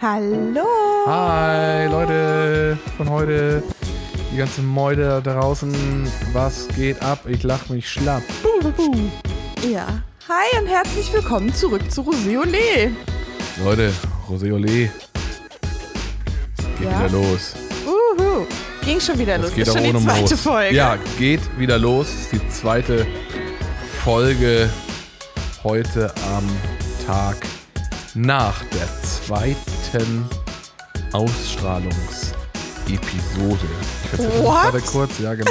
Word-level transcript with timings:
Hallo. 0.00 0.64
Hi 1.06 1.86
Leute 1.86 2.78
von 2.96 3.08
heute. 3.10 3.62
Die 4.32 4.36
ganze 4.36 4.62
Meute 4.62 5.20
da 5.22 5.34
draußen. 5.34 5.72
Was 6.32 6.68
geht 6.68 7.02
ab? 7.02 7.20
Ich 7.26 7.42
lach 7.42 7.68
mich 7.68 7.88
schlapp. 7.88 8.22
Buh, 8.42 8.70
buh, 8.70 8.90
buh. 8.90 9.68
Ja. 9.68 9.86
Hi 10.28 10.58
und 10.60 10.68
herzlich 10.68 11.12
willkommen 11.12 11.52
zurück 11.52 11.90
zu 11.90 12.02
Rosé 12.02 12.38
Olé. 12.38 12.90
Leute, 13.64 13.92
Rosé 14.28 14.52
Olé. 14.52 14.88
Geht 16.78 16.90
Ja? 16.90 16.98
wieder 17.04 17.10
los. 17.10 17.54
Uhu. 17.86 18.46
Ging 18.84 19.00
schon 19.00 19.18
wieder 19.18 19.36
Das 19.36 19.46
los. 19.48 19.54
geht 19.54 19.66
ist 19.66 19.70
auch 19.70 19.76
schon 19.78 19.84
die 19.98 20.04
zweite 20.04 20.20
Moos. 20.34 20.40
Folge. 20.40 20.74
Ja, 20.76 20.96
geht 21.18 21.58
wieder 21.58 21.78
los. 21.78 22.06
Das 22.06 22.20
ist 22.20 22.32
die 22.32 22.48
zweite 22.48 23.06
Folge 24.04 24.70
heute 25.64 26.12
am 26.34 26.48
Tag 27.06 27.36
nach 28.14 28.62
der 28.66 28.88
zweiten 29.02 29.69
Ausstrahlungsepisode. 31.12 33.66
Ich 34.04 34.10
verzähle 34.10 34.42
gerade 34.42 34.80
kurz, 34.80 35.18
ja 35.18 35.34
genau. 35.34 35.50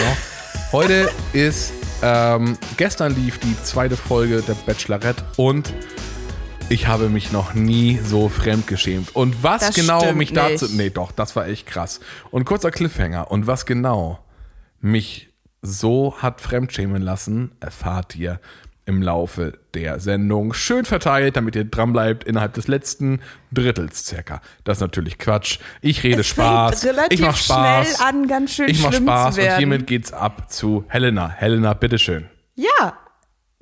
Heute 0.72 1.10
ist, 1.34 1.74
ähm, 2.02 2.58
gestern 2.78 3.16
lief 3.16 3.40
die 3.40 3.56
zweite 3.64 3.98
Folge 3.98 4.42
der 4.42 4.54
Bachelorette 4.54 5.24
und 5.36 5.74
ich 6.70 6.88
habe 6.88 7.10
mich 7.10 7.32
noch 7.32 7.54
nie 7.54 8.00
so 8.04 8.30
fremdgeschämt. 8.30 9.16
Und 9.16 9.44
was 9.44 9.62
Das 9.62 9.76
genau 9.76 10.14
mich 10.14 10.34
dazu. 10.34 10.66
nicht. 10.66 10.78
Nee, 10.78 10.90
doch, 10.90 11.12
das 11.12 11.36
war 11.36 11.48
echt 11.48 11.66
krass. 11.66 12.00
Und 12.32 12.46
kurzer 12.46 12.72
Cliffhanger. 12.72 13.32
Und 13.32 13.48
was 13.48 13.66
genau 13.66 14.20
mich 14.80 15.30
so 15.62 16.16
hat 16.20 16.42
fremdschämen 16.42 17.02
lassen, 17.02 17.52
erfahrt 17.60 18.16
ihr 18.16 18.40
im 18.86 19.02
Laufe 19.02 19.59
der 19.74 20.00
Sendung. 20.00 20.54
Schön 20.54 20.86
verteilt, 20.86 21.36
damit 21.38 21.56
ihr 21.56 21.66
dranbleibt 21.66 22.24
innerhalb 22.24 22.54
des 22.54 22.68
letzten 22.68 23.22
Drittels 23.52 24.06
circa. 24.06 24.42
Das 24.64 24.78
ist 24.78 24.82
natürlich 24.82 25.18
Quatsch. 25.18 25.60
Ich 25.82 26.04
rede 26.04 26.22
Es 26.22 26.28
Spaß. 26.28 26.84
ich 27.10 27.20
mach 27.22 27.38
Spaß. 27.38 27.96
schnell 27.96 28.08
an, 28.08 28.28
ganz 28.28 28.52
schön 28.54 28.70
ich 28.70 28.82
mach 28.82 28.92
schlimm 28.92 29.04
Spaß 29.04 29.38
und 29.38 29.58
hiermit 29.58 29.88
geht's 29.88 30.12
ab 30.14 30.52
zu 30.52 30.86
Helena. 30.88 31.30
Helena, 31.30 31.74
bitteschön. 31.74 32.28
Ja, 32.56 32.98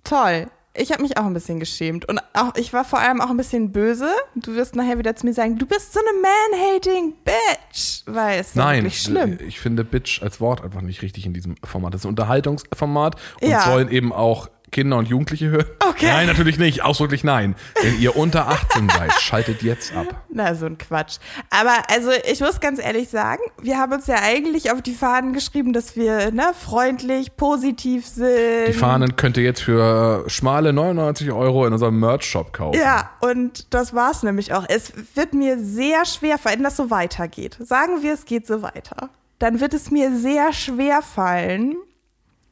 toll. 0.03 0.47
Ich 0.79 0.91
habe 0.91 1.01
mich 1.01 1.17
auch 1.17 1.25
ein 1.25 1.33
bisschen 1.33 1.59
geschämt. 1.59 2.07
Und 2.07 2.19
auch, 2.33 2.53
ich 2.55 2.71
war 2.71 2.85
vor 2.85 2.99
allem 2.99 3.19
auch 3.19 3.31
ein 3.31 3.37
bisschen 3.37 3.71
böse. 3.71 4.11
Du 4.35 4.53
wirst 4.53 4.75
nachher 4.75 4.99
wieder 4.99 5.15
zu 5.15 5.25
mir 5.25 5.33
sagen, 5.33 5.57
du 5.57 5.65
bist 5.65 5.91
so 5.91 5.99
eine 5.99 6.21
man-hating 6.21 7.15
Bitch. 7.25 8.03
Weil 8.05 8.39
es 8.39 8.49
ist 8.49 8.55
Nein, 8.55 8.83
wirklich 8.83 9.01
schlimm. 9.01 9.39
ich 9.47 9.59
finde 9.59 9.83
Bitch 9.83 10.21
als 10.21 10.39
Wort 10.39 10.63
einfach 10.63 10.81
nicht 10.81 11.01
richtig 11.01 11.25
in 11.25 11.33
diesem 11.33 11.55
Format. 11.63 11.95
Das 11.95 12.01
ist 12.01 12.05
ein 12.05 12.09
Unterhaltungsformat 12.09 13.15
und 13.41 13.49
Ja. 13.49 13.61
sollen 13.61 13.89
eben 13.89 14.13
auch 14.13 14.49
Kinder 14.71 14.97
und 14.97 15.07
Jugendliche 15.07 15.49
hören. 15.49 15.65
Okay. 15.87 16.07
Nein, 16.07 16.27
natürlich 16.27 16.57
nicht. 16.57 16.83
Ausdrücklich 16.83 17.23
nein. 17.23 17.55
Wenn 17.81 17.99
ihr 17.99 18.15
unter 18.15 18.49
18 18.49 18.89
seid, 18.97 19.13
schaltet 19.13 19.63
jetzt 19.63 19.95
ab. 19.95 20.23
Na, 20.29 20.53
so 20.55 20.65
ein 20.65 20.77
Quatsch. 20.77 21.17
Aber 21.49 21.73
also 21.89 22.11
ich 22.29 22.41
muss 22.41 22.59
ganz 22.59 22.79
ehrlich 22.79 23.09
sagen, 23.09 23.41
wir 23.61 23.77
haben 23.77 23.93
uns 23.93 24.07
ja 24.07 24.17
eigentlich 24.21 24.71
auf 24.71 24.81
die 24.81 24.93
Fahnen 24.93 25.33
geschrieben, 25.33 25.73
dass 25.73 25.95
wir 25.95 26.31
ne, 26.31 26.51
freundlich, 26.53 27.35
positiv 27.37 28.05
sind. 28.05 28.67
Die 28.67 28.73
Fahnen 28.73 29.15
könnt 29.15 29.37
ihr 29.37 29.43
jetzt 29.43 29.61
für 29.61 30.25
schmale 30.27 30.73
99 30.73 31.31
Euro 31.31 31.65
in 31.65 31.73
unserem 31.73 31.99
Merch-Shop 31.99 32.53
kaufen. 32.53 32.77
Ja, 32.77 33.11
und 33.21 33.73
das 33.73 33.93
war's 33.93 34.23
nämlich 34.23 34.53
auch. 34.53 34.65
Es 34.67 34.91
wird 35.15 35.33
mir 35.33 35.57
sehr 35.59 36.05
schwer 36.05 36.37
fallen, 36.37 36.57
wenn 36.57 36.63
das 36.63 36.77
so 36.77 36.89
weitergeht. 36.89 37.57
Sagen 37.59 38.01
wir, 38.01 38.13
es 38.13 38.25
geht 38.25 38.45
so 38.45 38.61
weiter. 38.61 39.09
Dann 39.39 39.59
wird 39.59 39.73
es 39.73 39.91
mir 39.91 40.15
sehr 40.17 40.51
schwer 40.51 41.01
fallen, 41.01 41.75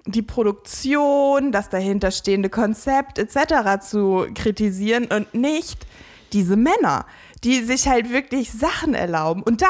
die 0.05 0.21
Produktion, 0.21 1.51
das 1.51 1.69
dahinterstehende 1.69 2.49
Konzept 2.49 3.17
etc. 3.17 3.81
zu 3.81 4.27
kritisieren 4.35 5.05
und 5.05 5.33
nicht 5.33 5.85
diese 6.33 6.55
Männer, 6.55 7.05
die 7.43 7.61
sich 7.63 7.87
halt 7.87 8.11
wirklich 8.11 8.51
Sachen 8.51 8.93
erlauben. 8.93 9.41
Und 9.41 9.61
dann 9.61 9.69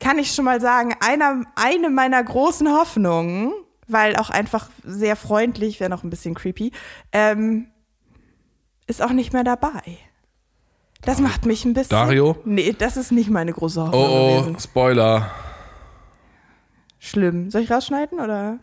kann 0.00 0.18
ich 0.18 0.32
schon 0.32 0.44
mal 0.44 0.60
sagen, 0.60 0.94
einer, 1.00 1.44
eine 1.56 1.90
meiner 1.90 2.22
großen 2.22 2.68
Hoffnungen, 2.68 3.52
weil 3.86 4.16
auch 4.16 4.30
einfach 4.30 4.70
sehr 4.84 5.16
freundlich, 5.16 5.80
wäre 5.80 5.90
noch 5.90 6.04
ein 6.04 6.10
bisschen 6.10 6.34
creepy, 6.34 6.72
ähm, 7.12 7.68
ist 8.86 9.02
auch 9.02 9.10
nicht 9.12 9.32
mehr 9.32 9.44
dabei. 9.44 9.82
Das 11.02 11.20
macht 11.20 11.46
mich 11.46 11.64
ein 11.64 11.74
bisschen. 11.74 11.90
Dario? 11.90 12.36
Nee, 12.44 12.74
das 12.76 12.96
ist 12.96 13.12
nicht 13.12 13.30
meine 13.30 13.52
große 13.52 13.80
Hoffnung 13.82 14.02
Oh, 14.02 14.06
oh, 14.08 14.40
gewesen. 14.42 14.58
Spoiler. 14.60 15.30
Schlimm. 16.98 17.50
Soll 17.50 17.62
ich 17.62 17.70
rausschneiden 17.70 18.20
oder? 18.20 18.58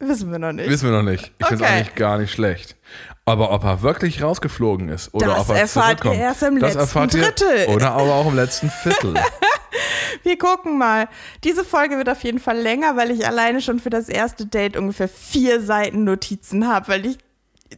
Wissen 0.00 0.30
wir 0.30 0.38
noch 0.38 0.52
nicht. 0.52 0.68
Wissen 0.68 0.90
wir 0.90 0.96
noch 0.96 1.02
nicht. 1.10 1.32
Ich 1.38 1.46
finde 1.46 1.64
es 1.64 1.68
Okay. 1.70 1.78
eigentlich 1.80 1.94
gar 1.96 2.18
nicht 2.18 2.32
schlecht. 2.32 2.76
Aber 3.24 3.50
ob 3.50 3.64
er 3.64 3.82
wirklich 3.82 4.22
rausgeflogen 4.22 4.88
ist 4.88 5.12
oder 5.12 5.26
Das 5.26 5.40
ob 5.40 5.48
er 5.56 5.62
erfahrt 5.62 5.90
ihr 5.90 5.96
zurückkommt, 6.02 6.20
erst 6.20 6.42
im 6.44 6.58
das 6.60 6.74
letzten 6.74 6.80
erfahrt 6.80 7.14
ihr, 7.14 7.22
Drittel. 7.22 7.66
Oder 7.74 7.90
aber 7.92 8.14
auch 8.14 8.26
im 8.28 8.36
letzten 8.36 8.70
Viertel. 8.70 9.14
Wir 10.22 10.38
gucken 10.38 10.78
mal. 10.78 11.08
Diese 11.44 11.64
Folge 11.64 11.96
wird 11.98 12.08
auf 12.08 12.22
jeden 12.22 12.38
Fall 12.38 12.58
länger, 12.58 12.96
weil 12.96 13.10
ich 13.10 13.26
alleine 13.26 13.60
schon 13.60 13.80
für 13.80 13.90
das 13.90 14.08
erste 14.08 14.46
Date 14.46 14.76
ungefähr 14.76 15.08
vier 15.08 15.60
Seiten 15.60 16.04
Notizen 16.04 16.66
habe, 16.66 16.88
weil 16.88 17.06
ich 17.06 17.18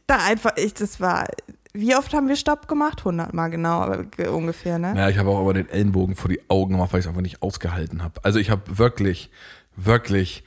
da 0.07 0.19
einfach, 0.19 0.53
ich, 0.57 0.75
das 0.75 1.01
war, 1.01 1.27
wie 1.73 1.95
oft 1.97 2.13
haben 2.15 2.29
wir 2.29 2.37
Stopp 2.37 2.67
gemacht? 2.69 2.99
100 3.01 3.33
Mal 3.33 3.49
genau, 3.49 3.81
aber 3.83 4.05
ge- 4.05 4.29
ungefähr, 4.29 4.79
ne? 4.79 4.95
Ja, 4.97 5.09
ich 5.09 5.19
habe 5.19 5.31
auch 5.31 5.41
aber 5.41 5.55
den 5.55 5.69
Ellenbogen 5.69 6.17
vor 6.17 6.29
die 6.29 6.41
Augen 6.49 6.73
gemacht, 6.73 6.93
weil 6.93 7.01
ich 7.01 7.07
es 7.07 7.09
einfach 7.09 7.23
nicht 7.23 7.43
ausgehalten 7.43 8.03
habe. 8.03 8.21
Also 8.25 8.39
ich 8.39 8.51
habe 8.51 8.79
wirklich, 8.79 9.31
wirklich, 9.77 10.43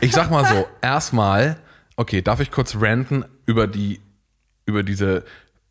ich 0.00 0.12
sag 0.12 0.30
mal 0.30 0.44
so, 0.44 0.66
erstmal, 0.82 1.58
okay, 1.96 2.22
darf 2.22 2.40
ich 2.40 2.50
kurz 2.50 2.76
ranten 2.78 3.24
über 3.46 3.66
die, 3.66 4.00
über 4.66 4.82
diese 4.82 5.24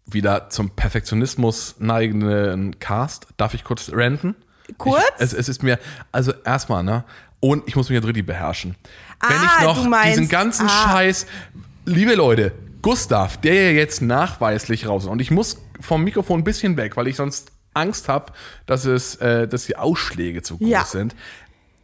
wieder 0.06 0.50
zum 0.50 0.72
Perfektionismus 0.72 1.76
neigenden 1.80 2.80
Cast? 2.80 3.28
Darf 3.38 3.54
ich 3.54 3.64
kurz 3.64 3.92
ranten? 3.94 4.36
Kurz? 4.78 5.02
Ich, 5.18 5.22
es, 5.24 5.34
es 5.34 5.50
ist 5.50 5.64
mir, 5.64 5.80
also 6.12 6.34
erstmal, 6.44 6.84
ne? 6.84 7.04
Und 7.40 7.68
ich 7.68 7.76
muss 7.76 7.88
mich 7.90 7.96
jetzt 7.96 8.08
richtig 8.08 8.26
beherrschen. 8.26 8.76
Wenn 9.22 9.38
Ah, 9.38 9.58
ich 9.60 9.64
noch 9.66 9.84
du 9.84 9.90
meinst- 9.90 10.18
diesen 10.18 10.28
ganzen 10.30 10.66
ah. 10.68 10.70
Scheiß, 10.92 11.28
liebe 11.86 12.16
Leute, 12.16 12.52
Gustav, 12.88 13.36
der 13.42 13.54
ja 13.54 13.72
jetzt 13.72 14.02
nachweislich 14.02 14.88
raus 14.88 15.04
ist, 15.04 15.10
und 15.10 15.22
ich 15.22 15.30
muss 15.30 15.62
vom 15.82 16.06
Mikrofon 16.06 16.40
ein 16.40 16.44
bisschen 16.46 16.78
weg, 16.78 16.96
weil 16.96 17.08
ich 17.08 17.18
sonst 17.18 17.52
Angst 17.74 18.08
habe, 18.08 18.32
dass 18.66 18.86
es, 18.86 19.16
äh, 19.16 19.46
dass 19.46 19.66
die 19.66 19.76
Ausschläge 19.76 20.42
zu 20.42 20.58
groß 20.58 20.70
Ja. 20.70 20.86
sind. 20.86 21.14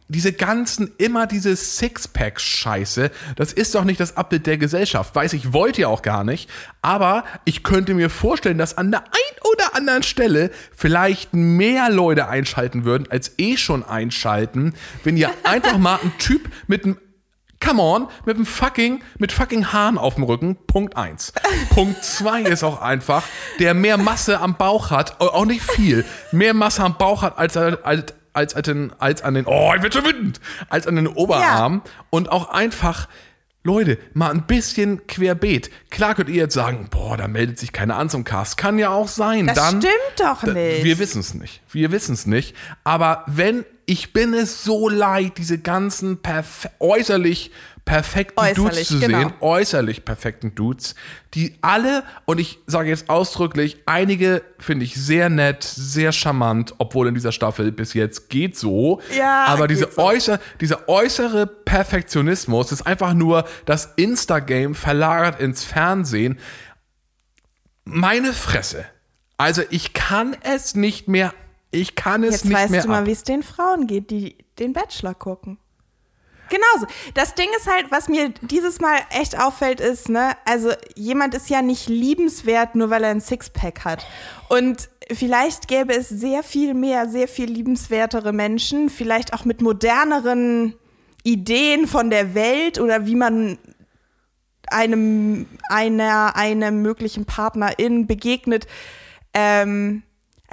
Diese 0.08 0.32
ganzen, 0.32 0.92
immer 0.96 1.26
diese 1.26 1.56
Sixpack-Scheiße, 1.56 3.10
das 3.36 3.52
ist 3.52 3.74
doch 3.74 3.84
nicht 3.84 4.00
das 4.00 4.16
Abbild 4.16 4.46
der 4.46 4.56
Gesellschaft. 4.56 5.14
Weiß 5.14 5.34
ich, 5.34 5.52
wollt 5.52 5.76
ihr 5.76 5.90
auch 5.90 6.00
gar 6.00 6.24
nicht. 6.24 6.48
Aber 6.80 7.24
ich 7.44 7.62
könnte 7.62 7.92
mir 7.92 8.08
vorstellen, 8.08 8.56
dass 8.56 8.78
an 8.78 8.90
der 8.90 9.00
ein 9.02 9.38
oder 9.52 9.76
anderen 9.76 10.02
Stelle 10.04 10.50
vielleicht 10.74 11.34
mehr 11.34 11.90
Leute 11.90 12.28
einschalten 12.28 12.84
würden, 12.86 13.10
als 13.10 13.32
eh 13.36 13.58
schon 13.58 13.84
einschalten, 13.84 14.72
wenn 15.04 15.18
ihr 15.18 15.30
einfach 15.44 15.76
mal 15.76 15.98
einen 16.00 16.16
Typ 16.16 16.50
mit 16.66 16.84
einem 16.84 16.96
Come 17.64 17.80
on, 17.80 18.08
mit 18.26 18.36
dem 18.36 18.44
fucking, 18.44 19.02
mit 19.18 19.32
fucking 19.32 19.72
Haaren 19.72 19.96
auf 19.96 20.16
dem 20.16 20.24
Rücken. 20.24 20.56
Punkt 20.66 20.96
eins. 20.96 21.32
Punkt 21.70 22.04
zwei 22.04 22.42
ist 22.42 22.62
auch 22.62 22.82
einfach, 22.82 23.22
der 23.58 23.72
mehr 23.72 23.96
Masse 23.96 24.38
am 24.40 24.56
Bauch 24.56 24.90
hat, 24.90 25.20
auch 25.20 25.46
nicht 25.46 25.62
viel, 25.62 26.04
mehr 26.30 26.52
Masse 26.52 26.82
am 26.82 26.98
Bauch 26.98 27.22
hat 27.22 27.38
als, 27.38 27.56
als, 27.56 27.78
als, 28.34 28.54
als, 28.54 28.54
den, 28.66 28.92
als 28.98 29.22
an 29.22 29.34
den, 29.34 29.46
oh, 29.46 29.72
ich 29.74 29.80
bin 29.80 29.90
schon 29.92 30.04
wütend, 30.04 30.40
als 30.68 30.86
an 30.86 30.96
den 30.96 31.06
Oberarm 31.06 31.82
und 32.10 32.30
auch 32.30 32.50
einfach, 32.50 33.08
Leute, 33.62 33.96
mal 34.12 34.30
ein 34.30 34.42
bisschen 34.42 35.06
querbeet. 35.06 35.70
Klar 35.90 36.14
könnt 36.14 36.28
ihr 36.28 36.34
jetzt 36.34 36.52
sagen, 36.52 36.88
boah, 36.90 37.16
da 37.16 37.28
meldet 37.28 37.58
sich 37.58 37.72
keiner 37.72 37.96
an 37.96 38.10
zum 38.10 38.24
Cast. 38.24 38.58
Kann 38.58 38.78
ja 38.78 38.90
auch 38.90 39.08
sein. 39.08 39.46
Das 39.46 39.56
Dann, 39.56 39.80
stimmt 39.80 39.94
doch 40.18 40.42
nicht. 40.42 40.84
Wir 40.84 40.98
wissen 40.98 41.20
es 41.20 41.32
nicht. 41.32 41.62
Wir 41.70 41.90
wissen 41.90 42.12
es 42.12 42.26
nicht. 42.26 42.54
Aber 42.84 43.24
wenn, 43.26 43.64
ich 43.86 44.12
bin 44.12 44.34
es 44.34 44.64
so 44.64 44.88
leid, 44.88 45.38
diese 45.38 45.58
ganzen 45.58 46.22
perf 46.22 46.68
äußerlich 46.80 47.50
perfekten 47.84 48.40
Dudes 48.54 48.58
Äußerlich, 48.58 48.88
zu 48.88 48.98
genau. 48.98 49.18
sehen, 49.18 49.32
äußerlich 49.40 50.04
perfekten 50.04 50.54
Dudes, 50.54 50.94
die 51.34 51.54
alle, 51.60 52.02
und 52.24 52.40
ich 52.40 52.58
sage 52.66 52.88
jetzt 52.88 53.10
ausdrücklich, 53.10 53.82
einige 53.84 54.42
finde 54.58 54.84
ich 54.84 54.94
sehr 54.94 55.28
nett, 55.28 55.62
sehr 55.62 56.12
charmant, 56.12 56.74
obwohl 56.78 57.08
in 57.08 57.14
dieser 57.14 57.32
Staffel 57.32 57.72
bis 57.72 57.92
jetzt 57.92 58.30
geht 58.30 58.56
so. 58.56 59.02
Ja, 59.16 59.44
aber 59.46 59.68
diese 59.68 59.90
so. 59.90 60.02
äußer, 60.02 60.40
dieser 60.60 60.88
äußere 60.88 61.46
Perfektionismus 61.46 62.72
ist 62.72 62.86
einfach 62.86 63.12
nur 63.12 63.44
das 63.66 63.92
Instagame 63.96 64.74
verlagert 64.74 65.40
ins 65.40 65.64
Fernsehen. 65.64 66.38
Meine 67.84 68.32
Fresse. 68.32 68.86
Also 69.36 69.62
ich 69.68 69.92
kann 69.92 70.36
es 70.42 70.74
nicht 70.74 71.08
mehr, 71.08 71.34
ich 71.74 71.94
kann 71.94 72.22
es 72.22 72.32
Jetzt 72.32 72.44
nicht 72.44 72.54
weißt 72.54 72.70
mehr 72.70 72.82
du 72.82 72.88
mal, 72.88 73.06
wie 73.06 73.12
es 73.12 73.24
den 73.24 73.42
Frauen 73.42 73.86
geht, 73.86 74.10
die 74.10 74.36
den 74.58 74.72
Bachelor 74.72 75.14
gucken. 75.14 75.58
Genauso. 76.48 76.86
Das 77.14 77.34
Ding 77.34 77.48
ist 77.56 77.66
halt, 77.66 77.86
was 77.90 78.08
mir 78.08 78.28
dieses 78.42 78.80
Mal 78.80 78.98
echt 79.10 79.40
auffällt, 79.40 79.80
ist, 79.80 80.08
ne, 80.08 80.32
also 80.44 80.70
jemand 80.94 81.34
ist 81.34 81.48
ja 81.48 81.62
nicht 81.62 81.88
liebenswert, 81.88 82.74
nur 82.74 82.90
weil 82.90 83.02
er 83.02 83.10
ein 83.10 83.20
Sixpack 83.20 83.84
hat. 83.84 84.06
Und 84.48 84.88
vielleicht 85.10 85.68
gäbe 85.68 85.94
es 85.94 86.08
sehr 86.08 86.42
viel 86.42 86.74
mehr, 86.74 87.08
sehr 87.08 87.28
viel 87.28 87.50
liebenswertere 87.50 88.32
Menschen, 88.32 88.90
vielleicht 88.90 89.32
auch 89.32 89.44
mit 89.44 89.62
moderneren 89.62 90.74
Ideen 91.24 91.86
von 91.86 92.10
der 92.10 92.34
Welt 92.34 92.78
oder 92.78 93.06
wie 93.06 93.16
man 93.16 93.58
einem, 94.68 95.46
einer, 95.68 96.36
einem 96.36 96.82
möglichen 96.82 97.24
Partnerin 97.24 98.06
begegnet, 98.06 98.66
ähm, 99.32 100.02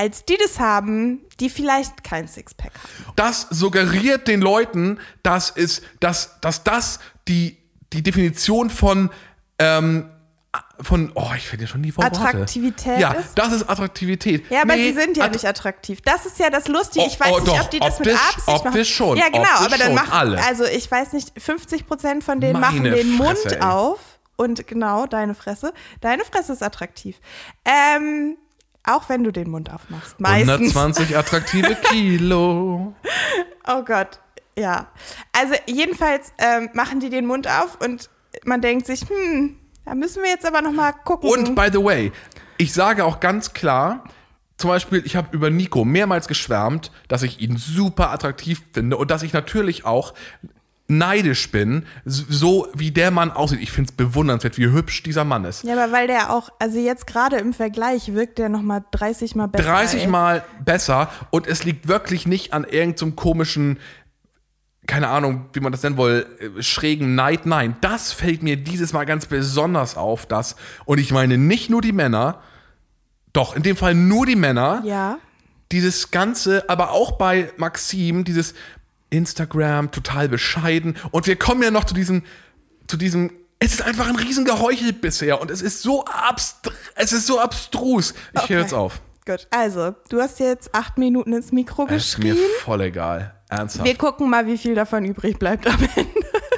als 0.01 0.25
die 0.25 0.37
das 0.37 0.59
haben, 0.59 1.19
die 1.39 1.49
vielleicht 1.49 2.03
kein 2.03 2.27
Sixpack 2.27 2.71
haben. 2.73 3.13
Das 3.15 3.45
suggeriert 3.51 4.27
den 4.27 4.41
Leuten, 4.41 4.97
dass, 5.21 5.51
es, 5.55 5.83
dass, 5.99 6.39
dass 6.41 6.63
das 6.63 6.99
die, 7.27 7.57
die 7.93 8.01
Definition 8.01 8.71
von, 8.71 9.11
ähm, 9.59 10.09
von, 10.81 11.11
oh, 11.13 11.29
ich 11.37 11.47
finde 11.47 11.65
ja 11.65 11.67
schon 11.69 11.83
die 11.83 11.95
Worte. 11.95 12.19
Attraktivität 12.19 12.97
Ja, 12.99 13.11
ist? 13.11 13.35
das 13.35 13.53
ist 13.53 13.69
Attraktivität. 13.69 14.49
Ja, 14.49 14.63
aber 14.63 14.75
Nee, 14.75 14.91
sie 14.91 14.99
sind 14.99 15.15
ja 15.17 15.27
nicht 15.27 15.45
attraktiv. 15.45 16.01
Das 16.01 16.25
ist 16.25 16.39
ja 16.39 16.49
das 16.49 16.67
Lustige. 16.67 17.05
Oh, 17.05 17.07
Ich 17.07 17.19
weiß 17.19 17.31
oh, 17.31 17.39
nicht, 17.39 17.47
doch, 17.47 17.61
ob 17.61 17.69
die 17.69 17.79
das 17.79 17.99
mit 17.99 18.07
optisch- 18.09 18.27
Absicht 18.27 18.47
machen. 18.47 18.67
optisch 18.67 18.95
schon, 18.95 19.17
Ja, 19.17 19.29
genau, 19.29 19.49
aber 19.57 19.77
dann 19.77 19.93
machen 19.93 20.11
alle. 20.11 20.43
also 20.43 20.63
ich 20.65 20.89
weiß 20.89 21.13
nicht, 21.13 21.31
50 21.39 21.85
Prozent 21.85 22.23
von 22.23 22.39
denen 22.41 22.59
machen 22.59 22.81
Meine 22.81 22.95
den 22.95 23.11
Mund 23.11 23.37
Fresse, 23.37 23.57
ey. 23.57 23.61
auf 23.61 23.99
und 24.35 24.65
genau 24.65 25.05
deine 25.05 25.35
Fresse. 25.35 25.73
Deine 26.01 26.25
Fresse 26.25 26.53
ist 26.53 26.63
attraktiv. 26.63 27.17
Ähm, 27.63 28.37
auch 28.83 29.09
wenn 29.09 29.23
du 29.23 29.31
den 29.31 29.49
Mund 29.49 29.71
aufmachst. 29.71 30.19
Meistens. 30.19 30.75
120 30.75 31.17
attraktive 31.17 31.75
Kilo. 31.75 32.95
Oh 33.67 33.83
Gott, 33.83 34.19
ja. 34.57 34.87
Also 35.33 35.53
jedenfalls 35.67 36.33
ähm, 36.39 36.69
machen 36.73 36.99
die 36.99 37.11
den 37.11 37.27
Mund 37.27 37.47
auf 37.47 37.79
und 37.79 38.09
man 38.43 38.59
denkt 38.59 38.87
sich, 38.87 39.01
hm, 39.01 39.55
da 39.85 39.93
müssen 39.93 40.23
wir 40.23 40.31
jetzt 40.31 40.47
aber 40.47 40.63
noch 40.63 40.71
mal 40.71 40.91
gucken. 40.91 41.29
Und 41.29 41.55
by 41.55 41.69
the 41.71 41.83
way, 41.83 42.11
ich 42.57 42.73
sage 42.73 43.05
auch 43.05 43.19
ganz 43.19 43.53
klar, 43.53 44.03
zum 44.57 44.69
Beispiel, 44.69 45.03
ich 45.05 45.15
habe 45.15 45.35
über 45.35 45.49
Nico 45.49 45.85
mehrmals 45.85 46.27
geschwärmt, 46.27 46.91
dass 47.07 47.23
ich 47.23 47.39
ihn 47.39 47.57
super 47.57 48.11
attraktiv 48.11 48.61
finde 48.73 48.97
und 48.97 49.11
dass 49.11 49.23
ich 49.23 49.31
natürlich 49.31 49.85
auch 49.85 50.13
neidisch 50.91 51.49
bin, 51.51 51.85
so 52.05 52.67
wie 52.75 52.91
der 52.91 53.09
Mann 53.11 53.31
aussieht. 53.31 53.59
Ich 53.61 53.71
finde 53.71 53.89
es 53.91 53.95
bewundernswert, 53.97 54.57
wie 54.57 54.71
hübsch 54.71 55.01
dieser 55.03 55.23
Mann 55.23 55.45
ist. 55.45 55.63
ja, 55.63 55.73
aber 55.73 55.91
weil 55.91 56.07
der 56.07 56.31
auch, 56.31 56.49
also 56.59 56.77
jetzt 56.79 57.07
gerade 57.07 57.37
im 57.37 57.53
Vergleich 57.53 58.13
wirkt 58.13 58.37
der 58.37 58.49
noch 58.49 58.61
mal 58.61 58.83
30 58.91 59.35
Mal 59.35 59.47
besser. 59.47 59.69
30 59.69 60.01
ey. 60.03 60.07
Mal 60.07 60.43
besser 60.63 61.09
und 61.31 61.47
es 61.47 61.63
liegt 61.63 61.87
wirklich 61.87 62.27
nicht 62.27 62.53
an 62.53 62.63
irgendeinem 62.63 63.15
komischen, 63.15 63.79
keine 64.87 65.07
Ahnung, 65.09 65.45
wie 65.53 65.59
man 65.61 65.71
das 65.71 65.83
nennen 65.83 65.97
will, 65.97 66.25
äh, 66.57 66.61
schrägen 66.61 67.15
Neid. 67.15 67.45
Nein, 67.45 67.75
das 67.81 68.11
fällt 68.11 68.43
mir 68.43 68.57
dieses 68.57 68.93
Mal 68.93 69.05
ganz 69.05 69.25
besonders 69.25 69.95
auf, 69.95 70.25
das. 70.25 70.55
Und 70.85 70.99
ich 70.99 71.11
meine 71.11 71.37
nicht 71.37 71.69
nur 71.69 71.81
die 71.81 71.91
Männer, 71.93 72.41
doch, 73.33 73.55
in 73.55 73.63
dem 73.63 73.77
Fall 73.77 73.95
nur 73.95 74.25
die 74.25 74.35
Männer, 74.35 74.81
Ja. 74.85 75.17
dieses 75.71 76.11
Ganze, 76.11 76.69
aber 76.69 76.91
auch 76.91 77.13
bei 77.13 77.49
Maxim, 77.55 78.25
dieses 78.25 78.53
Instagram, 79.11 79.91
total 79.91 80.27
bescheiden. 80.27 80.97
Und 81.11 81.27
wir 81.27 81.35
kommen 81.35 81.61
ja 81.61 81.69
noch 81.69 81.83
zu 81.83 81.93
diesem, 81.93 82.23
zu 82.87 82.97
diesem, 82.97 83.31
es 83.59 83.73
ist 83.73 83.83
einfach 83.83 84.07
ein 84.07 84.15
Riesengeheuchel 84.15 84.93
bisher 84.93 85.39
und 85.39 85.51
es 85.51 85.61
ist 85.61 85.83
so 85.83 86.03
abstr 86.05 86.71
es 86.95 87.13
ist 87.13 87.27
so 87.27 87.39
abstrus. 87.39 88.15
Ich 88.33 88.49
höre 88.49 88.61
jetzt 88.61 88.73
auf. 88.73 89.01
Gut, 89.25 89.47
also, 89.51 89.93
du 90.09 90.19
hast 90.19 90.39
jetzt 90.39 90.73
acht 90.73 90.97
Minuten 90.97 91.33
ins 91.33 91.51
Mikro 91.51 91.85
Es 91.87 92.07
ist 92.07 92.17
mir 92.17 92.35
voll 92.63 92.81
egal. 92.81 93.35
Ernsthaft. 93.49 93.85
Wir 93.85 93.95
gucken 93.95 94.29
mal, 94.29 94.47
wie 94.47 94.57
viel 94.57 94.73
davon 94.73 95.05
übrig 95.05 95.37
bleibt 95.37 95.67
am 95.67 95.77
Ende. 95.95 96.09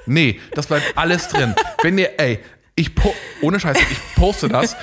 Nee, 0.05 0.39
das 0.53 0.67
bleibt 0.67 0.97
alles 0.97 1.27
drin. 1.27 1.55
Wenn 1.81 1.97
ihr, 1.97 2.19
ey, 2.19 2.39
ich 2.75 2.95
po 2.95 3.13
ohne 3.41 3.59
Scheiße, 3.59 3.81
ich 3.91 4.15
poste 4.15 4.47
das. 4.47 4.75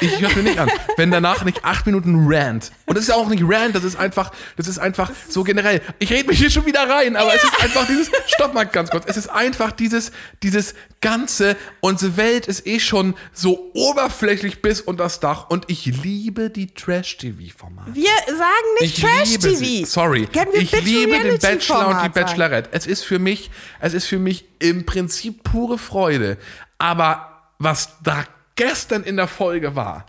Ich 0.00 0.20
höre 0.20 0.34
mir 0.36 0.42
nicht 0.42 0.58
an. 0.58 0.70
Wenn 0.96 1.10
danach 1.10 1.44
nicht 1.44 1.64
acht 1.64 1.86
Minuten 1.86 2.26
Rant. 2.28 2.72
Und 2.86 2.96
das 2.96 3.02
ist 3.04 3.08
ja 3.08 3.14
auch 3.16 3.28
nicht 3.28 3.44
Rant, 3.46 3.74
das 3.74 3.84
ist 3.84 3.96
einfach, 3.96 4.32
das 4.56 4.66
ist 4.66 4.78
einfach 4.78 5.12
so 5.28 5.44
generell. 5.44 5.82
Ich 5.98 6.10
rede 6.10 6.26
mich 6.28 6.38
hier 6.38 6.50
schon 6.50 6.66
wieder 6.66 6.88
rein, 6.88 7.14
aber 7.16 7.34
es 7.34 7.44
ist 7.44 7.62
einfach 7.62 7.86
dieses, 7.86 8.10
stopp 8.26 8.54
mal 8.54 8.64
ganz 8.64 8.90
kurz. 8.90 9.04
Es 9.06 9.16
ist 9.16 9.28
einfach 9.28 9.72
dieses, 9.72 10.10
dieses 10.42 10.74
ganze, 11.00 11.56
unsere 11.80 12.16
Welt 12.16 12.46
ist 12.48 12.66
eh 12.66 12.80
schon 12.80 13.14
so 13.32 13.70
oberflächlich 13.74 14.62
bis 14.62 14.80
unter 14.80 15.04
das 15.04 15.20
Dach 15.20 15.48
und 15.48 15.66
ich 15.68 15.86
liebe 15.86 16.50
die 16.50 16.74
Trash-TV-Formate. 16.74 17.94
Wir 17.94 18.10
sagen 18.26 18.68
nicht. 18.80 19.00
Trash-TV. 19.00 19.86
Sorry. 19.86 20.28
Wir 20.32 20.54
Ich 20.54 20.72
liebe 20.82 21.18
den 21.18 21.38
Bachelor 21.38 21.88
und 21.88 22.02
die? 22.02 22.08
Bachelorette. 22.08 22.70
Es 22.72 22.86
ist 22.86 23.04
für 23.04 23.18
mich, 23.18 23.50
es 23.80 23.94
ist 23.94 24.06
für 24.06 24.18
mich 24.18 24.46
im 24.58 24.86
Prinzip 24.86 25.44
pure 25.44 25.78
Freude. 25.78 26.38
Aber 26.78 27.27
was 27.58 27.96
da 28.02 28.24
gestern 28.56 29.02
in 29.04 29.16
der 29.16 29.28
Folge 29.28 29.76
war, 29.76 30.06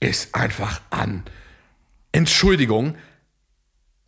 ist 0.00 0.34
einfach 0.34 0.80
an. 0.90 1.24
Entschuldigung. 2.12 2.96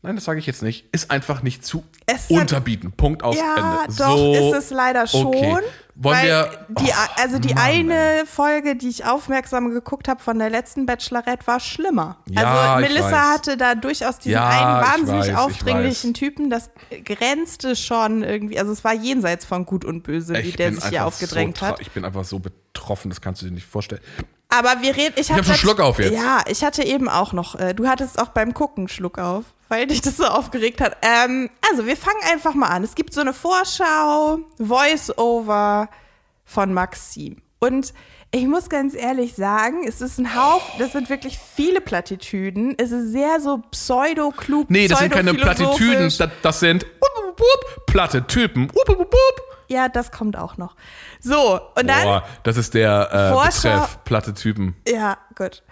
Nein, 0.03 0.17
das 0.17 0.25
sage 0.27 0.39
ich 0.39 0.47
jetzt 0.47 0.63
nicht. 0.63 0.87
Ist 0.93 1.11
einfach 1.11 1.43
nicht 1.43 1.65
zu 1.65 1.85
Es 2.07 2.31
unterbieten. 2.31 2.93
Punkt 2.93 3.23
aus 3.23 3.37
Ja, 3.37 3.85
Ende. 3.87 3.97
doch, 3.97 4.17
so, 4.17 4.35
ist 4.35 4.65
es 4.65 4.71
leider 4.71 5.07
schon. 5.07 5.27
Okay. 5.27 5.59
Wollen 5.97 6.17
weil 6.17 6.27
wir. 6.27 6.67
die, 6.81 6.93
also 7.17 7.39
die 7.39 7.55
Mann, 7.55 7.65
eine 7.65 8.25
Folge, 8.27 8.75
die 8.75 8.89
ich 8.89 9.05
aufmerksam 9.07 9.71
geguckt 9.71 10.09
habe 10.09 10.21
von 10.21 10.39
der 10.39 10.51
letzten 10.51 10.87
Bachelorette, 10.87 11.47
war 11.47 11.61
schlimmer. 11.61 12.17
Ja, 12.29 12.75
also 12.75 12.85
ich 12.85 12.89
Melissa 12.93 13.33
hatte 13.33 13.57
da 13.57 13.77
durchaus 13.77 14.19
diesen 14.19 14.33
Ja, 14.33 14.49
einen 14.49 14.83
ich 14.83 14.91
wahnsinnig 14.91 15.21
weiß, 15.21 15.29
ich 15.29 15.37
aufdringlichen. 15.37 16.15
Typen, 16.15 16.51
das 16.51 16.71
grenzte 17.05 17.77
schon 17.77 18.25
irgendwie, 18.25 18.59
also 18.59 18.73
es 18.73 18.83
war 18.83 18.93
jenseits 18.93 19.45
von 19.45 19.67
Gut 19.67 19.85
und 19.85 20.03
Böse, 20.03 20.35
wie 20.35 20.39
ich 20.39 20.57
der 20.57 20.71
bin 20.71 20.81
sich 20.81 20.91
hier 20.91 21.07
aufgedrängt 21.07 21.59
so, 21.59 21.67
hat. 21.67 21.81
Ich 21.81 21.93
bin 21.93 22.05
einfach 22.05 22.25
so 22.25 22.41
betroffen, 22.41 23.09
das 23.11 23.21
kannst 23.21 23.43
du 23.43 23.47
dir 23.47 23.53
nicht 23.53 23.67
vorstellen. 23.67 24.03
Aber 24.49 24.83
wir 24.83 24.97
reden, 24.97 25.15
ich, 25.17 25.31
hab 25.31 25.39
hab 25.39 25.45
schon 25.45 25.55
Schluck 25.57 25.81
auf 25.81 25.99
jetzt. 25.99 26.15
Ja, 26.15 26.43
ich 26.47 26.65
hatte 26.65 26.85
eben 26.85 27.09
auch 27.09 27.33
noch, 27.33 27.59
äh, 27.59 27.75
du 27.75 27.87
hattest 27.87 28.21
auch 28.21 28.29
beim 28.29 28.53
Gucken 28.55 28.89
Schluck 28.89 29.19
auf, 29.19 29.45
weil 29.69 29.87
dich 29.87 30.01
das 30.03 30.17
so 30.17 30.25
aufgeregt 30.25 30.81
hat. 30.81 30.97
Ähm, 31.03 31.51
also 31.71 31.87
wir 31.87 31.97
fangen 31.97 32.21
einfach 32.31 32.55
mal 32.55 32.69
an. 32.69 32.85
Es 32.85 32.95
gibt 32.95 33.15
so 33.15 33.21
eine 33.21 33.33
Vorschau, 33.33 34.39
Voice-Over 34.59 35.89
von 36.45 36.73
Maxim. 36.73 37.37
Und 37.59 37.95
ich 38.31 38.47
muss 38.47 38.69
ganz 38.69 38.95
ehrlich 38.95 39.35
sagen, 39.37 39.87
es 39.87 40.01
ist 40.01 40.19
ein 40.19 40.35
Haufen, 40.35 40.75
das 40.79 40.93
sind 40.93 41.09
wirklich 41.09 41.39
viele 41.39 41.81
Plattitüden. 41.81 42.75
Es 42.79 42.91
ist 42.91 43.13
sehr 43.13 43.41
so 43.41 43.63
pseudo-klug, 43.71 44.69
Nee, 44.71 44.89
das 44.89 44.99
sind 44.99 45.13
keine. 45.13 45.35
Plattitüden, 45.35 46.13
das, 46.19 46.29
das 46.43 46.61
sind 46.61 46.85
platte 47.87 48.27
Typen. 48.27 48.71
Ja, 49.69 49.89
das 49.89 50.11
kommt 50.13 50.37
auch 50.37 50.57
noch. 50.57 50.77
So, 51.21 51.61
und 51.77 51.87
dann 51.87 52.03
Boah, 52.03 52.25
das 52.43 52.57
ist 52.57 52.75
der 52.75 53.09
äh, 53.13 53.33
Vorschau- 53.33 53.63
Betreff, 53.73 53.99
platte 54.05 54.35
Typen. 54.35 54.77
Ja, 54.87 55.17
gut. 55.37 55.63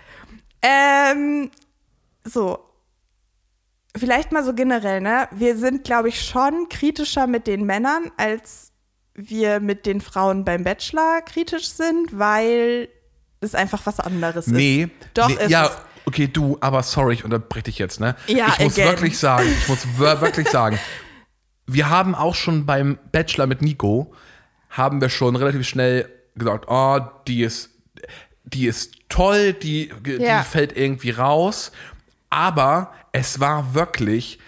Ähm, 0.63 1.51
so. 2.25 2.61
Vielleicht 3.97 4.33
mal 4.33 4.43
so 4.45 4.55
generell, 4.55 5.01
ne? 5.01 5.29
Wir 5.33 5.57
sind, 5.57 5.85
glaube 5.85 6.09
ich, 6.09 6.23
schon 6.23 6.69
kritischer 6.71 7.27
mit 7.27 7.47
den 7.47 7.65
Männern, 7.65 8.11
als 8.17 8.73
wir 9.15 9.61
mit 9.61 9.85
den 9.85 10.01
Frauen 10.01 10.45
beim 10.45 10.65
Bachelor 10.65 11.21
kritisch 11.23 11.69
sind, 11.69 12.19
weil 12.19 12.89
es 13.41 13.55
einfach 13.55 13.85
was 13.85 14.01
anderes 14.01 14.47
Nee. 14.47 14.85
ist. 14.85 14.91
Doch, 15.15 15.29
nee, 15.29 15.35
ist 15.35 15.51
ja, 15.51 15.67
es. 15.67 15.73
okay, 16.07 16.27
du, 16.29 16.57
aber 16.61 16.83
sorry, 16.83 17.15
ich 17.15 17.25
unterbreche 17.25 17.65
dich 17.65 17.79
jetzt, 17.79 18.01
ne? 18.01 18.17
Ja, 18.29 18.55
ich 18.59 18.65
muss 18.65 18.73
again. 18.79 18.89
wirklich 18.93 19.19
sagen, 19.19 19.49
ich 19.61 19.69
muss 19.69 19.87
wir- 19.99 20.21
wirklich 20.23 20.49
sagen, 20.49 20.79
wir 21.67 21.91
haben 21.91 22.15
auch 22.15 22.35
schon 22.35 22.65
beim 22.65 22.99
Bachelor 23.13 23.47
mit 23.47 23.61
Nico, 23.61 24.15
haben 24.71 25.03
wir 25.03 25.11
schon 25.11 25.37
relativ 25.37 25.69
schnell 25.69 26.09
gesagt, 26.35 26.65
oh, 26.69 26.99
die 27.29 27.43
ist, 27.43 27.69
die 28.45 28.67
ist 28.67 28.95
toll, 29.11 29.53
die, 29.53 29.93
die 30.07 30.13
Ja. 30.13 30.43
fällt 30.45 30.75
irgendwie 30.75 31.11
raus. 31.11 31.73
Aber 32.33 32.93
es 33.13 33.41
war 33.41 33.75
wirklich, 33.75 34.39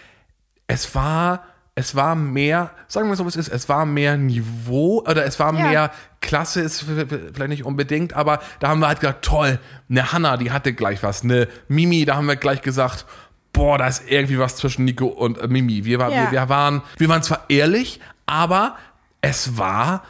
es 0.67 0.95
war, 0.95 1.43
es 1.75 1.95
war 1.95 2.15
mehr, 2.15 2.71
sagen 2.89 3.11
wir 3.11 3.17
so, 3.17 3.27
es 3.29 3.37
ist, 3.37 3.49
es 3.49 3.69
war 3.69 3.85
mehr 3.85 4.17
Niveau 4.17 5.01
oder 5.07 5.27
es 5.27 5.39
war 5.39 5.53
Ja. 5.55 5.69
mehr 5.69 5.91
Klasse, 6.23 6.63
ist 6.63 6.83
vielleicht 6.83 7.49
nicht 7.51 7.65
unbedingt, 7.67 8.15
aber 8.15 8.41
da 8.59 8.69
haben 8.69 8.81
wir 8.81 8.89
halt 8.89 9.01
gesagt, 9.01 9.23
toll, 9.23 9.59
eine 9.91 10.13
Hanna, 10.13 10.39
die 10.39 10.51
hatte 10.51 10.73
gleich 10.73 11.03
was, 11.03 11.25
eine 11.25 11.47
Mimi, 11.69 12.07
da 12.07 12.17
haben 12.17 12.27
wir 12.27 12.37
gleich 12.37 12.63
gesagt, 12.63 13.05
boah, 13.53 13.77
da 13.77 13.87
ist 13.87 14.03
irgendwie 14.11 14.39
was 14.39 14.57
zwischen 14.57 14.87
Nico 14.87 15.05
und 15.07 15.37
äh, 15.37 15.47
Mimi. 15.47 15.85
Wir, 15.85 15.99
war, 15.99 16.11
Ja. 16.11 16.23
wir, 16.23 16.33
wir, 16.33 16.49
waren, 16.49 16.81
wir 16.97 17.09
waren 17.11 17.23
zwar 17.23 17.45
ehrlich, 17.51 18.01
aber 18.25 18.77
es 19.21 19.59
war 19.59 20.03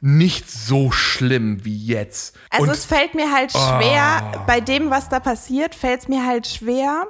nicht 0.00 0.50
so 0.50 0.90
schlimm 0.92 1.64
wie 1.64 1.76
jetzt. 1.76 2.36
Also 2.50 2.64
und 2.64 2.70
es 2.70 2.86
fällt 2.86 3.14
mir 3.14 3.30
halt 3.32 3.50
schwer, 3.52 4.44
bei 4.46 4.60
dem, 4.60 4.88
was 4.90 5.08
da 5.10 5.20
passiert, 5.20 5.74
fällt 5.74 6.00
es 6.02 6.08
mir 6.08 6.24
halt 6.24 6.46
schwer, 6.46 7.06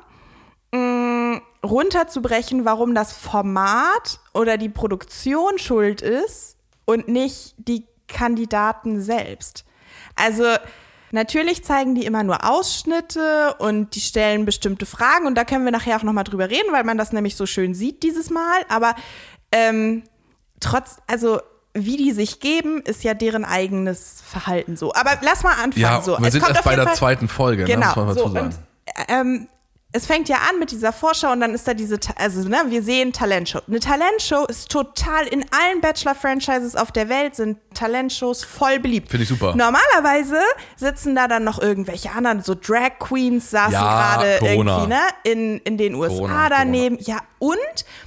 mh, 0.72 1.40
runterzubrechen, 1.64 2.64
warum 2.64 2.94
das 2.94 3.12
Format 3.12 4.20
oder 4.34 4.56
die 4.58 4.68
Produktion 4.68 5.58
schuld 5.58 6.02
ist 6.02 6.56
und 6.84 7.08
nicht 7.08 7.54
die 7.58 7.86
Kandidaten 8.06 9.00
selbst. 9.00 9.64
Also 10.14 10.44
natürlich 11.10 11.64
zeigen 11.64 11.94
die 11.94 12.06
immer 12.06 12.22
nur 12.22 12.48
Ausschnitte 12.48 13.54
und 13.58 13.94
die 13.94 14.00
stellen 14.00 14.44
bestimmte 14.44 14.86
Fragen 14.86 15.26
und 15.26 15.34
da 15.36 15.44
können 15.44 15.64
wir 15.64 15.72
nachher 15.72 15.96
auch 15.96 16.02
nochmal 16.02 16.24
drüber 16.24 16.48
reden, 16.50 16.72
weil 16.72 16.84
man 16.84 16.98
das 16.98 17.12
nämlich 17.12 17.36
so 17.36 17.46
schön 17.46 17.74
sieht 17.74 18.02
dieses 18.02 18.30
Mal. 18.30 18.60
Aber 18.68 18.94
ähm, 19.52 20.04
trotz, 20.60 20.96
also 21.06 21.40
wie 21.74 21.96
die 21.96 22.12
sich 22.12 22.40
geben, 22.40 22.80
ist 22.82 23.04
ja 23.04 23.14
deren 23.14 23.44
eigenes 23.44 24.22
Verhalten 24.26 24.76
so. 24.76 24.92
Aber 24.94 25.18
lass 25.22 25.42
mal 25.44 25.52
anfangen. 25.52 25.76
ja, 25.76 26.00
so. 26.02 26.18
wir 26.18 26.26
Es 26.26 26.32
sind 26.32 26.42
kommt 26.42 26.54
erst 26.56 26.64
bei 26.64 26.76
der 26.76 26.86
Fall- 26.86 26.96
zweiten 26.96 27.28
Folge, 27.28 27.62
ne, 27.64 27.68
Genau. 27.68 27.86
muss 27.88 27.96
man 27.96 28.08
dazu 28.08 28.20
so, 28.20 28.28
sagen. 28.32 28.46
und, 28.46 28.58
ähm, 29.08 29.48
es 29.92 30.04
fängt 30.06 30.28
ja 30.28 30.36
an 30.50 30.58
mit 30.58 30.70
dieser 30.70 30.92
Vorschau 30.92 31.32
und 31.32 31.40
dann 31.40 31.54
ist 31.54 31.66
da 31.66 31.72
diese, 31.72 31.98
also 32.16 32.46
ne, 32.46 32.58
wir 32.68 32.82
sehen 32.82 33.10
Talentshow. 33.14 33.60
Eine 33.66 33.80
Talentshow 33.80 34.44
ist 34.46 34.70
total, 34.70 35.26
in 35.26 35.46
allen 35.50 35.80
Bachelor-Franchises 35.80 36.76
auf 36.76 36.92
der 36.92 37.08
Welt 37.08 37.34
sind 37.34 37.56
Talentshows 37.72 38.44
voll 38.44 38.80
beliebt. 38.80 39.10
Finde 39.10 39.22
ich 39.22 39.30
super. 39.30 39.54
Normalerweise 39.56 40.38
sitzen 40.76 41.14
da 41.14 41.26
dann 41.26 41.44
noch 41.44 41.58
irgendwelche 41.58 42.10
anderen, 42.10 42.42
so 42.42 42.54
Drag 42.54 42.98
Queens 42.98 43.50
saßen 43.50 43.72
Ja, 43.72 44.16
gerade 44.16 44.38
Corona. 44.40 44.72
irgendwie, 44.82 44.88
ne, 44.94 45.00
in, 45.24 45.58
in 45.60 45.78
den 45.78 45.94
USA 45.94 46.16
Corona, 46.16 46.48
daneben. 46.50 46.98
Ja, 47.00 47.20
und 47.38 47.56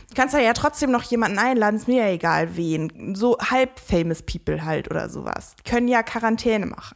du 0.10 0.16
kannst 0.16 0.36
da 0.36 0.40
ja 0.40 0.54
trotzdem 0.54 0.92
noch 0.92 1.04
jemanden 1.04 1.40
einladen, 1.40 1.78
ist 1.78 1.88
mir 1.88 2.06
ja 2.06 2.12
egal 2.14 2.56
wen. 2.56 3.16
So 3.16 3.40
halb 3.40 3.80
famous 3.80 4.22
people 4.22 4.64
halt 4.64 4.92
oder 4.92 5.10
sowas. 5.10 5.56
Die 5.66 5.68
können 5.70 5.88
ja 5.88 6.04
Quarantäne 6.04 6.68
machen. 6.68 6.96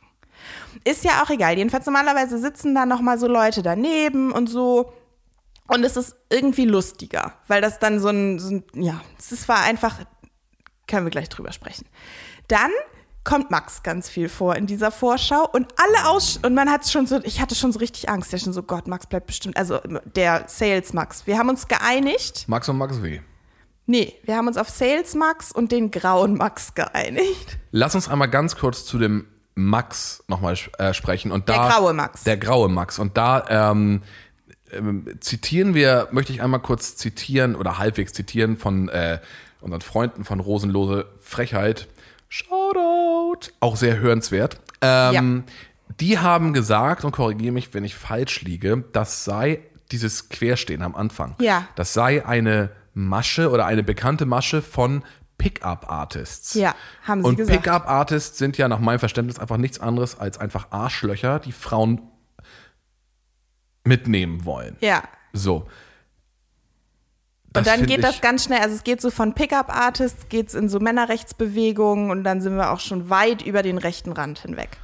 Ist 0.83 1.03
ja 1.03 1.23
auch 1.23 1.29
egal. 1.29 1.57
Jedenfalls 1.57 1.85
normalerweise 1.85 2.37
sitzen 2.37 2.75
da 2.75 2.85
noch 2.85 3.01
mal 3.01 3.17
so 3.17 3.27
Leute 3.27 3.63
daneben 3.63 4.31
und 4.31 4.47
so. 4.47 4.91
Und 5.67 5.83
es 5.83 5.97
ist 5.97 6.15
irgendwie 6.29 6.65
lustiger, 6.65 7.33
weil 7.47 7.61
das 7.61 7.79
dann 7.79 7.99
so 7.99 8.09
ein, 8.09 8.39
so 8.39 8.55
ein 8.55 8.63
ja, 8.75 9.01
es 9.17 9.47
war 9.47 9.63
einfach, 9.63 9.99
können 10.87 11.05
wir 11.05 11.11
gleich 11.11 11.29
drüber 11.29 11.51
sprechen. 11.51 11.87
Dann 12.47 12.69
kommt 13.23 13.49
Max 13.49 13.81
ganz 13.81 14.07
viel 14.07 14.29
vor 14.29 14.55
in 14.55 14.67
dieser 14.67 14.91
Vorschau 14.91 15.49
und 15.51 15.73
alle 15.77 16.09
aus 16.09 16.37
und 16.37 16.53
man 16.53 16.69
hat 16.69 16.87
schon 16.87 17.07
so, 17.07 17.19
ich 17.23 17.41
hatte 17.41 17.55
schon 17.55 17.71
so 17.71 17.79
richtig 17.79 18.07
Angst, 18.07 18.31
ja 18.31 18.37
schon 18.37 18.53
so, 18.53 18.61
Gott, 18.61 18.87
Max 18.87 19.07
bleibt 19.07 19.25
bestimmt, 19.25 19.57
also 19.57 19.79
der 20.15 20.43
Sales 20.47 20.93
Max. 20.93 21.25
Wir 21.25 21.39
haben 21.39 21.49
uns 21.49 21.67
geeinigt. 21.67 22.45
Max 22.47 22.69
und 22.69 22.77
Max 22.77 23.01
W. 23.01 23.19
Nee, 23.87 24.15
wir 24.23 24.37
haben 24.37 24.47
uns 24.47 24.57
auf 24.57 24.69
Sales 24.69 25.15
Max 25.15 25.51
und 25.51 25.71
den 25.71 25.91
grauen 25.91 26.35
Max 26.35 26.75
geeinigt. 26.75 27.57
Lass 27.71 27.95
uns 27.95 28.07
einmal 28.07 28.29
ganz 28.29 28.55
kurz 28.55 28.85
zu 28.85 28.97
dem 28.99 29.27
Max 29.55 30.23
nochmal 30.27 30.55
äh, 30.77 30.93
sprechen. 30.93 31.31
Und 31.31 31.49
Der 31.49 31.55
da, 31.55 31.69
graue 31.69 31.93
Max. 31.93 32.23
Der 32.23 32.37
graue 32.37 32.69
Max. 32.69 32.99
Und 32.99 33.17
da 33.17 33.45
ähm, 33.71 34.01
ähm, 34.71 35.05
zitieren 35.21 35.73
wir, 35.73 36.09
möchte 36.11 36.33
ich 36.33 36.41
einmal 36.41 36.59
kurz 36.59 36.97
zitieren 36.97 37.55
oder 37.55 37.77
halbwegs 37.77 38.13
zitieren 38.13 38.57
von 38.57 38.89
äh, 38.89 39.19
unseren 39.61 39.81
Freunden 39.81 40.25
von 40.25 40.39
Rosenlose 40.39 41.07
Frechheit. 41.21 41.87
Shoutout. 42.29 43.51
Auch 43.59 43.77
sehr 43.77 43.97
hörenswert. 43.97 44.59
Ähm, 44.81 45.45
Die 45.99 46.19
haben 46.19 46.51
gesagt, 46.53 47.05
und 47.05 47.11
korrigiere 47.11 47.53
mich, 47.53 47.73
wenn 47.73 47.85
ich 47.85 47.95
falsch 47.95 48.41
liege, 48.41 48.83
das 48.91 49.23
sei 49.23 49.59
dieses 49.91 50.29
Querstehen 50.29 50.81
am 50.81 50.95
Anfang. 50.95 51.35
Ja. 51.39 51.67
Das 51.75 51.93
sei 51.93 52.25
eine 52.25 52.71
Masche 52.93 53.49
oder 53.51 53.65
eine 53.65 53.83
bekannte 53.83 54.25
Masche 54.25 54.61
von 54.61 55.03
Pickup-Artists. 55.37 56.53
Ja, 56.53 56.75
haben 57.03 57.21
sie 57.21 57.29
Und 57.29 57.35
gesagt. 57.35 57.63
Pickup-Artists 57.63 58.37
sind 58.37 58.57
ja 58.57 58.67
nach 58.67 58.79
meinem 58.79 58.99
Verständnis 58.99 59.39
einfach 59.39 59.57
nichts 59.57 59.79
anderes 59.79 60.17
als 60.19 60.37
einfach 60.37 60.71
Arschlöcher, 60.71 61.39
die 61.39 61.51
Frauen 61.51 62.01
mitnehmen 63.83 64.45
wollen. 64.45 64.77
Ja. 64.79 65.03
So. 65.33 65.67
Und 67.55 67.67
dann 67.67 67.85
geht 67.85 68.03
das 68.03 68.19
ganz 68.19 68.43
schnell, 68.43 68.59
also 68.59 68.75
es 68.75 68.83
geht 68.83 68.99
so 68.99 69.09
von 69.09 69.33
Pickup-Artists, 69.33 70.27
geht's 70.27 70.53
in 70.53 70.67
so 70.67 70.79
Männerrechtsbewegungen 70.79 72.11
und 72.11 72.23
dann 72.23 72.41
sind 72.41 72.57
wir 72.57 72.71
auch 72.71 72.81
schon 72.81 73.09
weit 73.09 73.41
über 73.41 73.63
den 73.63 73.77
rechten 73.77 74.11
Rand 74.11 74.39
hinweg. 74.39 74.77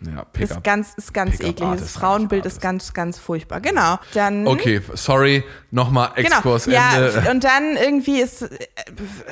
Ja, 0.00 0.24
Ist 0.38 0.62
ganz, 0.62 0.94
ist 0.96 1.12
ganz 1.12 1.40
eklig. 1.40 1.56
Das 1.58 1.90
Frauenbild 1.92 2.46
ist 2.46 2.60
ganz, 2.60 2.92
ganz 2.94 3.18
furchtbar. 3.18 3.60
Genau. 3.60 3.98
Dann. 4.14 4.46
Okay, 4.46 4.80
sorry, 4.94 5.42
nochmal 5.72 6.12
Genau. 6.14 6.28
Exkurs, 6.36 6.66
Ja, 6.66 7.08
Ende. 7.08 7.28
und 7.32 7.42
dann 7.42 7.76
irgendwie 7.76 8.20
ist, 8.20 8.42
äh, 8.42 8.48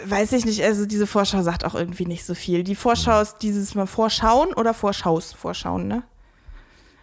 weiß 0.06 0.32
ich 0.32 0.44
nicht, 0.44 0.62
also 0.64 0.85
diese 0.87 1.06
Vorschau 1.06 1.42
sagt 1.42 1.64
auch 1.64 1.75
irgendwie 1.76 2.06
nicht 2.06 2.25
so 2.26 2.35
viel. 2.35 2.64
Die 2.64 2.75
Vorschau 2.75 3.20
ist 3.20 3.37
dieses 3.42 3.75
Mal 3.76 3.87
Vorschauen 3.87 4.52
oder 4.54 4.75
Vorschaus, 4.75 5.32
Vorschauen, 5.32 5.87
ne? 5.87 6.02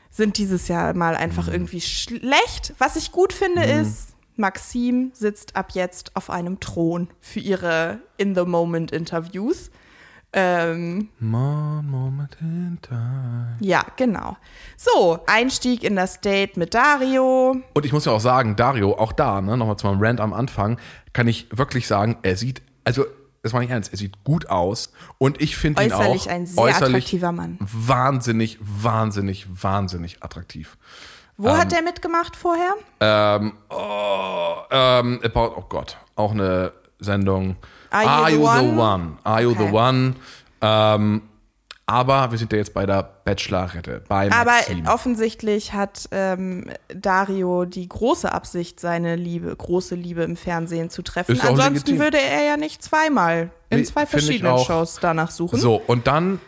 Sind 0.10 0.38
dieses 0.38 0.68
Jahr 0.68 0.94
mal 0.94 1.16
einfach 1.16 1.48
Mhm. 1.48 1.54
irgendwie 1.54 1.82
schlecht. 1.82 2.74
Was 2.78 2.98
ich 2.98 3.12
gut 3.14 3.32
finde 3.34 3.64
ist, 3.64 4.10
Maxim 4.36 5.12
sitzt 5.14 5.56
ab 5.56 5.72
jetzt 5.74 6.16
auf 6.16 6.30
einem 6.30 6.60
Thron 6.60 7.08
für 7.22 7.40
ihre 7.40 8.00
In-the-Moment-Interviews. 8.18 9.72
Ähm, 10.36 11.10
One 11.22 11.84
moment 11.84 12.36
in 12.42 12.80
time. 12.82 13.56
ja, 13.60 13.86
genau. 13.98 14.36
So, 14.78 15.20
Einstieg 15.28 15.84
in 15.84 15.96
das 15.96 16.22
Date 16.22 16.58
mit 16.58 16.74
Dario. 16.74 17.58
Und 17.74 17.86
ich 17.86 17.94
muss 17.94 18.06
ja 18.06 18.12
auch 18.14 18.20
sagen, 18.20 18.56
Dario, 18.56 18.98
auch 18.98 19.12
da, 19.12 19.42
ne, 19.42 19.56
nochmal 19.58 19.78
zu 19.78 19.86
meinem 19.88 20.02
Rant 20.02 20.20
am 20.20 20.34
Anfang, 20.34 20.80
kann 21.14 21.28
ich 21.28 21.48
wirklich 21.56 21.88
sagen, 21.88 22.18
er 22.24 22.36
sieht, 22.36 22.64
also, 22.84 23.06
das 23.44 23.54
war 23.54 23.60
nicht 23.60 23.70
ernst, 23.70 23.92
er 23.94 23.98
sieht 23.98 24.24
gut 24.24 24.50
aus 24.50 24.92
und 25.20 25.40
ich 25.42 25.56
finde 25.56 25.84
ihn 25.84 25.92
auch 25.92 26.00
Äußerlich 26.00 26.30
ein 26.30 26.46
sehr 26.48 26.64
attraktiver 26.78 27.32
Mann. 27.32 27.60
wahnsinnig, 27.60 28.58
wahnsinnig, 28.60 29.46
wahnsinnig 29.62 30.24
attraktiv. 30.24 30.78
Wo 31.38 31.50
Ähm. 31.50 31.58
hat 31.58 31.72
der 31.72 31.82
mitgemacht 31.84 32.36
vorher? 32.36 32.74
Ähm, 33.02 33.54
oh, 33.70 34.56
ähm, 34.72 35.20
about, 35.24 35.54
oh 35.58 35.66
Gott, 35.70 35.98
auch 36.16 36.32
eine 36.32 36.72
Sendung. 37.00 37.58
Are 37.94 38.30
You 38.32 38.38
the 38.38 38.44
One? 38.44 38.78
One? 38.78 39.18
Are 39.24 39.42
You 39.42 39.52
the 39.54 39.64
Okay. 39.64 39.72
One? 39.72 40.16
Ähm, 40.62 41.22
aber 41.86 42.32
wir 42.32 42.38
sind 42.38 42.52
ja 42.54 42.60
jetzt 42.60 42.74
bei 42.74 42.86
der 42.86 43.04
Bachelorette, 43.26 44.02
bei 44.08 44.32
Aber 44.32 44.52
Maxim. 44.52 44.88
offensichtlich 44.88 45.74
hat 45.74 46.08
ähm, 46.12 46.72
Dario 46.88 47.66
die 47.66 47.90
große 47.90 48.32
Absicht, 48.32 48.80
seine 48.80 49.18
Liebe, 49.18 49.54
große 49.54 49.94
Liebe 49.96 50.24
im 50.24 50.38
Fernsehen 50.38 50.90
zu 50.90 51.02
treffen. 51.02 51.40
Ansonsten 51.42 52.00
würde 52.00 52.20
er 52.22 52.44
ja 52.46 52.56
nicht 52.56 52.82
zweimal 52.82 53.50
in 53.70 53.80
Nee, 53.80 53.84
zwei 53.84 54.06
verschiedenen. 54.06 54.58
Shows 54.60 55.00
danach 55.02 55.30
suchen. 55.30 55.60
So, 55.60 55.76
und 55.76 56.08
dann, 56.08 56.40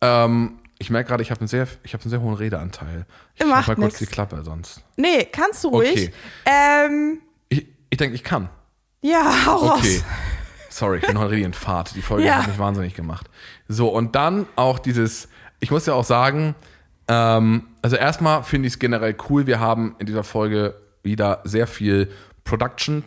ähm, 0.00 0.58
ich 0.78 0.90
merke 0.90 1.08
gerade, 1.08 1.24
ich 1.24 1.32
habe 1.32 1.40
einen, 1.40 1.48
sehr, 1.48 1.66
ich 1.82 1.92
hab 1.92 2.02
einen 2.02 2.10
sehr 2.10 2.20
hohen 2.22 2.34
Redeanteil. 2.34 3.04
Ich 3.34 3.44
Macht 3.44 3.50
mach 3.50 3.66
mal 3.66 3.74
kurz 3.74 3.94
nix. 3.94 3.98
die 3.98 4.06
Klappe 4.06 4.42
sonst. 4.44 4.80
Nee, 4.96 5.24
kannst 5.24 5.64
du 5.64 5.68
ruhig. 5.70 5.90
Okay. 5.90 6.12
Ähm, 6.46 7.18
Ich, 7.48 7.66
ich 7.90 7.96
denke, 7.98 8.14
ich 8.14 8.22
kann. 8.22 8.48
ja, 9.02 9.44
hau 9.46 9.56
Okay. 9.56 9.68
raus. 9.70 10.04
Sorry, 10.70 10.98
ich 10.98 11.06
bin 11.06 11.18
heute 11.18 11.30
richtig 11.30 11.46
in 11.46 11.54
Fahrt. 11.54 11.94
Die 11.96 12.02
Folge 12.02 12.26
Ja. 12.26 12.38
hat 12.38 12.48
mich 12.48 12.58
wahnsinnig 12.58 12.94
gemacht. 12.94 13.28
So, 13.68 13.88
und 13.88 14.14
dann 14.14 14.46
auch 14.56 14.78
dieses, 14.78 15.28
ich 15.60 15.70
muss 15.70 15.86
ja 15.86 15.94
auch 15.94 16.04
sagen, 16.04 16.54
ähm, 17.08 17.64
also 17.82 17.96
erstmal 17.96 18.42
finde 18.42 18.66
ich 18.68 18.74
es 18.74 18.78
generell 18.78 19.16
cool. 19.30 19.46
Wir 19.46 19.60
haben 19.60 19.96
in 19.98 20.06
dieser 20.06 20.24
Folge 20.24 20.74
wieder 21.02 21.40
sehr 21.44 21.66
viel 21.66 22.10
Production, 22.44 23.02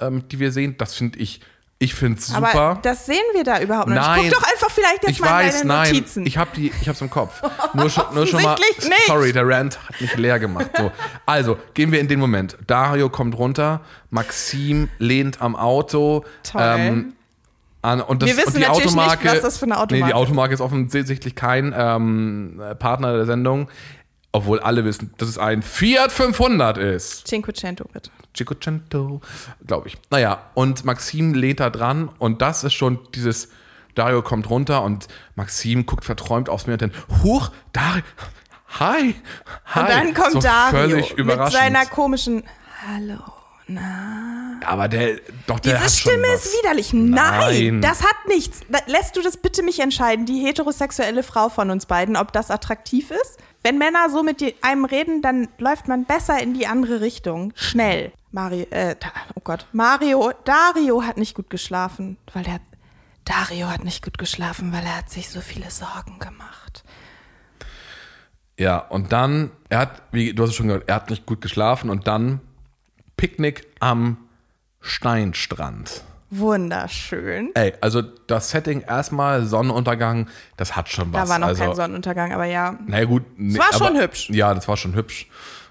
ähm, 0.00 0.28
die 0.28 0.38
wir 0.38 0.52
sehen. 0.52 0.76
Das 0.78 0.94
finde 0.94 1.18
ich, 1.18 1.40
ich 1.78 1.94
finde 1.94 2.18
es 2.18 2.28
super. 2.28 2.58
Aber 2.58 2.80
das 2.80 3.04
sehen 3.04 3.16
wir 3.34 3.44
da 3.44 3.60
überhaupt 3.60 3.88
nicht. 3.88 3.96
Nein. 3.96 4.30
Guck 4.30 4.40
doch 4.40 4.50
einfach 4.50 4.70
vielleicht 4.70 5.02
jetzt 5.02 5.10
ich 5.10 5.20
mal 5.20 5.44
weiß, 5.44 5.62
in 5.62 5.68
deine 5.68 5.80
nein, 5.82 5.92
Notizen. 5.94 6.26
ich 6.26 6.38
habe 6.38 6.50
die, 6.56 6.72
ich 6.80 6.88
hab's 6.88 7.02
im 7.02 7.10
Kopf. 7.10 7.42
Nur 7.74 7.90
schon, 7.90 8.04
nur 8.14 8.26
schon 8.26 8.42
mal. 8.42 8.54
Nicht. 8.54 9.06
Sorry, 9.06 9.32
der 9.32 9.46
Rant 9.46 9.78
hat 9.86 10.00
mich 10.00 10.16
leer 10.16 10.38
gemacht. 10.38 10.70
So, 10.76 10.90
also 11.26 11.58
gehen 11.74 11.92
wir 11.92 12.00
in 12.00 12.08
den 12.08 12.18
Moment. 12.18 12.56
Dario 12.66 13.10
kommt 13.10 13.36
runter, 13.36 13.82
Maxim 14.10 14.88
lehnt 14.98 15.42
am 15.42 15.54
Auto. 15.54 16.24
Toll. 16.42 16.62
an, 17.82 18.00
und, 18.00 18.22
das, 18.22 18.30
Wir 18.30 18.36
wissen 18.38 18.48
und 18.48 18.56
die 18.56 18.60
natürlich 18.60 18.84
nicht, 18.86 18.96
Automarke, 18.96 19.28
was 19.28 19.40
das 19.42 19.58
für 19.58 19.66
eine 19.66 19.74
Nee, 19.74 19.80
Automarke 19.80 20.04
die 20.04 20.10
ist. 20.10 20.14
Automarke 20.16 20.54
ist 20.54 20.60
offensichtlich 20.60 21.34
kein 21.34 21.74
ähm, 21.76 22.60
Partner 22.78 23.12
der 23.16 23.26
Sendung. 23.26 23.68
Obwohl 24.36 24.60
alle 24.60 24.84
wissen, 24.84 25.14
dass 25.16 25.30
es 25.30 25.38
ein 25.38 25.62
Fiat 25.62 26.12
500 26.12 26.76
ist. 26.76 27.26
Cinquecento, 27.26 27.86
bitte. 27.90 28.10
Cinquecento, 28.36 29.22
glaube 29.66 29.88
ich. 29.88 29.96
Naja, 30.10 30.50
und 30.52 30.84
Maxim 30.84 31.32
lehnt 31.32 31.60
da 31.60 31.70
dran 31.70 32.10
und 32.18 32.42
das 32.42 32.62
ist 32.62 32.74
schon 32.74 32.98
dieses, 33.14 33.48
Dario 33.94 34.20
kommt 34.20 34.50
runter 34.50 34.82
und 34.82 35.08
Maxim 35.36 35.86
guckt 35.86 36.04
verträumt 36.04 36.50
aufs 36.50 36.66
Meer 36.66 36.74
und 36.74 36.82
dann, 36.82 36.92
huch, 37.22 37.50
Dario, 37.72 38.02
hi, 38.78 39.14
hi. 39.64 39.80
Und 39.80 39.88
dann 39.88 40.12
kommt 40.12 40.32
so 40.32 40.40
Dario 40.40 41.02
mit 41.16 41.50
seiner 41.50 41.86
komischen 41.86 42.44
Hallo. 42.86 43.35
Aber 43.68 44.88
der, 44.88 45.16
doch, 45.46 45.58
der 45.58 45.74
Diese 45.74 45.84
hat 45.84 45.90
schon 45.90 46.12
Stimme 46.12 46.26
ist 46.34 46.56
widerlich. 46.58 46.92
Nein, 46.92 47.14
Nein. 47.14 47.82
das 47.82 48.02
hat 48.02 48.16
nichts. 48.28 48.60
Lässt 48.86 49.16
du 49.16 49.22
das 49.22 49.36
bitte 49.36 49.62
mich 49.62 49.80
entscheiden, 49.80 50.24
die 50.24 50.44
heterosexuelle 50.44 51.22
Frau 51.22 51.48
von 51.48 51.70
uns 51.70 51.86
beiden, 51.86 52.16
ob 52.16 52.32
das 52.32 52.50
attraktiv 52.50 53.10
ist? 53.10 53.38
Wenn 53.62 53.78
Männer 53.78 54.08
so 54.10 54.22
mit 54.22 54.42
einem 54.62 54.84
reden, 54.84 55.22
dann 55.22 55.48
läuft 55.58 55.88
man 55.88 56.04
besser 56.04 56.40
in 56.40 56.54
die 56.54 56.68
andere 56.68 57.00
Richtung. 57.00 57.52
Schnell. 57.56 58.12
Mario, 58.30 58.66
äh, 58.70 58.94
oh 59.34 59.40
Gott. 59.42 59.66
Mario, 59.72 60.32
Dario 60.44 61.02
hat 61.02 61.16
nicht 61.16 61.34
gut 61.34 61.50
geschlafen, 61.50 62.18
weil 62.32 62.44
der, 62.44 62.60
Dario 63.24 63.68
hat 63.68 63.82
nicht 63.82 64.04
gut 64.04 64.18
geschlafen, 64.18 64.72
weil 64.72 64.84
er 64.84 64.98
hat 64.98 65.10
sich 65.10 65.30
so 65.30 65.40
viele 65.40 65.70
Sorgen 65.70 66.18
gemacht. 66.20 66.84
Ja, 68.58 68.78
und 68.78 69.12
dann, 69.12 69.50
er 69.68 69.80
hat, 69.80 70.02
wie 70.12 70.32
du 70.32 70.42
hast 70.42 70.50
es 70.50 70.56
schon 70.56 70.68
gehört, 70.68 70.88
er 70.88 70.94
hat 70.96 71.10
nicht 71.10 71.26
gut 71.26 71.40
geschlafen 71.40 71.90
und 71.90 72.06
dann 72.06 72.40
Picknick 73.16 73.66
am 73.80 74.18
Steinstrand. 74.80 76.04
Wunderschön. 76.30 77.50
Ey, 77.54 77.74
also 77.80 78.02
das 78.02 78.50
Setting 78.50 78.80
erstmal 78.80 79.46
Sonnenuntergang, 79.46 80.28
das 80.56 80.74
hat 80.74 80.88
schon 80.88 81.12
was. 81.12 81.24
Da 81.24 81.28
war 81.28 81.38
noch 81.38 81.48
also, 81.48 81.62
kein 81.62 81.74
Sonnenuntergang, 81.74 82.32
aber 82.32 82.46
ja. 82.46 82.78
Naja, 82.86 83.04
gut. 83.04 83.22
Nee, 83.36 83.58
war 83.58 83.72
schon 83.72 83.96
hübsch. 83.96 84.30
Ja, 84.30 84.52
das 84.52 84.66
war 84.66 84.76
schon 84.76 84.94
hübsch. 84.94 85.28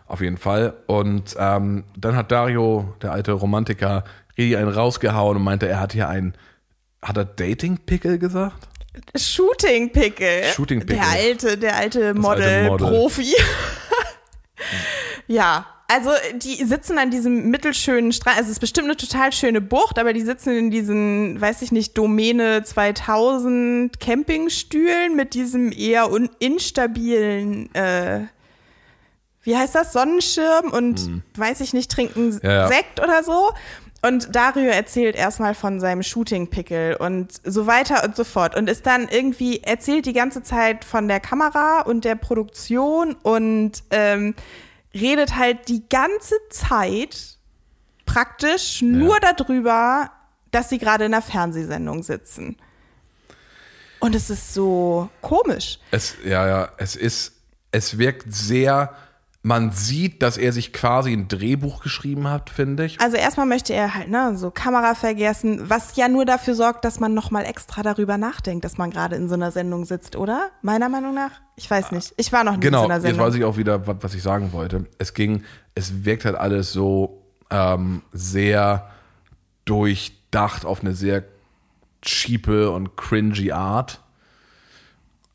Auf 0.08 0.22
jeden 0.22 0.38
Fall. 0.38 0.74
Und 0.88 1.36
ähm, 1.38 1.84
dann 1.98 2.16
hat 2.16 2.32
Dario, 2.32 2.94
der 3.02 3.12
alte 3.12 3.34
Romantiker, 3.34 4.06
richtig 4.38 4.58
einen 4.58 4.70
rausgehauen 4.70 5.38
und 5.38 5.44
meinte, 5.44 5.68
er 5.68 5.80
hat 5.80 5.94
hier 5.94 6.08
ein. 6.08 6.36
Hat 7.02 7.18
er 7.18 7.26
Dating-Pickel 7.26 8.18
gesagt? 8.18 8.68
Shooting 9.16 9.92
Pickle. 9.92 10.46
Shooting 10.46 10.80
Pickle. 10.80 10.96
Der 10.96 11.08
alte, 11.08 11.58
der 11.58 11.76
alte 11.76 12.08
alte 12.08 12.20
Model, 12.20 12.68
ja, 15.28 15.66
also 15.88 16.10
die 16.36 16.64
sitzen 16.64 16.98
an 16.98 17.12
diesem 17.12 17.50
mittelschönen 17.50 18.12
Strand. 18.12 18.38
Also 18.38 18.48
es 18.48 18.54
ist 18.54 18.60
bestimmt 18.60 18.88
eine 18.88 18.98
total 18.98 19.32
schöne 19.32 19.62
Bucht, 19.62 20.00
aber 20.00 20.14
die 20.14 20.22
sitzen 20.22 20.58
in 20.58 20.72
diesen, 20.72 21.40
weiß 21.40 21.62
ich 21.62 21.72
nicht, 21.72 21.98
Domäne 21.98 22.64
2000 22.64 24.00
Campingstühlen 24.00 25.16
mit 25.16 25.34
diesem 25.34 25.72
eher 25.72 26.12
un 26.12 26.30
instabilen, 26.40 27.74
äh, 27.76 28.22
wie 29.44 29.56
heißt 29.56 29.76
das, 29.76 29.94
Sonnenschirm 29.94 30.72
und 30.72 31.22
weiß 31.36 31.62
ich 31.62 31.74
nicht, 31.74 31.92
trinken 31.92 32.40
Ja, 32.42 32.52
ja. 32.52 32.68
Sekt 32.68 33.00
oder 33.00 33.24
so. 33.24 33.52
Und 34.02 34.36
Dario 34.36 34.70
erzählt 34.70 35.16
erstmal 35.16 35.56
von 35.56 35.80
seinem 35.80 36.04
Shooting-Pickel 36.04 36.96
und 36.96 37.42
so 37.44 37.66
weiter 37.66 38.04
und 38.04 38.16
so 38.16 38.24
fort. 38.24 38.56
Und 38.56 38.70
ist 38.70 38.86
dann 38.86 39.08
irgendwie, 39.10 39.64
erzählt 39.64 40.06
die 40.06 40.14
ganze 40.14 40.44
Zeit 40.44 40.84
von 40.86 41.08
der 41.08 41.20
Kamera 41.20 41.82
und 41.82 42.06
der 42.06 42.16
Produktion 42.16 43.16
und 43.24 43.84
ähm, 43.90 44.36
redet 44.96 45.36
halt 45.36 45.68
die 45.68 45.88
ganze 45.90 46.36
Zeit 46.50 47.38
praktisch 48.06 48.82
nur 48.82 49.20
darüber, 49.20 50.10
dass 50.52 50.70
sie 50.70 50.78
gerade 50.78 51.06
in 51.06 51.14
einer 51.14 51.22
Fernsehsendung 51.22 52.02
sitzen. 52.02 52.58
Und 54.00 54.16
es 54.16 54.30
ist 54.30 54.54
so 54.54 55.10
komisch. 55.22 55.80
Es, 55.92 56.16
ja, 56.24 56.48
ja, 56.48 56.72
es 56.78 56.96
ist, 56.96 57.34
es 57.72 57.98
wirkt 57.98 58.34
sehr, 58.34 58.96
man 59.48 59.70
sieht, 59.70 60.24
dass 60.24 60.38
er 60.38 60.52
sich 60.52 60.74
quasi 60.74 61.14
ein 61.14 61.28
Drehbuch 61.28 61.80
geschrieben 61.84 62.28
hat, 62.28 62.50
finde 62.50 62.86
ich. 62.86 63.00
Also 63.00 63.16
erstmal 63.16 63.46
möchte 63.46 63.74
er 63.76 63.94
halt, 63.94 64.10
ne, 64.10 64.36
so 64.36 64.50
Kamera 64.50 64.96
vergessen, 64.96 65.70
was 65.70 65.96
ja 65.96 66.08
nur 66.08 66.26
dafür 66.26 66.56
sorgt, 66.56 66.84
dass 66.84 67.00
man 67.00 67.14
nochmal 67.14 67.46
extra 67.46 67.84
darüber 67.84 68.18
nachdenkt, 68.18 68.66
dass 68.66 68.80
man 68.80 68.90
gerade 68.90 69.16
in 69.16 69.30
so 69.30 69.36
einer 69.36 69.52
Sendung 69.52 69.86
sitzt, 69.86 70.16
oder? 70.16 70.50
Meiner 70.64 70.90
Meinung 70.90 71.14
nach? 71.14 71.30
Ich 71.58 71.70
weiß 71.70 71.92
nicht. 71.92 72.12
Ich 72.18 72.34
war 72.34 72.44
noch 72.44 72.54
nie 72.54 72.56
in 72.56 72.62
Genau, 72.62 72.80
so 72.80 72.86
einer 72.86 72.96
jetzt 72.96 73.04
Sendung. 73.04 73.28
weiß 73.28 73.36
ich 73.36 73.44
auch 73.44 73.56
wieder, 73.58 73.86
wa- 73.86 73.96
was 74.02 74.16
ich 74.16 74.24
sagen 74.24 74.52
wollte. 74.52 74.88
Es 74.98 75.14
ging, 75.14 75.44
es 75.76 76.04
wirkt 76.06 76.26
halt 76.26 76.36
alles 76.38 76.74
so 76.74 77.22
ähm, 77.52 78.02
sehr 78.12 78.90
durchdacht 79.66 80.66
auf 80.66 80.82
eine 80.82 80.94
sehr 80.96 81.24
cheape 82.02 82.72
und 82.72 82.98
cringy 82.98 83.52
Art. 83.52 84.02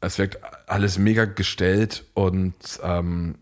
Es 0.00 0.19
wirkt 0.19 0.38
alles 0.67 0.99
mega 0.99 1.26
gestellt 1.26 2.05
und 2.14 2.55
ähm, 2.83 3.37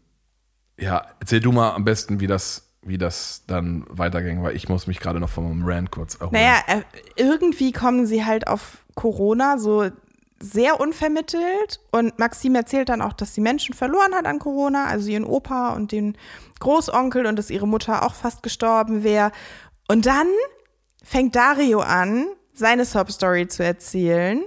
ja, 0.78 1.06
erzähl 1.20 1.40
du 1.40 1.52
mal 1.52 1.73
am 1.73 1.85
besten, 1.85 2.20
wie 2.20 2.26
das, 2.26 2.68
wie 2.82 2.99
das 2.99 3.42
dann 3.47 3.85
weiterging, 3.88 4.42
weil 4.42 4.56
ich 4.56 4.68
muss 4.68 4.87
mich 4.87 5.00
gerade 5.00 5.20
noch 5.20 5.28
von 5.28 5.44
meinem 5.44 5.66
Rant 5.66 5.90
kurz 5.90 6.14
erholen. 6.14 6.32
Naja, 6.32 6.62
äh, 6.66 6.82
irgendwie 7.16 7.73
kommen 7.73 8.06
sie 8.06 8.25
halt 8.25 8.47
auf 8.47 8.78
Corona 8.94 9.58
so 9.58 9.90
sehr 10.40 10.80
unvermittelt 10.80 11.80
und 11.90 12.18
Maxim 12.18 12.54
erzählt 12.54 12.88
dann 12.88 13.02
auch, 13.02 13.12
dass 13.12 13.35
sie 13.35 13.40
Menschen 13.40 13.75
verloren 13.75 14.14
hat 14.14 14.26
an 14.26 14.38
Corona, 14.38 14.87
also 14.87 15.11
ihren 15.11 15.25
Opa 15.25 15.75
und 15.75 15.90
den 15.90 16.16
Großonkel 16.61 17.26
und 17.26 17.37
dass 17.37 17.50
ihre 17.50 17.66
Mutter 17.66 18.04
auch 18.04 18.14
fast 18.14 18.44
gestorben 18.44 19.02
wäre. 19.02 19.32
Und 19.88 20.06
dann 20.06 20.28
fängt 21.02 21.35
Dario 21.35 21.80
an, 21.80 22.26
seine 22.52 22.85
Sob-Story 22.85 23.49
zu 23.49 23.64
erzählen, 23.64 24.42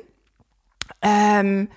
ähm, 1.01 1.69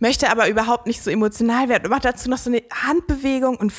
möchte 0.00 0.30
aber 0.30 0.48
überhaupt 0.48 0.86
nicht 0.86 1.02
so 1.02 1.10
emotional 1.10 1.68
werden 1.68 1.84
und 1.84 1.90
macht 1.90 2.04
dazu 2.04 2.28
noch 2.28 2.38
so 2.38 2.50
eine 2.50 2.62
Handbewegung 2.72 3.56
und 3.56 3.72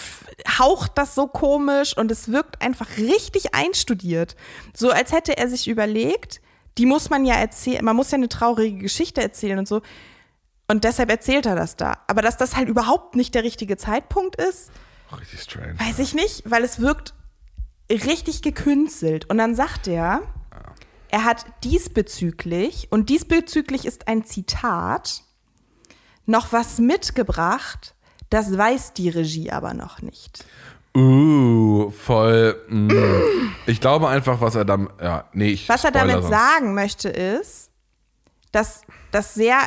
haucht 0.60 0.92
das 0.98 1.16
so 1.16 1.28
komisch 1.28 1.98
und 1.98 2.12
es 2.12 2.32
wirkt 2.32 2.62
einfach 2.62 2.98
richtig 2.98 3.54
einstudiert. 3.54 4.36
So 4.76 4.92
als 4.92 5.12
hätte 5.12 5.38
er 5.38 5.50
sich 5.50 5.68
überlegt, 5.68 6.42
die 6.78 6.86
muss 6.86 7.10
man 7.10 7.26
ja 7.26 7.36
erzählen, 7.36 7.84
man 7.84 7.96
muss 7.96 8.12
ja 8.12 8.18
eine 8.18 8.30
traurige 8.30 8.78
Geschichte 8.78 9.22
erzählen 9.22 9.60
und 9.60 9.68
so. 9.68 9.82
Und 10.68 10.86
deshalb 10.86 11.10
erzählt 11.10 11.46
er 11.46 11.56
das 11.56 11.76
da. 11.76 11.98
Aber 12.08 12.22
dass 12.22 12.38
das 12.38 12.56
halt 12.56 12.70
überhaupt 12.70 13.16
nicht 13.16 13.36
der 13.36 13.44
richtige 13.44 13.76
Zeitpunkt 13.76 14.38
ist, 14.38 14.72
Richtig 15.20 15.42
strange. 15.42 15.78
weiß 15.78 16.00
ich 16.00 16.14
nicht, 16.14 16.44
weil 16.50 16.64
es 16.64 16.80
wirkt 16.80 17.14
richtig 17.92 18.42
gekünstelt. 18.42 19.30
Und 19.30 19.38
dann 19.38 19.54
sagt 19.56 19.88
er, 19.88 20.22
er 21.10 21.26
hat 21.26 21.46
diesbezüglich, 21.66 22.88
und 22.90 23.10
diesbezüglich 23.10 23.86
ist 23.86 24.08
ein 24.08 24.24
Zitat, 24.24 25.24
noch 26.26 26.52
was 26.52 26.80
mitgebracht, 26.80 27.96
das 28.30 28.58
weiß 28.58 28.94
die 28.94 29.10
Regie 29.10 29.52
aber 29.52 29.74
noch 29.74 30.02
nicht. 30.02 30.46
Uh, 30.96 31.90
voll. 31.92 32.62
mm. 32.68 32.92
Ich 33.66 33.80
glaube 33.80 34.10
einfach, 34.10 34.42
was 34.42 34.56
er 34.56 34.66
damit. 34.66 34.92
Ja, 35.02 35.26
nee, 35.34 35.50
ich. 35.50 35.70
Was 35.70 35.84
er 35.84 35.92
damit 35.92 36.22
sonst. 36.22 36.30
sagen 36.30 36.74
möchte, 36.74 37.10
ist, 37.10 37.70
dass 38.52 38.82
das 39.12 39.34
sehr 39.34 39.58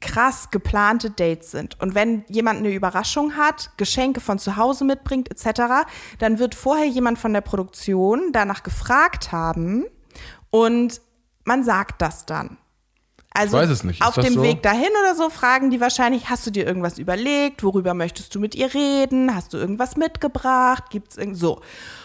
krass 0.00 0.50
geplante 0.50 1.10
Dates 1.10 1.50
sind. 1.50 1.78
Und 1.80 1.94
wenn 1.94 2.24
jemand 2.28 2.60
eine 2.60 2.72
Überraschung 2.72 3.36
hat, 3.36 3.70
Geschenke 3.76 4.20
von 4.20 4.38
zu 4.38 4.56
Hause 4.56 4.84
mitbringt, 4.84 5.30
etc., 5.30 5.86
dann 6.18 6.38
wird 6.38 6.54
vorher 6.54 6.86
jemand 6.86 7.18
von 7.18 7.34
der 7.34 7.42
Produktion 7.42 8.32
danach 8.32 8.62
gefragt 8.62 9.30
haben 9.32 9.84
und 10.48 11.02
man 11.44 11.64
sagt 11.64 12.00
das 12.00 12.24
dann. 12.26 12.56
Also 13.32 13.56
Ich 13.56 13.62
weiß 13.62 13.70
es 13.70 13.84
nicht. 13.84 14.00
Ist 14.00 14.06
auf 14.06 14.14
dem 14.16 14.34
so? 14.34 14.42
Weg 14.42 14.62
dahin 14.62 14.90
oder 15.02 15.14
so 15.14 15.30
fragen 15.30 15.70
die 15.70 15.80
wahrscheinlich, 15.80 16.28
hast 16.28 16.46
du 16.46 16.50
dir 16.50 16.66
irgendwas 16.66 16.98
überlegt? 16.98 17.62
Worüber 17.62 17.94
möchtest 17.94 18.34
du 18.34 18.40
mit 18.40 18.54
ihr 18.56 18.74
reden? 18.74 19.34
Hast 19.34 19.52
du 19.52 19.56
irgendwas 19.56 19.96
mitgebracht? 19.96 20.84
Gibt's 20.90 21.16
irgend 21.16 21.36
so? 21.36 21.60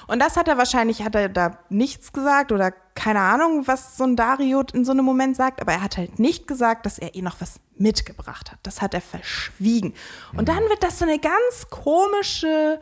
Und 0.07 0.19
das 0.19 0.37
hat 0.37 0.47
er 0.47 0.57
wahrscheinlich, 0.57 1.03
hat 1.03 1.15
er 1.15 1.29
da 1.29 1.57
nichts 1.69 2.13
gesagt 2.13 2.51
oder 2.51 2.71
keine 2.93 3.19
Ahnung, 3.21 3.67
was 3.67 3.97
so 3.97 4.03
ein 4.03 4.15
Dario 4.15 4.63
in 4.73 4.85
so 4.85 4.91
einem 4.91 5.03
Moment 5.03 5.35
sagt, 5.35 5.61
aber 5.61 5.73
er 5.73 5.81
hat 5.81 5.97
halt 5.97 6.19
nicht 6.19 6.47
gesagt, 6.47 6.85
dass 6.85 6.99
er 6.99 7.15
ihr 7.15 7.23
noch 7.23 7.41
was 7.41 7.59
mitgebracht 7.75 8.51
hat. 8.51 8.59
Das 8.63 8.81
hat 8.81 8.93
er 8.93 9.01
verschwiegen. 9.01 9.95
Und 10.37 10.47
dann 10.47 10.61
wird 10.69 10.83
das 10.83 10.99
so 10.99 11.05
eine 11.05 11.19
ganz 11.19 11.69
komische 11.69 12.79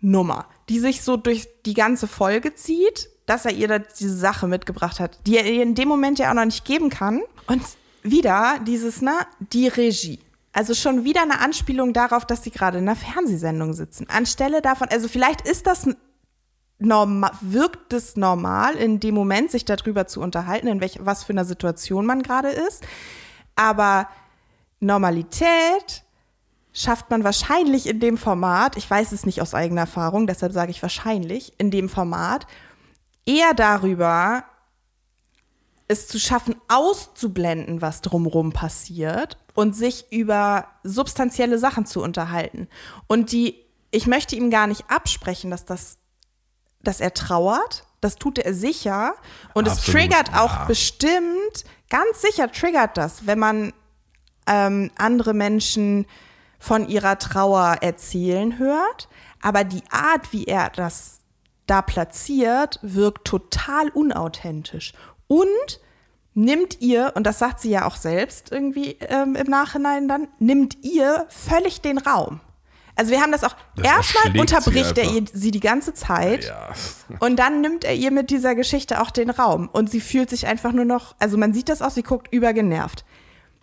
Nummer, 0.00 0.46
die 0.68 0.78
sich 0.78 1.02
so 1.02 1.16
durch 1.16 1.48
die 1.66 1.74
ganze 1.74 2.06
Folge 2.06 2.54
zieht, 2.54 3.08
dass 3.26 3.44
er 3.44 3.52
ihr 3.52 3.68
da 3.68 3.78
diese 3.78 4.16
Sache 4.16 4.46
mitgebracht 4.48 4.98
hat, 5.00 5.18
die 5.26 5.36
er 5.36 5.46
ihr 5.46 5.62
in 5.62 5.74
dem 5.74 5.88
Moment 5.88 6.18
ja 6.18 6.30
auch 6.30 6.34
noch 6.34 6.44
nicht 6.44 6.64
geben 6.64 6.90
kann. 6.90 7.22
Und 7.50 7.62
wieder 8.04 8.60
dieses, 8.64 9.02
ne, 9.02 9.26
die 9.40 9.66
Regie. 9.66 10.20
Also 10.52 10.72
schon 10.74 11.04
wieder 11.04 11.22
eine 11.22 11.40
Anspielung 11.40 11.92
darauf, 11.92 12.24
dass 12.24 12.44
sie 12.44 12.52
gerade 12.52 12.78
in 12.78 12.88
einer 12.88 12.96
Fernsehsendung 12.96 13.72
sitzen. 13.72 14.08
Anstelle 14.08 14.62
davon, 14.62 14.88
also 14.88 15.08
vielleicht 15.08 15.40
ist 15.48 15.66
das 15.66 15.88
normal, 16.78 17.32
wirkt 17.40 17.92
es 17.92 18.16
normal, 18.16 18.76
in 18.76 19.00
dem 19.00 19.16
Moment 19.16 19.50
sich 19.50 19.64
darüber 19.64 20.06
zu 20.06 20.20
unterhalten, 20.20 20.68
in 20.68 20.80
welch, 20.80 20.98
was 21.00 21.24
für 21.24 21.32
einer 21.32 21.44
Situation 21.44 22.06
man 22.06 22.22
gerade 22.22 22.50
ist. 22.50 22.84
Aber 23.56 24.08
Normalität 24.78 26.04
schafft 26.72 27.10
man 27.10 27.24
wahrscheinlich 27.24 27.88
in 27.88 27.98
dem 27.98 28.16
Format, 28.16 28.76
ich 28.76 28.88
weiß 28.88 29.10
es 29.10 29.26
nicht 29.26 29.42
aus 29.42 29.54
eigener 29.54 29.82
Erfahrung, 29.82 30.28
deshalb 30.28 30.52
sage 30.52 30.70
ich 30.70 30.82
wahrscheinlich, 30.82 31.52
in 31.58 31.72
dem 31.72 31.88
Format, 31.88 32.46
eher 33.26 33.54
darüber, 33.54 34.44
es 35.90 36.06
zu 36.06 36.20
schaffen, 36.20 36.54
auszublenden, 36.68 37.82
was 37.82 38.00
drumherum 38.00 38.52
passiert 38.52 39.38
und 39.54 39.74
sich 39.74 40.06
über 40.12 40.68
substanzielle 40.84 41.58
Sachen 41.58 41.84
zu 41.84 42.00
unterhalten. 42.00 42.68
Und 43.08 43.32
die, 43.32 43.56
ich 43.90 44.06
möchte 44.06 44.36
ihm 44.36 44.50
gar 44.50 44.68
nicht 44.68 44.84
absprechen, 44.88 45.50
dass 45.50 45.64
das, 45.64 45.98
dass 46.80 47.00
er 47.00 47.12
trauert. 47.12 47.86
Das 48.00 48.16
tut 48.16 48.38
er 48.38 48.54
sicher. 48.54 49.14
Und 49.52 49.66
es 49.66 49.78
Absolut, 49.78 50.00
triggert 50.00 50.34
auch 50.34 50.52
ja. 50.52 50.64
bestimmt, 50.66 51.64
ganz 51.88 52.22
sicher 52.22 52.50
triggert 52.52 52.96
das, 52.96 53.26
wenn 53.26 53.40
man 53.40 53.72
ähm, 54.46 54.92
andere 54.96 55.34
Menschen 55.34 56.06
von 56.60 56.88
ihrer 56.88 57.18
Trauer 57.18 57.78
erzählen 57.80 58.58
hört. 58.60 59.08
Aber 59.42 59.64
die 59.64 59.82
Art, 59.90 60.32
wie 60.32 60.44
er 60.44 60.70
das 60.70 61.20
da 61.66 61.82
platziert, 61.82 62.78
wirkt 62.82 63.26
total 63.26 63.88
unauthentisch. 63.90 64.92
Und 65.30 65.80
nimmt 66.34 66.80
ihr, 66.80 67.12
und 67.14 67.24
das 67.24 67.38
sagt 67.38 67.60
sie 67.60 67.70
ja 67.70 67.86
auch 67.86 67.94
selbst 67.94 68.50
irgendwie 68.50 68.96
ähm, 69.08 69.36
im 69.36 69.46
Nachhinein 69.46 70.08
dann, 70.08 70.26
nimmt 70.40 70.82
ihr 70.82 71.26
völlig 71.28 71.82
den 71.82 71.98
Raum. 71.98 72.40
Also 72.96 73.12
wir 73.12 73.20
haben 73.20 73.30
das 73.30 73.44
auch, 73.44 73.54
Das 73.76 73.86
erstmal 73.86 74.40
unterbricht 74.40 74.98
er 74.98 75.04
ihr, 75.04 75.24
sie 75.32 75.52
die 75.52 75.60
ganze 75.60 75.94
Zeit. 75.94 76.46
Ja. 76.46 76.70
Und 77.20 77.36
dann 77.36 77.60
nimmt 77.60 77.84
er 77.84 77.94
ihr 77.94 78.10
mit 78.10 78.30
dieser 78.30 78.56
Geschichte 78.56 79.00
auch 79.00 79.12
den 79.12 79.30
Raum. 79.30 79.68
Und 79.72 79.88
sie 79.88 80.00
fühlt 80.00 80.28
sich 80.30 80.48
einfach 80.48 80.72
nur 80.72 80.84
noch, 80.84 81.14
also 81.20 81.38
man 81.38 81.54
sieht 81.54 81.68
das 81.68 81.80
auch, 81.80 81.90
sie 81.90 82.02
guckt 82.02 82.32
übergenervt. 82.32 83.04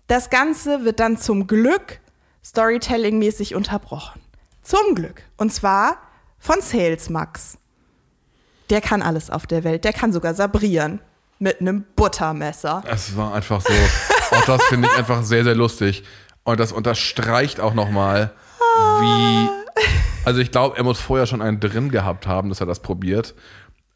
Das 0.07 0.29
Ganze 0.29 0.85
wird 0.85 1.01
dann 1.01 1.17
zum 1.17 1.47
Glück 1.47 1.99
Storytelling-mäßig 2.45 3.55
unterbrochen. 3.55 4.21
Zum 4.63 4.95
Glück. 4.95 5.23
Und 5.35 5.51
zwar 5.51 5.97
von 6.39 6.61
Sales 6.61 7.09
Max. 7.09 7.57
Der 8.69 8.79
kann 8.79 9.01
alles 9.01 9.29
auf 9.29 9.45
der 9.47 9.65
Welt. 9.65 9.83
Der 9.83 9.91
kann 9.91 10.13
sogar 10.13 10.33
sabrieren. 10.33 11.01
Mit 11.39 11.61
einem 11.61 11.85
Buttermesser. 11.95 12.83
Es 12.87 13.15
war 13.15 13.33
einfach 13.33 13.61
so. 13.61 13.73
Auch 14.35 14.45
das 14.45 14.63
finde 14.65 14.87
ich 14.91 14.97
einfach 14.97 15.23
sehr, 15.23 15.43
sehr 15.43 15.55
lustig. 15.55 16.03
Und 16.43 16.59
das 16.59 16.71
unterstreicht 16.71 17.59
auch 17.59 17.73
nochmal, 17.73 18.31
wie. 18.99 19.49
Also 20.25 20.41
ich 20.41 20.51
glaube, 20.51 20.77
er 20.77 20.83
muss 20.83 20.99
vorher 20.99 21.25
schon 21.27 21.41
einen 21.41 21.59
drin 21.59 21.89
gehabt 21.89 22.27
haben, 22.27 22.49
dass 22.49 22.59
er 22.59 22.65
das 22.65 22.81
probiert. 22.81 23.35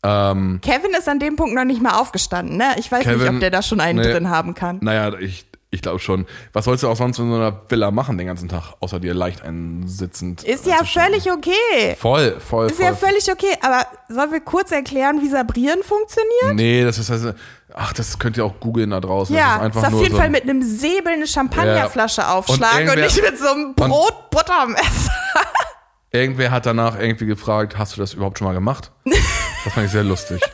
Kevin 0.04 0.62
ist 0.98 1.08
an 1.08 1.20
dem 1.20 1.36
Punkt 1.36 1.54
noch 1.54 1.64
nicht 1.64 1.82
mal 1.82 2.00
aufgestanden, 2.00 2.58
ne? 2.58 2.74
Ich 2.78 2.92
weiß 2.92 3.06
nicht, 3.06 3.20
Kevin- 3.20 3.36
ob 3.36 3.40
der 3.40 3.52
da 3.52 3.62
schon 3.62 3.80
einen 3.80 4.00
nee. 4.00 4.12
drin 4.12 4.30
haben 4.30 4.56
kann. 4.56 4.80
Naja, 4.82 5.14
ich, 5.20 5.46
Ich 5.74 5.82
glaube 5.82 6.00
schon. 6.00 6.26
Was 6.52 6.66
sollst 6.66 6.84
du 6.84 6.90
auch 6.90 6.98
sonst 6.98 7.18
in 7.20 7.30
so 7.30 7.36
einer 7.38 7.62
Villa 7.70 7.92
machen 7.92 8.18
den 8.18 8.28
ganzen 8.28 8.50
Tag, 8.50 8.74
außer 8.82 9.00
dir 9.00 9.14
leicht 9.14 9.42
einsitzend? 9.42 10.44
Ist 10.44 10.66
ja 10.66 10.84
völlig 10.84 11.32
okay. 11.32 11.96
Voll, 11.98 12.38
voll, 12.42 12.68
Ist 12.68 12.76
voll. 12.76 12.86
ja 12.86 12.94
völlig 12.94 13.32
okay. 13.32 13.56
Aber 13.62 13.86
sollen 14.10 14.32
wir 14.34 14.42
kurz 14.42 14.72
erklären, 14.74 15.22
wie 15.22 15.30
Sabrieren 15.30 15.82
funktioniert? 15.82 16.56
Nee, 16.56 16.84
das 16.84 16.98
ist 16.98 17.10
also, 17.10 17.32
ach, 17.74 17.94
das 17.94 18.20
könnt 18.20 18.36
ihr 18.36 18.44
auch 18.44 18.60
googeln 18.60 18.90
da 18.90 19.00
draußen. 19.00 19.34
das 19.34 19.42
Ja, 19.42 19.52
ist 19.54 19.56
ist 19.60 19.66
einfach 19.66 19.84
auf 19.86 19.92
nur 19.92 20.02
jeden 20.02 20.14
so 20.14 20.20
Fall 20.20 20.30
mit 20.30 20.44
einem 20.44 20.62
Säbel 20.62 21.14
eine 21.14 21.26
Champagnerflasche 21.28 22.28
aufschlagen 22.28 22.90
und, 22.90 22.96
irgendwer- 22.98 23.04
nicht 23.06 23.22
mit 23.22 23.40
so 23.40 23.48
einem 23.48 23.74
Brot-Buttermesser. 23.76 25.12
Irgendwer 26.14 26.52
hat 26.52 26.66
danach 26.66 27.00
irgendwie 27.00 27.26
gefragt, 27.28 27.78
hast 27.78 27.96
du 27.96 28.02
das 28.02 28.14
überhaupt 28.14 28.38
schon 28.38 28.48
mal 28.48 28.54
gemacht? 28.54 28.92
Das 29.06 29.74
fand 29.74 29.86
ich 29.86 29.92
sehr 29.94 30.04
lustig. 30.04 30.42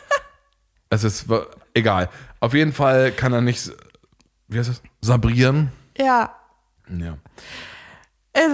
Es 0.89 1.03
ist 1.03 1.25
egal. 1.73 2.07
Auf 2.39 2.53
jeden 2.53 2.71
Fall 2.71 3.11
kann 3.11 3.33
er 3.33 3.41
nicht, 3.41 3.71
wie 4.47 4.59
heißt 4.59 4.69
das? 4.69 4.81
Sabrieren. 5.01 5.71
Ja, 5.97 6.35
Ja. 6.89 7.17
es 8.33 8.53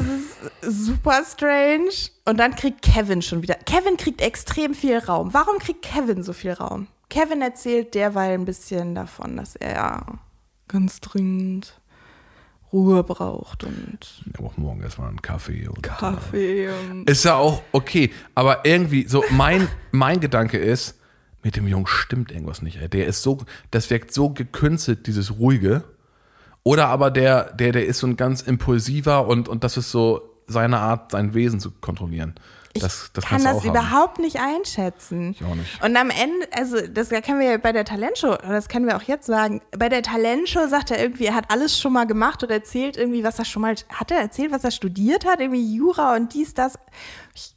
ist 0.62 0.86
super 0.86 1.22
strange. 1.26 1.90
Und 2.26 2.38
dann 2.38 2.56
kriegt 2.56 2.82
Kevin 2.82 3.22
schon 3.22 3.42
wieder. 3.42 3.56
Kevin 3.56 3.98
kriegt 3.98 4.22
extrem 4.22 4.74
viel 4.74 4.98
Raum. 4.98 5.34
Warum 5.34 5.60
kriegt 5.60 5.82
Kevin 5.84 6.24
so 6.24 6.34
viel 6.34 6.54
Raum? 6.54 6.88
Kevin 7.10 7.42
erzählt 7.42 7.94
derweil 7.94 8.34
ein 8.34 8.46
bisschen 8.46 8.96
davon, 8.96 9.38
dass 9.38 9.56
er 9.56 9.74
ja 9.74 10.06
ganz 10.68 11.00
dringend 11.02 11.80
Ruhe 12.72 13.04
braucht 13.04 13.64
und 13.66 14.24
Er 14.26 14.32
braucht 14.32 14.58
morgen 14.58 14.82
erstmal 14.82 15.10
einen 15.10 15.22
Kaffee. 15.22 15.68
Und, 15.68 15.84
Kaffee 15.84 16.70
und 16.72 17.08
Ist 17.08 17.24
ja 17.26 17.36
auch 17.36 17.62
okay, 17.72 18.12
aber 18.34 18.66
irgendwie 18.66 19.08
so 19.08 19.24
mein 19.30 19.68
mein 19.92 20.20
Gedanke 20.20 20.58
ist, 20.58 20.98
mit 21.44 21.56
dem 21.56 21.68
Jungen 21.68 21.88
stimmt 21.88 22.32
irgendwas 22.32 22.62
nicht. 22.62 22.82
Ey. 22.82 22.90
Der 22.90 23.08
ist 23.08 23.22
so, 23.22 23.40
das 23.72 23.90
wirkt 23.90 24.14
so 24.14 24.30
gekünstelt, 24.30 25.08
dieses 25.08 25.38
ruhige. 25.38 25.84
Oder 26.64 26.88
aber 26.88 27.12
der 27.12 27.52
der 27.54 27.74
der 27.74 27.86
ist 27.86 28.00
so 28.00 28.08
ein 28.08 28.16
ganz 28.16 28.42
impulsiver 28.42 29.28
und 29.28 29.50
und 29.50 29.64
das 29.64 29.78
ist 29.78 29.92
so 29.92 30.22
seine 30.48 30.80
Art, 30.80 31.12
sein 31.12 31.34
Wesen 31.34 31.60
zu 31.60 31.72
kontrollieren. 31.72 32.36
Das 32.74 33.12
das 33.14 33.26
kann 33.26 33.42
kannst 33.42 33.46
du 33.46 33.50
das 33.50 33.58
auch 33.58 33.64
haben. 33.64 33.70
überhaupt 33.70 34.20
nicht 34.20 34.40
einschätzen. 34.40 35.32
Ich 35.32 35.44
auch 35.44 35.54
nicht. 35.54 35.84
Und 35.84 35.96
am 35.96 36.10
Ende, 36.10 36.48
also 36.58 36.88
das 36.88 37.10
können 37.10 37.40
wir 37.40 37.52
ja 37.52 37.58
bei 37.58 37.72
der 37.72 37.86
Talentshow, 37.86 38.30
oder 38.30 38.50
das 38.50 38.68
können 38.68 38.88
wir 38.88 38.98
auch 38.98 39.04
jetzt 39.04 39.28
sagen, 39.28 39.62
bei 39.78 39.90
der 39.90 40.02
Talentshow 40.02 40.68
sagt 40.68 40.90
er 40.90 41.00
irgendwie, 41.00 41.26
er 41.26 41.36
hat 41.36 41.52
alles 41.52 41.80
schon 41.80 41.94
mal 41.94 42.08
gemacht 42.08 42.42
oder 42.44 42.56
erzählt 42.56 42.98
irgendwie, 42.98 43.24
was 43.24 43.38
er 43.38 43.46
schon 43.46 43.62
mal, 43.62 43.76
hat 43.90 44.10
er 44.10 44.18
erzählt, 44.18 44.52
was 44.52 44.64
er 44.64 44.72
studiert 44.72 45.26
hat, 45.26 45.40
irgendwie 45.40 45.76
Jura 45.76 46.16
und 46.16 46.34
dies, 46.34 46.56
das. 46.56 46.80
Ich 47.36 47.56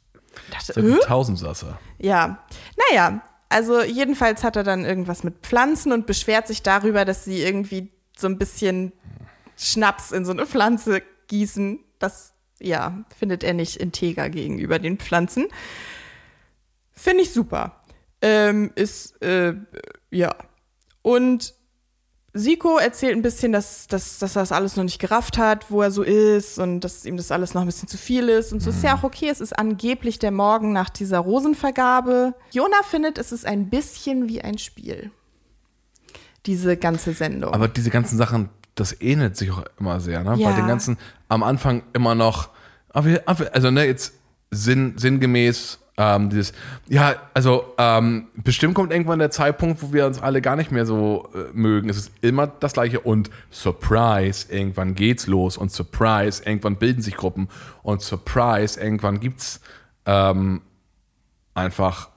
dachte, 0.51 0.79
ein 0.79 0.93
äh? 0.93 0.99
Tausendsasser. 0.99 1.79
Ja, 1.97 2.43
naja, 2.91 3.21
also 3.49 3.81
jedenfalls 3.81 4.43
hat 4.43 4.55
er 4.55 4.63
dann 4.63 4.85
irgendwas 4.85 5.23
mit 5.23 5.39
Pflanzen 5.39 5.91
und 5.91 6.05
beschwert 6.05 6.47
sich 6.47 6.63
darüber, 6.63 7.05
dass 7.05 7.25
sie 7.25 7.41
irgendwie 7.41 7.91
so 8.17 8.27
ein 8.27 8.37
bisschen 8.37 8.91
Schnaps 9.57 10.11
in 10.11 10.25
so 10.25 10.31
eine 10.31 10.45
Pflanze 10.45 11.01
gießen. 11.27 11.79
Das, 11.99 12.33
ja, 12.59 13.05
findet 13.17 13.43
er 13.43 13.53
nicht 13.53 13.77
integer 13.77 14.29
gegenüber 14.29 14.79
den 14.79 14.97
Pflanzen. 14.97 15.47
Finde 16.93 17.23
ich 17.23 17.31
super. 17.31 17.83
Ähm, 18.21 18.71
ist, 18.75 19.21
äh, 19.21 19.53
ja. 20.09 20.35
Und 21.01 21.53
Siko 22.37 22.77
erzählt 22.77 23.15
ein 23.15 23.21
bisschen, 23.21 23.51
dass, 23.51 23.87
dass, 23.87 24.19
dass 24.19 24.35
er 24.35 24.41
das 24.41 24.51
alles 24.51 24.75
noch 24.75 24.83
nicht 24.83 24.99
gerafft 24.99 25.37
hat, 25.37 25.69
wo 25.71 25.81
er 25.81 25.91
so 25.91 26.03
ist 26.03 26.57
und 26.59 26.81
dass 26.81 27.05
ihm 27.05 27.17
das 27.17 27.31
alles 27.31 27.53
noch 27.53 27.61
ein 27.61 27.67
bisschen 27.67 27.87
zu 27.87 27.97
viel 27.97 28.29
ist. 28.29 28.53
Und 28.53 28.61
so 28.61 28.69
ist 28.69 28.83
ja 28.83 28.95
auch 28.97 29.03
okay. 29.03 29.29
Es 29.29 29.41
ist 29.41 29.57
angeblich 29.57 30.19
der 30.19 30.31
Morgen 30.31 30.71
nach 30.73 30.89
dieser 30.89 31.19
Rosenvergabe. 31.19 32.33
Jona 32.51 32.77
findet, 32.89 33.17
es 33.17 33.31
ist 33.31 33.45
ein 33.45 33.69
bisschen 33.69 34.27
wie 34.29 34.41
ein 34.41 34.57
Spiel. 34.57 35.11
Diese 36.45 36.77
ganze 36.77 37.13
Sendung. 37.13 37.53
Aber 37.53 37.67
diese 37.67 37.89
ganzen 37.89 38.17
Sachen, 38.17 38.49
das 38.75 39.01
ähnelt 39.01 39.35
sich 39.35 39.51
auch 39.51 39.63
immer 39.79 39.99
sehr, 39.99 40.23
ne? 40.23 40.35
Ja. 40.37 40.49
Bei 40.51 40.55
den 40.55 40.67
ganzen 40.67 40.97
am 41.29 41.43
Anfang 41.43 41.83
immer 41.93 42.15
noch, 42.15 42.49
wir- 42.93 43.23
aber- 43.27 43.53
also 43.53 43.69
ne, 43.71 43.85
jetzt 43.85 44.13
sinn, 44.51 44.93
sinngemäß 44.97 45.79
ähm, 45.97 46.29
dieses, 46.29 46.53
ja, 46.87 47.15
also 47.33 47.73
ähm, 47.79 48.27
bestimmt 48.35 48.75
kommt 48.75 48.91
irgendwann 48.91 49.17
der 49.19 49.31
Zeitpunkt, 49.31 49.81
wo 49.81 49.93
wir 49.93 50.05
uns 50.05 50.21
alle 50.21 50.41
gar 50.41 50.55
nicht 50.55 50.71
mehr 50.71 50.85
so 50.85 51.27
äh, 51.33 51.51
mögen. 51.53 51.89
Es 51.89 51.97
ist 51.97 52.11
immer 52.21 52.45
das 52.47 52.73
gleiche 52.73 52.99
und 52.99 53.29
Surprise, 53.49 54.45
irgendwann 54.51 54.93
geht's 54.93 55.25
los 55.27 55.57
und 55.57 55.71
Surprise, 55.71 56.43
irgendwann 56.45 56.75
bilden 56.75 57.01
sich 57.01 57.17
Gruppen 57.17 57.49
und 57.83 58.01
Surprise, 58.01 58.79
irgendwann 58.79 59.19
gibt's 59.19 59.59
ähm, 60.05 60.61
einfach 61.55 62.09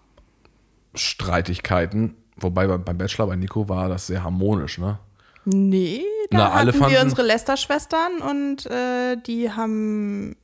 Streitigkeiten. 0.94 2.16
Wobei 2.36 2.66
beim 2.66 2.98
Bachelor 2.98 3.26
bei 3.28 3.36
Nico 3.36 3.68
war 3.68 3.88
das 3.88 4.06
sehr 4.06 4.24
harmonisch, 4.24 4.78
ne? 4.78 4.98
nee, 5.46 6.02
da 6.30 6.38
Na, 6.38 6.50
alle 6.52 6.68
hatten 6.72 6.80
wir 6.80 6.88
fanden- 6.88 7.02
unsere 7.04 7.22
Lester-Schwestern 7.22 8.18
und 8.28 8.66
äh, 8.66 9.16
die 9.26 9.50
haben, 9.50 10.36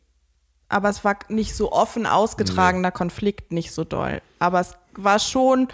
aber 0.69 0.89
es 0.89 1.05
war 1.05 1.17
nicht 1.29 1.55
so 1.55 1.73
offen 1.73 2.07
ausgetragener 2.07 2.91
Konflikt, 2.91 3.53
nicht 3.53 3.73
so 3.73 3.85
doll. 3.85 4.21
Aber 4.39 4.61
es 4.61 4.75
war 4.95 5.19
schon, 5.19 5.69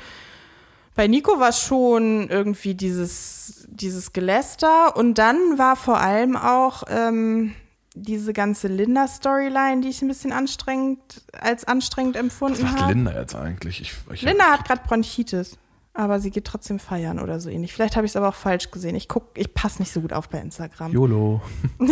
bei 0.95 1.07
Nico 1.07 1.39
war 1.39 1.53
schon 1.53 2.29
irgendwie 2.29 2.75
dieses, 2.75 3.67
dieses 3.69 4.13
Geläster 4.13 4.97
und 4.97 5.17
dann 5.17 5.59
war 5.59 5.77
vor 5.77 5.99
allem 5.99 6.37
auch 6.37 6.83
ähm, 6.89 7.55
diese 7.95 8.33
ganze 8.33 8.69
Linda-Storyline, 8.69 9.83
die 9.83 9.89
ich 9.89 10.03
ein 10.03 10.09
bisschen 10.09 10.33
anstrengend, 10.33 11.01
als 11.39 11.65
anstrengend 11.65 12.17
empfunden 12.17 12.63
Was 12.63 12.73
macht 12.73 12.81
habe. 12.83 12.93
Linda 12.93 13.13
jetzt 13.13 13.35
eigentlich? 13.35 13.81
Ich, 13.81 13.95
ich 14.13 14.23
Linda 14.23 14.45
hat 14.45 14.67
gerade 14.67 14.83
Bronchitis, 14.87 15.59
aber 15.95 16.21
sie 16.21 16.31
geht 16.31 16.47
trotzdem 16.47 16.79
feiern 16.79 17.19
oder 17.19 17.39
so 17.39 17.51
ähnlich. 17.51 17.73
Vielleicht 17.73 17.97
habe 17.97 18.07
ich 18.07 18.13
es 18.13 18.17
aber 18.17 18.29
auch 18.29 18.35
falsch 18.35 18.71
gesehen. 18.71 18.95
Ich 18.97 19.09
guck, 19.09 19.37
ich 19.37 19.53
passe 19.53 19.81
nicht 19.83 19.93
so 19.93 20.01
gut 20.01 20.13
auf 20.13 20.29
bei 20.29 20.39
Instagram. 20.39 20.93
YOLO. 20.93 21.43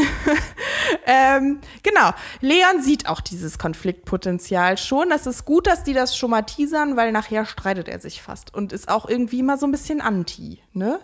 Ähm, 1.06 1.60
genau. 1.82 2.10
Leon 2.40 2.82
sieht 2.82 3.08
auch 3.08 3.20
dieses 3.20 3.58
Konfliktpotenzial 3.58 4.78
schon. 4.78 5.10
Es 5.12 5.26
ist 5.26 5.44
gut, 5.44 5.66
dass 5.66 5.84
die 5.84 5.92
das 5.92 6.16
schon 6.16 6.30
mal 6.30 6.42
teasern, 6.42 6.96
weil 6.96 7.12
nachher 7.12 7.44
streitet 7.46 7.88
er 7.88 8.00
sich 8.00 8.22
fast 8.22 8.54
und 8.54 8.72
ist 8.72 8.88
auch 8.88 9.08
irgendwie 9.08 9.40
immer 9.40 9.56
so 9.56 9.66
ein 9.66 9.72
bisschen 9.72 10.00
anti, 10.00 10.60
ne? 10.72 11.00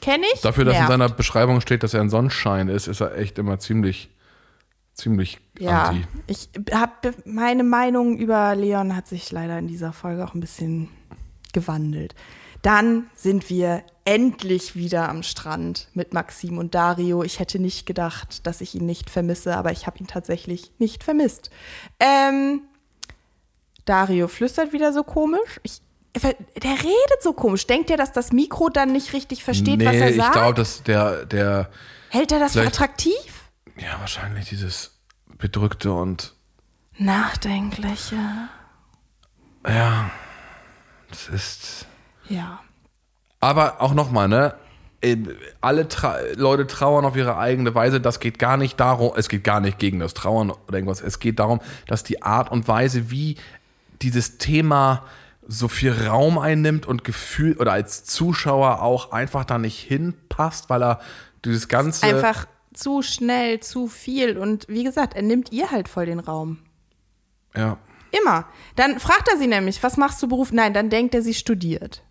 Kenn 0.00 0.22
ich? 0.34 0.40
Dafür, 0.42 0.64
dass 0.64 0.78
in 0.78 0.86
seiner 0.86 1.08
Beschreibung 1.08 1.60
steht, 1.60 1.82
dass 1.82 1.94
er 1.94 2.00
ein 2.00 2.10
Sonnenschein 2.10 2.68
ist, 2.68 2.86
ist 2.86 3.00
er 3.00 3.16
echt 3.16 3.38
immer 3.38 3.58
ziemlich, 3.58 4.10
ziemlich 4.92 5.40
Ja, 5.58 5.88
anti. 5.88 6.04
ich 6.26 6.50
habe 6.72 7.14
meine 7.24 7.64
Meinung 7.64 8.16
über 8.18 8.54
Leon 8.54 8.94
hat 8.94 9.08
sich 9.08 9.30
leider 9.32 9.58
in 9.58 9.66
dieser 9.68 9.92
Folge 9.92 10.24
auch 10.24 10.34
ein 10.34 10.40
bisschen 10.40 10.88
gewandelt. 11.56 12.14
Dann 12.60 13.08
sind 13.14 13.48
wir 13.48 13.82
endlich 14.04 14.76
wieder 14.76 15.08
am 15.08 15.22
Strand 15.22 15.88
mit 15.94 16.12
Maxim 16.12 16.58
und 16.58 16.74
Dario. 16.74 17.22
Ich 17.22 17.40
hätte 17.40 17.58
nicht 17.58 17.86
gedacht, 17.86 18.46
dass 18.46 18.60
ich 18.60 18.74
ihn 18.74 18.84
nicht 18.84 19.08
vermisse, 19.08 19.56
aber 19.56 19.72
ich 19.72 19.86
habe 19.86 19.98
ihn 19.98 20.06
tatsächlich 20.06 20.70
nicht 20.78 21.02
vermisst. 21.02 21.50
Ähm, 21.98 22.60
Dario 23.86 24.28
flüstert 24.28 24.72
wieder 24.74 24.92
so 24.92 25.02
komisch. 25.02 25.60
Ich, 25.62 25.80
der 26.14 26.72
redet 26.72 27.22
so 27.22 27.32
komisch. 27.32 27.66
Denkt 27.66 27.88
er, 27.90 27.96
dass 27.96 28.12
das 28.12 28.32
Mikro 28.32 28.68
dann 28.68 28.92
nicht 28.92 29.12
richtig 29.14 29.42
versteht, 29.42 29.82
was 29.84 29.94
er 29.96 30.10
ich 30.10 30.16
sagt? 30.16 30.32
glaube, 30.34 30.54
dass 30.54 30.82
der, 30.82 31.24
der, 31.24 31.70
Hält 32.10 32.32
er 32.32 32.38
das 32.40 32.52
für 32.52 32.66
attraktiv? 32.66 33.14
ja, 33.78 33.98
wahrscheinlich 34.00 34.48
dieses 34.48 34.98
bedrückte 35.38 35.92
und, 35.92 36.34
Nachdenkliche. 36.98 38.16
ja, 39.66 40.10
das 41.10 41.28
ist, 41.28 41.86
Ja. 42.28 42.60
aber 43.40 43.80
auch 43.80 43.94
nochmal, 43.94 44.28
ne? 44.28 44.54
Alle 45.60 45.86
tra 45.86 46.16
Leute 46.34 46.66
trauern 46.66 47.04
auf 47.04 47.14
ihre 47.16 47.36
eigene 47.36 47.74
Weise. 47.74 48.00
Das 48.00 48.18
geht 48.18 48.38
gar 48.40 48.56
nicht 48.56 48.80
darum, 48.80 49.12
es 49.14 49.28
geht 49.28 49.44
gar 49.44 49.60
nicht 49.60 49.78
gegen 49.78 50.00
das 50.00 50.14
Trauern 50.14 50.50
oder 50.50 50.74
irgendwas. 50.78 51.00
Es 51.00 51.20
geht 51.20 51.38
darum, 51.38 51.60
dass 51.86 52.02
die 52.02 52.22
Art 52.22 52.50
und 52.50 52.66
Weise, 52.66 53.10
wie 53.10 53.36
dieses 54.02 54.38
Thema 54.38 55.04
so 55.46 55.68
viel 55.68 55.92
Raum 56.08 56.38
einnimmt 56.38 56.86
und 56.86 57.04
Gefühl 57.04 57.56
oder 57.58 57.72
als 57.72 58.04
Zuschauer 58.04 58.82
auch 58.82 59.12
einfach 59.12 59.44
da 59.44 59.58
nicht 59.58 59.78
hinpasst, 59.78 60.70
weil 60.70 60.82
er 60.82 61.00
dieses 61.44 61.68
ganze 61.68 62.04
einfach 62.06 62.46
zu 62.74 63.02
schnell, 63.02 63.60
zu 63.60 63.86
viel. 63.86 64.36
Und 64.38 64.66
wie 64.68 64.82
gesagt, 64.82 65.14
er 65.14 65.22
nimmt 65.22 65.52
ihr 65.52 65.70
halt 65.70 65.88
voll 65.88 66.06
den 66.06 66.18
Raum. 66.20 66.58
ja 67.54 67.78
Immer. 68.20 68.46
Dann 68.76 69.00
fragt 69.00 69.28
er 69.28 69.38
sie 69.38 69.46
nämlich, 69.46 69.82
was 69.82 69.96
machst 69.96 70.22
du 70.22 70.28
Beruf? 70.28 70.52
Nein, 70.52 70.74
dann 70.74 70.90
denkt 70.90 71.14
er, 71.14 71.22
sie 71.22 71.34
studiert. 71.34 72.02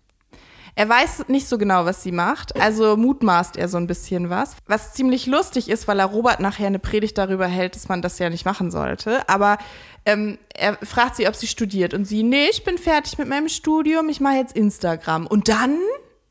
Er 0.78 0.90
weiß 0.90 1.28
nicht 1.28 1.48
so 1.48 1.56
genau, 1.56 1.86
was 1.86 2.02
sie 2.02 2.12
macht, 2.12 2.54
also 2.60 2.98
mutmaßt 2.98 3.56
er 3.56 3.66
so 3.66 3.78
ein 3.78 3.86
bisschen 3.86 4.28
was. 4.28 4.56
Was 4.66 4.92
ziemlich 4.92 5.24
lustig 5.24 5.70
ist, 5.70 5.88
weil 5.88 5.98
er 5.98 6.04
Robert 6.04 6.38
nachher 6.38 6.66
eine 6.66 6.78
Predigt 6.78 7.16
darüber 7.16 7.46
hält, 7.46 7.76
dass 7.76 7.88
man 7.88 8.02
das 8.02 8.18
ja 8.18 8.28
nicht 8.28 8.44
machen 8.44 8.70
sollte. 8.70 9.26
Aber 9.26 9.56
ähm, 10.04 10.38
er 10.54 10.76
fragt 10.84 11.16
sie, 11.16 11.26
ob 11.28 11.34
sie 11.34 11.46
studiert. 11.46 11.94
Und 11.94 12.04
sie, 12.04 12.22
nee, 12.22 12.48
ich 12.50 12.62
bin 12.62 12.76
fertig 12.76 13.16
mit 13.16 13.26
meinem 13.26 13.48
Studium, 13.48 14.10
ich 14.10 14.20
mache 14.20 14.36
jetzt 14.36 14.54
Instagram. 14.54 15.26
Und 15.26 15.48
dann 15.48 15.78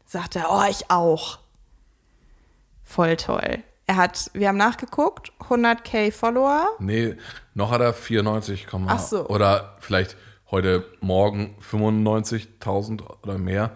sagt 0.06 0.36
er, 0.36 0.52
oh, 0.52 0.64
ich 0.70 0.92
auch. 0.92 1.40
Voll 2.84 3.18
toll. 3.18 3.64
Er 3.88 3.96
hat, 3.96 4.30
wir 4.34 4.48
haben 4.48 4.58
nachgeguckt, 4.58 5.32
100k 5.50 6.12
Follower. 6.12 6.68
Nee, 6.78 7.16
noch 7.56 7.72
hat 7.72 7.82
er 7.82 7.94
94, 7.94 8.68
Ach 8.88 9.00
so. 9.00 9.28
oder 9.28 9.76
vielleicht 9.80 10.16
heute 10.52 10.86
Morgen 11.00 11.56
95.000 11.72 13.02
oder 13.24 13.38
mehr. 13.38 13.72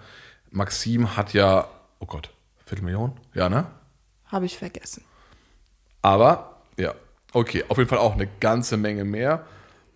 Maxim 0.52 1.16
hat 1.18 1.34
ja, 1.34 1.68
oh 2.00 2.06
Gott, 2.06 2.30
Viertelmillion? 2.66 3.14
Ja, 3.34 3.50
ne? 3.50 3.66
Habe 4.26 4.46
ich 4.46 4.58
vergessen. 4.58 5.04
Aber, 6.02 6.62
ja, 6.78 6.94
okay, 7.34 7.64
auf 7.68 7.78
jeden 7.78 7.90
Fall 7.90 8.00
auch 8.00 8.14
eine 8.14 8.28
ganze 8.40 8.78
Menge 8.78 9.06
mehr. 9.06 9.46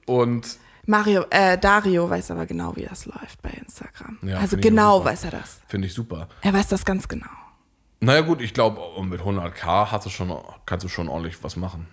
Und 0.06 0.58
Mario, 0.86 1.26
äh, 1.30 1.58
Dario 1.58 2.10
weiß 2.10 2.32
aber 2.32 2.46
genau, 2.46 2.76
wie 2.76 2.86
das 2.86 3.06
läuft 3.06 3.42
bei 3.42 3.52
Instagram. 3.52 4.18
Ja, 4.22 4.40
also 4.40 4.58
genau 4.58 5.04
weiß 5.04 5.26
er 5.26 5.32
das. 5.32 5.60
finde 5.68 5.88
ich 5.88 5.94
super. 5.94 6.28
Er 6.42 6.54
weiß 6.54 6.68
das 6.68 6.84
ganz 6.84 7.08
genau. 7.08 7.28
Naja, 8.00 8.22
gut, 8.22 8.42
ich 8.42 8.54
glaube, 8.54 8.82
mit 9.04 9.22
100k 9.22 9.92
hast 9.92 10.06
du 10.06 10.10
schon, 10.10 10.38
kannst 10.66 10.84
du 10.84 10.90
schon 10.90 11.08
ordentlich 11.08 11.42
was 11.42 11.56
machen. 11.56 11.88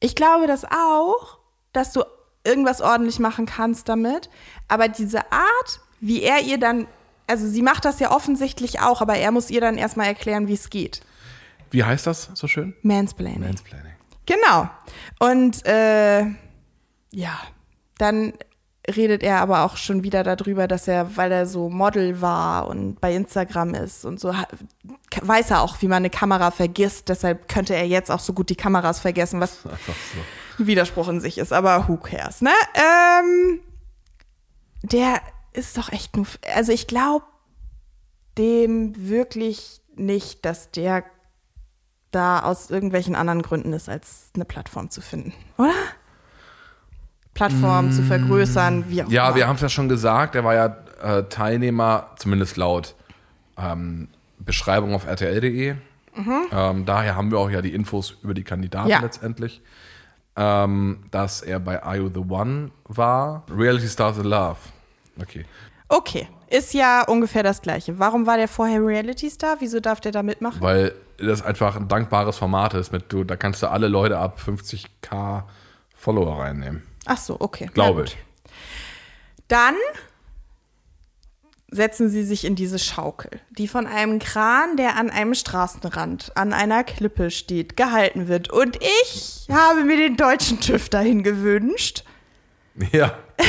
Ich 0.00 0.14
glaube 0.14 0.46
das 0.46 0.64
auch, 0.64 1.38
dass 1.72 1.92
du 1.92 2.04
irgendwas 2.44 2.80
ordentlich 2.80 3.18
machen 3.18 3.46
kannst 3.46 3.88
damit. 3.88 4.30
Aber 4.68 4.88
diese 4.88 5.32
Art, 5.32 5.80
wie 6.00 6.22
er 6.22 6.40
ihr 6.40 6.58
dann, 6.58 6.86
also 7.26 7.46
sie 7.46 7.62
macht 7.62 7.84
das 7.84 8.00
ja 8.00 8.10
offensichtlich 8.10 8.80
auch, 8.80 9.00
aber 9.00 9.16
er 9.16 9.30
muss 9.32 9.50
ihr 9.50 9.60
dann 9.60 9.76
erstmal 9.76 10.06
erklären, 10.06 10.48
wie 10.48 10.54
es 10.54 10.70
geht. 10.70 11.02
Wie 11.70 11.84
heißt 11.84 12.06
das 12.06 12.30
so 12.34 12.46
schön? 12.46 12.74
Mansplaining. 12.82 13.40
Mansplaining. 13.40 13.92
Genau. 14.24 14.70
Und 15.18 15.64
äh, 15.66 16.22
ja, 17.10 17.38
dann 17.98 18.32
redet 18.88 19.22
er 19.22 19.40
aber 19.40 19.64
auch 19.64 19.76
schon 19.76 20.02
wieder 20.02 20.22
darüber, 20.22 20.66
dass 20.66 20.88
er, 20.88 21.16
weil 21.16 21.30
er 21.30 21.46
so 21.46 21.68
Model 21.68 22.20
war 22.20 22.68
und 22.68 23.00
bei 23.00 23.14
Instagram 23.14 23.74
ist 23.74 24.04
und 24.04 24.18
so, 24.18 24.34
weiß 25.20 25.50
er 25.50 25.62
auch, 25.62 25.80
wie 25.82 25.88
man 25.88 25.98
eine 25.98 26.10
Kamera 26.10 26.50
vergisst. 26.50 27.08
Deshalb 27.08 27.48
könnte 27.48 27.74
er 27.74 27.86
jetzt 27.86 28.10
auch 28.10 28.20
so 28.20 28.32
gut 28.32 28.50
die 28.50 28.56
Kameras 28.56 29.00
vergessen, 29.00 29.40
was 29.40 29.62
so. 29.62 29.68
ein 30.58 30.66
Widerspruch 30.66 31.08
in 31.08 31.20
sich 31.20 31.38
ist. 31.38 31.52
Aber 31.52 31.88
who 31.88 31.96
cares, 31.96 32.40
ne? 32.40 32.52
Ähm, 32.74 33.60
der 34.82 35.20
ist 35.52 35.76
doch 35.76 35.90
echt 35.92 36.16
nur, 36.16 36.26
also 36.54 36.72
ich 36.72 36.86
glaube 36.86 37.24
dem 38.36 38.94
wirklich 39.08 39.80
nicht, 39.96 40.44
dass 40.44 40.70
der 40.70 41.04
da 42.10 42.40
aus 42.40 42.70
irgendwelchen 42.70 43.14
anderen 43.14 43.42
Gründen 43.42 43.72
ist, 43.72 43.88
als 43.88 44.30
eine 44.34 44.44
Plattform 44.44 44.90
zu 44.90 45.00
finden, 45.00 45.34
oder? 45.58 45.74
Plattform 47.38 47.92
zu 47.92 48.02
vergrößern, 48.02 48.86
wie 48.88 49.04
auch 49.04 49.08
Ja, 49.10 49.26
immer. 49.28 49.36
wir 49.36 49.46
haben 49.46 49.54
es 49.54 49.62
ja 49.62 49.68
schon 49.68 49.88
gesagt, 49.88 50.34
er 50.34 50.42
war 50.42 50.54
ja 50.54 50.76
äh, 51.00 51.22
Teilnehmer, 51.28 52.08
zumindest 52.16 52.56
laut 52.56 52.96
ähm, 53.56 54.08
Beschreibung 54.40 54.92
auf 54.94 55.06
rtl.de. 55.06 55.74
Ähm, 56.50 56.84
daher 56.84 57.14
haben 57.14 57.30
wir 57.30 57.38
auch 57.38 57.48
ja 57.48 57.62
die 57.62 57.72
Infos 57.72 58.16
über 58.24 58.34
die 58.34 58.42
Kandidaten 58.42 58.88
Ja. 58.88 58.98
letztendlich. 59.00 59.62
Ähm, 60.34 61.04
dass 61.12 61.42
er 61.42 61.60
bei 61.60 61.80
Are 61.80 61.96
You 61.96 62.08
the 62.12 62.28
One 62.28 62.72
war. 62.88 63.44
Reality 63.56 63.86
Stars 63.88 64.18
in 64.18 64.24
Love. 64.24 64.56
Okay. 65.22 65.44
Okay, 65.88 66.28
ist 66.50 66.74
ja 66.74 67.04
ungefähr 67.06 67.44
das 67.44 67.62
Gleiche. 67.62 68.00
Warum 68.00 68.26
war 68.26 68.36
der 68.36 68.48
vorher 68.48 68.84
Reality-Star? 68.84 69.56
Wieso 69.60 69.78
darf 69.80 70.00
der 70.00 70.10
da 70.12 70.22
mitmachen? 70.22 70.60
Weil 70.60 70.92
das 71.18 71.40
einfach 71.42 71.76
ein 71.76 71.86
dankbares 71.88 72.36
Format 72.36 72.74
ist. 72.74 72.92
Mit 72.92 73.12
du, 73.12 73.22
da 73.24 73.36
kannst 73.36 73.62
du 73.62 73.68
alle 73.70 73.86
Leute 73.88 74.18
ab 74.18 74.40
50k 74.44 75.44
Follower 75.94 76.40
reinnehmen. 76.40 76.82
Ach 77.08 77.18
so, 77.18 77.36
okay. 77.40 77.70
Glaube 77.72 78.04
ich. 78.04 78.16
Dann 79.48 79.74
setzen 81.70 82.08
sie 82.08 82.22
sich 82.22 82.44
in 82.44 82.54
diese 82.54 82.78
Schaukel, 82.78 83.40
die 83.50 83.68
von 83.68 83.86
einem 83.86 84.18
Kran, 84.18 84.76
der 84.76 84.96
an 84.96 85.10
einem 85.10 85.34
Straßenrand, 85.34 86.32
an 86.36 86.52
einer 86.52 86.84
Klippe 86.84 87.30
steht, 87.30 87.76
gehalten 87.76 88.28
wird. 88.28 88.50
Und 88.50 88.78
ich 89.04 89.46
habe 89.50 89.84
mir 89.84 89.96
den 89.96 90.16
deutschen 90.16 90.60
TÜV 90.60 90.88
dahin 90.88 91.22
gewünscht. 91.22 92.04
Ja. 92.92 93.18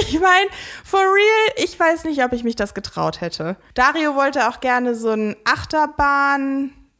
Ich 0.00 0.18
meine, 0.18 0.50
for 0.82 1.00
real, 1.00 1.64
ich 1.64 1.78
weiß 1.78 2.04
nicht, 2.04 2.24
ob 2.24 2.32
ich 2.32 2.42
mich 2.42 2.56
das 2.56 2.72
getraut 2.74 3.20
hätte. 3.20 3.56
Dario 3.74 4.16
wollte 4.16 4.48
auch 4.48 4.60
gerne 4.60 4.94
so 4.94 5.10
einen 5.10 5.36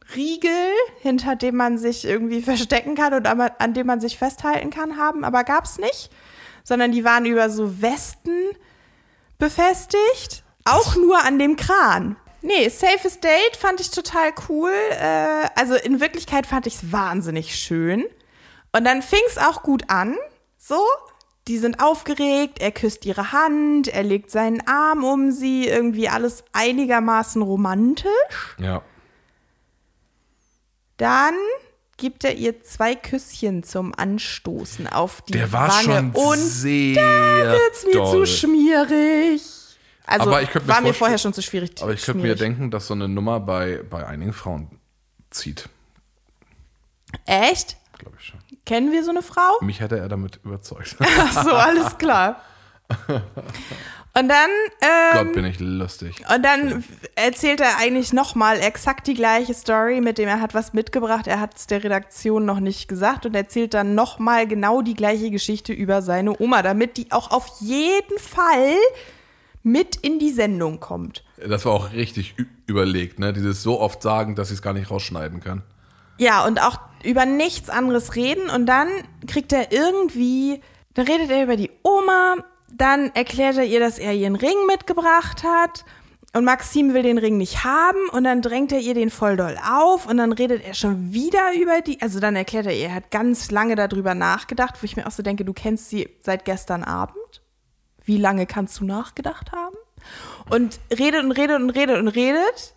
Achterbahnriegel, 0.05 0.71
hinter 1.01 1.35
dem 1.35 1.55
man 1.55 1.77
sich 1.77 2.05
irgendwie 2.05 2.41
verstecken 2.41 2.95
kann 2.95 3.13
und 3.13 3.27
an 3.27 3.73
dem 3.73 3.87
man 3.87 3.99
sich 3.99 4.17
festhalten 4.17 4.69
kann, 4.69 4.97
haben, 4.97 5.23
aber 5.23 5.43
gab's 5.43 5.77
nicht. 5.77 6.09
Sondern 6.63 6.91
die 6.91 7.03
waren 7.03 7.25
über 7.25 7.49
so 7.49 7.81
Westen 7.81 8.51
befestigt, 9.37 10.43
auch 10.63 10.95
nur 10.95 11.23
an 11.23 11.37
dem 11.37 11.55
Kran. 11.55 12.15
Nee, 12.41 12.69
Safest 12.69 13.23
Date 13.23 13.55
fand 13.57 13.81
ich 13.81 13.91
total 13.91 14.31
cool. 14.49 14.71
Äh, 14.91 15.47
also 15.55 15.75
in 15.75 15.99
Wirklichkeit 15.99 16.47
fand 16.47 16.67
ich 16.67 16.75
es 16.75 16.91
wahnsinnig 16.91 17.55
schön. 17.55 18.05
Und 18.71 18.85
dann 18.85 19.01
fing 19.01 19.21
es 19.27 19.37
auch 19.37 19.63
gut 19.63 19.89
an. 19.89 20.15
So, 20.57 20.79
die 21.47 21.57
sind 21.57 21.83
aufgeregt, 21.83 22.59
er 22.59 22.71
küsst 22.71 23.05
ihre 23.05 23.31
Hand, 23.31 23.87
er 23.87 24.03
legt 24.03 24.31
seinen 24.31 24.65
Arm 24.67 25.03
um 25.03 25.31
sie, 25.31 25.67
irgendwie 25.67 26.09
alles 26.09 26.43
einigermaßen 26.53 27.41
romantisch. 27.41 28.09
Ja. 28.59 28.81
Dann 30.97 31.33
gibt 31.97 32.23
er 32.23 32.35
ihr 32.35 32.61
zwei 32.63 32.95
Küsschen 32.95 33.63
zum 33.63 33.93
Anstoßen 33.95 34.87
auf 34.87 35.21
die 35.21 35.33
Der 35.33 35.51
war 35.51 35.69
Wange 35.69 35.83
schon 35.83 36.11
und 36.11 36.37
sehr 36.37 36.95
wird's 36.95 37.85
mir 37.85 37.93
doll. 37.93 38.11
zu 38.11 38.25
schmierig. 38.25 39.41
Also 40.05 40.29
Aber 40.29 40.41
ich 40.41 40.53
mir 40.53 40.67
war 40.67 40.81
mir 40.81 40.93
vorher 40.93 41.17
schon 41.17 41.33
zu 41.33 41.41
schwierig. 41.41 41.81
Aber 41.81 41.93
ich 41.93 42.03
könnte 42.03 42.21
mir 42.21 42.35
denken, 42.35 42.69
dass 42.69 42.87
so 42.87 42.93
eine 42.93 43.07
Nummer 43.07 43.39
bei, 43.39 43.81
bei 43.89 44.05
einigen 44.05 44.33
Frauen 44.33 44.79
zieht. 45.31 45.67
Echt? 47.25 47.77
Glaube 47.97 48.17
ich 48.19 48.25
schon. 48.25 48.39
Kennen 48.65 48.91
wir 48.91 49.03
so 49.03 49.11
eine 49.11 49.21
Frau? 49.21 49.59
Mich 49.61 49.79
hätte 49.79 49.97
er 49.97 50.09
damit 50.09 50.39
überzeugt. 50.43 50.95
Ach 50.99 51.43
so, 51.43 51.51
alles 51.51 51.97
klar. 51.97 52.41
Und 54.17 54.29
dann, 54.29 54.49
ähm, 54.81 55.25
Gott, 55.25 55.33
bin 55.33 55.45
ich 55.45 55.59
lustig. 55.59 56.23
und 56.33 56.41
dann 56.43 56.85
erzählt 57.15 57.59
er 57.59 57.77
eigentlich 57.79 58.13
nochmal 58.13 58.59
exakt 58.61 59.07
die 59.07 59.13
gleiche 59.13 59.53
Story, 59.53 59.99
mit 59.99 60.17
dem 60.17 60.29
er 60.29 60.39
hat 60.39 60.53
was 60.53 60.71
mitgebracht. 60.71 61.27
Er 61.27 61.41
hat 61.41 61.57
es 61.57 61.67
der 61.67 61.83
Redaktion 61.83 62.45
noch 62.45 62.61
nicht 62.61 62.87
gesagt 62.87 63.25
und 63.25 63.35
erzählt 63.35 63.73
dann 63.73 63.93
nochmal 63.93 64.47
genau 64.47 64.81
die 64.81 64.93
gleiche 64.93 65.31
Geschichte 65.31 65.73
über 65.73 66.01
seine 66.01 66.39
Oma, 66.39 66.61
damit 66.61 66.95
die 66.95 67.11
auch 67.11 67.31
auf 67.31 67.57
jeden 67.59 68.17
Fall 68.17 68.75
mit 69.63 69.97
in 69.97 70.19
die 70.19 70.31
Sendung 70.31 70.79
kommt. 70.79 71.25
Das 71.45 71.65
war 71.65 71.73
auch 71.73 71.91
richtig 71.91 72.35
überlegt, 72.67 73.19
ne? 73.19 73.33
Dieses 73.33 73.63
so 73.63 73.81
oft 73.81 74.01
sagen, 74.01 74.35
dass 74.35 74.49
ich 74.49 74.55
es 74.55 74.61
gar 74.61 74.73
nicht 74.73 74.91
rausschneiden 74.91 75.41
kann. 75.41 75.63
Ja, 76.17 76.45
und 76.45 76.61
auch 76.61 76.79
über 77.03 77.25
nichts 77.25 77.69
anderes 77.69 78.15
reden 78.15 78.49
und 78.49 78.65
dann 78.65 78.87
kriegt 79.27 79.51
er 79.51 79.73
irgendwie, 79.73 80.61
dann 80.93 81.05
redet 81.05 81.29
er 81.31 81.43
über 81.43 81.57
die 81.57 81.71
Oma, 81.83 82.35
dann 82.77 83.11
erklärt 83.13 83.57
er 83.57 83.63
ihr, 83.63 83.79
dass 83.79 83.99
er 83.99 84.13
ihren 84.13 84.35
Ring 84.35 84.65
mitgebracht 84.67 85.43
hat 85.43 85.85
und 86.33 86.43
Maxim 86.43 86.93
will 86.93 87.03
den 87.03 87.17
Ring 87.17 87.37
nicht 87.37 87.63
haben 87.63 88.09
und 88.11 88.25
dann 88.25 88.41
drängt 88.41 88.73
er 88.73 88.79
ihr 88.79 88.93
den 88.93 89.09
voll 89.09 89.37
doll 89.37 89.57
auf 89.65 90.05
und 90.05 90.17
dann 90.17 90.33
redet 90.33 90.63
er 90.65 90.73
schon 90.73 91.13
wieder 91.13 91.53
über 91.55 91.81
die, 91.81 92.01
also 92.01 92.19
dann 92.19 92.35
erklärt 92.35 92.65
er 92.65 92.73
ihr, 92.73 92.87
er 92.87 92.95
hat 92.95 93.11
ganz 93.11 93.51
lange 93.51 93.75
darüber 93.75 94.15
nachgedacht, 94.15 94.75
wo 94.81 94.85
ich 94.85 94.97
mir 94.97 95.07
auch 95.07 95.11
so 95.11 95.23
denke, 95.23 95.45
du 95.45 95.53
kennst 95.53 95.89
sie 95.89 96.09
seit 96.21 96.43
gestern 96.43 96.83
Abend. 96.83 97.15
Wie 98.03 98.17
lange 98.17 98.45
kannst 98.45 98.81
du 98.81 98.85
nachgedacht 98.85 99.51
haben? 99.53 99.75
Und 100.49 100.79
redet 100.91 101.23
und 101.23 101.31
redet 101.31 101.59
und 101.59 101.69
redet 101.69 101.97
und 101.97 102.09
redet. 102.09 102.75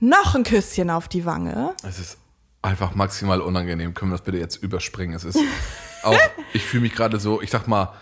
Noch 0.00 0.34
ein 0.34 0.42
Küsschen 0.42 0.90
auf 0.90 1.06
die 1.08 1.24
Wange. 1.24 1.74
Es 1.86 1.98
ist 1.98 2.18
einfach 2.62 2.94
maximal 2.94 3.40
unangenehm. 3.40 3.94
Können 3.94 4.10
wir 4.10 4.16
das 4.16 4.24
bitte 4.24 4.38
jetzt 4.38 4.56
überspringen? 4.56 5.14
Es 5.14 5.24
ist 5.24 5.38
auch, 6.02 6.18
ich 6.52 6.64
fühle 6.64 6.82
mich 6.82 6.94
gerade 6.94 7.20
so, 7.20 7.42
ich 7.42 7.50
sag 7.50 7.68
mal, 7.68 7.92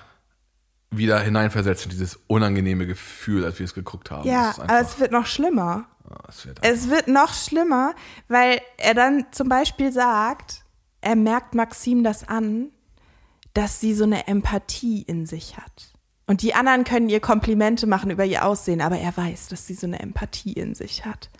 wieder 0.91 1.21
hineinversetzt 1.21 1.85
in 1.85 1.91
dieses 1.91 2.19
unangenehme 2.27 2.87
Gefühl, 2.87 3.45
als 3.45 3.59
wir 3.59 3.65
es 3.65 3.75
geguckt 3.75 4.11
haben. 4.11 4.29
Ja, 4.29 4.51
ist 4.51 4.61
aber 4.61 4.71
einfach, 4.71 4.93
es 4.93 5.01
wird 5.01 5.13
noch 5.13 5.27
schlimmer. 5.27 5.87
es 6.29 6.47
wird 6.47 6.59
Es 6.63 6.91
wird 6.91 7.09
noch 7.09 7.35
schlimmer, 7.35 7.95
weil 8.29 8.61
er 8.79 8.95
dann 8.95 9.27
zum 9.33 9.49
Beispiel 9.49 9.93
sagt, 9.93 10.65
er 11.01 11.17
merkt 11.17 11.55
Maxim 11.55 12.05
das 12.05 12.27
an, 12.27 12.71
dass 13.55 13.81
sie 13.81 13.95
so 13.95 14.05
eine 14.05 14.27
Empathie 14.27 15.03
in 15.03 15.27
sich 15.27 15.57
hat. 15.57 15.93
Und 16.27 16.43
die 16.43 16.55
anderen 16.55 16.85
können 16.85 17.09
ihr 17.09 17.21
Komplimente 17.21 17.87
machen 17.87 18.11
über 18.11 18.25
ihr 18.25 18.45
Aussehen, 18.45 18.81
aber 18.81 18.99
er 18.99 19.17
weiß, 19.17 19.49
dass 19.49 19.67
sie 19.67 19.75
so 19.75 19.87
eine 19.87 20.01
Empathie 20.01 20.53
in 20.53 20.75
sich 20.75 21.05
hat. 21.05 21.31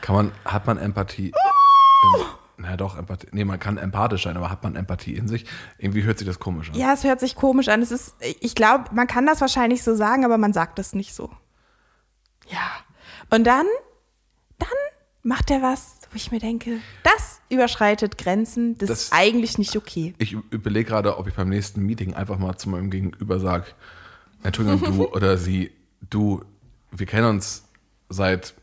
Kann 0.00 0.16
man, 0.16 0.32
hat 0.44 0.66
man 0.66 0.76
Empathie? 0.76 1.28
In, 1.28 2.24
na 2.56 2.76
doch, 2.76 2.96
Empathie. 2.96 3.28
Nee, 3.32 3.44
man 3.44 3.58
kann 3.58 3.78
empathisch 3.78 4.24
sein, 4.24 4.36
aber 4.36 4.50
hat 4.50 4.62
man 4.62 4.76
Empathie 4.76 5.14
in 5.16 5.28
sich? 5.28 5.44
Irgendwie 5.78 6.02
hört 6.04 6.18
sich 6.18 6.26
das 6.26 6.38
komisch 6.38 6.70
an. 6.70 6.76
Ja, 6.76 6.92
es 6.92 7.04
hört 7.04 7.20
sich 7.20 7.34
komisch 7.34 7.68
an. 7.68 7.82
Es 7.82 7.90
ist, 7.90 8.14
ich 8.40 8.54
glaube, 8.54 8.84
man 8.94 9.06
kann 9.06 9.26
das 9.26 9.40
wahrscheinlich 9.40 9.82
so 9.82 9.94
sagen, 9.94 10.24
aber 10.24 10.38
man 10.38 10.52
sagt 10.52 10.78
es 10.78 10.94
nicht 10.94 11.14
so. 11.14 11.30
Ja. 12.48 12.60
Und 13.30 13.44
dann, 13.46 13.66
dann 14.58 14.68
macht 15.22 15.50
er 15.50 15.62
was, 15.62 15.96
wo 16.10 16.16
ich 16.16 16.30
mir 16.30 16.38
denke, 16.38 16.78
das 17.02 17.40
überschreitet 17.48 18.18
Grenzen, 18.18 18.76
das, 18.78 18.88
Das- 18.88 19.02
ist 19.04 19.12
eigentlich 19.12 19.58
nicht 19.58 19.76
okay. 19.76 20.14
Ich 20.18 20.32
überlege 20.50 20.88
gerade, 20.90 21.16
ob 21.18 21.26
ich 21.26 21.34
beim 21.34 21.48
nächsten 21.48 21.82
Meeting 21.84 22.14
einfach 22.14 22.38
mal 22.38 22.56
zu 22.56 22.68
meinem 22.68 22.90
Gegenüber 22.90 23.40
sage, 23.40 23.66
Entschuldigung, 24.42 24.80
du 24.96 25.06
oder 25.12 25.38
sie, 25.38 25.72
du, 26.08 26.42
wir 26.92 27.06
kennen 27.06 27.26
uns 27.28 27.64
seit 28.08 28.54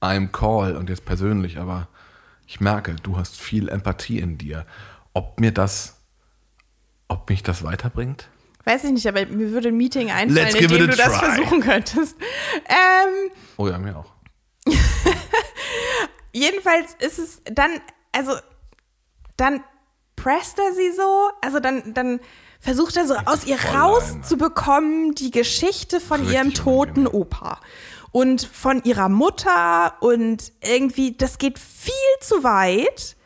einem 0.00 0.32
Call 0.32 0.76
und 0.76 0.90
jetzt 0.90 1.04
persönlich, 1.06 1.58
aber 1.58 1.88
ich 2.46 2.60
merke, 2.60 2.94
du 3.02 3.16
hast 3.16 3.40
viel 3.40 3.68
Empathie 3.68 4.18
in 4.18 4.38
dir. 4.38 4.66
Ob 5.12 5.40
mir 5.40 5.52
das, 5.52 5.96
ob 7.08 7.28
mich 7.30 7.42
das 7.42 7.62
weiterbringt? 7.64 8.28
Weiß 8.64 8.84
ich 8.84 8.92
nicht, 8.92 9.06
aber 9.06 9.26
mir 9.26 9.50
würde 9.50 9.68
ein 9.68 9.76
Meeting 9.76 10.10
einfallen, 10.10 10.34
Let's 10.34 10.54
in 10.54 10.68
dem 10.68 10.86
du 10.86 10.92
a 10.92 10.96
das 10.96 11.18
try. 11.18 11.26
versuchen 11.26 11.60
könntest. 11.60 12.16
Ähm, 12.66 13.30
Oh 13.56 13.68
ja, 13.68 13.78
mir 13.78 13.96
auch. 13.96 14.12
jedenfalls 16.32 16.94
ist 16.98 17.18
es 17.18 17.42
dann, 17.44 17.70
also 18.12 18.32
dann 19.36 19.62
presst 20.16 20.58
er 20.58 20.72
sie 20.74 20.92
so, 20.92 21.30
also 21.42 21.60
dann, 21.60 21.94
dann 21.94 22.20
versucht 22.60 22.96
er 22.96 23.06
so 23.06 23.14
aus 23.14 23.44
ihr 23.46 23.58
rauszubekommen 23.62 25.14
die 25.14 25.30
Geschichte 25.30 26.00
von 26.00 26.20
Richtig 26.20 26.34
ihrem 26.34 26.54
toten. 26.54 27.06
Opa 27.06 27.60
und 28.14 28.46
von 28.46 28.80
ihrer 28.84 29.08
Mutter 29.08 29.96
und 29.98 30.52
irgendwie, 30.60 31.16
das 31.16 31.38
geht 31.38 31.58
viel 31.58 31.92
zu 32.20 32.44
weit. 32.44 33.16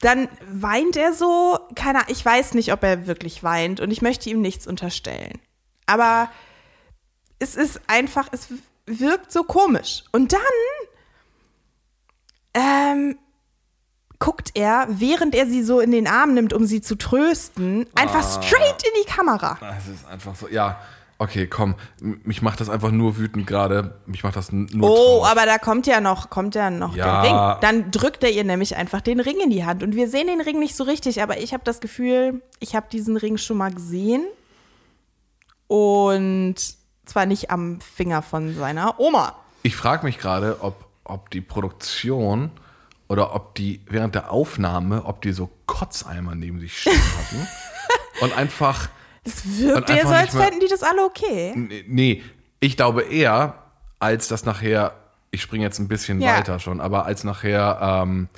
Dann 0.00 0.28
weint 0.50 0.96
er 0.96 1.12
so, 1.12 1.58
keine 1.74 2.00
ich 2.08 2.24
weiß 2.24 2.54
nicht, 2.54 2.72
ob 2.72 2.82
er 2.82 3.06
wirklich 3.06 3.44
weint 3.44 3.80
und 3.80 3.90
ich 3.90 4.00
möchte 4.00 4.30
ihm 4.30 4.40
nichts 4.40 4.66
unterstellen. 4.66 5.38
Aber 5.84 6.30
es 7.38 7.54
ist 7.54 7.82
einfach, 7.86 8.28
es 8.32 8.48
wirkt 8.86 9.30
so 9.30 9.42
komisch. 9.42 10.04
Und 10.10 10.32
dann 10.32 10.40
ähm, 12.54 13.18
guckt 14.20 14.52
er, 14.54 14.86
während 14.88 15.34
er 15.34 15.44
sie 15.44 15.62
so 15.62 15.80
in 15.80 15.90
den 15.90 16.06
Arm 16.06 16.32
nimmt, 16.32 16.54
um 16.54 16.64
sie 16.64 16.80
zu 16.80 16.94
trösten, 16.96 17.86
einfach 17.94 18.22
straight 18.22 18.82
in 18.84 19.02
die 19.04 19.06
Kamera. 19.06 19.58
Es 19.76 19.86
ist 19.86 20.06
einfach 20.06 20.34
so, 20.34 20.48
ja. 20.48 20.80
Okay, 21.22 21.46
komm. 21.46 21.74
Mich 22.00 22.40
macht 22.40 22.60
das 22.62 22.70
einfach 22.70 22.90
nur 22.90 23.18
wütend 23.18 23.46
gerade. 23.46 24.00
Mich 24.06 24.22
macht 24.24 24.36
das 24.36 24.52
nur 24.52 24.88
Oh, 24.90 24.94
traurig. 25.20 25.30
aber 25.30 25.44
da 25.44 25.58
kommt 25.58 25.86
ja 25.86 26.00
noch, 26.00 26.30
kommt 26.30 26.54
ja 26.54 26.70
noch 26.70 26.96
Ja. 26.96 27.20
der 27.22 27.30
Ring. 27.30 27.60
Dann 27.60 27.90
drückt 27.90 28.24
er 28.24 28.30
ihr 28.30 28.42
nämlich 28.42 28.74
einfach 28.74 29.02
den 29.02 29.20
Ring 29.20 29.36
in 29.44 29.50
die 29.50 29.66
Hand. 29.66 29.82
Und 29.82 29.94
wir 29.94 30.08
sehen 30.08 30.28
den 30.28 30.40
Ring 30.40 30.58
nicht 30.58 30.74
so 30.74 30.84
richtig, 30.84 31.22
aber 31.22 31.36
ich 31.38 31.52
habe 31.52 31.62
das 31.62 31.80
Gefühl, 31.80 32.40
ich 32.58 32.74
habe 32.74 32.86
diesen 32.90 33.18
Ring 33.18 33.36
schon 33.36 33.58
mal 33.58 33.70
gesehen. 33.70 34.24
Und 35.66 36.56
zwar 37.04 37.26
nicht 37.26 37.50
am 37.50 37.80
Finger 37.80 38.22
von 38.22 38.54
seiner 38.54 38.98
Oma. 38.98 39.36
Ich 39.62 39.76
frage 39.76 40.06
mich 40.06 40.16
gerade, 40.18 40.58
ob, 40.62 40.86
ob 41.04 41.28
die 41.30 41.42
Produktion 41.42 42.50
oder 43.08 43.34
ob 43.34 43.54
die 43.56 43.82
während 43.88 44.14
der 44.14 44.32
Aufnahme, 44.32 45.04
ob 45.04 45.20
die 45.20 45.32
so 45.32 45.50
Kotzeimer 45.66 46.34
neben 46.34 46.60
sich 46.60 46.78
stehen 46.80 46.94
hatten. 47.18 47.46
und 48.22 48.36
einfach, 48.36 48.88
Es 49.24 49.58
wirkt 49.58 49.90
eher 49.90 50.06
so, 50.06 50.12
als 50.14 50.34
fänden 50.34 50.60
die 50.60 50.68
das 50.68 50.82
alle 50.82 51.04
okay. 51.04 51.52
nee, 51.56 51.84
nee, 51.86 52.22
ich 52.60 52.76
glaube 52.76 53.02
eher, 53.02 53.54
als 53.98 54.28
das 54.28 54.44
nachher, 54.44 54.94
ich 55.30 55.42
springe 55.42 55.64
jetzt 55.64 55.78
ein 55.78 55.88
bisschen 55.88 56.20
Ja. 56.20 56.36
weiter 56.38 56.58
schon, 56.58 56.80
aber 56.80 57.04
als 57.06 57.22
nachher 57.24 57.78
ähm, 58.02 58.28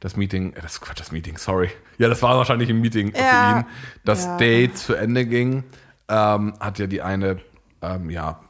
das 0.00 0.16
Meeting, 0.16 0.52
äh, 0.54 0.60
das 0.62 0.80
Quatsch, 0.80 1.00
das 1.00 1.12
Meeting, 1.12 1.36
sorry. 1.38 1.70
Ja, 1.98 2.08
das 2.08 2.22
war 2.22 2.36
wahrscheinlich 2.36 2.70
ein 2.70 2.80
Meeting 2.80 3.12
Ja. 3.14 3.22
für 3.22 3.58
ihn. 3.58 3.64
Das 4.04 4.24
Ja. 4.24 4.36
Date 4.38 4.76
zu 4.78 4.94
Ende 4.94 5.26
ging, 5.26 5.64
ähm, 6.08 6.54
hat 6.60 6.78
ja 6.78 6.86
die 6.86 7.02
eine, 7.02 7.38
ähm, 7.82 8.10
ja, 8.10 8.40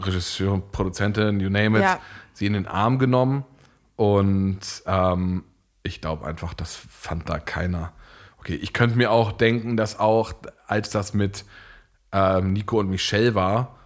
Regisseurin, 0.00 0.62
Produzentin, 0.70 1.40
you 1.40 1.50
name 1.50 1.78
it, 1.80 1.98
sie 2.34 2.46
in 2.46 2.52
den 2.52 2.66
Arm 2.68 2.98
genommen 2.98 3.44
und 3.96 4.60
ähm, 4.86 5.44
ich 5.82 6.00
glaube 6.00 6.26
einfach, 6.26 6.54
das 6.54 6.76
fand 6.76 7.28
da 7.28 7.38
keiner. 7.38 7.92
Okay, 8.42 8.56
ich 8.56 8.72
könnte 8.72 8.96
mir 8.96 9.12
auch 9.12 9.30
denken, 9.30 9.76
dass 9.76 10.00
auch, 10.00 10.32
als 10.66 10.90
das 10.90 11.14
mit 11.14 11.44
ähm, 12.10 12.52
Nico 12.52 12.80
und 12.80 12.88
Michelle 12.88 13.36
war, 13.36 13.78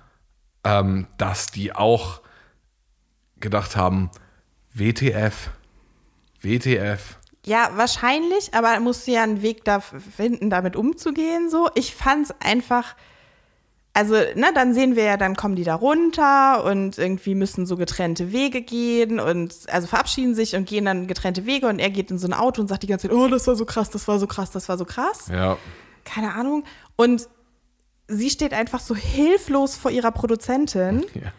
ähm, 0.65 1.09
dass 1.19 1.49
die 1.49 1.75
auch 1.75 2.23
gedacht 3.39 3.77
haben, 3.77 4.11
WTF, 4.73 5.51
WTF. 6.41 7.19
Ja, 7.45 7.69
wahrscheinlich, 7.75 8.55
aber 8.55 8.71
er 8.71 8.81
musste 8.81 9.11
ja 9.11 9.25
einen 9.25 9.43
Weg 9.43 9.63
da 9.65 9.81
finden, 9.81 10.49
damit 10.49 10.75
umzugehen. 10.75 11.51
So, 11.51 11.69
ich 11.75 11.95
fand's 11.95 12.35
einfach. 12.41 12.97
Also, 13.97 14.13
ne, 14.13 14.53
dann 14.55 14.75
sehen 14.75 14.95
wir 14.95 15.05
ja, 15.05 15.17
dann 15.17 15.37
kommen 15.37 15.57
die 15.57 15.65
da 15.65 15.75
runter 15.75 16.65
und 16.65 16.99
irgendwie 16.99 17.35
müssen 17.35 17.65
so 17.65 17.79
getrennte 17.79 18.31
Wege 18.31 18.61
gehen 18.61 19.19
und 19.19 19.55
also 19.69 19.87
verabschieden 19.87 20.35
sich 20.35 20.55
und 20.55 20.69
gehen 20.69 20.85
dann 20.85 21.07
getrennte 21.07 21.47
Wege 21.47 21.67
und 21.67 21.79
er 21.79 21.89
geht 21.89 22.11
in 22.11 22.19
so 22.19 22.29
ein 22.29 22.35
Auto 22.35 22.61
und 22.61 22.69
sagt 22.69 22.83
die 22.83 22.89
ganze 22.89 23.09
Zeit, 23.09 23.17
oh, 23.17 23.27
das 23.29 23.47
war 23.47 23.57
so 23.57 23.65
krass, 23.65 23.89
das 23.89 24.07
war 24.07 24.19
so 24.19 24.27
krass, 24.27 24.51
das 24.51 24.69
war 24.69 24.77
so 24.77 24.85
krass. 24.85 25.29
Ja, 25.33 25.57
Keine 26.05 26.35
Ahnung. 26.35 26.65
Und 26.97 27.27
sie 28.07 28.29
steht 28.29 28.53
einfach 28.53 28.81
so 28.81 28.95
hilflos 28.95 29.77
vor 29.77 29.91
ihrer 29.91 30.11
Produzentin. 30.11 31.07
ja. 31.15 31.33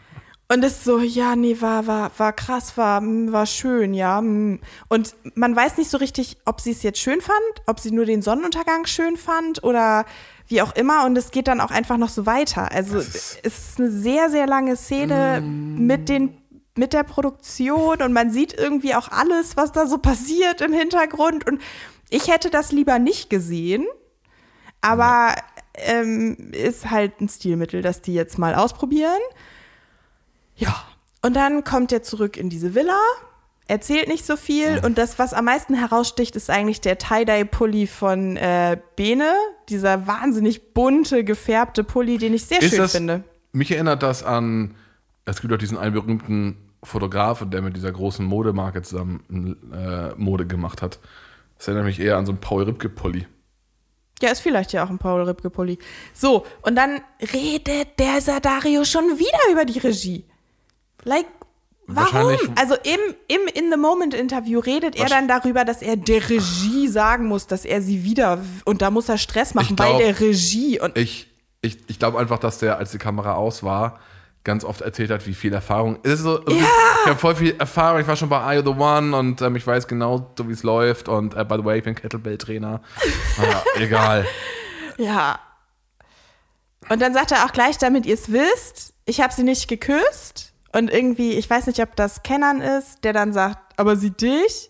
Und 0.50 0.64
ist 0.64 0.86
so, 0.86 1.00
ja, 1.00 1.36
nee, 1.36 1.58
war, 1.60 1.88
war, 1.88 2.12
war 2.18 2.32
krass, 2.32 2.78
war, 2.78 3.02
mm, 3.02 3.34
war 3.34 3.46
schön, 3.46 3.94
ja. 3.94 4.22
mm. 4.22 4.60
Und 4.88 5.16
man 5.36 5.56
weiß 5.56 5.78
nicht 5.78 5.90
so 5.90 5.98
richtig, 5.98 6.38
ob 6.46 6.62
sie 6.62 6.72
es 6.72 6.84
jetzt 6.84 7.00
schön 7.00 7.20
fand, 7.20 7.38
ob 7.66 7.82
sie 7.82 7.92
nur 7.92 8.06
den 8.06 8.22
Sonnenuntergang 8.22 8.86
schön 8.86 9.18
fand 9.18 9.64
oder 9.64 10.06
wie 10.48 10.62
auch 10.62 10.74
immer. 10.76 11.06
Und 11.06 11.18
es 11.18 11.32
geht 11.32 11.50
dann 11.50 11.60
auch 11.60 11.72
einfach 11.72 11.98
noch 11.98 12.08
so 12.10 12.26
weiter. 12.26 12.72
Also 12.72 12.98
es 12.98 13.38
ist 13.44 13.80
eine 13.80 13.92
sehr, 13.92 14.30
sehr 14.30 14.48
lange 14.48 14.78
Szene 14.78 15.42
mit 15.42 16.08
den 16.08 16.38
mit 16.78 16.94
der 16.94 17.04
Produktion 17.04 18.04
und 18.04 18.14
man 18.14 18.30
sieht 18.30 18.54
irgendwie 18.54 18.94
auch 18.94 19.10
alles, 19.10 19.58
was 19.58 19.72
da 19.72 19.88
so 19.88 19.98
passiert 19.98 20.62
im 20.62 20.74
Hintergrund. 20.74 21.48
Und 21.48 21.60
ich 22.10 22.32
hätte 22.32 22.52
das 22.52 22.72
lieber 22.72 23.00
nicht 23.00 23.32
gesehen, 23.32 23.88
aber 24.80 25.34
ähm, 25.74 26.52
ist 26.52 26.90
halt 26.92 27.20
ein 27.20 27.30
Stilmittel, 27.30 27.82
das 27.82 28.02
die 28.02 28.14
jetzt 28.14 28.38
mal 28.38 28.54
ausprobieren. 28.54 29.20
Ja. 30.58 30.84
Und 31.22 31.36
dann 31.36 31.63
kommt 31.63 31.91
er 31.91 32.04
zurück 32.04 32.38
in 32.38 32.50
diese 32.50 32.76
Villa, 32.76 33.00
erzählt 33.67 34.08
nicht 34.08 34.26
so 34.26 34.38
viel 34.38 34.82
und 34.84 34.98
das, 34.98 35.20
was 35.20 35.34
am 35.34 35.46
meisten 35.46 35.74
heraussticht, 35.74 36.36
ist 36.36 36.50
eigentlich 36.50 36.82
der 36.82 36.98
Tie-Dye-Pulli 36.98 37.88
von 37.88 38.38
äh, 38.38 38.78
Bene. 38.96 39.34
Dieser 39.70 40.08
wahnsinnig 40.08 40.74
bunte, 40.74 41.24
gefärbte 41.24 41.84
Pulli, 41.84 42.17
den 42.17 42.34
ich 42.34 42.46
sehr 42.46 42.62
Ist 42.62 42.70
schön 42.70 42.80
das, 42.80 42.91
finde. 42.93 43.24
mich 43.52 43.72
erinnert 43.72 44.04
das 44.04 44.24
an, 44.24 44.76
es 45.26 45.41
gibt 45.41 45.54
auch 45.54 45.58
diesen 45.58 45.78
einen 45.78 45.93
berühmten 45.93 46.58
Fotografen, 46.84 47.52
der 47.52 47.62
mit 47.62 47.76
dieser 47.76 47.91
großen 47.91 48.26
Modemarke 48.26 48.82
zusammen 48.82 49.58
äh, 49.74 50.15
Mode 50.15 50.48
gemacht 50.48 50.82
hat. 50.82 51.00
Das 51.58 51.67
erinnert 51.67 51.86
mich 51.86 52.00
eher 52.00 52.17
an 52.17 52.26
so 52.26 52.32
einen 52.32 52.39
Paul 52.39 52.63
Ripke-Pulli. 52.63 53.28
Ja, 54.22 54.32
ist 54.32 54.39
vielleicht 54.39 54.74
ja 54.74 54.86
auch 54.86 54.89
ein 54.89 54.98
Paul 54.98 55.24
Ripke-Pulli. 55.24 55.78
So, 56.13 56.46
und 56.62 56.76
dann 56.76 57.02
redet 57.34 58.00
der 58.00 58.22
Sadario 58.22 58.86
schon 58.86 59.04
wieder 59.20 59.52
über 59.52 59.65
die 59.65 59.80
Regie. 59.80 60.26
Like, 61.04 61.26
warum? 61.88 62.36
Also 62.56 62.76
im, 62.76 63.00
im 63.28 63.48
In-the-Moment-Interview 63.54 64.60
redet 64.60 64.96
er 64.96 65.08
dann 65.08 65.28
darüber, 65.28 65.64
dass 65.66 65.82
er 65.82 65.96
der 65.96 66.30
Regie 66.30 66.88
sagen 66.88 67.28
muss, 67.28 67.48
dass 67.48 67.66
er 67.66 67.82
sie 67.82 68.04
wieder, 68.04 68.40
und 68.66 68.82
da 68.82 68.92
muss 68.92 69.10
er 69.10 69.18
Stress 69.18 69.54
machen 69.54 69.68
Ich 69.72 69.76
bei 69.76 69.88
glaub- 69.90 70.00
der 70.00 70.20
Regie. 70.20 70.80
Und 70.80 70.98
Ich, 70.98 71.28
ich, 71.62 71.78
ich 71.88 72.00
glaube 72.00 72.20
einfach, 72.20 72.40
dass 72.40 72.58
der, 72.60 72.78
als 72.78 72.92
die 72.92 72.98
Kamera 72.98 73.34
aus 73.36 73.64
war, 73.64 74.00
ganz 74.44 74.64
oft 74.64 74.80
erzählt 74.82 75.12
hat, 75.12 75.26
wie 75.28 75.34
viel 75.34 75.54
Erfahrung. 75.54 76.00
Es 76.04 76.14
ist 76.14 76.20
so, 76.22 76.40
also 76.40 76.58
Ich 76.58 77.06
habe 77.06 77.20
voll 77.20 77.36
viel 77.36 77.56
Erfahrung. 77.60 78.00
Ich 78.02 78.08
war 78.08 78.16
schon 78.16 78.30
bei 78.30 78.38
Are 78.40 78.56
You 78.56 78.62
the 78.62 78.80
One 78.80 79.16
und 79.16 79.42
ähm, 79.42 79.56
ich 79.58 79.68
weiß 79.68 79.88
genau, 79.90 80.32
so 80.38 80.48
wie 80.48 80.54
es 80.54 80.64
läuft. 80.64 81.10
Und 81.10 81.36
äh, 81.36 81.44
by 81.44 81.56
the 81.58 81.66
way, 81.66 81.78
ich 81.80 81.84
bin 81.84 81.96
Kettlebell-Trainer. 81.96 82.82
Ah, 83.40 83.64
egal. 83.80 84.26
Ja. 84.98 85.40
Und 86.90 87.02
dann 87.02 87.14
sagt 87.14 87.32
er 87.34 87.46
auch 87.46 87.52
gleich, 87.52 87.78
damit 87.78 88.06
ihr 88.06 88.14
es 88.14 88.32
wisst, 88.32 88.94
ich 89.06 89.20
habe 89.22 89.34
sie 89.34 89.44
nicht 89.44 89.68
geküsst. 89.68 90.54
Und 90.73 90.91
irgendwie, 90.91 91.34
ich 91.34 91.49
weiß 91.49 91.67
nicht, 91.67 91.82
ob 91.82 91.95
das 91.95 92.23
Kenan 92.23 92.62
ist, 92.62 93.03
der 93.03 93.13
dann 93.13 93.34
sagt, 93.34 93.80
aber 93.80 93.95
sie 93.95 94.12
dich. 94.12 94.69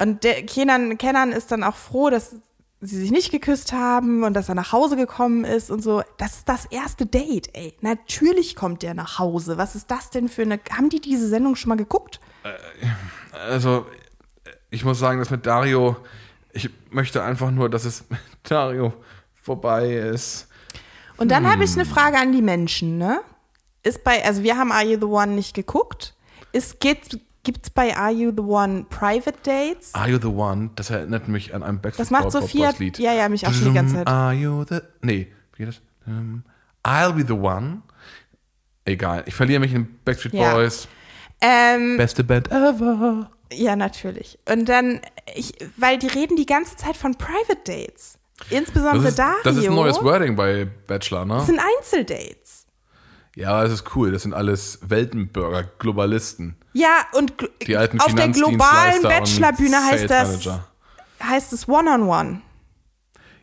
Und 0.00 0.24
der 0.24 0.44
Kenan, 0.44 0.98
Kenan 0.98 1.32
ist 1.32 1.52
dann 1.52 1.62
auch 1.62 1.76
froh, 1.76 2.10
dass 2.10 2.36
sie 2.80 2.96
sich 2.96 3.12
nicht 3.12 3.30
geküsst 3.30 3.72
haben 3.72 4.24
und 4.24 4.34
dass 4.34 4.48
er 4.48 4.56
nach 4.56 4.72
Hause 4.72 4.96
gekommen 4.96 5.44
ist 5.44 5.70
und 5.70 5.82
so. 5.82 6.02
Das 6.18 6.38
ist 6.38 6.48
das 6.48 6.64
erste 6.66 7.06
Date, 7.06 7.50
ey. 7.54 7.74
Natürlich 7.80 8.56
kommt 8.56 8.82
der 8.82 8.94
nach 8.94 9.18
Hause. 9.20 9.56
Was 9.56 9.76
ist 9.76 9.90
das 9.90 10.10
denn 10.10 10.28
für 10.28 10.42
eine. 10.42 10.58
Haben 10.76 10.88
die 10.88 11.00
diese 11.00 11.28
Sendung 11.28 11.54
schon 11.54 11.68
mal 11.68 11.76
geguckt? 11.76 12.20
Also, 13.32 13.86
ich 14.70 14.84
muss 14.84 14.98
sagen, 14.98 15.20
das 15.20 15.30
mit 15.30 15.46
Dario, 15.46 15.96
ich 16.52 16.68
möchte 16.90 17.22
einfach 17.22 17.52
nur, 17.52 17.70
dass 17.70 17.84
es 17.84 18.04
mit 18.10 18.20
Dario 18.42 18.92
vorbei 19.40 19.92
ist. 19.92 20.48
Und 21.18 21.30
dann 21.30 21.48
habe 21.48 21.62
ich 21.62 21.72
eine 21.74 21.84
Frage 21.84 22.18
an 22.18 22.32
die 22.32 22.42
Menschen, 22.42 22.98
ne? 22.98 23.20
Ist 23.82 24.04
bei, 24.04 24.24
also 24.24 24.42
wir 24.42 24.56
haben 24.56 24.70
Are 24.72 24.84
You 24.84 24.96
the 24.98 25.06
One 25.06 25.32
nicht 25.32 25.54
geguckt. 25.54 26.14
Ist, 26.52 26.78
gibt 26.80 27.16
es 27.62 27.70
bei 27.70 27.96
Are 27.96 28.12
You 28.12 28.30
the 28.30 28.42
One 28.42 28.84
Private 28.88 29.38
Dates? 29.42 29.94
Are 29.94 30.08
You 30.08 30.18
the 30.20 30.28
One? 30.28 30.70
Das 30.76 30.90
erinnert 30.90 31.28
mich 31.28 31.54
an 31.54 31.62
ein 31.62 31.80
Backstreet 31.80 32.00
Das 32.06 32.10
macht 32.10 32.24
Boys 32.24 32.32
Sophia- 32.34 32.72
Lied. 32.78 32.98
ja, 32.98 33.12
ja, 33.12 33.28
mich 33.28 33.46
auch 33.46 33.52
schon 33.52 33.68
die 33.68 33.74
ganze 33.74 33.94
Zeit. 33.96 34.06
Are 34.06 34.32
you 34.32 34.64
the. 34.68 34.78
Nee, 35.00 35.32
wie 35.54 35.64
geht 35.64 35.68
das? 35.68 35.80
Ähm, 36.06 36.44
I'll 36.84 37.12
be 37.12 37.24
the 37.26 37.32
one. 37.32 37.82
Egal, 38.84 39.22
ich 39.26 39.34
verliere 39.34 39.60
mich 39.60 39.72
in 39.72 39.98
Backstreet 40.04 40.34
Ja. 40.34 40.54
Boys. 40.54 40.88
Ähm, 41.40 41.96
Beste 41.96 42.22
Band 42.24 42.50
ever. 42.50 43.30
ja, 43.52 43.74
natürlich. 43.76 44.38
Und 44.48 44.68
dann, 44.68 45.00
ich, 45.34 45.54
weil 45.76 45.98
die 45.98 46.06
reden 46.08 46.36
die 46.36 46.46
ganze 46.46 46.76
Zeit 46.76 46.96
von 46.96 47.14
Private 47.16 47.58
Dates. 47.64 48.18
Insbesondere 48.50 49.02
Das 49.04 49.10
ist, 49.10 49.18
Dario. 49.18 49.40
das 49.44 49.56
ist 49.56 49.66
ein 49.68 49.74
neues 49.74 50.02
Wording 50.02 50.34
bei 50.34 50.64
Bachelor, 50.86 51.24
ne? 51.24 51.34
Das 51.34 51.46
sind 51.46 51.60
Einzeldates. 51.78 52.41
Ja, 53.34 53.62
das 53.62 53.72
ist 53.72 53.96
cool. 53.96 54.12
Das 54.12 54.22
sind 54.22 54.34
alles 54.34 54.78
Weltenbürger, 54.82 55.64
Globalisten. 55.78 56.56
Ja, 56.74 57.06
und 57.12 57.34
gl- 57.38 57.48
Die 57.66 57.76
alten 57.76 58.00
auf 58.00 58.14
der 58.14 58.28
globalen 58.28 59.02
Bachelorbühne 59.02 59.76
heißt 59.84 60.10
das, 60.10 60.28
heißt 61.22 61.52
es 61.52 61.68
One-on-One. 61.68 62.42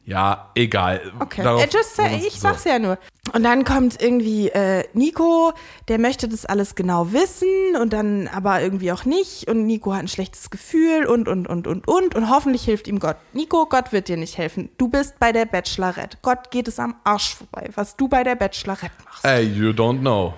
Ja, 0.10 0.49
egal. 0.55 1.01
Okay, 1.20 1.43
Darauf- 1.43 1.64
äh, 1.64 1.70
just 1.72 1.99
ich 2.26 2.39
sag's 2.39 2.64
ja 2.64 2.80
nur. 2.80 2.97
Und 3.32 3.43
dann 3.43 3.64
kommt 3.64 4.01
irgendwie 4.01 4.49
äh, 4.49 4.84
Nico, 4.93 5.53
der 5.88 5.99
möchte 5.99 6.28
das 6.28 6.47
alles 6.47 6.74
genau 6.74 7.12
wissen 7.12 7.47
und 7.80 7.93
dann 7.93 8.28
aber 8.28 8.60
irgendwie 8.60 8.91
auch 8.91 9.05
nicht. 9.05 9.47
Und 9.47 9.68
Nico 9.68 9.93
hat 9.93 9.99
ein 10.01 10.07
schlechtes 10.07 10.49
Gefühl 10.49 11.05
und, 11.05 11.28
und, 11.28 11.45
und, 11.47 11.68
und, 11.68 11.88
und. 11.88 12.16
Und 12.16 12.30
hoffentlich 12.32 12.64
hilft 12.64 12.88
ihm 12.88 12.97
Gott. 12.97 13.18
Nico, 13.34 13.68
Gott 13.68 13.91
wird 13.91 14.07
dir 14.07 14.18
nicht 14.18 14.39
helfen. 14.39 14.70
Du 14.80 14.88
bist 14.88 15.20
bei 15.20 15.32
der 15.32 15.45
Bachelorette. 15.45 16.18
Gott 16.24 16.49
geht 16.49 16.68
es 16.68 16.80
am 16.80 16.95
Arsch 17.03 17.36
vorbei, 17.36 17.70
was 17.76 17.95
du 17.95 18.07
bei 18.07 18.24
der 18.24 18.34
Bachelorette 18.34 18.95
machst. 19.05 19.24
Ey, 19.24 19.43
you 19.43 19.70
don't 19.70 19.99
know. 19.99 20.34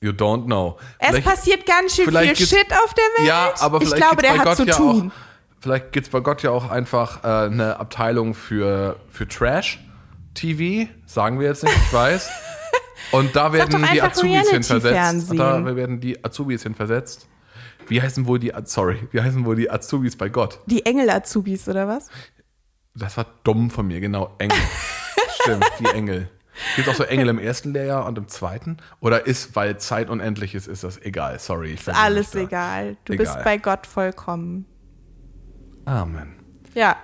You 0.00 0.12
don't 0.12 0.46
know. 0.46 0.78
es 0.98 1.08
Vielleicht- 1.08 1.26
passiert 1.26 1.66
ganz 1.66 1.94
schön 1.94 2.06
viel 2.10 2.36
Shit 2.36 2.72
auf 2.72 2.94
der 2.94 3.04
Welt. 3.18 3.28
Ja, 3.28 3.52
aber 3.60 3.82
ich 3.82 3.92
glaube, 3.94 4.22
der 4.22 4.38
hat 4.38 4.44
Gott 4.44 4.56
zu 4.56 4.64
ja 4.64 4.74
tun. 4.74 5.12
Auch, 5.14 5.29
vielleicht 5.60 5.92
gibt 5.92 6.06
es 6.06 6.10
bei 6.10 6.20
Gott 6.20 6.42
ja 6.42 6.50
auch 6.50 6.70
einfach 6.70 7.24
äh, 7.24 7.46
eine 7.46 7.78
Abteilung 7.78 8.34
für, 8.34 8.96
für 9.08 9.28
Trash-TV. 9.28 10.90
Sagen 11.06 11.38
wir 11.38 11.48
jetzt 11.48 11.62
nicht, 11.62 11.76
ich 11.76 11.92
weiß. 11.92 12.30
Und 13.12 13.34
da 13.34 13.52
werden 13.52 13.84
die 13.92 14.02
Azubis 14.02 14.50
hinversetzt. 14.50 15.32
Da 15.38 15.76
werden 15.76 16.00
die 16.00 16.24
Azubis 16.24 16.62
hinversetzt. 16.62 17.28
Wie 17.88 18.00
heißen 18.00 18.26
wohl 18.26 18.38
die, 18.38 18.52
sorry, 18.64 19.08
wie 19.10 19.20
heißen 19.20 19.44
wohl 19.44 19.56
die 19.56 19.70
Azubis 19.70 20.16
bei 20.16 20.28
Gott? 20.28 20.60
Die 20.66 20.86
Engel-Azubis, 20.86 21.68
oder 21.68 21.88
was? 21.88 22.08
Das 22.94 23.16
war 23.16 23.26
dumm 23.42 23.70
von 23.70 23.86
mir, 23.86 24.00
genau, 24.00 24.34
Engel. 24.38 24.58
Stimmt, 25.42 25.64
die 25.80 25.86
Engel. 25.86 26.30
Gibt 26.76 26.86
es 26.86 26.94
auch 26.94 26.98
so 26.98 27.04
Engel 27.04 27.28
im 27.28 27.38
ersten 27.38 27.72
Lehrjahr 27.72 28.06
und 28.06 28.18
im 28.18 28.28
zweiten? 28.28 28.76
Oder 29.00 29.26
ist, 29.26 29.56
weil 29.56 29.78
Zeit 29.78 30.10
unendlich 30.10 30.54
ist, 30.54 30.68
ist 30.68 30.84
das 30.84 31.00
egal? 31.00 31.38
Sorry. 31.38 31.72
Ich 31.72 31.84
bin 31.84 31.94
Alles 31.94 32.34
egal. 32.34 32.96
Du 33.04 33.14
Egal. 33.14 33.26
bist 33.26 33.44
bei 33.44 33.56
Gott 33.56 33.86
vollkommen. 33.86 34.66
Amen. 35.84 36.36
Ja, 36.72 36.94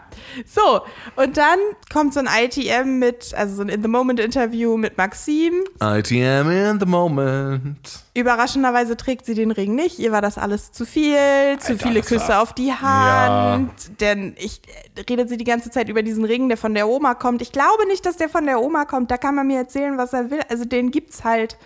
so, 0.47 0.83
und 1.17 1.37
dann 1.37 1.59
kommt 1.93 2.15
so 2.15 2.21
ein 2.21 2.29
ITM 2.29 3.01
mit, 3.01 3.35
also 3.35 3.57
so 3.57 3.63
ein 3.63 3.69
In-the-Moment-Interview 3.69 4.77
mit 4.77 4.97
Maxim. 4.97 5.55
ITM 5.83 6.49
in 6.51 6.79
the 6.79 6.87
moment. 6.87 8.05
Überraschenderweise 8.15 8.97
trägt 8.97 9.27
sie 9.27 9.35
den 9.35 9.51
Ring 9.51 9.75
nicht. 9.75 9.99
Ihr 9.99 10.13
war 10.13 10.23
das 10.23 10.39
alles 10.39 10.71
zu 10.71 10.87
viel, 10.87 11.17
zu 11.59 11.73
Alter, 11.73 11.89
viele 11.89 12.03
Küsse 12.03 12.29
war- 12.29 12.43
auf 12.43 12.53
die 12.53 12.73
Hand. 12.73 13.73
Denn 14.01 14.37
ich 14.39 14.61
äh, 14.97 15.01
redet 15.11 15.29
sie 15.29 15.37
die 15.37 15.43
ganze 15.45 15.69
Zeit 15.73 15.89
über 15.89 16.05
diesen 16.05 16.25
Ring, 16.25 16.49
der 16.49 16.59
von 16.59 16.73
der 16.73 16.87
Oma 16.87 17.15
kommt. 17.15 17.43
Ich 17.43 17.51
glaube 17.51 17.89
nicht, 17.89 18.07
dass 18.07 18.17
der 18.17 18.29
von 18.29 18.47
der 18.47 18.61
Oma 18.61 18.85
kommt. 18.85 19.11
Da 19.11 19.17
kann 19.19 19.35
man 19.35 19.49
mir 19.49 19.59
erzählen, 19.59 19.99
was 19.99 20.13
er 20.13 20.31
will. 20.31 20.43
Also 20.49 20.65
den 20.65 20.93
gibt's 20.93 21.25
halt. 21.25 21.59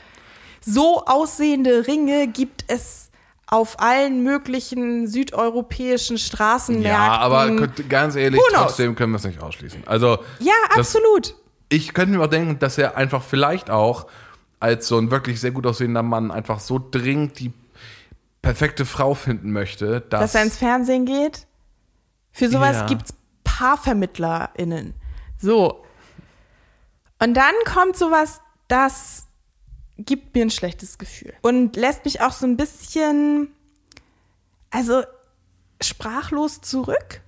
So 0.62 1.04
aussehende 1.04 1.86
Ringe 1.86 2.28
gibt 2.28 2.64
es 2.68 3.09
auf 3.50 3.80
allen 3.80 4.22
möglichen 4.22 5.08
südeuropäischen 5.08 6.18
Straßenmärkten. 6.18 6.90
Ja, 7.04 7.18
aber 7.18 7.46
könnt- 7.56 7.90
ganz 7.90 8.14
ehrlich, 8.14 8.40
trotzdem 8.52 8.94
können 8.94 9.12
wir 9.12 9.16
es 9.16 9.24
nicht 9.24 9.42
ausschließen. 9.42 9.82
Also, 9.86 10.18
ja, 10.38 10.52
das- 10.68 10.78
absolut. 10.94 11.34
ich 11.68 11.92
könnte 11.92 12.16
mir 12.16 12.22
auch 12.24 12.28
denken, 12.28 12.58
dass 12.60 12.78
er 12.78 12.96
einfach 12.96 13.22
vielleicht 13.24 13.68
auch 13.70 14.06
als 14.60 14.86
so 14.86 14.98
ein 14.98 15.10
wirklich 15.10 15.40
sehr 15.40 15.50
gut 15.50 15.66
aussehender 15.66 16.02
Mann 16.02 16.30
einfach 16.30 16.60
so 16.60 16.78
dringend 16.78 17.38
die 17.40 17.52
perfekte 18.42 18.86
Frau 18.86 19.14
finden 19.14 19.50
möchte, 19.52 20.00
dass, 20.02 20.20
dass 20.20 20.34
er 20.36 20.42
ins 20.44 20.56
Fernsehen 20.56 21.04
geht. 21.04 21.46
Für 22.32 22.48
sowas 22.48 22.76
Ja. 22.76 22.86
gibt's 22.86 23.14
PaarvermittlerInnen. 23.44 24.94
So. 25.38 25.84
Und 27.18 27.34
dann 27.34 27.54
kommt 27.66 27.96
sowas, 27.96 28.40
das 28.68 29.26
gibt 30.06 30.34
mir 30.34 30.42
ein 30.42 30.50
schlechtes 30.50 30.98
Gefühl. 30.98 31.34
Und 31.42 31.76
lässt 31.76 32.04
mich 32.04 32.20
auch 32.20 32.32
so 32.32 32.46
ein 32.46 32.56
bisschen, 32.56 33.48
also 34.70 35.02
sprachlos 35.80 36.60
zurück. 36.60 37.22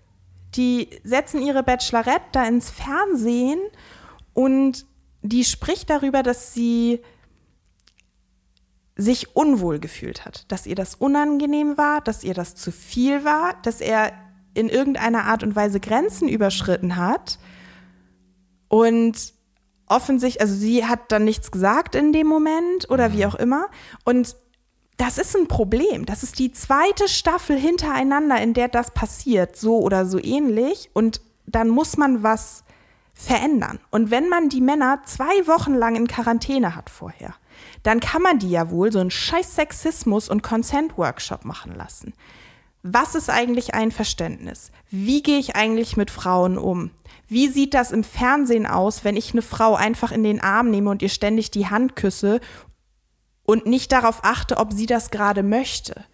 Die 0.55 0.89
setzen 1.03 1.41
ihre 1.41 1.63
Bachelorette 1.63 2.27
da 2.33 2.47
ins 2.47 2.71
Fernsehen 2.71 3.61
und 4.35 4.87
die 5.23 5.45
spricht 5.45 5.89
darüber, 5.89 6.23
dass 6.23 6.53
sie 6.53 7.01
sich 8.97 9.35
unwohl 9.35 9.79
gefühlt 9.79 10.27
hat, 10.27 10.51
dass 10.53 10.67
ihr 10.67 10.75
das 10.75 10.95
unangenehm 10.95 11.79
war, 11.79 12.03
dass 12.03 12.25
ihr 12.25 12.35
das 12.35 12.55
zu 12.55 12.71
viel 12.71 13.25
war, 13.25 13.55
dass 13.63 13.81
er 13.81 14.13
in 14.55 14.69
irgendeiner 14.69 15.25
Art 15.25 15.43
und 15.43 15.57
Weise 15.57 15.81
Grenzen 15.81 16.29
überschritten 16.29 16.97
hat. 16.97 17.39
Und 18.69 19.33
offensichtlich, 19.95 20.41
also 20.41 20.55
sie 20.55 20.87
hat 20.87 21.13
dann 21.13 21.25
nichts 21.25 21.51
gesagt 21.51 21.95
in 21.95 22.13
dem 22.13 22.27
Moment 22.27 22.91
oder 22.91 23.13
wie 23.13 23.27
auch 23.27 23.35
immer. 23.35 23.67
Und 24.05 24.37
das 24.97 25.19
ist 25.19 25.37
ein 25.37 25.49
Problem. 25.49 26.07
Das 26.07 26.23
ist 26.23 26.39
die 26.39 26.53
zweite 26.53 27.09
Staffel 27.09 27.59
hintereinander, 27.59 28.41
in 28.41 28.55
der 28.55 28.69
das 28.69 28.93
passiert, 28.93 29.57
so 29.57 29.81
oder 29.81 30.07
so 30.07 30.19
ähnlich. 30.19 30.91
Und 30.93 31.21
dann 31.47 31.69
muss 31.69 31.97
man 31.97 32.23
was 32.23 32.65
verändern. 33.15 33.81
Und 33.91 34.11
wenn 34.11 34.29
man 34.29 34.49
die 34.49 34.61
Männer 34.61 35.03
zwei 35.05 35.47
Wochen 35.47 35.75
lang 35.75 35.97
in 35.97 36.09
Quarantäne 36.09 36.75
hat 36.75 36.91
vorher, 36.91 37.35
dann 37.83 38.01
kann 38.01 38.23
man 38.23 38.39
die 38.39 38.51
ja 38.51 38.71
wohl 38.71 38.93
so 38.93 39.01
einen 39.01 39.11
scheiß 39.11 39.55
Sexismus- 39.57 40.29
und 40.29 40.43
Consent-Workshop 40.43 41.45
machen 41.45 41.75
lassen. 41.75 42.15
Was 42.83 43.15
ist 43.15 43.31
eigentlich 43.31 43.75
Einverständnis? 43.75 44.73
Wie 44.91 45.23
gehe 45.23 45.39
ich 45.39 45.55
eigentlich 45.55 45.97
mit 45.97 46.11
Frauen 46.11 46.59
um? 46.59 46.91
Wie 47.29 47.47
sieht 47.47 47.75
das 47.75 47.93
im 47.93 48.03
Fernsehen 48.03 48.67
aus, 48.67 49.05
wenn 49.05 49.17
ich 49.17 49.33
eine 49.33 49.43
Frau 49.43 49.77
einfach 49.77 50.11
in 50.11 50.25
den 50.25 50.41
Arm 50.41 50.71
nehme 50.71 50.91
und 50.91 51.01
ihr 51.01 51.09
ständig 51.09 51.53
die 51.53 51.69
Hand 51.69 51.95
küsse 51.95 52.41
und 53.45 53.67
nicht 53.67 53.93
darauf 53.93 54.25
achte, 54.25 54.57
ob 54.57 54.73
sie 54.73 54.87
das 54.87 55.13
gerade 55.13 55.45
möchte? 55.45 56.05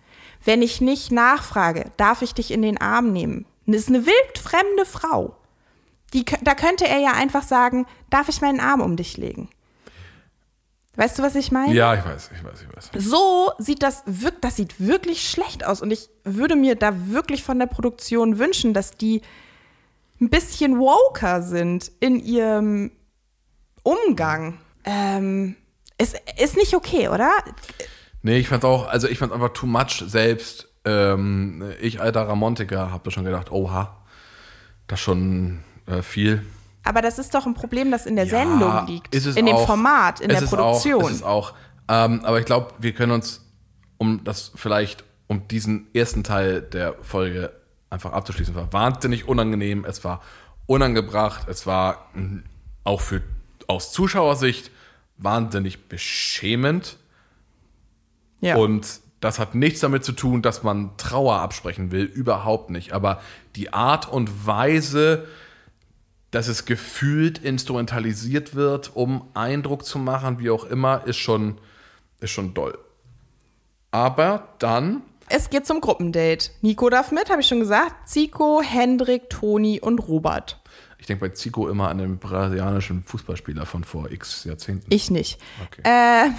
Wenn 0.45 0.61
ich 0.61 0.83
nicht 0.83 1.11
nachfrage, 1.11 1.91
darf 1.97 2.21
ich 2.21 2.35
dich 2.35 2.51
in 2.51 2.61
den 2.61 2.79
Arm 2.79 3.13
nehmen? 3.13 3.47
Das 3.67 3.83
ist 3.83 3.89
eine 3.89 4.05
wildfremde 4.05 4.85
Frau. 4.85 5.37
Die, 6.13 6.25
da 6.25 6.55
könnte 6.55 6.87
er 6.87 6.99
ja 6.99 7.13
einfach 7.13 7.43
sagen, 7.43 7.87
darf 8.11 8.29
ich 8.29 8.43
meinen 8.43 8.61
Arm 8.61 8.83
um 8.83 8.97
dich 8.97 9.17
legen? 9.17 9.49
Weißt 10.99 11.17
du, 11.17 11.23
was 11.23 11.37
ich 11.37 11.53
meine? 11.53 11.73
Ja, 11.73 11.95
ich 11.95 12.05
weiß, 12.05 12.31
ich 12.35 12.43
weiß, 12.43 12.63
ich 12.63 12.77
weiß. 12.77 13.05
So 13.05 13.53
sieht 13.59 13.85
das 13.85 14.03
das 14.41 14.57
sieht 14.57 14.81
wirklich 14.81 15.31
schlecht 15.31 15.65
aus. 15.65 15.81
Und 15.81 15.93
ich 15.93 16.11
würde 16.25 16.57
mir 16.57 16.75
da 16.75 16.93
wirklich 17.13 17.45
von 17.45 17.57
der 17.61 17.67
Produktion 17.67 18.41
wünschen, 18.41 18.75
dass 18.75 18.91
die 18.91 19.23
ein 20.21 20.29
bisschen 20.29 20.81
woker 20.81 21.43
sind 21.43 21.93
in 22.01 22.19
ihrem 22.19 22.91
Umgang. 23.85 24.59
Ähm, 24.83 25.55
es 25.99 26.15
ist 26.37 26.57
nicht 26.57 26.75
okay, 26.75 27.09
oder? 27.09 27.31
Nee, 28.23 28.39
ich 28.39 28.49
fand's 28.49 28.65
auch, 28.65 28.89
also 28.89 29.07
ich 29.07 29.19
fand's 29.19 29.33
einfach 29.33 29.53
too 29.53 29.67
much 29.67 30.03
selbst. 30.05 30.67
Ähm, 30.85 31.63
ich, 31.81 32.01
alter 32.01 32.27
Ramontiker, 32.27 32.91
hab 32.91 33.05
da 33.05 33.13
schon 33.13 33.25
gedacht, 33.25 33.53
oha, 33.53 34.05
das 34.89 34.99
schon 34.99 35.63
äh, 35.87 36.03
viel. 36.03 36.45
Aber 36.89 37.03
das 37.03 37.19
ist 37.19 37.35
doch 37.35 37.45
ein 37.47 37.53
Problem, 37.53 37.91
das 37.91 38.07
in 38.07 38.17
der 38.17 38.25
Ja, 38.25 38.39
Sendung 38.39 38.87
liegt. 38.87 39.15
in 39.15 39.45
dem 39.47 39.57
auch. 39.57 39.67
Format, 39.67 40.21
in 40.21 40.31
der 40.31 40.41
Produktion. 40.41 41.03
Auch, 41.05 41.11
ist 41.11 41.17
es 41.17 41.23
auch. 41.23 41.53
Ähm, 41.87 42.25
aber 42.25 42.39
ich 42.41 42.47
glaube, 42.47 42.73
wir 42.79 42.93
können 42.95 43.13
uns, 43.13 43.45
um 43.99 44.25
das 44.25 44.53
vielleicht, 44.55 45.05
um 45.27 45.47
diesen 45.49 45.87
ersten 45.95 46.25
Teil 46.25 46.63
der 46.63 46.95
Folge 47.03 47.53
einfach 47.91 48.13
abzuschließen, 48.13 48.55
war 48.55 48.73
wahnsinnig 48.73 49.29
unangenehm, 49.29 49.85
es 49.85 50.03
war 50.03 50.23
unangebracht, 50.67 51.47
es 51.49 51.67
war 51.67 52.09
mh, 52.15 52.43
auch 52.85 53.03
für 53.03 53.21
aus 53.67 53.93
Zuschauersicht 53.93 54.71
wahnsinnig 55.19 55.89
beschämend. 55.89 56.97
ja. 58.41 58.57
Und 58.57 59.01
das 59.21 59.39
hat 59.39 59.55
nichts 59.55 59.81
damit 59.81 60.05
zu 60.05 60.13
tun, 60.13 60.43
dass 60.43 60.63
man 60.63 60.97
Trauer 60.97 61.41
absprechen 61.41 61.91
will, 61.91 62.05
überhaupt 62.05 62.71
nicht. 62.71 62.93
Aber 62.93 63.21
die 63.57 63.73
Art 63.73 64.09
und 64.09 64.47
Weise, 64.47 65.27
dass 66.31 66.49
es 66.49 66.65
gefühlt 66.65 67.39
instrumentalisiert 67.39 68.55
wird, 68.55 68.95
um 68.95 69.29
Eindruck 69.35 69.85
zu 69.85 69.99
machen, 69.99 70.39
wie 70.39 70.51
auch 70.51 70.65
immer, 70.65 71.07
ist 71.07 71.17
schon, 71.17 71.59
ist 72.21 72.31
schon 72.31 72.53
doll. 72.55 72.77
Aber 73.91 74.49
dann, 74.59 75.03
es 75.31 75.51
geht 75.51 75.67
zum 75.67 75.81
Gruppendate. 75.81 76.51
Nico 76.63 76.89
darf 76.91 77.13
mit, 77.13 77.31
habe 77.31 77.41
ich 77.41 77.47
schon 77.49 77.61
gesagt. 77.61 78.09
Zico, 78.09 78.63
Hendrik, 78.63 79.29
Toni 79.31 79.81
und 79.81 79.99
Robert. 80.01 80.59
ich 80.99 81.07
denke 81.07 81.27
bei 81.29 81.35
Zico 81.35 81.69
immer 81.69 81.89
an 81.89 81.99
den 81.99 82.19
brasilianischen 82.19 83.03
Fußballspieler 83.03 83.67
von 83.67 83.85
vor 83.85 84.11
x 84.11 84.45
Jahrzehnten. 84.45 84.87
Ich 84.91 85.11
nicht. 85.11 85.39
Okay. 85.67 85.83
Äh, 85.85 86.31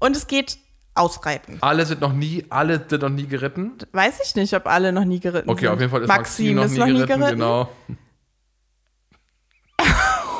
und 0.00 0.16
es 0.16 0.26
geht 0.26 0.58
ausreiten. 0.94 1.58
alle 1.60 1.84
sind 1.84 2.00
noch 2.00 2.12
nie, 2.14 2.44
alle 2.48 2.84
sind 2.88 3.02
noch 3.02 3.10
nie 3.10 3.26
geritten. 3.26 3.72
Weiß 3.92 4.18
ich 4.24 4.34
nicht, 4.34 4.54
ob 4.54 4.66
alle 4.66 4.92
noch 4.92 5.04
nie 5.04 5.20
geritten 5.20 5.48
Okay, 5.50 5.66
sind. 5.66 5.74
auf 5.74 5.80
jeden 5.80 5.90
Fall 5.92 6.02
ist 6.02 6.08
Maxim, 6.08 6.56
Maxim, 6.56 6.78
noch, 6.78 6.86
ist 6.86 6.92
nie, 6.92 7.06
geritten, 7.06 7.30
Genau. 7.32 7.68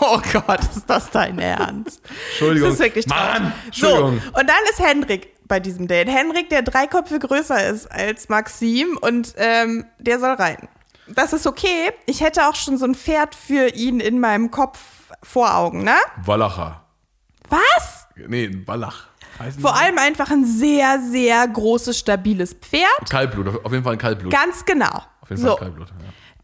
Oh 0.13 0.21
Gott, 0.33 0.61
ist 0.61 0.85
das 0.89 1.11
dein 1.11 1.39
Ernst? 1.39 2.01
Entschuldigung. 2.31 2.69
Das 2.69 2.75
ist 2.79 2.85
wirklich 2.85 3.07
traurig. 3.07 3.41
Mann, 3.41 3.53
So, 3.73 3.87
Entschuldigung. 3.89 4.23
und 4.29 4.49
dann 4.49 4.57
ist 4.71 4.81
Hendrik 4.81 5.35
bei 5.49 5.61
diesem 5.61 5.87
Date. 5.89 6.09
Hendrik, 6.09 6.49
der 6.51 6.63
drei 6.63 6.87
Köpfe 6.87 7.19
größer 7.19 7.69
ist 7.69 7.91
als 7.91 8.29
Maxim 8.29 8.99
und 9.01 9.35
ähm, 9.37 9.87
der 9.99 10.19
soll 10.21 10.33
reiten. 10.35 10.69
Das 11.09 11.33
ist 11.33 11.47
okay. 11.47 11.93
Ich 12.07 12.21
hätte 12.21 12.49
auch 12.49 12.55
schon 12.57 12.79
so 12.79 12.85
ein 12.85 12.95
Pferd 12.95 13.35
für 13.35 13.69
ihn 13.75 14.01
in 14.01 14.19
meinem 14.21 14.51
Kopf 14.51 14.79
vor 15.23 15.55
Augen, 15.57 15.85
ne? 15.85 15.95
Wallacher. 16.25 16.83
Was? 17.49 18.09
Nee, 18.17 18.47
ein 18.47 18.67
Wallach. 18.67 19.07
Heißen 19.39 19.61
Vor 19.61 19.77
allem 19.77 19.99
einfach 19.99 20.31
ein 20.31 20.45
sehr, 20.45 21.01
sehr 21.01 21.47
großes, 21.47 21.99
stabiles 21.99 22.55
Pferd. 22.55 23.11
Kaltblut, 23.11 23.49
auf 23.49 23.65
auf 23.67 23.73
jeden 23.73 23.85
Fall 23.85 23.93
ein 23.93 23.99
Kaltblut. 23.99 24.33
Ganz 24.33 24.65
genau. 24.65 25.03
Auf 25.21 25.31
jeden 25.31 25.43
Fall 25.43 25.51
so. 25.51 25.57
ein 25.57 25.61
Kaltblut. 25.61 25.89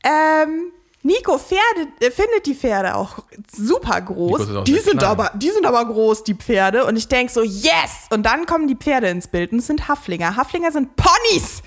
Ja. 0.05 0.43
Ähm, 0.43 0.73
Nico 1.05 1.37
Pferde, 1.39 1.89
äh, 2.01 2.11
findet 2.11 2.47
die 2.47 2.55
Pferde 2.55 2.95
auch 2.95 3.19
super 3.53 4.01
groß. 4.01 4.57
Auch 4.57 4.65
Die 4.65 4.79
sind, 4.79 4.99
klein. 4.99 5.11
aber, 5.11 5.31
die 5.35 5.51
sind 5.51 5.67
aber 5.67 5.85
groß, 5.85 6.23
die 6.25 6.35
Pferde. 6.35 6.85
Und 6.85 6.97
ich 6.97 7.09
denk 7.09 7.31
so, 7.31 7.43
yes! 7.43 8.07
Und 8.11 8.25
dann 8.25 8.47
kommen 8.47 8.69
die 8.69 8.77
Pferde 8.77 9.09
ins 9.09 9.27
Bild 9.27 9.53
und 9.53 9.59
es 9.59 9.67
sind 9.67 9.89
Haflinger. 9.89 10.37
Haflinger 10.37 10.71
sind 10.71 10.95
Ponys! 10.97 11.63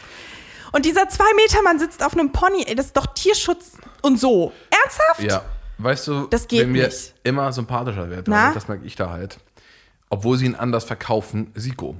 Und 0.71 0.85
dieser 0.85 1.07
zwei 1.09 1.25
Meter 1.35 1.61
Mann 1.63 1.79
sitzt 1.79 2.03
auf 2.03 2.13
einem 2.13 2.31
Pony. 2.31 2.63
Ey, 2.67 2.75
das 2.75 2.87
ist 2.87 2.97
doch 2.97 3.07
Tierschutz 3.07 3.73
und 4.01 4.19
so. 4.19 4.51
Ernsthaft? 4.69 5.21
Ja, 5.23 5.43
weißt 5.77 6.07
du, 6.07 6.27
Das 6.27 6.47
geht 6.47 6.61
wenn 6.61 6.71
mir 6.73 6.87
nicht. 6.87 7.13
immer 7.23 7.51
sympathischer 7.53 8.03
also 8.03 8.31
das 8.53 8.67
merke 8.67 8.85
ich 8.85 8.95
da 8.95 9.09
halt, 9.09 9.37
obwohl 10.09 10.37
sie 10.37 10.45
ihn 10.45 10.55
anders 10.55 10.83
verkaufen, 10.83 11.51
Siko. 11.55 11.95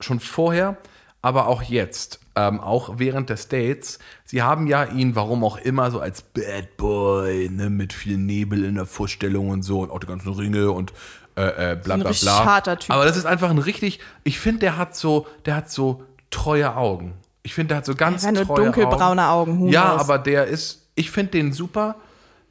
Schon 0.00 0.20
vorher, 0.20 0.76
aber 1.22 1.46
auch 1.46 1.62
jetzt, 1.62 2.20
ähm, 2.34 2.60
auch 2.60 2.94
während 2.98 3.30
des 3.30 3.48
Dates, 3.48 3.98
sie 4.24 4.42
haben 4.42 4.66
ja 4.66 4.84
ihn, 4.84 5.14
warum 5.14 5.44
auch 5.44 5.56
immer, 5.56 5.90
so 5.90 6.00
als 6.00 6.22
Bad 6.22 6.76
Boy, 6.76 7.48
ne, 7.48 7.70
mit 7.70 7.92
viel 7.92 8.18
Nebel 8.18 8.64
in 8.64 8.74
der 8.74 8.86
Vorstellung 8.86 9.48
und 9.48 9.62
so 9.62 9.80
und 9.80 9.90
auch 9.90 10.00
die 10.00 10.06
ganzen 10.06 10.32
Ringe 10.32 10.70
und 10.72 10.92
äh, 11.36 11.72
äh, 11.72 11.76
bla 11.76 11.94
ein 11.94 12.00
bla 12.00 12.10
bla. 12.10 12.44
harter 12.44 12.78
Typ. 12.78 12.90
Aber 12.90 13.04
das 13.04 13.16
ist 13.16 13.24
einfach 13.24 13.50
ein 13.50 13.58
richtig, 13.58 14.00
ich 14.24 14.38
finde, 14.40 14.60
der 14.60 14.76
hat 14.76 14.96
so, 14.96 15.26
der 15.46 15.56
hat 15.56 15.70
so 15.70 16.02
treue 16.30 16.76
Augen. 16.76 17.14
Ich 17.44 17.54
finde, 17.54 17.68
der 17.68 17.76
hat 17.78 17.86
so 17.86 17.94
ganz 17.94 18.22
Der 18.22 18.28
hat 18.28 18.34
nur 18.34 18.46
treue 18.46 18.64
dunkelbraune 18.64 19.28
Augen, 19.28 19.60
who 19.60 19.68
Ja, 19.68 19.96
aber 19.96 20.18
der 20.18 20.46
ist, 20.46 20.86
ich 20.94 21.10
finde 21.10 21.32
den 21.32 21.52
super. 21.52 21.96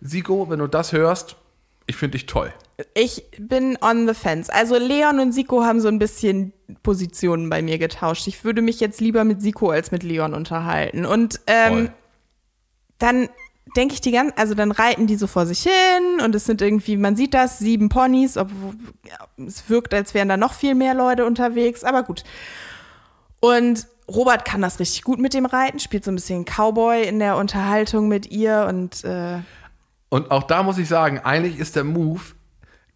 Sigo, 0.02 0.50
wenn 0.50 0.60
du 0.60 0.68
das 0.68 0.94
hörst, 0.94 1.36
ich 1.86 1.96
finde 1.96 2.18
dich 2.18 2.26
toll. 2.26 2.52
Ich 2.94 3.24
bin 3.38 3.78
on 3.82 4.08
the 4.08 4.14
fence. 4.14 4.50
Also 4.50 4.78
Leon 4.78 5.20
und 5.20 5.32
Siko 5.32 5.64
haben 5.64 5.82
so 5.82 5.88
ein 5.88 6.00
bisschen 6.00 6.54
Positionen 6.84 7.50
bei 7.50 7.62
mir 7.62 7.78
getauscht. 7.78 8.28
Ich 8.28 8.44
würde 8.44 8.62
mich 8.62 8.80
jetzt 8.80 9.02
lieber 9.02 9.24
mit 9.24 9.42
Siko 9.42 9.70
als 9.70 9.92
mit 9.92 10.04
Leon 10.04 10.34
unterhalten. 10.34 11.06
Und 11.06 11.42
ähm, 11.48 11.90
dann 12.98 13.30
denke 13.76 13.94
ich 13.94 14.02
die 14.02 14.12
ganze, 14.12 14.38
also 14.38 14.54
dann 14.54 14.72
reiten 14.72 15.08
die 15.08 15.16
so 15.16 15.28
vor 15.28 15.46
sich 15.46 15.64
hin 15.64 16.24
und 16.24 16.36
es 16.36 16.46
sind 16.46 16.62
irgendwie, 16.62 16.98
man 16.98 17.16
sieht 17.16 17.34
das, 17.34 17.60
sieben 17.60 17.90
Ponys, 17.90 18.38
obwohl 18.38 18.74
ja, 19.08 19.46
es 19.46 19.70
wirkt, 19.70 19.94
als 19.94 20.14
wären 20.14 20.30
da 20.30 20.38
noch 20.38 20.54
viel 20.54 20.76
mehr 20.76 20.94
Leute 20.94 21.26
unterwegs, 21.26 21.84
aber 21.84 22.04
gut. 22.04 22.24
Und 23.40 23.88
Robert 24.08 24.46
kann 24.46 24.62
das 24.62 24.80
richtig 24.80 25.04
gut 25.04 25.20
mit 25.20 25.34
dem 25.34 25.46
Reiten, 25.46 25.80
spielt 25.80 26.04
so 26.04 26.12
ein 26.12 26.16
bisschen 26.16 26.46
Cowboy 26.46 27.08
in 27.08 27.20
der 27.20 27.38
Unterhaltung 27.38 28.08
mit 28.08 28.30
ihr 28.30 28.66
und 28.68 29.04
äh, 29.04 29.40
Und 30.10 30.32
auch 30.32 30.44
da 30.44 30.64
muss 30.64 30.78
ich 30.78 30.88
sagen, 30.88 31.20
eigentlich 31.20 31.58
ist 31.58 31.76
der 31.76 31.86
Move 31.86 32.22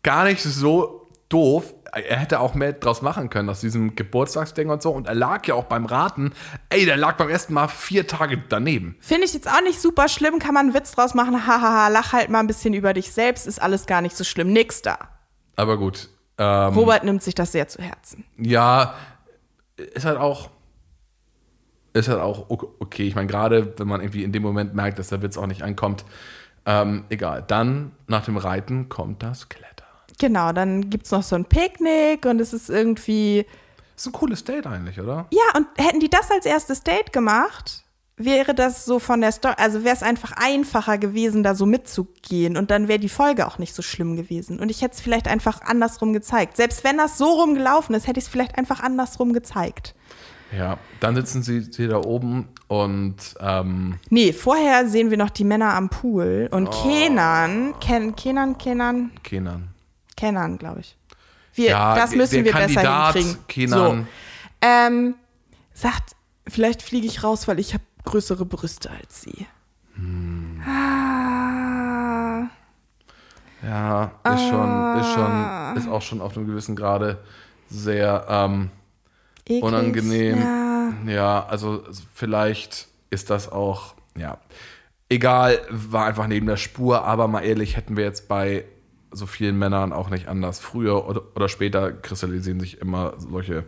gar 0.06 0.24
nicht 0.26 0.41
so 0.41 1.10
doof. 1.30 1.74
Er 1.91 2.18
hätte 2.18 2.39
auch 2.41 2.53
mehr 2.53 2.74
draus 2.74 3.01
machen 3.01 3.30
können 3.30 3.49
aus 3.49 3.62
diesem 3.62 3.95
Geburtstagsding 3.95 4.70
und 4.70 4.82
so. 4.82 4.91
Und 4.91 5.08
er 5.08 5.16
lag 5.16 5.47
ja 5.47 5.56
auch 5.56 5.64
beim 5.64 5.86
Raten. 5.86 6.34
Ey, 6.70 6.86
der 6.86 6.97
lag 6.97 7.18
beim 7.18 7.30
ersten 7.30 7.53
Mal 7.53 7.70
vier 7.70 8.06
Tage 8.06 8.38
daneben. 8.49 8.97
Finde 8.99 9.26
ich 9.26 9.34
jetzt 9.34 9.49
auch 9.49 9.62
nicht 9.64 9.82
super 9.82 10.08
schlimm, 10.08 10.38
kann 10.39 10.53
man 10.53 10.68
einen 10.68 10.76
Witz 10.76 10.91
draus 10.91 11.14
machen, 11.14 11.47
hahaha, 11.47 11.88
lach 11.88 12.14
halt 12.14 12.30
mal 12.30 12.39
ein 12.39 12.47
bisschen 12.47 12.74
über 12.74 12.93
dich 12.93 13.12
selbst, 13.12 13.47
ist 13.47 13.62
alles 13.62 13.86
gar 13.86 14.01
nicht 14.01 14.16
so 14.16 14.24
schlimm, 14.24 14.51
nix 14.51 14.82
da. 14.82 14.99
Aber 15.56 15.78
gut. 15.78 16.10
Ähm, 16.38 16.74
Robert 16.74 17.06
nimmt 17.06 17.24
sich 17.24 17.34
das 17.34 17.53
sehr 17.53 17.68
zu 17.68 17.82
Herzen. 17.82 18.26
Ja, 18.38 18.95
ist 19.78 20.06
halt 20.06 20.18
auch. 20.18 20.49
Ist 21.93 22.10
halt 22.10 22.20
auch 22.20 22.49
okay. 22.49 23.08
Ich 23.08 23.16
meine, 23.16 23.28
gerade 23.28 23.74
wenn 23.80 23.88
man 23.88 24.01
irgendwie 24.01 24.24
in 24.24 24.34
dem 24.34 24.43
Moment 24.43 24.76
merkt, 24.76 24.99
dass 24.99 25.08
der 25.08 25.22
Witz 25.22 25.38
auch 25.38 25.47
nicht 25.47 25.64
ankommt. 25.64 26.03
Ähm, 26.66 27.06
egal. 27.10 27.43
Dann 27.47 27.93
nach 28.08 28.26
dem 28.26 28.36
Reiten 28.38 28.89
kommt 28.89 29.24
das 29.24 29.47
Klettern. 29.47 29.74
Genau, 30.20 30.51
dann 30.53 30.89
gibt's 30.89 31.11
noch 31.11 31.24
so 31.24 31.36
ein 31.36 31.45
Picknick 31.45 32.26
und 32.26 32.39
es 32.39 32.53
ist 32.53 32.70
irgendwie, 32.70 33.45
Ist 33.95 34.05
ein 34.07 34.11
cooles 34.13 34.43
Date 34.43 34.68
eigentlich, 34.68 34.99
oder? 34.99 35.28
ja, 35.32 35.57
und 35.57 35.68
hätten 35.78 35.99
die 35.99 36.09
das 36.09 36.32
als 36.32 36.45
erstes 36.45 36.82
Date 36.84 37.11
gemacht, 37.13 37.84
wäre 38.18 38.53
das 38.55 38.86
so 38.86 38.99
von 38.99 39.20
der 39.20 39.34
Story, 39.34 39.55
also 39.57 39.84
wäre 39.84 39.93
es 39.95 40.01
einfach 40.01 40.32
einfacher 40.38 40.97
gewesen, 40.97 41.43
da 41.43 41.53
so 41.53 41.66
mitzugehen 41.66 42.55
und 42.55 42.72
dann 42.72 42.88
wäre 42.88 42.97
die 42.99 43.09
Folge 43.09 43.45
auch 43.45 43.57
nicht 43.57 43.76
so 43.76 43.82
schlimm 43.82 44.16
gewesen. 44.16 44.59
Und 44.59 44.72
ich 44.72 44.82
hätte 44.82 44.95
es 44.95 45.01
vielleicht 45.01 45.28
einfach 45.28 45.61
andersrum 45.61 46.13
gezeigt. 46.13 46.55
Selbst 46.55 46.86
wenn 46.86 46.97
das 46.97 47.18
so 47.18 47.26
rumgelaufen 47.26 47.93
ist, 47.93 48.07
hätte 48.07 48.20
ich 48.20 48.26
es 48.26 48.32
vielleicht 48.32 48.57
einfach 48.57 48.80
andersrum 48.80 49.34
gezeigt. 49.34 49.95
Ja. 50.57 50.78
Dann 51.01 51.16
sitzen 51.16 51.43
sie, 51.43 51.59
sie 51.59 51.88
da 51.88 51.97
oben 51.97 52.47
und 52.70 53.18
ähm, 53.41 53.95
Nee, 54.09 54.32
vorher 54.32 54.88
sehen 54.88 55.09
wir 55.09 55.18
noch 55.18 55.30
die 55.32 55.43
Männer 55.43 55.74
am 55.74 55.89
Pool 55.89 56.47
und 56.51 56.70
Oh. 56.70 56.84
Kenan, 56.84 57.74
Ken, 57.82 58.16
Kenan, 58.16 58.57
Kenan, 58.57 59.11
Kenan. 59.24 59.74
Kenan, 60.18 60.57
glaube 60.57 60.82
ich. 60.82 60.95
Wir, 61.53 61.70
Ja, 61.72 61.95
das 61.95 62.13
müssen 62.16 62.43
wir 62.43 62.51
besser 62.51 62.59
Kandidat 62.82 63.13
hinkriegen. 63.16 63.47
Kenan. 63.47 64.01
So. 64.01 64.07
Ähm, 64.61 65.16
sagt, 65.74 66.16
vielleicht 66.47 66.82
fliege 66.82 67.07
ich 67.07 67.24
raus, 67.24 67.47
weil 67.47 67.59
ich 67.59 67.74
habe 67.74 67.84
größere 68.05 68.45
Brüste 68.45 68.89
als 68.91 69.22
sie. 69.22 69.45
Hm. 69.95 70.61
Ah, 70.68 72.47
Ja, 73.63 74.11
ist 74.34 74.47
schon, 74.49 74.99
ist 74.99 75.13
schon, 75.13 75.78
ist 75.78 75.88
auch 75.89 76.01
schon 76.01 76.22
auf 76.22 76.38
einem 76.38 76.45
gewissen 76.47 76.76
Grade 76.76 77.20
sehr 77.70 78.26
ähm, 78.30 78.70
eklig. 79.45 79.63
unangenehm. 79.63 80.39
Ja. 80.39 80.66
Ja, 81.07 81.45
also 81.47 81.84
vielleicht 82.13 82.88
ist 83.09 83.30
das 83.32 83.51
auch, 83.51 83.95
ja, 84.16 84.38
egal, 85.09 85.59
war 85.72 86.05
einfach 86.05 86.28
neben 86.28 86.45
der 86.45 86.57
Spur, 86.57 87.03
aber 87.05 87.28
mal 87.28 87.41
ehrlich, 87.41 87.76
hätten 87.76 87.97
wir 87.97 88.03
jetzt 88.03 88.28
bei 88.28 88.66
so 89.16 89.26
vielen 89.26 89.57
Männern 89.57 89.93
auch 89.93 90.09
nicht 90.09 90.28
anders. 90.28 90.59
Früher 90.59 91.07
oder, 91.07 91.22
oder 91.36 91.49
später 91.49 91.91
kristallisieren 91.91 92.59
sich 92.59 92.82
immer 92.82 93.13
solche 93.18 93.66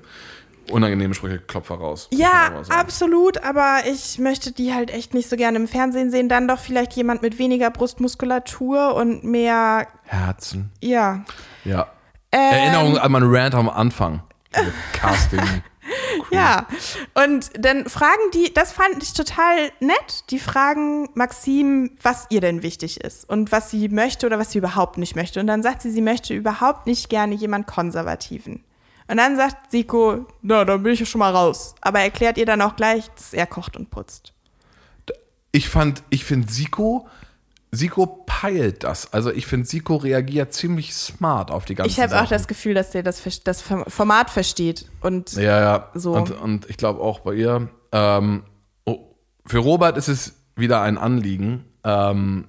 unangenehmen 0.71 1.13
Sprüche 1.13 1.39
Klopfer 1.39 1.75
raus. 1.75 2.09
Ja, 2.11 2.61
absolut, 2.69 3.43
aber 3.43 3.83
ich 3.89 4.19
möchte 4.19 4.51
die 4.51 4.73
halt 4.73 4.91
echt 4.91 5.13
nicht 5.13 5.29
so 5.29 5.35
gerne 5.35 5.57
im 5.57 5.67
Fernsehen 5.67 6.11
sehen. 6.11 6.29
Dann 6.29 6.47
doch 6.47 6.59
vielleicht 6.59 6.93
jemand 6.93 7.21
mit 7.21 7.39
weniger 7.39 7.71
Brustmuskulatur 7.71 8.95
und 8.95 9.23
mehr, 9.23 9.87
Herzen. 10.03 10.71
ja. 10.81 11.23
Ja. 11.63 11.87
Ähm, 12.31 12.53
Erinnerung 12.53 12.97
an 12.97 13.11
meinen 13.11 13.33
Rant 13.33 13.55
am 13.55 13.69
Anfang. 13.69 14.21
Diese 14.53 14.73
Casting. 15.87 16.37
Ja, 16.37 16.67
und 17.13 17.49
dann 17.57 17.89
fragen 17.89 18.31
die, 18.33 18.53
das 18.53 18.71
fand 18.71 19.01
ich 19.01 19.13
total 19.13 19.71
nett, 19.79 20.25
die 20.29 20.39
fragen 20.39 21.09
Maxim, 21.13 21.91
was 22.01 22.27
ihr 22.29 22.41
denn 22.41 22.63
wichtig 22.63 23.01
ist 23.01 23.29
und 23.29 23.51
was 23.51 23.71
sie 23.71 23.89
möchte 23.89 24.25
oder 24.25 24.39
was 24.39 24.51
sie 24.51 24.57
überhaupt 24.59 24.97
nicht 24.97 25.15
möchte. 25.15 25.39
Und 25.39 25.47
dann 25.47 25.63
sagt 25.63 25.81
sie, 25.81 25.91
sie 25.91 26.01
möchte 26.01 26.33
überhaupt 26.33 26.87
nicht 26.87 27.09
gerne 27.09 27.35
jemand 27.35 27.67
Konservativen. 27.67 28.63
Und 29.09 29.17
dann 29.17 29.37
sagt 29.37 29.71
Siko, 29.71 30.25
na, 30.41 30.65
dann 30.65 30.83
bin 30.83 30.93
ich 30.93 30.99
ja 30.99 31.05
schon 31.05 31.19
mal 31.19 31.33
raus. 31.33 31.75
Aber 31.81 31.99
erklärt 32.01 32.37
ihr 32.37 32.45
dann 32.45 32.61
auch 32.61 32.75
gleich, 32.75 33.09
dass 33.11 33.33
er 33.33 33.45
kocht 33.45 33.77
und 33.77 33.89
putzt. 33.89 34.33
Ich 35.53 35.69
fand, 35.69 36.03
ich 36.09 36.25
finde 36.25 36.51
Siko, 36.51 37.07
Siko 37.71 38.23
peilt 38.25 38.83
das. 38.83 39.13
Also 39.13 39.31
ich 39.31 39.45
finde, 39.45 39.67
Siko 39.67 39.97
reagiert 39.97 40.53
ziemlich 40.53 40.93
smart 40.95 41.51
auf 41.51 41.65
die 41.65 41.75
ganzen 41.75 41.89
Ich 41.89 41.99
habe 41.99 42.21
auch 42.21 42.27
das 42.27 42.47
Gefühl, 42.47 42.73
dass 42.73 42.91
der 42.91 43.03
das, 43.03 43.21
das 43.43 43.61
Format 43.61 44.29
versteht. 44.29 44.89
Und 45.01 45.33
Ja, 45.33 45.59
ja. 45.59 45.91
So. 45.93 46.13
Und, 46.13 46.31
und 46.31 46.69
ich 46.69 46.77
glaube 46.77 47.01
auch 47.01 47.19
bei 47.19 47.33
ihr. 47.33 47.69
Ähm, 47.91 48.43
oh, 48.85 49.15
für 49.45 49.59
Robert 49.59 49.97
ist 49.97 50.07
es 50.07 50.33
wieder 50.55 50.81
ein 50.81 50.97
Anliegen, 50.97 51.65
ähm, 51.83 52.47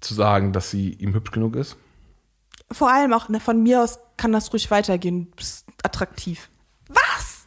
zu 0.00 0.14
sagen, 0.14 0.52
dass 0.52 0.70
sie 0.70 0.92
ihm 0.94 1.14
hübsch 1.14 1.30
genug 1.30 1.56
ist. 1.56 1.76
vor 2.70 2.90
allem 2.90 3.12
auch 3.12 3.28
ne, 3.28 3.40
von 3.40 3.62
mir 3.62 3.82
aus 3.82 3.98
kann 4.16 4.32
das 4.32 4.52
ruhig 4.52 4.70
weitergehen. 4.70 5.30
Bist 5.36 5.66
attraktiv. 5.82 6.48
Was? 6.88 7.46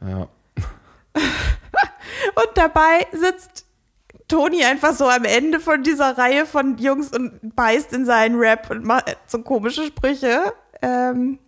Ja. 0.00 0.28
Und 2.34 2.50
dabei 2.54 3.06
sitzt 3.12 3.66
Toni 4.28 4.64
einfach 4.64 4.94
so 4.94 5.08
am 5.08 5.24
Ende 5.24 5.60
von 5.60 5.82
dieser 5.82 6.16
Reihe 6.16 6.46
von 6.46 6.78
Jungs 6.78 7.10
und 7.12 7.54
beißt 7.54 7.92
in 7.92 8.06
seinen 8.06 8.38
Rap 8.38 8.70
und 8.70 8.84
macht 8.84 9.16
so 9.26 9.40
komische 9.42 9.84
Sprüche. 9.86 10.52
Ähm, 10.82 11.38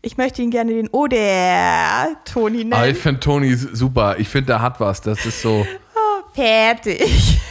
ich 0.00 0.16
möchte 0.16 0.42
ihn 0.42 0.50
gerne 0.50 0.72
den 0.72 0.88
Oder 0.88 2.16
Toni 2.24 2.60
Aber 2.62 2.80
nennen. 2.80 2.92
ich 2.96 2.98
finde 3.02 3.20
Toni 3.20 3.54
super. 3.54 4.16
Ich 4.18 4.28
finde, 4.28 4.46
der 4.46 4.62
hat 4.62 4.80
was. 4.80 5.00
Das 5.00 5.24
ist 5.24 5.40
so. 5.42 5.66
Fertig. 6.34 7.40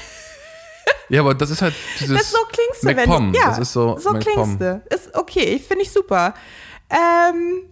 Ja, 1.10 1.20
aber 1.22 1.36
das 1.36 1.50
ist 1.52 1.62
halt 1.62 1.76
dieses. 2.00 2.18
Das 2.18 2.32
so 2.32 2.38
klingst 2.50 2.84
du, 2.84 2.88
wenn 2.88 3.34
du, 3.34 3.38
ja, 3.38 3.50
das 3.50 3.60
ist 3.60 3.74
so. 3.74 3.98
so 3.98 4.12
McPom. 4.14 4.58
klingst 4.58 4.62
du. 4.62 4.82
Ist 4.90 5.16
okay, 5.16 5.60
finde 5.60 5.84
ich 5.84 5.92
super. 5.92 6.34
Ähm, 6.90 7.64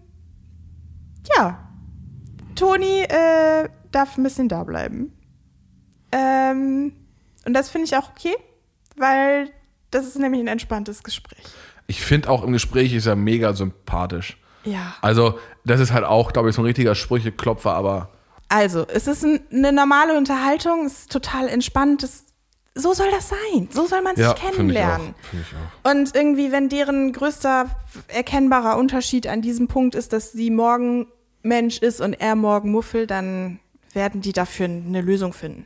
ja, 1.35 1.67
Toni 2.55 3.01
äh, 3.01 3.69
darf 3.91 4.17
ein 4.17 4.23
bisschen 4.23 4.47
da 4.47 4.63
bleiben. 4.63 5.13
Ähm, 6.11 6.93
und 7.45 7.53
das 7.53 7.69
finde 7.69 7.85
ich 7.85 7.95
auch 7.95 8.09
okay, 8.11 8.35
weil 8.97 9.49
das 9.89 10.05
ist 10.05 10.17
nämlich 10.19 10.41
ein 10.41 10.47
entspanntes 10.47 11.03
Gespräch. 11.03 11.43
Ich 11.87 12.01
finde 12.01 12.29
auch 12.29 12.43
im 12.43 12.53
Gespräch 12.53 12.93
ist 12.93 13.05
er 13.05 13.15
mega 13.15 13.53
sympathisch. 13.53 14.37
Ja. 14.63 14.95
Also, 15.01 15.39
das 15.65 15.79
ist 15.79 15.91
halt 15.91 16.05
auch, 16.05 16.33
glaube 16.33 16.49
ich, 16.49 16.55
so 16.55 16.61
ein 16.61 16.65
richtiger 16.65 16.95
Sprücheklopfer, 16.95 17.73
aber 17.73 18.09
Also, 18.49 18.85
es 18.87 19.07
ist 19.07 19.23
ein, 19.23 19.41
eine 19.51 19.71
normale 19.71 20.15
Unterhaltung, 20.17 20.85
es 20.85 20.99
ist 20.99 21.11
total 21.11 21.47
entspannt. 21.47 22.03
Es, 22.03 22.25
so 22.75 22.93
soll 22.93 23.09
das 23.11 23.29
sein. 23.29 23.67
So 23.71 23.87
soll 23.87 24.01
man 24.01 24.15
sich 24.15 24.23
ja, 24.25 24.35
finde 24.35 24.45
ich 24.45 24.51
auch. 24.51 24.55
kennenlernen. 24.55 25.15
Finde 25.29 25.45
ich 25.49 25.55
auch. 25.57 25.91
Und 25.91 26.15
irgendwie, 26.15 26.51
wenn 26.51 26.69
deren 26.69 27.11
größter 27.11 27.65
erkennbarer 28.07 28.77
Unterschied 28.77 29.27
an 29.27 29.41
diesem 29.41 29.67
Punkt 29.67 29.95
ist, 29.95 30.13
dass 30.13 30.31
sie 30.31 30.51
morgen 30.51 31.07
Mensch 31.41 31.79
ist 31.79 31.99
und 31.99 32.13
er 32.13 32.35
morgen 32.35 32.71
Muffel, 32.71 33.07
dann 33.07 33.59
werden 33.93 34.21
die 34.21 34.31
dafür 34.31 34.67
eine 34.67 35.01
Lösung 35.01 35.33
finden. 35.33 35.65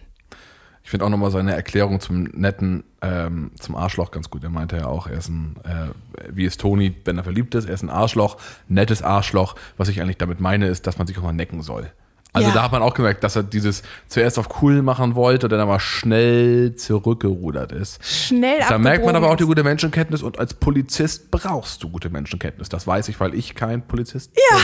Ich 0.85 0.91
finde 0.91 1.03
auch 1.05 1.09
nochmal 1.09 1.31
seine 1.31 1.55
Erklärung 1.55 1.99
zum 1.99 2.25
netten, 2.25 2.83
ähm, 3.01 3.49
zum 3.59 3.75
Arschloch 3.75 4.11
ganz 4.11 4.29
gut. 4.29 4.43
Er 4.43 4.51
meinte 4.51 4.77
ja 4.77 4.85
auch, 4.85 5.07
er 5.07 5.17
ist 5.17 5.29
ein, 5.29 5.55
äh, 5.63 5.89
wie 6.31 6.45
ist 6.45 6.61
Toni, 6.61 6.95
wenn 7.05 7.17
er 7.17 7.23
verliebt 7.23 7.55
ist, 7.55 7.67
er 7.67 7.73
ist 7.73 7.81
ein 7.81 7.89
Arschloch, 7.89 8.37
nettes 8.67 9.01
Arschloch. 9.01 9.55
Was 9.77 9.89
ich 9.89 9.99
eigentlich 9.99 10.17
damit 10.19 10.39
meine, 10.39 10.67
ist, 10.67 10.85
dass 10.85 10.99
man 10.99 11.07
sich 11.07 11.17
auch 11.17 11.23
mal 11.23 11.33
necken 11.33 11.63
soll. 11.63 11.91
Also 12.33 12.49
Ja. 12.49 12.53
da 12.53 12.63
hat 12.63 12.71
man 12.71 12.83
auch 12.83 12.93
gemerkt, 12.93 13.23
dass 13.23 13.35
er 13.35 13.41
dieses 13.41 13.81
zuerst 14.07 14.37
auf 14.37 14.61
cool 14.61 14.83
machen 14.83 15.15
wollte, 15.15 15.47
dann 15.47 15.59
aber 15.59 15.79
schnell 15.79 16.75
zurückgerudert 16.75 17.71
ist. 17.71 18.05
Schnell 18.05 18.59
Da 18.69 18.77
merkt 18.77 19.05
man 19.07 19.15
aber 19.15 19.31
auch 19.31 19.37
die 19.37 19.45
gute 19.45 19.63
Menschenkenntnis 19.63 20.21
und 20.21 20.37
als 20.37 20.53
Polizist 20.53 21.31
brauchst 21.31 21.81
du 21.81 21.89
gute 21.89 22.11
Menschenkenntnis. 22.11 22.69
Das 22.69 22.85
weiß 22.85 23.09
ich, 23.09 23.19
weil 23.19 23.33
ich 23.33 23.55
kein 23.55 23.81
Polizist 23.87 24.33
bin. 24.35 24.43
Ja. 24.51 24.57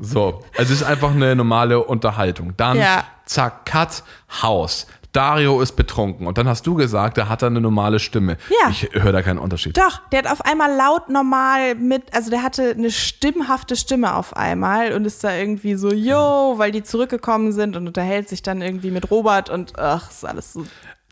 So, 0.00 0.44
also 0.56 0.72
es 0.74 0.80
ist 0.80 0.84
einfach 0.84 1.10
eine 1.10 1.34
normale 1.34 1.82
Unterhaltung. 1.82 2.52
Dann, 2.56 2.78
Ja. 2.78 3.04
zack, 3.24 3.66
Cut, 3.66 4.04
Haus. 4.42 4.86
Dario 5.12 5.60
ist 5.62 5.72
betrunken 5.72 6.26
und 6.26 6.36
dann 6.38 6.46
hast 6.48 6.66
du 6.66 6.74
gesagt, 6.74 7.16
er 7.18 7.28
hat 7.28 7.42
da 7.42 7.46
eine 7.46 7.60
normale 7.60 7.98
Stimme. 7.98 8.36
Ja. 8.62 8.68
Ich 8.70 8.88
höre 8.92 9.10
da 9.12 9.22
keinen 9.22 9.38
Unterschied. 9.38 9.76
Doch, 9.76 10.00
der 10.12 10.20
hat 10.20 10.30
auf 10.30 10.44
einmal 10.44 10.70
laut 10.76 11.08
normal 11.08 11.74
mit, 11.76 12.14
also 12.14 12.30
der 12.30 12.42
hatte 12.42 12.70
eine 12.76 12.90
stimmhafte 12.90 13.74
Stimme 13.74 14.14
auf 14.14 14.36
einmal 14.36 14.92
und 14.92 15.06
ist 15.06 15.24
da 15.24 15.34
irgendwie 15.34 15.74
so, 15.76 15.90
yo, 15.92 16.54
weil 16.58 16.72
die 16.72 16.82
zurückgekommen 16.82 17.52
sind 17.52 17.74
und 17.76 17.86
unterhält 17.86 18.28
sich 18.28 18.42
dann 18.42 18.60
irgendwie 18.60 18.90
mit 18.90 19.10
Robert 19.10 19.48
und 19.48 19.78
ach, 19.78 20.10
ist 20.10 20.26
alles 20.26 20.52
so. 20.52 20.64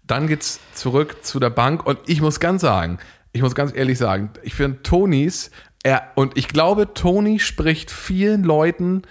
Dann 0.07 0.27
geht's 0.29 0.61
zurück 0.75 1.25
zu 1.25 1.41
der 1.41 1.51
Bank 1.51 1.85
und 1.87 1.99
ich 2.07 2.21
muss 2.21 2.39
ganz 2.39 2.61
sagen, 2.63 2.99
ich 3.33 3.43
muss 3.43 3.55
ganz 3.55 3.73
ehrlich 3.75 3.99
sagen, 3.99 4.31
ich 4.43 4.55
finde 4.55 4.83
Tonys, 4.83 5.51
er, 5.83 6.03
und 6.17 6.37
ich 6.37 6.49
glaube, 6.49 6.95
Toni 6.95 7.39
spricht 7.39 7.91
vielen 7.91 8.45
Leuten, 8.45 9.03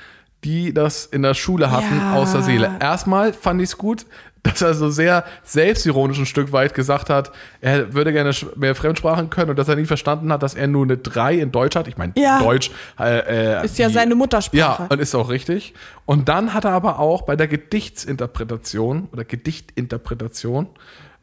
die 0.44 0.74
das 0.74 1.06
in 1.06 1.22
der 1.24 1.34
Schule 1.34 1.72
hatten, 1.72 1.98
Ja. 1.98 2.14
aus 2.16 2.34
der 2.34 2.44
Seele. 2.44 2.72
Erstmal 2.80 3.34
fand 3.34 3.62
ich 3.62 3.70
es 3.70 3.78
gut, 3.78 4.06
dass 4.46 4.62
er 4.62 4.74
so 4.74 4.90
sehr 4.90 5.26
selbstironisch 5.44 6.18
ein 6.20 6.26
Stück 6.26 6.52
weit 6.54 6.74
gesagt 6.74 7.10
hat, 7.10 7.32
er 7.62 7.94
würde 7.94 8.14
gerne 8.14 8.32
mehr 8.56 8.76
Fremdsprachen 8.76 9.30
können 9.30 9.50
und 9.50 9.60
dass 9.60 9.68
er 9.68 9.76
nie 9.76 9.86
verstanden 9.86 10.32
hat, 10.32 10.42
dass 10.44 10.54
er 10.54 10.68
nur 10.68 10.84
eine 10.86 10.98
3 10.98 11.36
in 11.36 11.52
Deutsch 11.52 11.76
hat. 11.76 11.88
Ich 11.88 11.98
meine, 11.98 12.14
Ja. 12.16 12.40
Deutsch 12.40 12.72
äh, 13.00 13.60
äh, 13.62 13.66
Ist 13.66 13.78
ja 13.78 13.88
die- 13.88 13.94
seine 13.94 14.16
Muttersprache. 14.16 14.84
Ja, 14.84 14.88
und 14.90 15.00
ist 15.02 15.14
auch 15.16 15.30
richtig. 15.30 15.74
Und 16.06 16.30
dann 16.30 16.54
hat 16.54 16.64
er 16.66 16.72
aber 16.72 17.00
auch 17.00 17.24
bei 17.24 17.36
der 17.36 17.48
Gedichtsinterpretation 17.48 19.10
oder 19.12 19.26
Gedichtinterpretation 19.26 20.68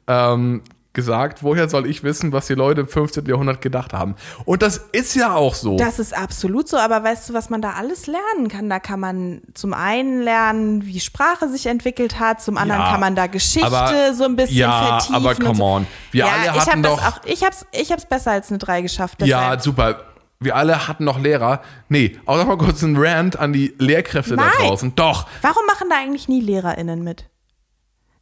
ähm, 0.09 0.63
gesagt, 0.95 1.43
woher 1.43 1.69
soll 1.69 1.87
ich 1.87 2.03
wissen, 2.03 2.33
was 2.33 2.47
die 2.49 2.55
Leute 2.55 2.83
im 2.83 2.89
15. 2.89 3.25
Jahrhundert 3.27 3.63
gedacht 3.63 3.93
haben. 3.95 4.15
Und 4.45 4.61
das 4.63 4.77
ist 4.93 5.15
ja 5.15 5.35
auch 5.35 5.55
so. 5.55 5.77
Das 5.77 5.99
ist 5.99 6.15
absolut 6.17 6.69
so, 6.69 6.77
aber 6.77 7.03
weißt 7.03 7.31
du, 7.31 7.35
was 7.35 7.49
man 7.49 7.63
da 7.63 7.71
alles 7.73 8.07
lernen 8.07 8.49
kann? 8.49 8.69
Da 8.69 8.79
kann 8.79 9.01
man 9.01 9.41
zum 9.55 9.73
einen 9.73 10.21
lernen, 10.23 10.85
wie 10.85 11.01
Sprache 11.01 11.49
sich 11.49 11.67
entwickelt 11.67 12.21
hat, 12.21 12.43
zum 12.43 12.59
anderen 12.59 12.83
Ja, 12.83 12.91
kann 12.91 13.01
man 13.01 13.15
da 13.15 13.27
Geschichte 13.27 13.67
aber- 13.67 14.13
so 14.15 14.25
ein 14.25 14.37
bisschen 14.37 14.57
ja, 14.59 14.87
vertiefen. 15.01 15.15
aber 15.15 15.35
come 15.35 15.55
so. 15.55 15.65
on. 15.65 15.87
Wir 16.11 16.27
ja, 16.27 16.33
alle 16.33 16.43
ich 16.45 16.51
hatten 16.67 16.71
hab 16.71 16.83
das 16.83 16.97
doch- 16.97 17.07
auch, 17.21 17.25
ich 17.25 17.43
hab's, 17.43 17.67
ich 17.73 17.91
hab's 17.91 18.05
besser 18.07 18.33
als 18.33 18.51
eine 18.51 18.59
3 18.59 18.83
geschafft. 18.83 19.23
ja, 19.23 19.59
super. 19.59 20.03
Wir 20.41 20.57
alle 20.57 20.89
hatten 20.89 21.05
noch 21.05 21.21
Lehrer. 21.21 21.63
Nee, 21.89 22.19
auch 22.27 22.37
noch 22.37 22.47
mal 22.47 22.59
kurz 22.59 22.83
einen 22.83 22.97
Rant 22.99 23.39
an 23.39 23.53
die 23.53 23.75
Lehrkräfte 23.79 24.35
Nein. 24.35 24.51
da 24.59 24.67
draußen. 24.67 24.95
Doch. 24.97 25.27
Warum 25.41 25.65
machen 25.67 25.87
da 25.89 25.97
eigentlich 25.97 26.27
nie 26.29 26.41
LehrerInnen 26.41 27.03
mit? 27.05 27.31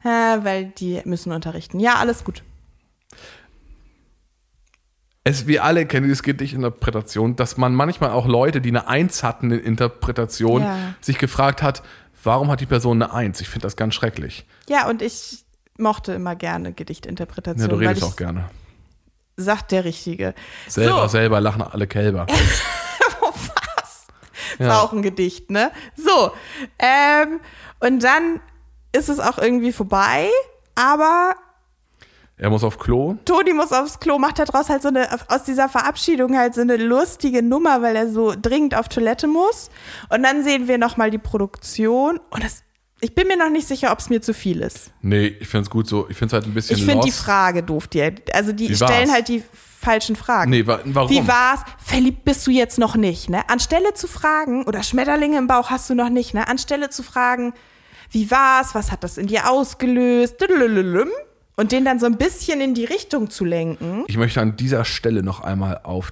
Äh, 0.04 0.08
weil 0.08 0.66
die 0.66 1.00
müssen 1.04 1.32
unterrichten. 1.32 1.80
Ja, 1.80 1.94
alles 1.94 2.22
gut. 2.22 2.42
Es, 5.22 5.46
wir 5.46 5.64
alle 5.64 5.84
kennen 5.86 6.04
dieses 6.04 6.22
Gedichtinterpretation, 6.22 7.36
dass 7.36 7.58
man 7.58 7.74
manchmal 7.74 8.10
auch 8.10 8.26
Leute, 8.26 8.60
die 8.62 8.70
eine 8.70 8.88
Eins 8.88 9.22
hatten 9.22 9.50
in 9.50 9.60
Interpretation, 9.60 10.62
Ja. 10.62 10.94
sich 11.00 11.18
gefragt 11.18 11.62
hat, 11.62 11.82
warum 12.24 12.50
hat 12.50 12.60
die 12.60 12.66
Person 12.66 13.02
eine 13.02 13.12
Eins? 13.12 13.40
Ich 13.40 13.48
finde 13.48 13.66
das 13.66 13.76
ganz 13.76 13.94
schrecklich. 13.94 14.46
Ja, 14.68 14.88
und 14.88 15.02
ich 15.02 15.44
mochte 15.78 16.12
immer 16.12 16.36
gerne 16.36 16.72
Gedichtinterpretation. 16.72 17.62
Ja, 17.62 17.68
du 17.68 17.76
redest 17.76 18.02
auch 18.02 18.16
gerne. 18.16 18.48
Sagt 19.36 19.72
der 19.72 19.84
Richtige. 19.84 20.34
Selber, 20.68 21.02
so, 21.02 21.08
selber 21.08 21.40
lachen 21.40 21.62
alle 21.62 21.86
Kälber. 21.86 22.26
war 24.58 24.82
auch 24.82 24.92
ein 24.92 25.02
Gedicht, 25.02 25.50
ne? 25.50 25.70
So, 25.96 26.32
ähm, 26.78 27.40
und 27.80 28.02
dann 28.02 28.40
ist 28.92 29.08
es 29.08 29.20
auch 29.20 29.38
irgendwie 29.38 29.72
vorbei, 29.72 30.28
aber 30.74 31.34
Er 32.40 32.48
muss 32.48 32.64
auf 32.64 32.78
Klo. 32.78 33.16
Toni 33.26 33.52
muss 33.52 33.70
aufs 33.70 34.00
Klo, 34.00 34.18
macht 34.18 34.38
daraus 34.38 34.70
halt 34.70 34.80
so 34.80 34.88
eine, 34.88 35.06
aus 35.28 35.44
dieser 35.44 35.68
Verabschiedung 35.68 36.38
halt 36.38 36.54
so 36.54 36.62
eine 36.62 36.76
lustige 36.78 37.42
Nummer, 37.42 37.82
weil 37.82 37.94
er 37.96 38.10
so 38.10 38.32
dringend 38.34 38.74
auf 38.74 38.88
Toilette 38.88 39.26
muss. 39.26 39.68
Und 40.08 40.22
dann 40.22 40.42
sehen 40.42 40.66
wir 40.66 40.78
nochmal 40.78 41.10
die 41.10 41.18
Produktion 41.18 42.18
und 42.30 42.42
das, 42.42 42.62
ich 43.02 43.14
bin 43.14 43.28
mir 43.28 43.36
noch 43.36 43.50
nicht 43.50 43.68
sicher, 43.68 43.92
ob 43.92 43.98
es 43.98 44.08
mir 44.08 44.22
zu 44.22 44.32
viel 44.32 44.62
ist. 44.62 44.90
Nee, 45.02 45.26
ich 45.38 45.48
finde 45.48 45.64
es 45.64 45.70
gut 45.70 45.86
so. 45.86 46.08
Ich 46.08 46.16
finde 46.16 46.28
es 46.28 46.42
halt 46.42 46.50
ein 46.50 46.54
bisschen 46.54 46.78
Ich 46.78 46.84
finde 46.86 47.04
die. 47.04 47.12
Frage 47.12 47.62
doof, 47.62 47.88
die, 47.88 48.02
also 48.32 48.52
die 48.52 48.70
Wie 48.70 48.74
stellen 48.74 49.08
war's? 49.08 49.12
halt 49.12 49.28
die 49.28 49.42
falschen 49.78 50.16
Fragen. 50.16 50.50
Nee, 50.50 50.66
wa 50.66 50.80
warum? 50.84 51.10
Wie 51.10 51.28
war's? 51.28 51.60
Verliebt 51.84 52.24
bist 52.24 52.46
du 52.46 52.50
jetzt 52.50 52.78
noch 52.78 52.96
nicht, 52.96 53.28
ne? 53.28 53.46
Anstelle 53.50 53.92
zu 53.92 54.06
fragen, 54.06 54.64
oder 54.64 54.82
Schmetterlinge 54.82 55.36
im 55.36 55.46
Bauch 55.46 55.68
hast 55.68 55.90
du 55.90 55.94
noch 55.94 56.08
nicht, 56.08 56.32
ne? 56.32 56.48
Anstelle 56.48 56.88
zu 56.88 57.02
fragen, 57.02 57.52
wie 58.10 58.30
war's? 58.30 58.74
Was 58.74 58.90
hat 58.90 59.04
das 59.04 59.18
in 59.18 59.26
dir 59.26 59.50
ausgelöst? 59.50 60.36
Und 61.60 61.72
den 61.72 61.84
dann 61.84 61.98
so 61.98 62.06
ein 62.06 62.16
bisschen 62.16 62.62
in 62.62 62.72
die 62.72 62.86
Richtung 62.86 63.28
zu 63.28 63.44
lenken. 63.44 64.04
Ich 64.08 64.16
möchte 64.16 64.40
an 64.40 64.56
dieser 64.56 64.86
Stelle 64.86 65.22
noch 65.22 65.40
einmal 65.40 65.80
auf 65.82 66.10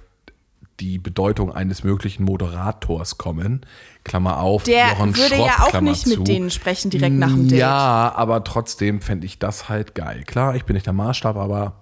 die 0.78 0.99
Bedeutung 0.99 1.51
eines 1.51 1.84
möglichen 1.84 2.24
Moderators 2.24 3.16
kommen. 3.16 3.64
Klammer 4.05 4.40
auf, 4.40 4.64
Der 4.64 4.90
Jochen 4.90 5.16
würde 5.16 5.36
Schropp, 5.36 5.46
ja 5.46 5.64
auch 5.64 5.70
Klammer 5.70 5.90
nicht 5.90 6.03
zu. 6.03 6.18
mit 6.18 6.28
denen 6.28 6.51
sprechen 6.51 6.90
direkt 6.90 7.16
nach 7.16 7.30
dem 7.32 7.49
Date. 7.49 7.61
Ja, 7.61 8.12
aber 8.14 8.44
trotzdem 8.44 9.01
fände 9.01 9.24
ich 9.24 9.38
das 9.38 9.70
halt 9.70 9.94
geil. 9.94 10.22
Klar, 10.26 10.55
ich 10.55 10.66
bin 10.66 10.74
nicht 10.74 10.84
der 10.84 10.92
Maßstab, 10.92 11.36
aber 11.36 11.72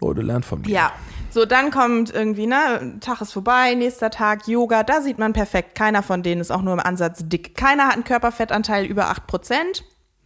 Leute, 0.00 0.22
lernt 0.22 0.44
von 0.44 0.60
mir. 0.60 0.68
Ja, 0.68 0.92
so 1.30 1.44
dann 1.44 1.72
kommt 1.72 2.14
irgendwie, 2.14 2.46
ne, 2.46 2.98
Tag 3.00 3.20
ist 3.20 3.32
vorbei, 3.32 3.74
nächster 3.74 4.10
Tag 4.10 4.46
Yoga, 4.46 4.84
da 4.84 5.02
sieht 5.02 5.18
man 5.18 5.32
perfekt, 5.32 5.74
keiner 5.74 6.04
von 6.04 6.22
denen 6.22 6.40
ist 6.40 6.52
auch 6.52 6.62
nur 6.62 6.74
im 6.74 6.80
Ansatz 6.80 7.24
dick. 7.24 7.56
Keiner 7.56 7.86
hat 7.88 7.94
einen 7.94 8.04
Körperfettanteil 8.04 8.84
über 8.84 9.10
8%. 9.10 9.82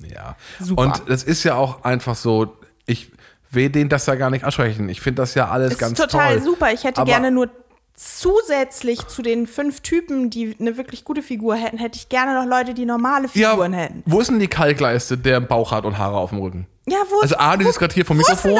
Ja. 0.08 0.36
Super. 0.60 0.82
Und 0.82 1.02
es 1.08 1.22
ist 1.22 1.44
ja 1.44 1.54
auch 1.54 1.84
einfach 1.84 2.14
so, 2.16 2.56
ich 2.86 3.10
will 3.50 3.68
den 3.70 3.88
das 3.88 4.06
ja 4.06 4.14
gar 4.14 4.30
nicht 4.30 4.44
ansprechen. 4.44 4.88
Ich 4.88 5.00
finde 5.00 5.22
das 5.22 5.34
ja 5.34 5.48
alles 5.48 5.72
Ist 5.72 5.78
ganz 5.78 5.98
total 5.98 6.34
toll. 6.36 6.42
super. 6.44 6.72
Ich 6.72 6.84
hätte 6.84 7.00
Aber- 7.00 7.10
gerne 7.10 7.30
nur 7.30 7.48
zusätzlich 7.94 9.06
zu 9.08 9.20
den 9.22 9.46
fünf 9.46 9.80
Typen, 9.82 10.30
die 10.30 10.56
eine 10.58 10.76
wirklich 10.78 11.04
gute 11.04 11.22
Figur 11.22 11.54
hätten, 11.56 11.76
hätte 11.78 11.98
ich 11.98 12.08
gerne 12.08 12.34
noch 12.34 12.46
Leute, 12.48 12.72
die 12.72 12.86
normale 12.86 13.28
Ja, 13.34 13.50
Figuren 13.50 13.74
hätten. 13.74 14.02
wo 14.06 14.20
ist 14.20 14.30
denn 14.30 14.38
die 14.38 14.48
Kalkleiste, 14.48 15.18
der 15.18 15.36
einen 15.36 15.46
Bauch 15.46 15.70
hat 15.70 15.84
und 15.84 15.98
Haare 15.98 16.16
auf 16.16 16.30
dem 16.30 16.38
Rücken? 16.38 16.66
Ja, 16.86 16.98
wo 17.10 17.20
Also 17.20 17.36
A, 17.36 17.56
die 17.58 17.66
ist 17.66 17.78
gerade 17.78 17.92
hier 17.92 18.06
vom 18.06 18.18
ist 18.18 18.28
Mikrofon. 18.28 18.54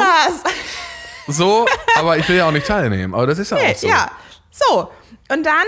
das? 1.27 1.35
So, 1.35 1.65
aber 1.97 2.17
ich 2.17 2.29
will 2.29 2.35
ja 2.37 2.47
auch 2.47 2.51
nicht 2.51 2.67
teilnehmen. 2.67 3.15
Aber 3.15 3.25
das 3.25 3.39
ist 3.39 3.49
ja 3.51 3.57
Nee, 3.57 3.71
auch 3.71 3.75
so. 3.77 3.87
Ja, 3.87 4.11
so. 4.51 4.91
Und 5.33 5.43
dann, 5.45 5.65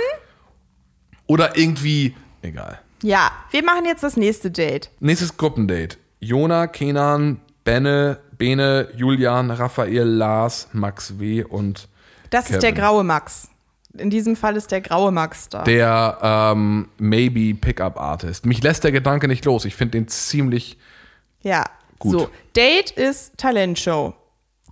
Oder 1.28 1.58
irgendwie, 1.58 2.16
egal. 2.42 2.80
Ja, 3.04 3.32
wir 3.52 3.64
machen 3.64 3.86
jetzt 3.86 4.04
das 4.04 4.18
nächste 4.18 4.50
Date. 4.50 4.90
Nächstes 5.00 5.38
Gruppendate. 5.38 5.98
Jona, 6.20 6.68
Kenan, 6.68 7.40
Benne, 7.64 8.20
Bene, 8.38 8.88
Julian, 8.96 9.52
Raphael, 9.52 10.04
Lars, 10.08 10.70
Max 10.74 11.20
W. 11.20 11.44
und 11.44 11.88
Das 12.30 12.50
ist 12.50 12.64
der 12.64 12.72
Kevin. 12.72 12.84
graue 12.84 13.04
Max. 13.04 13.50
In 13.96 14.10
diesem 14.10 14.36
Fall 14.36 14.56
ist 14.56 14.72
der 14.72 14.82
graue 14.82 15.12
Max 15.12 15.50
da. 15.50 15.64
der 15.64 16.18
ähm, 16.24 16.90
Maybe 16.98 17.54
Pickup 17.54 18.00
Artist. 18.00 18.46
Mich 18.46 18.64
lässt 18.64 18.84
der 18.84 18.92
Gedanke 18.92 19.28
nicht 19.28 19.46
los. 19.46 19.66
Ich 19.66 19.76
finde 19.76 19.92
den 20.00 20.08
ziemlich. 20.08 20.80
Ja, 21.42 21.66
Gut. 22.00 22.12
so. 22.12 22.30
Date 22.56 22.90
ist 22.92 23.38
Talentshow. 23.38 24.14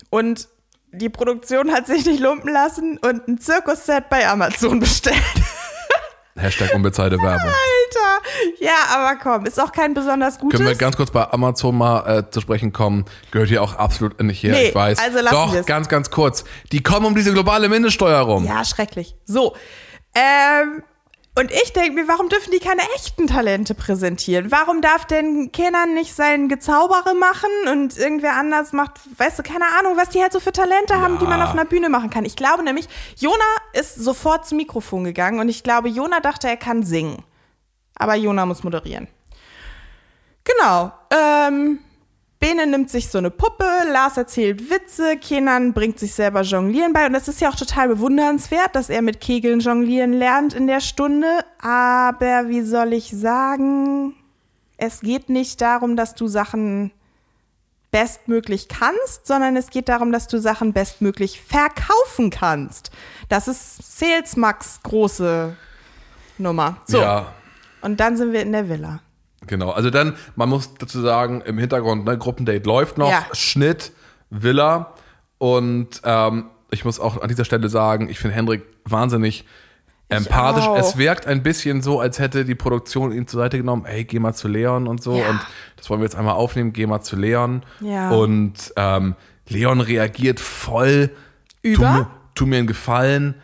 Und 0.10 0.48
die 0.92 1.10
Produktion 1.10 1.72
hat 1.72 1.86
sich 1.88 2.06
nicht 2.06 2.20
lumpen 2.20 2.52
lassen 2.52 2.98
und 2.98 3.28
ein 3.28 3.38
Zirkusset 3.40 4.10
bei 4.10 4.28
Amazon 4.28 4.80
bestellt. 4.80 5.22
Hashtag 6.36 6.74
unbezahlte 6.74 7.18
Werbung. 7.18 7.52
Ja, 8.60 8.74
aber 8.96 9.16
komm, 9.18 9.46
ist 9.46 9.60
auch 9.60 9.72
kein 9.72 9.94
besonders 9.94 10.40
gutes. 10.40 10.58
Können 10.60 10.70
wir 10.70 10.76
ganz 10.78 10.96
kurz 10.98 11.12
bei 11.12 11.30
Amazon 11.32 11.78
mal 11.78 12.20
äh, 12.20 12.30
zu 12.30 12.42
sprechen 12.42 12.72
kommen? 12.74 13.06
Gehört 13.32 13.50
hier 13.50 13.64
auch 13.64 13.76
absolut 13.76 14.22
nicht 14.22 14.44
her, 14.44 14.54
Nee, 14.54 14.70
ich 14.70 14.76
weiß. 14.76 15.00
also 15.00 15.20
lassen 15.20 15.34
Doch, 15.36 15.54
wir's. 15.54 15.66
ganz, 15.66 15.90
ganz 15.90 16.12
kurz. 16.12 16.44
Die 16.72 16.84
kommen 16.84 17.06
um 17.06 17.16
diese 17.16 17.34
globale 17.34 17.70
Mindeststeuer 17.70 18.20
rum. 18.22 18.46
ja, 18.46 18.64
schrecklich. 18.66 19.16
So. 19.26 19.56
Ähm, 20.16 20.84
und 21.34 21.50
ich 21.50 21.72
denke 21.72 21.94
mir, 21.94 22.10
warum 22.10 22.28
dürfen 22.28 22.52
die 22.52 22.60
keine 22.60 22.82
echten 22.94 23.26
Talente 23.26 23.74
präsentieren? 23.74 24.52
Warum 24.52 24.82
darf 24.82 25.06
denn 25.06 25.54
Kenan 25.54 25.94
nicht 25.94 26.14
sein 26.14 26.50
Gezaubere 26.50 27.16
machen 27.16 27.50
und 27.72 27.98
irgendwer 27.98 28.36
anders 28.36 28.74
macht, 28.74 29.00
weißt 29.18 29.40
du, 29.40 29.44
keine 29.44 29.64
Ahnung, 29.80 29.96
was 29.96 30.10
die 30.10 30.22
halt 30.22 30.34
so 30.34 30.42
für 30.42 30.52
Talente 30.52 31.00
haben, 31.00 31.20
die 31.20 31.26
man 31.26 31.42
auf 31.42 31.52
einer 31.52 31.64
Bühne 31.64 31.88
machen 31.88 32.10
kann. 32.10 32.26
Ich 32.26 32.36
glaube 32.36 32.64
nämlich, 32.64 32.90
Jona 33.18 33.38
ist 33.72 33.96
sofort 33.96 34.46
zum 34.46 34.58
Mikrofon 34.58 35.06
gegangen 35.06 35.40
und 35.40 35.48
ich 35.48 35.64
glaube, 35.64 35.88
Jona 35.88 36.20
dachte, 36.20 36.50
er 36.50 36.58
kann 36.58 36.84
singen. 36.84 37.24
Aber 38.02 38.16
Jona 38.16 38.48
muss 38.48 38.64
moderieren. 38.64 39.08
Genau. 40.44 40.92
Ähm, 41.12 41.80
Bene 42.40 42.66
nimmt 42.66 42.90
sich 42.90 43.10
so 43.10 43.20
eine 43.20 43.30
Puppe, 43.30 43.64
Lars 43.92 44.18
erzählt 44.18 44.72
Witze, 44.72 45.18
Kenan 45.18 45.74
bringt 45.74 46.00
sich 46.00 46.16
selber 46.16 46.42
Jonglieren 46.42 46.92
bei. 46.92 47.06
Und 47.06 47.14
das 47.14 47.28
ist 47.28 47.40
ja 47.40 47.50
auch 47.50 47.56
total 47.56 47.90
bewundernswert, 47.90 48.76
dass 48.76 48.90
er 48.90 49.04
mit 49.04 49.22
Kegeln 49.22 49.60
jonglieren 49.60 50.14
lernt 50.14 50.56
in 50.56 50.66
der 50.66 50.80
Stunde. 50.80 51.46
Aber 51.62 52.50
wie 52.50 52.64
soll 52.64 52.94
ich 52.94 53.12
sagen, 53.12 54.16
es 54.78 55.02
geht 55.02 55.30
nicht 55.30 55.62
darum, 55.62 55.96
dass 55.96 56.16
du 56.16 56.28
Sachen 56.28 56.92
bestmöglich 57.92 58.68
kannst, 58.68 59.28
sondern 59.28 59.56
es 59.56 59.70
geht 59.70 59.88
darum, 59.88 60.12
dass 60.12 60.28
du 60.28 60.40
Sachen 60.40 60.74
bestmöglich 60.74 61.42
verkaufen 61.42 62.32
kannst. 62.32 62.90
Das 63.30 63.48
ist 63.48 64.00
Sales 64.00 64.36
Max 64.36 64.80
große 64.82 65.56
Nummer. 66.40 66.78
So. 66.88 67.02
Ja, 67.02 67.34
Und 67.82 68.00
dann 68.00 68.18
sind 68.18 68.34
wir 68.34 68.42
in 68.42 68.52
der 68.52 68.70
Villa. 68.70 69.00
genau. 69.48 69.72
Also 69.72 69.90
dann, 69.90 70.16
man 70.36 70.50
muss 70.50 70.74
dazu 70.76 71.02
sagen, 71.02 71.42
im 71.42 71.58
Hintergrund, 71.58 72.06
ne, 72.06 72.18
Gruppendate 72.18 72.64
läuft 72.68 72.98
noch, 72.98 73.10
Ja. 73.10 73.26
Schnitt, 73.34 73.92
Villa. 74.30 74.94
Und 75.38 76.02
ähm, 76.04 76.46
ich 76.70 76.86
muss 76.86 77.00
auch 77.00 77.22
an 77.22 77.28
dieser 77.28 77.46
Stelle 77.46 77.68
sagen, 77.70 78.10
ich 78.10 78.20
finde 78.20 78.36
Hendrik 78.36 78.64
wahnsinnig 78.86 79.46
empathisch. 80.10 80.66
Es 80.78 80.98
wirkt 80.98 81.26
ein 81.26 81.42
bisschen 81.42 81.82
so, 81.82 82.00
als 82.00 82.20
hätte 82.20 82.46
die 82.46 82.56
Produktion 82.56 83.12
ihn 83.12 83.28
zur 83.28 83.40
Seite 83.42 83.58
genommen, 83.58 83.86
ey, 83.86 84.04
geh 84.04 84.20
mal 84.20 84.34
zu 84.34 84.48
Leon 84.48 84.88
und 84.88 85.02
so. 85.02 85.16
Ja. 85.18 85.30
Und 85.30 85.40
das 85.78 85.90
wollen 85.90 86.02
wir 86.02 86.06
jetzt 86.06 86.16
einmal 86.16 86.34
aufnehmen, 86.36 86.74
geh 86.74 86.86
mal 86.86 87.02
zu 87.02 87.16
Leon. 87.16 87.64
Ja. 87.80 88.12
Und 88.12 88.74
ähm, 88.76 89.16
Leon 89.48 89.82
reagiert 89.82 90.40
voll. 90.40 91.10
Über? 91.62 91.76
Tu 91.76 91.82
mir, 91.84 92.08
tu 92.36 92.46
mir 92.46 92.58
einen 92.58 92.68
Gefallen. 92.68 93.36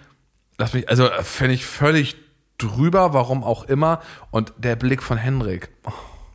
Lass 0.58 0.74
mich, 0.74 0.90
also 0.90 1.08
finde 1.22 1.54
ich 1.54 1.66
völlig 1.66 2.18
drüber, 2.58 3.14
warum 3.14 3.43
auch 3.43 3.64
immer. 3.64 4.01
Und 4.32 4.53
der 4.58 4.76
Blick 4.76 5.03
von 5.03 5.18
Hendrik. 5.18 5.70
Oh, 5.86 5.91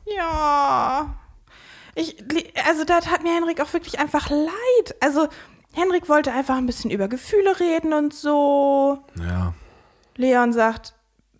Ja. 0.06 1.14
Ich, 1.94 2.16
also 2.66 2.84
da 2.84 3.00
tat 3.00 3.22
mir 3.22 3.34
Henrik 3.34 3.60
auch 3.60 3.72
wirklich 3.74 3.98
einfach 3.98 4.30
leid. 4.30 4.94
Also 5.00 5.28
Henrik 5.74 6.08
wollte 6.08 6.32
einfach 6.32 6.56
ein 6.56 6.66
bisschen 6.66 6.90
über 6.90 7.08
Gefühle 7.08 7.58
reden 7.60 7.92
und 7.92 8.14
so. 8.14 9.04
ja. 9.18 9.52
Leon 10.16 10.52
sagt, 10.52 10.94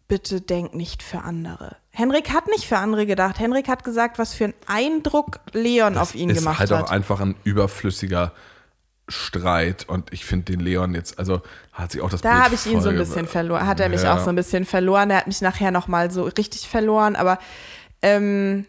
bitte 0.08 0.40
denk 0.40 0.74
nicht 0.74 1.02
für 1.02 1.20
andere. 1.20 1.76
Henrik 1.90 2.32
hat 2.32 2.48
nicht 2.48 2.64
für 2.64 2.78
andere 2.78 3.04
gedacht. 3.06 3.38
Henrik 3.38 3.68
hat 3.68 3.84
gesagt, 3.84 4.18
was 4.18 4.32
für 4.34 4.44
einen 4.44 4.54
Eindruck 4.66 5.40
Leon 5.52 5.98
auf 5.98 6.14
ihn 6.14 6.30
ist 6.30 6.38
gemacht 6.38 6.58
halt 6.58 6.70
hat. 6.70 6.84
auch 6.84 6.90
einfach 6.90 7.20
ein 7.20 7.36
überflüssiger 7.44 8.32
Streit. 9.08 9.88
Und 9.88 10.12
ich 10.12 10.24
finde 10.24 10.52
den 10.52 10.60
Leon 10.60 10.94
jetzt, 10.94 11.18
also 11.18 11.42
hat 11.72 11.92
sich 11.92 12.00
auch 12.00 12.10
das 12.10 12.20
Da 12.22 12.44
habe 12.44 12.54
ich 12.54 12.66
ihn 12.66 12.80
so 12.80 12.88
ein 12.90 12.96
bisschen 12.96 13.26
verloren. 13.26 13.66
Hat 13.66 13.80
er 13.80 13.88
mich 13.88 14.02
Ja. 14.02 14.14
auch 14.14 14.20
so 14.20 14.30
ein 14.30 14.36
bisschen 14.36 14.64
verloren. 14.64 15.10
Er 15.10 15.18
hat 15.18 15.26
mich 15.26 15.40
nachher 15.40 15.70
nochmal 15.70 16.10
so 16.10 16.22
richtig 16.24 16.68
verloren. 16.68 17.16
Aber 17.16 17.38
ähm, 18.02 18.66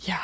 ja, 0.00 0.18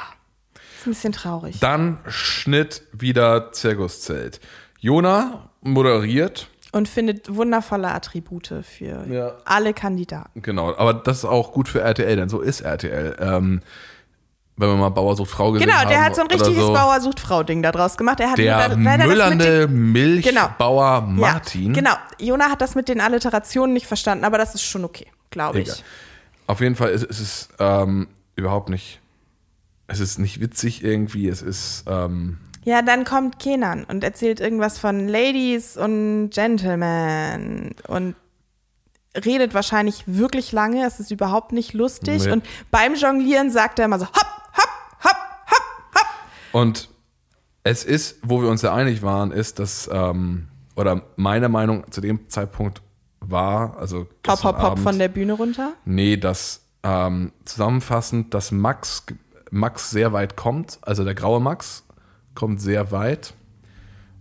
ist 0.79 0.87
ein 0.87 0.91
bisschen 0.91 1.13
traurig. 1.13 1.59
Dann 1.61 1.99
Schnitt 2.09 2.83
wieder 2.93 3.53
Zirkuszelt. 3.53 4.41
Jona 4.81 5.51
moderiert. 5.61 6.49
Und 6.71 6.87
findet 6.89 7.35
wundervolle 7.35 7.89
Attribute 7.89 8.53
für 8.63 9.07
Ja. 9.09 9.37
alle 9.47 9.73
Kandidaten. 9.73 10.43
Genau, 10.43 10.77
aber 10.77 10.93
das 10.93 11.19
ist 11.19 11.25
auch 11.25 11.53
gut 11.53 11.67
für 11.69 11.81
RTL, 11.81 12.15
denn 12.17 12.29
so 12.29 12.41
ist 12.41 12.61
RTL. 12.61 13.17
Ähm, 13.19 13.63
wenn 14.59 14.69
wir 14.69 14.77
mal 14.77 14.89
Bauer 14.91 15.17
sucht 15.17 15.31
Frau 15.31 15.53
gesehen 15.53 15.67
Genau, 15.69 15.79
haben. 15.81 15.89
der 15.89 16.05
hat 16.05 16.15
so 16.15 16.21
ein 16.23 16.27
richtiges 16.27 16.61
so. 16.63 16.73
Bauer 16.73 17.01
sucht 17.01 17.21
Frau 17.21 17.43
Ding 17.43 17.63
da 17.63 17.73
draus 17.73 17.97
gemacht. 17.97 18.21
Er 18.21 18.31
hat 18.33 18.39
Der 18.39 18.69
leider 18.77 18.77
müllernde 19.07 19.67
den- 19.69 19.93
Milchbauer 19.93 21.01
Martin. 21.03 21.69
Ja, 21.69 21.73
genau. 21.73 21.95
Jona 22.19 22.51
hat 22.51 22.61
das 22.61 22.75
mit 22.75 22.89
den 22.89 23.01
Alliterationen 23.01 23.73
nicht 23.73 23.87
verstanden, 23.87 24.25
aber 24.25 24.37
das 24.39 24.55
ist 24.55 24.63
schon 24.63 24.85
okay, 24.85 25.07
glaube 25.31 25.61
ich. 25.61 25.85
Auf 26.47 26.61
jeden 26.61 26.75
Fall 26.77 26.91
ist, 26.91 27.05
ist 27.05 27.21
es 27.21 27.49
ähm, 27.59 28.09
überhaupt 28.37 28.69
nicht. 28.69 29.01
Es 29.87 30.01
ist 30.01 30.19
nicht 30.19 30.41
witzig 30.41 30.83
irgendwie. 30.85 31.29
Es 31.29 31.41
ist. 31.43 31.85
Ähm, 31.89 32.39
Ja, 32.65 32.83
dann 32.83 33.05
kommt 33.05 33.39
Kenan 33.39 33.85
und 33.85 34.03
erzählt 34.05 34.41
irgendwas 34.41 34.79
von 34.79 35.09
Ladies 35.09 35.77
und 35.77 36.31
Gentlemen 36.31 37.75
und 37.87 38.15
redet 39.25 39.55
wahrscheinlich 39.55 40.05
wirklich 40.07 40.53
lange. 40.53 40.87
Es 40.87 41.01
ist 41.01 41.11
überhaupt 41.11 41.53
nicht 41.53 41.73
lustig. 41.73 42.25
Nee. 42.25 42.33
Und 42.33 42.45
beim 42.71 42.95
Jonglieren 42.95 43.51
sagt 43.51 43.79
er 43.79 43.87
immer 43.87 43.99
so, 43.99 44.07
hopp. 44.07 44.38
Und 46.53 46.89
es 47.65 47.85
ist, 47.85 48.19
wo 48.23 48.43
wir 48.43 48.49
uns 48.49 48.63
ja 48.63 48.75
einig 48.75 49.03
waren, 49.03 49.31
ist, 49.31 49.59
dass 49.59 49.89
ähm, 49.93 50.49
oder 50.77 51.03
meine 51.17 51.49
Meinung 51.49 51.91
zu 51.91 52.01
dem 52.01 52.29
Zeitpunkt 52.29 52.83
war, 53.21 53.77
also 53.79 54.07
Hopp, 54.27 54.43
hopp, 54.45 54.45
hopp 54.45 54.57
Abend, 54.59 54.85
von 54.85 54.99
der 54.99 55.09
Bühne 55.09 55.33
runter. 55.33 55.75
Nee, 55.85 56.17
dass 56.17 56.63
ähm, 56.83 57.33
zusammenfassend, 57.45 58.33
dass 58.33 58.53
Max, 58.53 59.05
Max 59.51 59.91
sehr 59.91 60.13
weit 60.13 60.37
kommt, 60.37 60.79
also 60.83 61.05
der 61.05 61.15
graue 61.15 61.41
Max 61.41 61.85
kommt 62.35 62.61
sehr 62.61 62.93
weit. 62.93 63.35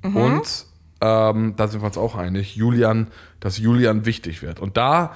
Und 0.03 0.65
ähm, 1.01 1.53
da 1.55 1.67
sind 1.67 1.81
wir 1.81 1.87
uns 1.87 1.97
auch 1.97 2.15
einig, 2.15 2.55
Julian, 2.55 3.07
dass 3.39 3.57
Julian 3.57 4.05
wichtig 4.05 4.41
wird. 4.41 4.59
Und 4.59 4.77
da 4.77 5.13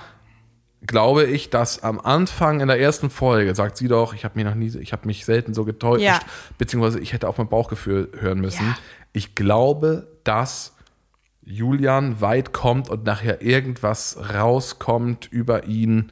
glaube 0.86 1.26
ich, 1.26 1.50
dass 1.50 1.84
am 1.84 2.00
Anfang 2.00 2.60
in 2.60 2.68
der 2.68 2.80
ersten 2.80 3.10
Folge 3.10 3.54
sagt 3.56 3.78
sie 3.78 3.88
doch, 3.88 4.14
ich 4.14 4.24
habe 4.26 4.36
mich 4.36 4.46
noch 4.46 4.56
nie, 4.56 4.76
ich 4.80 4.94
habe 4.94 5.06
mich 5.08 5.26
selten 5.26 5.54
so 5.54 5.64
getäuscht, 5.66 6.04
Ja. 6.04 6.20
beziehungsweise 6.58 7.00
ich 7.00 7.14
hätte 7.14 7.28
auf 7.28 7.38
mein 7.38 7.48
Bauchgefühl 7.50 8.10
hören 8.20 8.40
müssen. 8.40 8.66
Ja. 8.66 8.78
Ich 9.14 9.36
glaube, 9.36 10.08
dass 10.24 10.76
Julian 11.44 12.22
weit 12.22 12.54
kommt 12.54 12.90
und 12.90 13.04
nachher 13.04 13.42
irgendwas 13.42 14.18
rauskommt 14.34 15.28
über 15.32 15.66
ihn. 15.66 16.12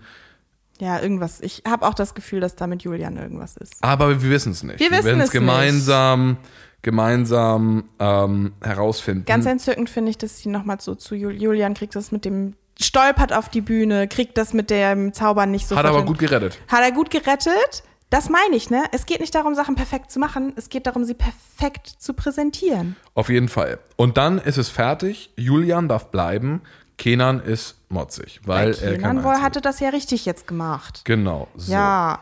Ja, 0.80 1.00
irgendwas. 1.02 1.42
Ich 1.42 1.64
habe 1.68 1.86
auch 1.88 1.94
das 1.94 2.14
Gefühl, 2.14 2.40
dass 2.40 2.56
da 2.56 2.66
mit 2.68 2.84
Julian 2.84 3.18
irgendwas 3.18 3.58
ist. 3.58 3.76
Aber 3.82 4.22
wir 4.22 4.30
wissen 4.30 4.54
es 4.54 4.64
nicht. 4.64 4.80
Wir 4.80 4.92
wissen 4.92 5.06
werden 5.06 5.22
es 5.22 5.32
gemeinsam, 5.32 6.38
gemeinsam 6.82 7.86
ähm, 8.00 8.54
herausfinden. 8.62 9.26
Ganz 9.26 9.46
entzückend 9.46 9.90
finde 9.90 10.12
ich, 10.12 10.18
dass 10.18 10.40
sie 10.40 10.50
nochmal 10.50 10.80
so 10.80 10.96
zu 10.96 11.16
Jul- 11.16 11.34
Julian 11.42 11.74
kriegt 11.74 11.96
das 11.96 12.12
mit 12.12 12.24
dem 12.26 12.56
stolpert 12.80 13.34
auf 13.34 13.50
die 13.50 13.62
Bühne, 13.62 14.08
kriegt 14.08 14.38
das 14.38 14.54
mit 14.54 14.70
dem 14.70 15.14
Zaubern 15.14 15.52
nicht 15.52 15.68
so 15.68 15.76
Hat 15.76 15.86
aber 15.86 16.04
gut 16.06 16.20
gerettet. 16.20 16.60
Hat 16.68 16.82
er 16.82 16.92
gut 16.92 17.10
gerettet? 17.10 17.84
Das 18.10 18.30
meine 18.30 18.56
ich, 18.56 18.72
ne? 18.72 18.84
Es 18.92 19.06
geht 19.06 19.20
nicht 19.20 19.36
darum, 19.36 19.54
Sachen 19.54 19.76
perfekt 19.76 20.10
zu 20.10 20.20
machen, 20.20 20.54
es 20.56 20.70
geht 20.70 20.88
darum, 20.88 21.04
sie 21.04 21.14
perfekt 21.14 21.88
zu 21.88 22.14
präsentieren. 22.14 22.96
Auf 23.14 23.30
jeden 23.30 23.50
Fall. 23.50 23.78
Und 23.98 24.18
dann 24.18 24.40
ist 24.40 24.58
es 24.58 24.70
fertig. 24.70 25.30
Julian 25.36 25.88
darf 25.88 26.08
bleiben. 26.10 26.62
Kenan 26.98 27.40
ist 27.40 27.76
motzig, 27.90 28.42
weil 28.46 28.74
er 28.74 28.96
Kenan 28.98 29.24
wohl 29.24 29.30
einzeln. 29.32 29.44
hatte 29.44 29.62
das 29.62 29.80
ja 29.80 29.90
richtig 29.90 30.26
jetzt 30.26 30.48
gemacht. 30.48 31.02
Genau. 31.06 31.48
So. 31.56 31.72
Ja. 31.72 32.20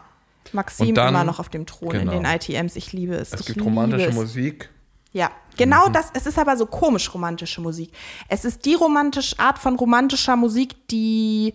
Maxim 0.53 0.93
dann- 0.95 1.10
immer 1.10 1.24
noch 1.24 1.39
auf 1.39 1.49
dem 1.49 1.66
Thron 1.66 1.89
genau. 1.89 2.12
in 2.12 2.24
den 2.24 2.26
ITMs. 2.26 2.76
Ich 2.76 2.93
liebe 2.93 3.16
es. 3.16 3.34
Es 3.34 3.41
ich 3.41 3.45
gibt 3.47 3.66
romantische 3.66 4.10
es. 4.10 4.16
Musik. 4.16 4.70
Ja, 5.18 5.28
Mhm. 5.30 5.57
genau 5.57 5.89
das. 5.89 6.11
Es 6.13 6.26
ist 6.28 6.38
aber 6.38 6.55
so 6.55 6.65
komisch 6.68 7.11
romantische 7.13 7.59
Musik. 7.61 7.91
Es 8.30 8.45
ist 8.45 8.63
die 8.65 8.76
romantische 8.76 9.38
Art 9.39 9.57
von 9.57 9.76
romantischer 9.76 10.36
Musik, 10.36 10.88
die 10.89 11.53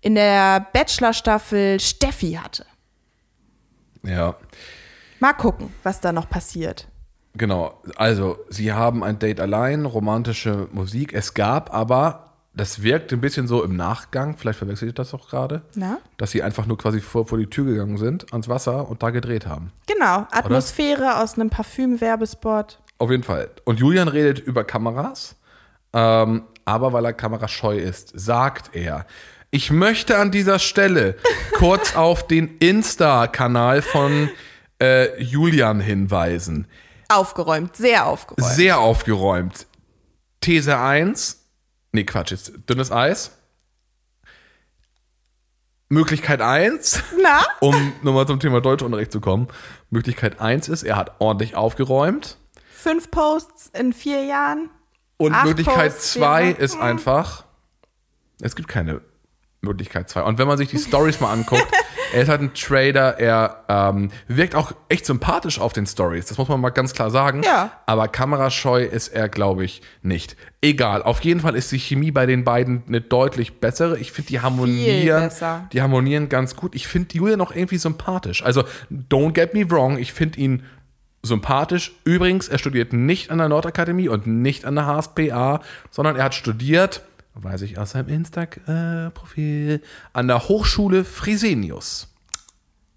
in 0.00 0.14
der 0.14 0.60
Bachelor-Staffel 0.72 1.80
Steffi 1.80 2.32
hatte. 2.40 2.64
Ja. 4.04 4.36
Mal 5.18 5.32
gucken, 5.32 5.72
was 5.82 6.00
da 6.00 6.12
noch 6.12 6.28
passiert. 6.28 6.86
Genau. 7.34 7.82
Also, 7.96 8.38
sie 8.48 8.72
haben 8.72 9.02
ein 9.02 9.18
Date 9.18 9.40
allein, 9.40 9.84
romantische 9.84 10.68
Musik. 10.72 11.12
Es 11.12 11.34
gab 11.34 11.74
aber, 11.74 12.25
das 12.56 12.82
wirkt 12.82 13.12
ein 13.12 13.20
bisschen 13.20 13.46
so 13.46 13.62
im 13.62 13.76
Nachgang, 13.76 14.36
vielleicht 14.36 14.58
verwechsel 14.58 14.88
ich 14.88 14.94
das 14.94 15.12
auch 15.12 15.28
gerade, 15.28 15.62
Na? 15.74 15.98
dass 16.16 16.30
sie 16.30 16.42
einfach 16.42 16.64
nur 16.66 16.78
quasi 16.78 17.00
vor, 17.00 17.26
vor 17.26 17.36
die 17.38 17.48
Tür 17.48 17.66
gegangen 17.66 17.98
sind, 17.98 18.32
ans 18.32 18.48
Wasser 18.48 18.88
und 18.88 19.02
da 19.02 19.10
gedreht 19.10 19.46
haben. 19.46 19.72
Genau, 19.86 20.26
Atmosphäre 20.30 21.22
aus 21.22 21.34
einem 21.34 21.50
Parfüm-Werbespot. 21.50 22.80
Auf 22.98 23.10
jeden 23.10 23.24
Fall. 23.24 23.50
Und 23.64 23.78
Julian 23.78 24.08
redet 24.08 24.38
über 24.38 24.64
Kameras, 24.64 25.36
ähm, 25.92 26.44
aber 26.64 26.94
weil 26.94 27.04
er 27.04 27.12
kamerascheu 27.12 27.76
ist, 27.76 28.18
sagt 28.18 28.74
er, 28.74 29.06
ich 29.50 29.70
möchte 29.70 30.16
an 30.16 30.30
dieser 30.30 30.58
Stelle 30.58 31.16
kurz 31.52 31.94
auf 31.94 32.26
den 32.26 32.56
Insta-Kanal 32.58 33.82
von 33.82 34.30
äh, 34.80 35.22
Julian 35.22 35.80
hinweisen. 35.80 36.66
Aufgeräumt, 37.08 37.76
sehr 37.76 38.06
aufgeräumt. 38.06 38.54
Sehr 38.54 38.78
aufgeräumt. 38.78 39.66
These 40.40 40.78
1, 40.78 41.45
nee, 41.96 42.04
Quatsch, 42.04 42.30
jetzt 42.30 42.52
dünnes 42.68 42.92
Eis. 42.92 43.32
Möglichkeit 45.88 46.40
1, 46.42 47.02
Na? 47.22 47.40
um 47.60 47.92
nochmal 48.02 48.26
zum 48.26 48.38
Thema 48.40 48.60
Deutschunterricht 48.60 49.12
zu 49.12 49.20
kommen. 49.20 49.48
Möglichkeit 49.90 50.40
1 50.40 50.68
ist, 50.68 50.82
er 50.82 50.96
hat 50.96 51.20
ordentlich 51.20 51.54
aufgeräumt. 51.56 52.38
Fünf 52.72 53.10
Posts 53.10 53.70
in 53.72 53.92
vier 53.92 54.24
Jahren. 54.24 54.68
Und 55.16 55.32
Möglichkeit 55.44 55.92
Posts, 55.92 56.12
2 56.14 56.54
vier- 56.54 56.58
ist 56.58 56.76
einfach, 56.78 57.44
es 58.42 58.54
gibt 58.56 58.68
keine 58.68 59.00
Möglichkeit 59.66 60.08
2. 60.08 60.22
Und 60.22 60.38
wenn 60.38 60.46
man 60.46 60.58
sich 60.58 60.68
die 60.68 60.78
Stories 60.78 61.20
mal 61.20 61.32
anguckt, 61.32 61.66
er 62.12 62.22
ist 62.22 62.28
halt 62.28 62.40
ein 62.40 62.54
Trader, 62.54 63.18
er 63.18 63.64
ähm, 63.68 64.10
wirkt 64.28 64.54
auch 64.54 64.72
echt 64.88 65.06
sympathisch 65.06 65.60
auf 65.60 65.72
den 65.72 65.86
Stories, 65.86 66.26
das 66.26 66.38
muss 66.38 66.48
man 66.48 66.60
mal 66.60 66.70
ganz 66.70 66.92
klar 66.92 67.10
sagen. 67.10 67.42
Ja. 67.42 67.72
Aber 67.86 68.08
kamerascheu 68.08 68.84
ist 68.84 69.08
er, 69.08 69.28
glaube 69.28 69.64
ich, 69.64 69.82
nicht. 70.02 70.36
Egal, 70.62 71.02
auf 71.02 71.20
jeden 71.20 71.40
Fall 71.40 71.54
ist 71.54 71.70
die 71.72 71.78
Chemie 71.78 72.10
bei 72.10 72.26
den 72.26 72.44
beiden 72.44 72.82
eine 72.88 73.00
deutlich 73.00 73.60
bessere. 73.60 73.98
Ich 73.98 74.12
finde, 74.12 74.28
die 74.28 74.40
harmonieren, 74.40 75.30
die 75.72 75.82
harmonieren 75.82 76.28
ganz 76.28 76.56
gut. 76.56 76.74
Ich 76.74 76.88
finde 76.88 77.14
Julian 77.16 77.40
auch 77.40 77.54
irgendwie 77.54 77.78
sympathisch. 77.78 78.42
Also, 78.42 78.64
don't 78.90 79.32
get 79.32 79.54
me 79.54 79.70
wrong, 79.70 79.98
ich 79.98 80.12
finde 80.12 80.40
ihn 80.40 80.62
sympathisch. 81.22 81.92
Übrigens, 82.04 82.48
er 82.48 82.58
studiert 82.58 82.92
nicht 82.92 83.30
an 83.30 83.38
der 83.38 83.48
Nordakademie 83.48 84.08
und 84.08 84.26
nicht 84.26 84.64
an 84.64 84.76
der 84.76 84.86
HSPA, 84.86 85.60
sondern 85.90 86.16
er 86.16 86.24
hat 86.24 86.34
studiert, 86.34 87.02
weiß 87.42 87.62
ich 87.62 87.78
aus 87.78 87.90
seinem 87.90 88.08
Insta-Profil, 88.08 89.82
an 90.12 90.28
der 90.28 90.48
Hochschule 90.48 91.04
Fresenius. 91.04 92.08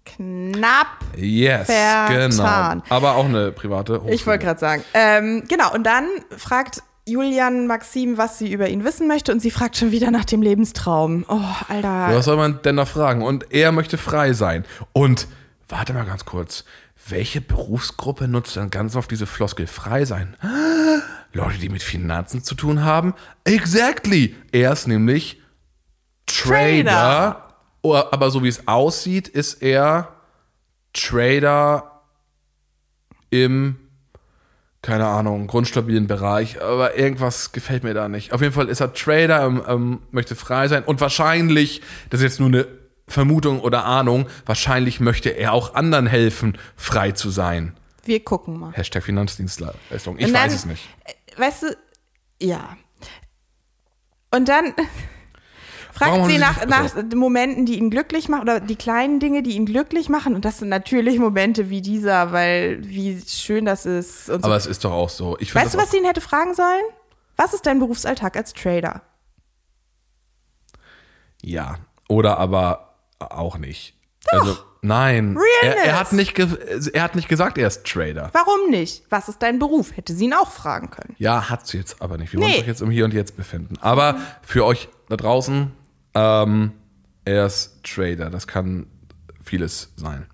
knapp. 0.04 0.86
Yes, 1.16 1.66
Vertan. 1.66 2.80
genau. 2.80 2.94
Aber 2.94 3.16
auch 3.16 3.26
eine 3.26 3.52
private 3.52 3.96
Hochschule. 3.96 4.14
Ich 4.14 4.26
wollte 4.26 4.44
gerade 4.44 4.60
sagen. 4.60 4.82
Ähm, 4.94 5.44
genau, 5.48 5.72
und 5.72 5.84
dann 5.84 6.06
fragt 6.36 6.82
Julian 7.06 7.66
Maxim, 7.66 8.18
was 8.18 8.38
sie 8.38 8.52
über 8.52 8.68
ihn 8.68 8.84
wissen 8.84 9.08
möchte, 9.08 9.32
und 9.32 9.40
sie 9.40 9.50
fragt 9.50 9.76
schon 9.76 9.90
wieder 9.92 10.10
nach 10.10 10.24
dem 10.24 10.42
Lebenstraum. 10.42 11.24
Oh, 11.28 11.40
Alter. 11.68 12.08
Was 12.10 12.24
soll 12.24 12.36
man 12.36 12.60
denn 12.62 12.76
da 12.76 12.86
fragen? 12.86 13.22
Und 13.22 13.52
er 13.52 13.72
möchte 13.72 13.98
frei 13.98 14.32
sein. 14.32 14.64
Und 14.92 15.28
warte 15.68 15.92
mal 15.92 16.04
ganz 16.04 16.24
kurz. 16.24 16.64
Welche 17.08 17.40
Berufsgruppe 17.40 18.28
nutzt 18.28 18.56
dann 18.56 18.70
ganz 18.70 18.94
oft 18.94 19.10
diese 19.10 19.26
Floskel 19.26 19.66
frei 19.66 20.04
sein? 20.04 20.36
Leute, 21.32 21.58
die 21.58 21.68
mit 21.68 21.82
Finanzen 21.82 22.42
zu 22.42 22.54
tun 22.54 22.84
haben? 22.84 23.14
Exactly. 23.44 24.34
Er 24.52 24.72
ist 24.72 24.86
nämlich 24.88 25.40
Trader. 26.26 26.82
Trader. 26.90 27.46
Oh, 27.82 27.94
Aber 27.94 28.30
so 28.30 28.42
wie 28.42 28.48
es 28.48 28.66
aussieht, 28.68 29.28
ist 29.28 29.62
er 29.62 30.08
Trader 30.92 32.02
im, 33.30 33.76
keine 34.82 35.06
Ahnung, 35.06 35.46
grundstabilen 35.46 36.06
Bereich. 36.06 36.60
Aber 36.62 36.96
irgendwas 36.98 37.52
gefällt 37.52 37.84
mir 37.84 37.94
da 37.94 38.08
nicht. 38.08 38.32
Auf 38.32 38.40
jeden 38.40 38.52
Fall 38.52 38.68
ist 38.68 38.80
er 38.80 38.92
Trader, 38.92 39.44
ähm, 39.44 39.62
ähm, 39.66 40.02
möchte 40.10 40.34
frei 40.34 40.68
sein 40.68 40.84
und 40.84 41.00
wahrscheinlich, 41.00 41.80
das 42.10 42.20
ist 42.20 42.24
jetzt 42.24 42.40
nur 42.40 42.48
eine 42.48 42.66
Vermutung 43.06 43.60
oder 43.60 43.84
Ahnung, 43.84 44.26
wahrscheinlich 44.46 45.00
möchte 45.00 45.30
er 45.30 45.52
auch 45.52 45.74
anderen 45.74 46.06
helfen, 46.06 46.58
frei 46.76 47.12
zu 47.12 47.30
sein. 47.30 47.74
Wir 48.04 48.20
gucken 48.24 48.58
mal. 48.58 48.72
Hashtag 48.72 49.02
Finanzdienstleistung. 49.04 50.18
Ich 50.18 50.26
dann- 50.26 50.34
weiß 50.34 50.54
es 50.54 50.64
nicht. 50.66 50.88
Weißt 51.36 51.62
du, 51.64 51.76
ja. 52.40 52.76
Und 54.30 54.48
dann 54.48 54.66
fragt 55.92 56.12
Warum 56.12 56.28
sie 56.28 56.38
nach, 56.38 56.64
nach 56.66 56.94
also- 56.94 57.16
Momenten, 57.16 57.66
die 57.66 57.78
ihn 57.78 57.90
glücklich 57.90 58.28
machen 58.28 58.42
oder 58.42 58.60
die 58.60 58.76
kleinen 58.76 59.20
Dinge, 59.20 59.42
die 59.42 59.52
ihn 59.52 59.66
glücklich 59.66 60.08
machen. 60.08 60.34
Und 60.34 60.44
das 60.44 60.58
sind 60.58 60.68
natürlich 60.68 61.18
Momente 61.18 61.70
wie 61.70 61.82
dieser, 61.82 62.32
weil 62.32 62.78
wie 62.82 63.20
schön 63.26 63.64
das 63.64 63.86
ist. 63.86 64.26
So. 64.26 64.34
Aber 64.34 64.56
es 64.56 64.66
ist 64.66 64.84
doch 64.84 64.92
auch 64.92 65.10
so. 65.10 65.36
Weißt 65.40 65.74
du, 65.74 65.78
was 65.78 65.90
sie 65.90 65.98
ihn 65.98 66.04
hätte 66.04 66.20
fragen 66.20 66.54
sollen? 66.54 66.84
Was 67.36 67.54
ist 67.54 67.66
dein 67.66 67.78
Berufsalltag 67.78 68.36
als 68.36 68.52
Trader? 68.52 69.02
Ja. 71.42 71.78
Oder 72.08 72.38
aber 72.38 72.94
auch 73.18 73.56
nicht. 73.56 73.94
Also, 74.32 74.56
nein. 74.82 75.36
Er, 75.62 75.76
er, 75.76 75.98
hat 76.00 76.12
nicht 76.12 76.38
er 76.38 77.02
hat 77.02 77.14
nicht 77.16 77.28
gesagt, 77.28 77.58
er 77.58 77.66
ist 77.68 77.84
Trader. 77.84 78.30
Warum 78.32 78.70
nicht? 78.70 79.04
Was 79.10 79.28
ist 79.28 79.40
dein 79.42 79.58
Beruf? 79.58 79.96
Hätte 79.96 80.14
sie 80.14 80.24
ihn 80.26 80.34
auch 80.34 80.50
fragen 80.50 80.90
können. 80.90 81.14
Ja, 81.18 81.48
hat 81.50 81.66
sie 81.66 81.78
jetzt 81.78 82.00
aber 82.00 82.16
nicht. 82.18 82.32
Wir 82.32 82.40
Nee. 82.40 82.44
wollen 82.44 82.52
uns 82.54 82.60
doch 82.62 82.66
jetzt 82.68 82.82
im 82.82 82.90
Hier 82.90 83.04
und 83.04 83.14
Jetzt 83.14 83.36
befinden. 83.36 83.74
Aber 83.80 84.16
für 84.42 84.64
euch 84.64 84.88
da 85.08 85.16
draußen, 85.16 85.72
ähm, 86.14 86.72
er 87.24 87.46
ist 87.46 87.82
Trader. 87.84 88.30
Das 88.30 88.46
kann 88.46 88.86
vieles 89.42 89.92
sein. 89.96 90.26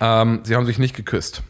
Ähm, 0.00 0.40
sie 0.44 0.54
haben 0.54 0.66
sich 0.66 0.78
nicht 0.78 0.94
geküsst. 0.94 1.42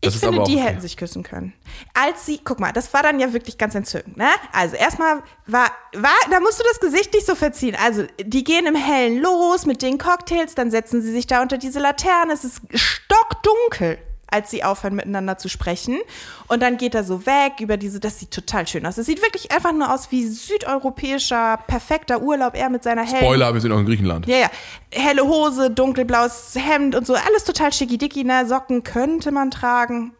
Das 0.00 0.14
ich 0.14 0.20
finde, 0.20 0.44
die 0.44 0.54
okay. 0.54 0.60
hätten 0.60 0.80
sich 0.80 0.96
küssen 0.96 1.24
können. 1.24 1.52
Als 1.92 2.24
sie, 2.24 2.40
guck 2.44 2.60
mal, 2.60 2.72
das 2.72 2.94
war 2.94 3.02
dann 3.02 3.18
ja 3.18 3.32
wirklich 3.32 3.58
ganz 3.58 3.74
entzückend, 3.74 4.16
ne? 4.16 4.28
Also 4.52 4.76
erstmal 4.76 5.22
war, 5.46 5.72
war, 5.92 6.12
da 6.30 6.38
musst 6.38 6.60
du 6.60 6.64
das 6.64 6.78
Gesicht 6.78 7.12
nicht 7.14 7.26
so 7.26 7.34
verziehen. 7.34 7.76
Also 7.84 8.04
die 8.20 8.44
gehen 8.44 8.66
im 8.66 8.76
Hellen 8.76 9.20
los 9.20 9.66
mit 9.66 9.82
den 9.82 9.98
Cocktails, 9.98 10.54
dann 10.54 10.70
setzen 10.70 11.02
sie 11.02 11.10
sich 11.10 11.26
da 11.26 11.42
unter 11.42 11.58
diese 11.58 11.80
Laterne. 11.80 12.32
Es 12.32 12.44
ist 12.44 12.60
stockdunkel, 12.74 13.98
als 14.30 14.50
sie 14.50 14.64
aufhören 14.64 14.94
miteinander 14.94 15.38
zu 15.38 15.48
sprechen. 15.48 15.98
Und 16.46 16.62
dann 16.62 16.76
geht 16.76 16.94
er 16.94 17.04
so 17.04 17.26
weg 17.26 17.54
über 17.60 17.76
diese, 17.76 18.00
das 18.00 18.18
sieht 18.18 18.30
total 18.30 18.66
schön 18.66 18.84
aus. 18.86 18.98
Es 18.98 19.06
sieht 19.06 19.22
wirklich 19.22 19.50
einfach 19.52 19.72
nur 19.72 19.92
aus 19.92 20.10
wie 20.10 20.26
südeuropäischer, 20.26 21.58
perfekter 21.66 22.20
Urlaub. 22.20 22.54
Er 22.54 22.70
mit 22.70 22.82
seiner 22.82 23.04
hellen 23.04 23.24
Spoiler, 23.24 23.54
wir 23.54 23.60
sind 23.60 23.72
auch 23.72 23.78
in 23.78 23.86
Griechenland. 23.86 24.26
ja, 24.26 24.36
ja. 24.36 24.50
Helle 24.90 25.24
Hose, 25.24 25.70
dunkelblaues 25.70 26.54
Hemd 26.56 26.94
und 26.94 27.06
so. 27.06 27.14
Alles 27.14 27.44
total 27.44 27.72
schickidicki, 27.72 28.24
ne? 28.24 28.46
Socken 28.46 28.84
könnte 28.84 29.32
man 29.32 29.50
tragen. 29.50 30.12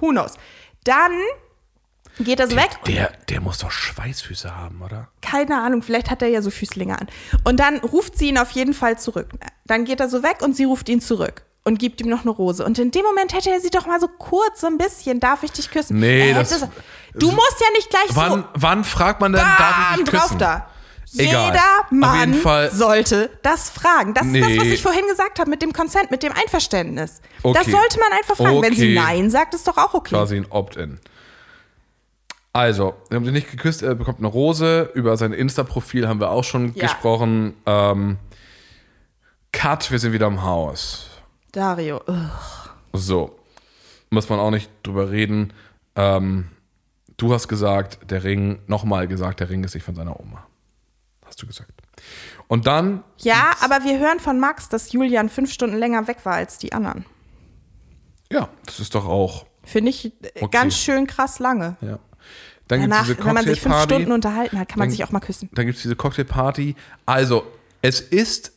Who 0.00 0.10
knows? 0.10 0.34
Dann 0.84 1.12
geht 2.18 2.40
er 2.40 2.48
so 2.48 2.56
weg. 2.56 2.70
Der, 2.86 3.12
der 3.28 3.40
muss 3.40 3.58
doch 3.58 3.70
Schweißfüße 3.70 4.56
haben, 4.56 4.82
oder? 4.82 5.08
Keine 5.20 5.60
Ahnung, 5.60 5.82
vielleicht 5.82 6.10
hat 6.10 6.22
er 6.22 6.28
ja 6.28 6.42
so 6.42 6.50
Füßlinge 6.50 6.98
an. 6.98 7.06
Und 7.44 7.60
dann 7.60 7.78
ruft 7.78 8.18
sie 8.18 8.28
ihn 8.28 8.38
auf 8.38 8.50
jeden 8.50 8.74
Fall 8.74 8.98
zurück. 8.98 9.28
Dann 9.64 9.84
geht 9.84 10.00
er 10.00 10.08
so 10.08 10.22
weg 10.22 10.38
und 10.42 10.56
sie 10.56 10.64
ruft 10.64 10.88
ihn 10.88 11.00
zurück 11.00 11.44
und 11.66 11.78
gibt 11.78 12.00
ihm 12.00 12.08
noch 12.08 12.22
eine 12.22 12.30
Rose. 12.30 12.64
Und 12.64 12.78
in 12.78 12.90
dem 12.90 13.02
Moment 13.04 13.34
hätte 13.34 13.50
er 13.50 13.60
sie 13.60 13.70
doch 13.70 13.86
mal 13.86 14.00
so 14.00 14.08
kurz, 14.08 14.60
so 14.62 14.66
ein 14.66 14.78
bisschen, 14.78 15.20
darf 15.20 15.42
ich 15.42 15.52
dich 15.52 15.70
küssen? 15.70 15.98
Nee, 16.00 16.30
Er 16.30 16.38
das- 16.40 16.60
so- 16.60 16.68
Du 17.14 17.30
musst 17.30 17.56
ja 17.60 17.66
nicht 17.74 17.88
gleich 17.90 18.08
Wann, 18.10 18.30
so 18.42 18.44
wann 18.54 18.84
fragt 18.84 19.20
man 19.22 19.32
denn, 19.32 19.40
darf 19.40 19.58
ich 19.58 19.96
bam, 19.96 20.04
dich 20.04 20.14
drauf 20.14 20.22
küssen? 20.24 20.38
da. 20.38 20.68
Egal. 21.18 21.46
Jeder 21.46 21.62
Mann 21.90 22.42
sollte 22.72 23.30
das 23.42 23.70
fragen. 23.70 24.12
Das 24.12 24.26
ist 24.26 24.34
das, 24.34 24.42
was 24.58 24.64
Nee. 24.64 24.72
ich 24.74 24.82
vorhin 24.82 25.06
gesagt 25.08 25.38
habe 25.38 25.48
mit 25.48 25.62
dem 25.62 25.72
Consent, 25.72 26.10
mit 26.10 26.22
dem 26.22 26.32
Einverständnis. 26.32 27.20
Okay. 27.42 27.56
Das 27.58 27.72
sollte 27.72 27.98
man 28.00 28.12
einfach 28.12 28.36
fragen. 28.36 28.60
Wenn 28.60 28.74
sie 28.74 28.96
Okay. 28.98 29.06
Nein 29.06 29.30
sagt, 29.30 29.54
ist 29.54 29.66
doch 29.66 29.78
auch 29.78 29.94
okay. 29.94 30.10
Quasi 30.14 30.36
ein 30.36 30.46
Opt-in. 30.50 30.98
Also, 32.52 32.94
wir 33.08 33.16
haben 33.16 33.24
sich 33.24 33.32
nicht 33.34 33.50
geküsst, 33.50 33.82
er 33.82 33.94
bekommt 33.94 34.18
eine 34.18 34.28
Rose. 34.28 34.90
Über 34.94 35.16
sein 35.16 35.32
Insta-Profil 35.32 36.06
haben 36.08 36.20
wir 36.20 36.30
auch 36.30 36.44
schon 36.44 36.74
Ja. 36.74 36.82
gesprochen. 36.82 37.54
Ähm, 37.66 38.18
Cut, 39.52 39.90
wir 39.90 39.98
sind 39.98 40.12
wieder 40.12 40.26
im 40.26 40.42
Haus. 40.42 41.08
Dario. 41.56 42.00
ugh. 42.06 42.70
So, 42.92 43.38
muss 44.10 44.28
man 44.28 44.38
auch 44.38 44.50
nicht 44.50 44.70
drüber 44.82 45.10
reden. 45.10 45.52
Ähm, 45.94 46.48
du 47.16 47.32
hast 47.32 47.48
gesagt, 47.48 48.10
der 48.10 48.24
Ring, 48.24 48.58
nochmal 48.66 49.08
gesagt, 49.08 49.40
der 49.40 49.48
Ring 49.50 49.64
ist 49.64 49.74
nicht 49.74 49.84
von 49.84 49.94
seiner 49.94 50.18
Oma. 50.20 50.46
Hast 51.24 51.40
du 51.42 51.46
gesagt. 51.46 51.70
Und 52.48 52.66
dann, 52.66 53.02
Ja, 53.18 53.54
aber 53.60 53.84
wir 53.84 53.98
hören 53.98 54.20
von 54.20 54.38
Max, 54.38 54.68
dass 54.68 54.92
Julian 54.92 55.28
fünf 55.28 55.50
Stunden 55.52 55.76
länger 55.76 56.06
weg 56.06 56.18
war 56.24 56.34
als 56.34 56.58
die 56.58 56.72
anderen. 56.72 57.04
ja, 58.30 58.48
das 58.66 58.80
ist 58.80 58.94
doch 58.94 59.06
auch, 59.06 59.46
Finde 59.64 59.90
ich 59.90 60.04
äh, 60.06 60.10
Okay. 60.42 60.48
ganz 60.52 60.76
schön 60.76 61.06
krass 61.06 61.38
lange. 61.40 61.76
ja. 61.80 61.98
Dann 62.68 62.80
Danach, 62.82 63.02
es 63.02 63.14
diese 63.14 63.24
wenn 63.24 63.34
man 63.34 63.44
sich 63.44 63.60
fünf 63.60 63.74
Cocktailparty. 63.74 63.94
Stunden 63.94 64.12
unterhalten 64.12 64.58
hat, 64.58 64.68
kann 64.68 64.78
man 64.80 64.88
Dann- 64.88 64.96
sich 64.96 65.04
auch 65.04 65.12
mal 65.12 65.20
küssen. 65.20 65.48
Dann 65.54 65.66
gibt 65.66 65.76
es 65.76 65.82
diese 65.82 65.94
Cocktailparty. 65.96 66.74
Also, 67.06 67.44
es 67.82 68.00
ist, 68.00 68.52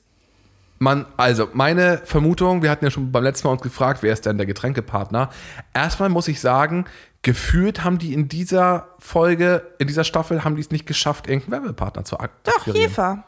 man, 0.80 1.06
also 1.18 1.50
meine 1.54 2.02
Vermutung, 2.06 2.64
wir 2.64 2.72
hatten 2.72 2.86
ja 2.86 2.92
schon 2.92 3.12
beim 3.12 3.24
letzten 3.24 3.48
Mal 3.48 3.54
uns 3.54 3.62
gefragt, 3.62 4.02
wer 4.02 4.14
ist 4.14 4.26
denn 4.26 4.38
der 4.38 4.46
Getränkepartner. 4.46 5.30
Erstmal 5.74 6.10
muss 6.10 6.28
ich 6.28 6.40
sagen, 6.40 6.86
gefühlt 7.22 7.84
haben 7.84 7.98
die 8.00 8.14
in 8.14 8.30
dieser 8.30 8.88
Folge, 8.98 9.68
in 9.78 9.88
dieser 9.88 10.06
Staffel, 10.06 10.44
haben 10.44 10.56
die 10.56 10.62
es 10.62 10.72
nicht 10.72 10.88
geschafft, 10.88 11.28
irgendeinen 11.28 11.64
Werbepartner 11.64 12.06
zu 12.06 12.20
ak 12.20 12.32
Doch. 12.44 12.68
Jefer. 12.68 13.24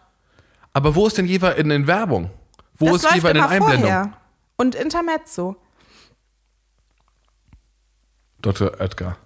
Aber 0.74 0.96
wo 0.96 1.06
ist 1.06 1.18
denn 1.18 1.26
Jever 1.26 1.56
in 1.58 1.70
den 1.70 1.88
Werbung? 1.88 2.32
Wo 2.78 2.88
das 2.88 3.04
ist 3.04 3.14
Jever 3.14 3.30
in 3.30 3.36
den 3.36 3.44
Einblendungen? 3.44 4.14
Und 4.56 4.76
Intermezzo. 4.76 5.58
Dr. 8.42 8.80
Oetker. 8.80 9.18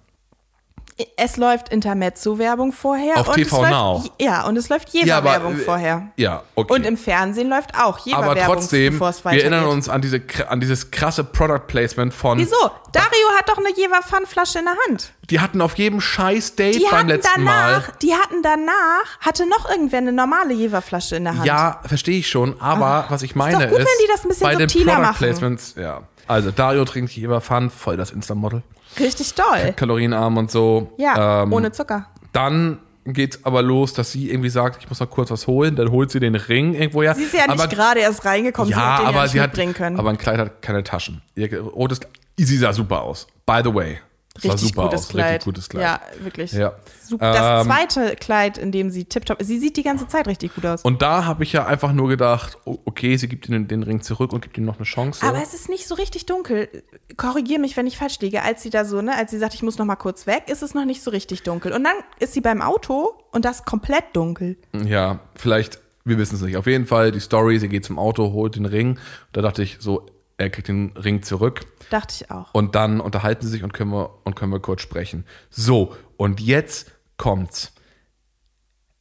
Es 1.16 1.36
läuft 1.36 1.68
Intermezzo-Werbung 1.68 2.72
vorher. 2.72 3.18
Auf 3.18 3.28
und 3.28 3.34
TV 3.34 3.64
es 3.64 3.70
Now. 3.70 3.98
Läuft, 3.98 4.12
ja, 4.18 4.46
und 4.46 4.56
es 4.56 4.70
läuft 4.70 4.94
Ja, 4.94 5.18
aber, 5.18 5.28
Jever-Werbung 5.28 5.60
äh, 5.60 5.62
vorher. 5.62 6.12
Ja, 6.16 6.42
okay. 6.54 6.72
Und 6.72 6.86
im 6.86 6.96
Fernsehen 6.96 7.50
läuft 7.50 7.78
auch 7.78 7.98
jeder 7.98 8.16
aber 8.16 8.34
Werbung, 8.34 8.56
trotzdem, 8.56 8.98
wir 8.98 9.32
erinnern 9.32 9.66
uns 9.66 9.90
an, 9.90 10.00
diese, 10.00 10.22
an 10.48 10.60
dieses 10.60 10.90
krasse 10.90 11.22
Product 11.22 11.66
Placement 11.66 12.14
von. 12.14 12.38
Wieso? 12.38 12.56
Dario 12.92 13.28
hat 13.38 13.46
doch 13.46 13.58
eine 13.58 13.76
Jever 13.76 14.00
Pfandflasche 14.02 14.60
in 14.60 14.64
der 14.64 14.74
Hand. 14.88 15.12
Die 15.28 15.38
hatten 15.40 15.60
auf 15.60 15.76
jedem 15.76 16.00
scheiß 16.00 16.56
Date 16.56 16.76
Die 16.76 16.84
beim 16.84 16.92
hatten 16.92 17.08
letzten 17.08 17.44
danach, 17.44 17.88
Mal. 17.88 17.94
die 18.00 18.14
hatten 18.14 18.42
danach, 18.42 19.20
hatte 19.20 19.46
noch 19.46 19.68
irgendwer 19.68 19.98
eine 19.98 20.12
normale 20.12 20.54
Jever-Flasche 20.54 21.16
in 21.16 21.24
der 21.24 21.36
Hand. 21.36 21.44
Ja, 21.44 21.80
verstehe 21.84 22.20
ich 22.20 22.30
schon, 22.30 22.58
aber 22.58 23.04
was 23.10 23.20
ich 23.20 23.34
meine 23.34 23.52
doch 23.58 23.64
ist, 23.64 23.70
gut, 23.70 23.78
wenn 23.80 23.86
die 23.86 24.08
das 24.10 24.24
ein 24.24 24.28
bisschen 24.28 24.44
bei 24.44 24.54
den 24.54 24.68
subtiler 24.70 24.94
Product 24.94 25.06
machen. 25.08 25.18
Placements, 25.18 25.74
ja. 25.76 26.02
Also 26.28 26.50
Dario 26.50 26.84
trinkt 26.84 27.12
Jever 27.12 27.40
Fun, 27.40 27.70
voll 27.70 27.96
das 27.96 28.10
Insta-Model. 28.10 28.62
Richtig 28.98 29.34
doll. 29.34 29.72
Kalorienarm 29.76 30.36
und 30.36 30.50
so. 30.50 30.92
Ja, 30.98 31.42
Ähm, 31.42 31.52
ohne 31.52 31.72
Zucker. 31.72 32.06
Dann 32.32 32.78
geht's 33.04 33.40
aber 33.44 33.62
los, 33.62 33.92
dass 33.92 34.10
sie 34.12 34.30
irgendwie 34.30 34.48
sagt, 34.48 34.82
ich 34.82 34.88
muss 34.88 34.98
noch 35.00 35.08
kurz 35.10 35.30
was 35.30 35.46
holen, 35.46 35.76
dann 35.76 35.90
holt 35.90 36.10
sie 36.10 36.18
den 36.20 36.34
Ring 36.34 36.74
irgendwo 36.74 37.02
her. 37.02 37.14
Sie 37.14 37.22
ist 37.24 37.34
ja 37.34 37.44
aber, 37.44 37.54
nicht 37.54 37.70
gerade 37.70 38.00
erst 38.00 38.24
reingekommen, 38.24 38.72
sie 38.72 38.78
Ja, 38.78 38.94
hat 38.94 39.00
den 39.00 39.06
aber 39.06 39.16
ja 39.18 39.22
nicht 39.22 39.32
sie 39.32 39.40
hat, 39.40 39.74
können. 39.76 39.98
aber 39.98 40.10
ein 40.10 40.18
Kleid 40.18 40.38
hat 40.38 40.62
keine 40.62 40.82
Taschen. 40.82 41.22
Ihr 41.36 41.60
rotes, 41.60 42.00
sie 42.36 42.56
sah 42.56 42.72
super 42.72 43.02
aus. 43.02 43.26
By 43.46 43.60
the 43.62 43.72
way. 43.72 43.98
Richtig 44.44 44.68
super 44.68 44.82
gutes 44.84 45.00
aus. 45.00 45.08
Kleid. 45.08 45.26
Richtig 45.34 45.44
gutes 45.44 45.68
Kleid. 45.68 45.82
Ja, 45.82 46.00
wirklich. 46.24 46.52
Ja. 46.52 46.74
Super. 47.02 47.32
Das 47.32 47.66
Ähm, 47.66 47.72
zweite 47.72 48.16
Kleid, 48.16 48.58
in 48.58 48.72
dem 48.72 48.90
sie 48.90 49.04
tipptopp, 49.04 49.38
sie 49.42 49.58
sieht 49.58 49.76
die 49.76 49.82
ganze 49.82 50.08
Zeit 50.08 50.26
richtig 50.26 50.54
gut 50.54 50.66
aus. 50.66 50.82
Und 50.82 51.02
da 51.02 51.24
habe 51.24 51.44
ich 51.44 51.52
ja 51.52 51.66
einfach 51.66 51.92
nur 51.92 52.08
gedacht, 52.08 52.58
okay, 52.64 53.16
sie 53.16 53.28
gibt 53.28 53.48
ihm 53.48 53.68
den 53.68 53.82
Ring 53.82 54.02
zurück 54.02 54.32
und 54.32 54.42
gibt 54.42 54.58
ihm 54.58 54.64
noch 54.64 54.76
eine 54.76 54.84
Chance. 54.84 55.26
Aber 55.26 55.42
es 55.42 55.54
ist 55.54 55.68
nicht 55.68 55.86
so 55.86 55.94
richtig 55.94 56.26
dunkel. 56.26 56.68
Korrigier 57.16 57.58
mich, 57.58 57.76
wenn 57.76 57.86
ich 57.86 57.96
falsch 57.98 58.18
liege. 58.20 58.42
Als 58.42 58.62
sie 58.62 58.70
da 58.70 58.84
so, 58.84 59.02
ne, 59.02 59.16
als 59.16 59.30
sie 59.30 59.38
sagt, 59.38 59.54
ich 59.54 59.62
muss 59.62 59.78
noch 59.78 59.86
mal 59.86 59.96
kurz 59.96 60.26
weg, 60.26 60.44
ist 60.48 60.62
es 60.62 60.74
noch 60.74 60.84
nicht 60.84 61.02
so 61.02 61.10
richtig 61.10 61.42
dunkel. 61.42 61.72
Und 61.72 61.84
dann 61.84 61.94
ist 62.18 62.32
sie 62.32 62.40
beim 62.40 62.62
Auto 62.62 63.14
und 63.32 63.44
das 63.44 63.64
komplett 63.64 64.04
dunkel. 64.14 64.56
Ja, 64.84 65.20
vielleicht, 65.34 65.80
wir 66.04 66.18
wissen 66.18 66.36
es 66.36 66.42
nicht. 66.42 66.56
Auf 66.56 66.66
jeden 66.66 66.86
Fall 66.86 67.12
die 67.12 67.20
Story, 67.20 67.58
sie 67.58 67.68
geht 67.68 67.84
zum 67.84 67.98
Auto, 67.98 68.32
holt 68.32 68.56
den 68.56 68.66
Ring. 68.66 68.98
Da 69.32 69.42
dachte 69.42 69.62
ich 69.62 69.76
so, 69.80 70.06
er 70.38 70.50
kriegt 70.50 70.68
den 70.68 70.90
Ring 70.96 71.22
zurück. 71.22 71.66
Dachte 71.90 72.14
ich 72.14 72.30
auch. 72.30 72.52
Und 72.52 72.74
dann 72.74 73.00
unterhalten 73.00 73.46
sie 73.46 73.52
sich 73.52 73.62
und 73.62 73.72
können 73.72 73.90
wir, 73.92 74.10
und 74.24 74.36
können 74.36 74.52
wir 74.52 74.60
kurz 74.60 74.82
sprechen. 74.82 75.24
So, 75.50 75.94
und 76.16 76.40
jetzt 76.40 76.92
kommt's. 77.16 77.72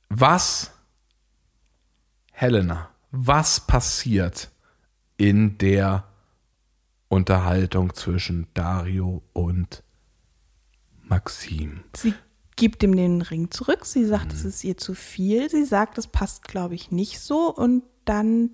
Was, 0.10 0.72
Helena, 2.32 2.90
was 3.12 3.60
passiert 3.60 4.50
in 5.18 5.58
der 5.58 6.06
Unterhaltung 7.08 7.94
zwischen 7.94 8.48
Dario 8.54 9.24
und 9.34 9.84
Maxim. 11.04 11.84
Sie 11.96 12.14
gibt 12.56 12.84
ihm 12.84 12.96
den 12.96 13.22
Ring 13.22 13.52
zurück. 13.52 13.86
Sie 13.86 14.06
sagt, 14.06 14.34
es 14.34 14.44
ist 14.44 14.64
ihr 14.64 14.78
zu 14.78 14.94
viel. 14.94 15.50
Sie 15.50 15.66
sagt, 15.66 15.98
es 15.98 16.08
passt, 16.08 16.44
glaube 16.44 16.76
ich, 16.76 16.92
nicht 16.92 17.20
so. 17.20 17.54
Und 17.54 17.84
dann 18.06 18.52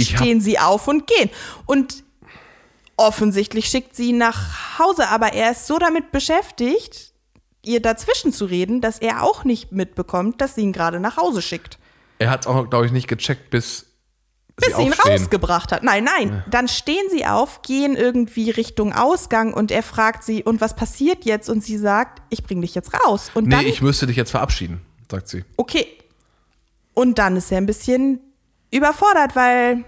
stehen 0.00 0.40
sie 0.40 0.58
auf 0.58 0.88
und 0.88 1.06
gehen. 1.06 1.30
Und 1.66 2.02
offensichtlich 2.96 3.66
schickt 3.66 3.96
sie 3.96 4.10
ihn 4.10 4.18
nach 4.18 4.78
Hause. 4.78 5.08
Aber 5.08 5.32
er 5.32 5.50
ist 5.52 5.66
so 5.66 5.78
damit 5.78 6.12
beschäftigt, 6.12 7.12
ihr 7.64 7.80
dazwischen 7.80 8.32
zu 8.32 8.44
reden, 8.44 8.80
dass 8.80 8.98
er 8.98 9.22
auch 9.22 9.44
nicht 9.44 9.72
mitbekommt, 9.72 10.40
dass 10.40 10.54
sie 10.54 10.62
ihn 10.62 10.72
gerade 10.72 11.00
nach 11.00 11.16
Hause 11.16 11.42
schickt. 11.42 11.78
Er 12.18 12.30
hat 12.30 12.42
es 12.42 12.46
auch, 12.46 12.68
glaube 12.70 12.86
ich, 12.86 12.92
nicht 12.92 13.08
gecheckt, 13.08 13.50
bis, 13.50 13.86
Bis 14.56 14.76
sie 14.76 14.82
ihn 14.82 14.92
aufstehen. 14.92 15.12
rausgebracht 15.18 15.72
hat. 15.72 15.82
Nein, 15.82 16.04
nein. 16.04 16.44
Dann 16.48 16.68
stehen 16.68 17.04
sie 17.10 17.26
auf, 17.26 17.62
gehen 17.62 17.96
irgendwie 17.96 18.50
Richtung 18.50 18.92
Ausgang 18.92 19.52
und 19.52 19.70
er 19.72 19.82
fragt 19.82 20.22
sie, 20.22 20.44
und 20.44 20.60
was 20.60 20.76
passiert 20.76 21.24
jetzt? 21.24 21.48
Und 21.48 21.64
sie 21.64 21.76
sagt, 21.78 22.22
ich 22.30 22.44
bring 22.44 22.60
dich 22.60 22.74
jetzt 22.74 22.92
raus. 22.94 23.30
Und 23.34 23.44
Nee, 23.48 23.56
dann, 23.56 23.66
ich 23.66 23.82
müsste 23.82 24.06
dich 24.06 24.16
jetzt 24.16 24.30
verabschieden, 24.30 24.80
sagt 25.10 25.28
sie. 25.28 25.44
okay. 25.56 25.86
Und 26.96 27.18
dann 27.18 27.36
ist 27.36 27.50
er 27.50 27.58
ein 27.58 27.66
bisschen 27.66 28.20
überfordert, 28.74 29.34
weil 29.36 29.84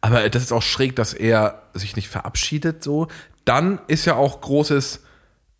Aber 0.00 0.28
das 0.28 0.42
ist 0.42 0.52
auch 0.52 0.62
schräg, 0.62 0.96
dass 0.96 1.14
er 1.14 1.62
sich 1.74 1.96
nicht 1.96 2.08
verabschiedet 2.08 2.82
so. 2.82 3.08
Dann 3.44 3.80
ist 3.86 4.04
ja 4.04 4.16
auch 4.16 4.40
großes 4.40 5.00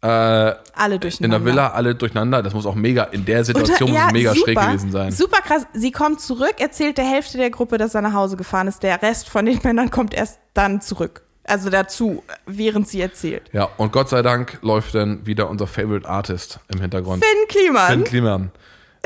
alle 0.04 0.60
in 0.94 1.00
durcheinander. 1.00 1.38
der 1.38 1.44
Villa 1.46 1.68
alle 1.70 1.94
durcheinander. 1.94 2.42
Das 2.42 2.52
muss 2.52 2.66
auch 2.66 2.74
mega, 2.74 3.04
in 3.04 3.24
der 3.24 3.42
Situation 3.42 3.88
muss 3.88 3.98
ja, 3.98 4.08
es 4.08 4.12
mega 4.12 4.34
super, 4.34 4.44
schräg 4.44 4.58
gewesen 4.58 4.92
sein. 4.92 5.12
Super 5.12 5.40
krass. 5.40 5.66
Sie 5.72 5.92
kommt 5.92 6.20
zurück, 6.20 6.56
erzählt 6.58 6.98
der 6.98 7.06
Hälfte 7.06 7.38
der 7.38 7.48
Gruppe, 7.48 7.78
dass 7.78 7.94
er 7.94 8.02
nach 8.02 8.12
Hause 8.12 8.36
gefahren 8.36 8.68
ist. 8.68 8.82
Der 8.82 9.00
Rest 9.00 9.30
von 9.30 9.46
den 9.46 9.60
Männern 9.64 9.90
kommt 9.90 10.12
erst 10.12 10.40
dann 10.52 10.82
zurück. 10.82 11.22
Also 11.44 11.70
dazu, 11.70 12.22
während 12.46 12.86
sie 12.88 13.00
erzählt. 13.00 13.48
Ja, 13.52 13.68
und 13.78 13.92
Gott 13.92 14.10
sei 14.10 14.20
Dank 14.20 14.58
läuft 14.60 14.94
dann 14.94 15.24
wieder 15.26 15.48
unser 15.48 15.66
Favorite 15.66 16.08
Artist 16.08 16.58
im 16.72 16.80
Hintergrund. 16.80 17.24
Finn 17.24 17.48
Kliman. 17.48 17.90
Finn 17.90 18.04
Kliman. 18.04 18.50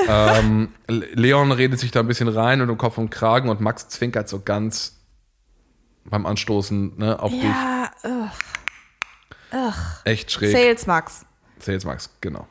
Ähm, 0.07 0.73
Leon 0.87 1.53
redet 1.53 1.81
sich 1.81 1.91
da 1.91 2.01
ein 2.01 2.07
bisschen 2.07 2.29
rein 2.29 2.61
und 2.61 2.71
um 2.71 2.79
Kopf 2.79 2.99
und 2.99 3.11
Kragen 3.11 3.49
und 3.49 3.61
Max 3.61 3.89
zwinkert 3.89 4.29
so 4.29 4.41
ganz 4.41 5.01
beim 6.05 6.27
Anstoßen 6.27 6.99
ne, 6.99 7.21
auf 7.21 7.33
ja, 7.33 7.91
ugh. 8.05 8.31
dich. 9.53 9.75
Echt 10.05 10.31
schräg. 10.31 10.53
Sales 10.53 10.87
Max. 10.87 11.25
Sales 11.59 11.85
Max, 11.85 12.11
genau. 12.21 12.47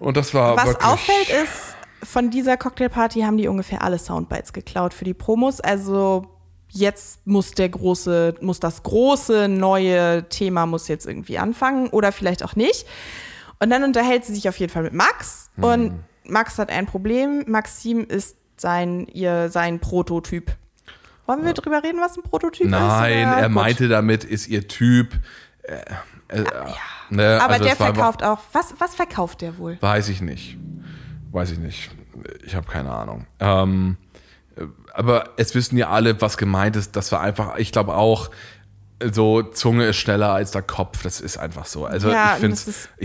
Und 0.00 0.16
das 0.16 0.34
war 0.34 0.56
Was 0.56 0.80
auffällt 0.82 1.28
ist, 1.28 1.76
von 2.02 2.30
dieser 2.30 2.56
Cocktailparty 2.56 3.20
haben 3.20 3.36
die 3.36 3.48
ungefähr 3.48 3.82
alle 3.82 3.98
Soundbites 3.98 4.52
geklaut 4.52 4.94
für 4.94 5.04
die 5.04 5.14
Promos. 5.14 5.60
Also 5.60 6.26
jetzt 6.70 7.26
muss 7.26 7.52
der 7.52 7.68
große, 7.68 8.34
muss 8.40 8.60
das 8.60 8.82
große 8.82 9.48
neue 9.48 10.28
Thema 10.28 10.66
muss 10.66 10.88
jetzt 10.88 11.06
irgendwie 11.06 11.38
anfangen 11.38 11.88
oder 11.88 12.12
vielleicht 12.12 12.42
auch 12.42 12.56
nicht. 12.56 12.86
Und 13.60 13.70
dann 13.70 13.82
unterhält 13.84 14.24
sie 14.24 14.34
sich 14.34 14.48
auf 14.48 14.58
jeden 14.58 14.72
Fall 14.72 14.82
mit 14.82 14.92
Max 14.92 15.50
Hm. 15.56 15.64
und 15.64 16.04
Max 16.24 16.58
hat 16.58 16.70
ein 16.70 16.86
Problem. 16.86 17.44
Maxim 17.46 18.04
ist 18.06 18.36
sein, 18.56 19.06
ihr, 19.06 19.48
sein 19.50 19.80
Prototyp. 19.80 20.52
Wollen 21.26 21.44
wir 21.44 21.52
drüber 21.52 21.82
reden, 21.82 22.00
was 22.00 22.16
ein 22.16 22.22
Prototyp 22.22 22.66
ist? 22.66 22.70
Nein, 22.70 23.28
er 23.28 23.42
Gut. 23.44 23.52
meinte 23.52 23.88
damit, 23.88 24.24
ist 24.24 24.48
ihr 24.48 24.66
Typ. 24.66 25.12
Äh, 25.62 25.76
äh, 26.28 26.44
ne, 27.10 27.38
Aber 27.40 27.54
also 27.54 27.64
der 27.64 27.78
war 27.78 27.86
verkauft 27.94 28.22
auch. 28.22 28.38
Was, 28.52 28.74
was 28.78 28.94
verkauft 28.94 29.42
der 29.42 29.58
wohl? 29.58 29.76
Weiß 29.80 30.08
ich 30.08 30.20
nicht. 30.22 30.56
Weiß 31.30 31.50
ich 31.50 31.58
nicht. 31.58 31.90
Ich 32.44 32.54
habe 32.54 32.66
keine 32.66 32.90
Ahnung. 32.92 33.26
Ähm, 33.40 33.96
äh, 34.56 34.64
aber 34.94 35.30
es 35.36 35.54
wissen 35.54 35.76
ja 35.76 35.90
alle, 35.90 36.20
was 36.20 36.36
gemeint 36.38 36.76
ist. 36.76 36.96
Das 36.96 37.12
war 37.12 37.20
einfach, 37.20 37.56
ich 37.58 37.72
glaube 37.72 37.94
auch, 37.94 38.30
so 39.12 39.42
Zunge 39.42 39.86
ist 39.86 39.96
schneller 39.96 40.32
als 40.32 40.50
der 40.50 40.62
Kopf. 40.62 41.02
Das 41.02 41.20
ist 41.20 41.38
einfach 41.38 41.66
so. 41.66 41.84
Also 41.86 42.10
Ja, 42.10 42.34
ich 42.34 42.40
finde 42.40 42.56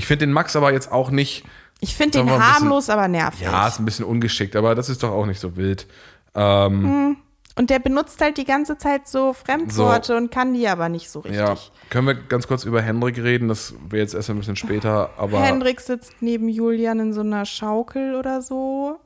find 0.05 0.21
den 0.21 0.31
Max 0.31 0.55
aber 0.55 0.71
jetzt 0.73 0.91
auch 0.91 1.11
nicht, 1.11 1.43
Ich 1.79 1.95
finde 1.95 2.19
den 2.19 2.29
ein 2.29 2.37
bisschen- 2.37 2.53
harmlos, 2.55 2.89
aber 2.89 3.07
nervig. 3.07 3.41
ja, 3.41 3.67
ist 3.67 3.79
ein 3.79 3.85
bisschen 3.85 4.05
ungeschickt, 4.05 4.55
aber 4.55 4.75
das 4.75 4.89
ist 4.89 5.03
doch 5.03 5.11
auch 5.11 5.25
nicht 5.25 5.39
so 5.39 5.55
wild. 5.55 5.87
Ähm, 6.35 7.17
Und 7.55 7.69
der 7.69 7.77
benutzt 7.77 8.19
halt 8.21 8.37
die 8.37 8.45
ganze 8.45 8.77
Zeit 8.79 9.07
so 9.07 9.33
Fremdworte 9.33 10.17
und 10.17 10.31
kann 10.31 10.53
die 10.55 10.67
aber 10.67 10.89
nicht 10.89 11.09
so 11.11 11.19
richtig. 11.19 11.39
ja, 11.39 11.55
können 11.91 12.07
wir 12.07 12.15
ganz 12.15 12.47
kurz 12.47 12.63
über 12.63 12.81
Hendrik 12.81 13.19
reden? 13.19 13.47
Das 13.47 13.75
wäre 13.89 14.01
jetzt 14.01 14.15
erst 14.15 14.31
ein 14.31 14.37
bisschen 14.39 14.55
später, 14.55 15.11
aber 15.17 15.39
Hendrik 15.41 15.79
sitzt 15.79 16.13
neben 16.21 16.49
Julian 16.49 16.99
in 16.99 17.13
so 17.13 17.21
einer 17.21 17.45
Schaukel 17.45 18.15
oder 18.15 18.41
so 18.41 18.99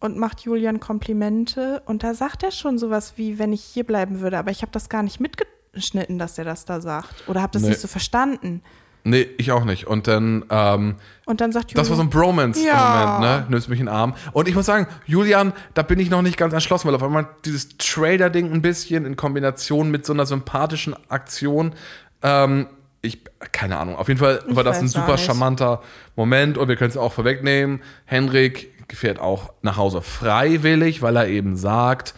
und 0.00 0.16
macht 0.18 0.40
Julian 0.40 0.80
Komplimente. 0.80 1.82
Und 1.86 2.02
da 2.02 2.14
sagt 2.14 2.42
er 2.42 2.50
schon 2.50 2.78
sowas 2.78 3.12
wie, 3.16 3.38
wenn 3.38 3.52
ich 3.52 3.62
hier 3.62 3.84
bleiben 3.84 4.18
würde. 4.20 4.38
Aber 4.38 4.50
ich 4.50 4.62
habe 4.62 4.72
das 4.72 4.88
gar 4.88 5.04
nicht 5.04 5.20
mitgeschnitten, 5.74 6.18
dass 6.18 6.38
er 6.38 6.44
das 6.44 6.64
da 6.64 6.80
sagt. 6.80 7.28
Oder 7.28 7.42
habe 7.42 7.52
das 7.52 7.62
Nee. 7.62 7.70
nicht 7.70 7.80
so 7.80 7.88
verstanden. 7.88 8.62
nee, 9.06 9.26
ich 9.36 9.52
auch 9.52 9.64
nicht. 9.66 9.86
Und 9.86 10.06
dann 10.06 10.44
ähm, 10.48 10.94
Und 11.26 11.40
dann 11.42 11.52
sagt 11.52 11.76
Das 11.76 11.90
war 11.90 11.96
so 11.96 12.02
ein 12.02 12.08
Bromance 12.10 12.64
Ja. 12.64 12.72
im 12.72 13.10
Moment, 13.10 13.20
ne? 13.20 13.46
Nimmst 13.50 13.68
mich 13.68 13.78
in 13.80 13.86
den 13.86 13.94
Arm. 13.94 14.14
Und 14.32 14.48
ich 14.48 14.54
muss 14.54 14.64
sagen, 14.66 14.86
Julian, 15.04 15.52
da 15.74 15.82
bin 15.82 15.98
ich 15.98 16.08
noch 16.08 16.22
nicht 16.22 16.36
ganz 16.38 16.54
entschlossen, 16.54 16.88
weil 16.88 16.94
auf 16.94 17.02
einmal 17.02 17.28
dieses 17.44 17.76
Trader-Ding 17.76 18.50
ein 18.50 18.62
bisschen 18.62 19.04
in 19.04 19.16
Kombination 19.16 19.90
mit 19.90 20.06
so 20.06 20.12
einer 20.14 20.24
sympathischen 20.26 20.94
Aktion, 21.10 21.74
ähm, 22.22 22.66
ich, 23.02 23.20
keine 23.52 23.76
Ahnung, 23.76 23.96
auf 23.96 24.08
jeden 24.08 24.18
Fall 24.20 24.42
war 24.48 24.64
das 24.64 24.78
ein 24.78 24.88
super 24.88 25.18
charmanter 25.18 25.82
Moment 26.16 26.56
und 26.56 26.68
wir 26.68 26.76
können 26.76 26.88
es 26.88 26.96
auch 26.96 27.12
vorwegnehmen. 27.12 27.82
Henrik 28.06 28.70
fährt 28.90 29.18
auch 29.20 29.52
nach 29.60 29.76
Hause 29.76 30.00
freiwillig, 30.00 31.02
weil 31.02 31.16
er 31.16 31.28
eben 31.28 31.56
sagt, 31.58 32.14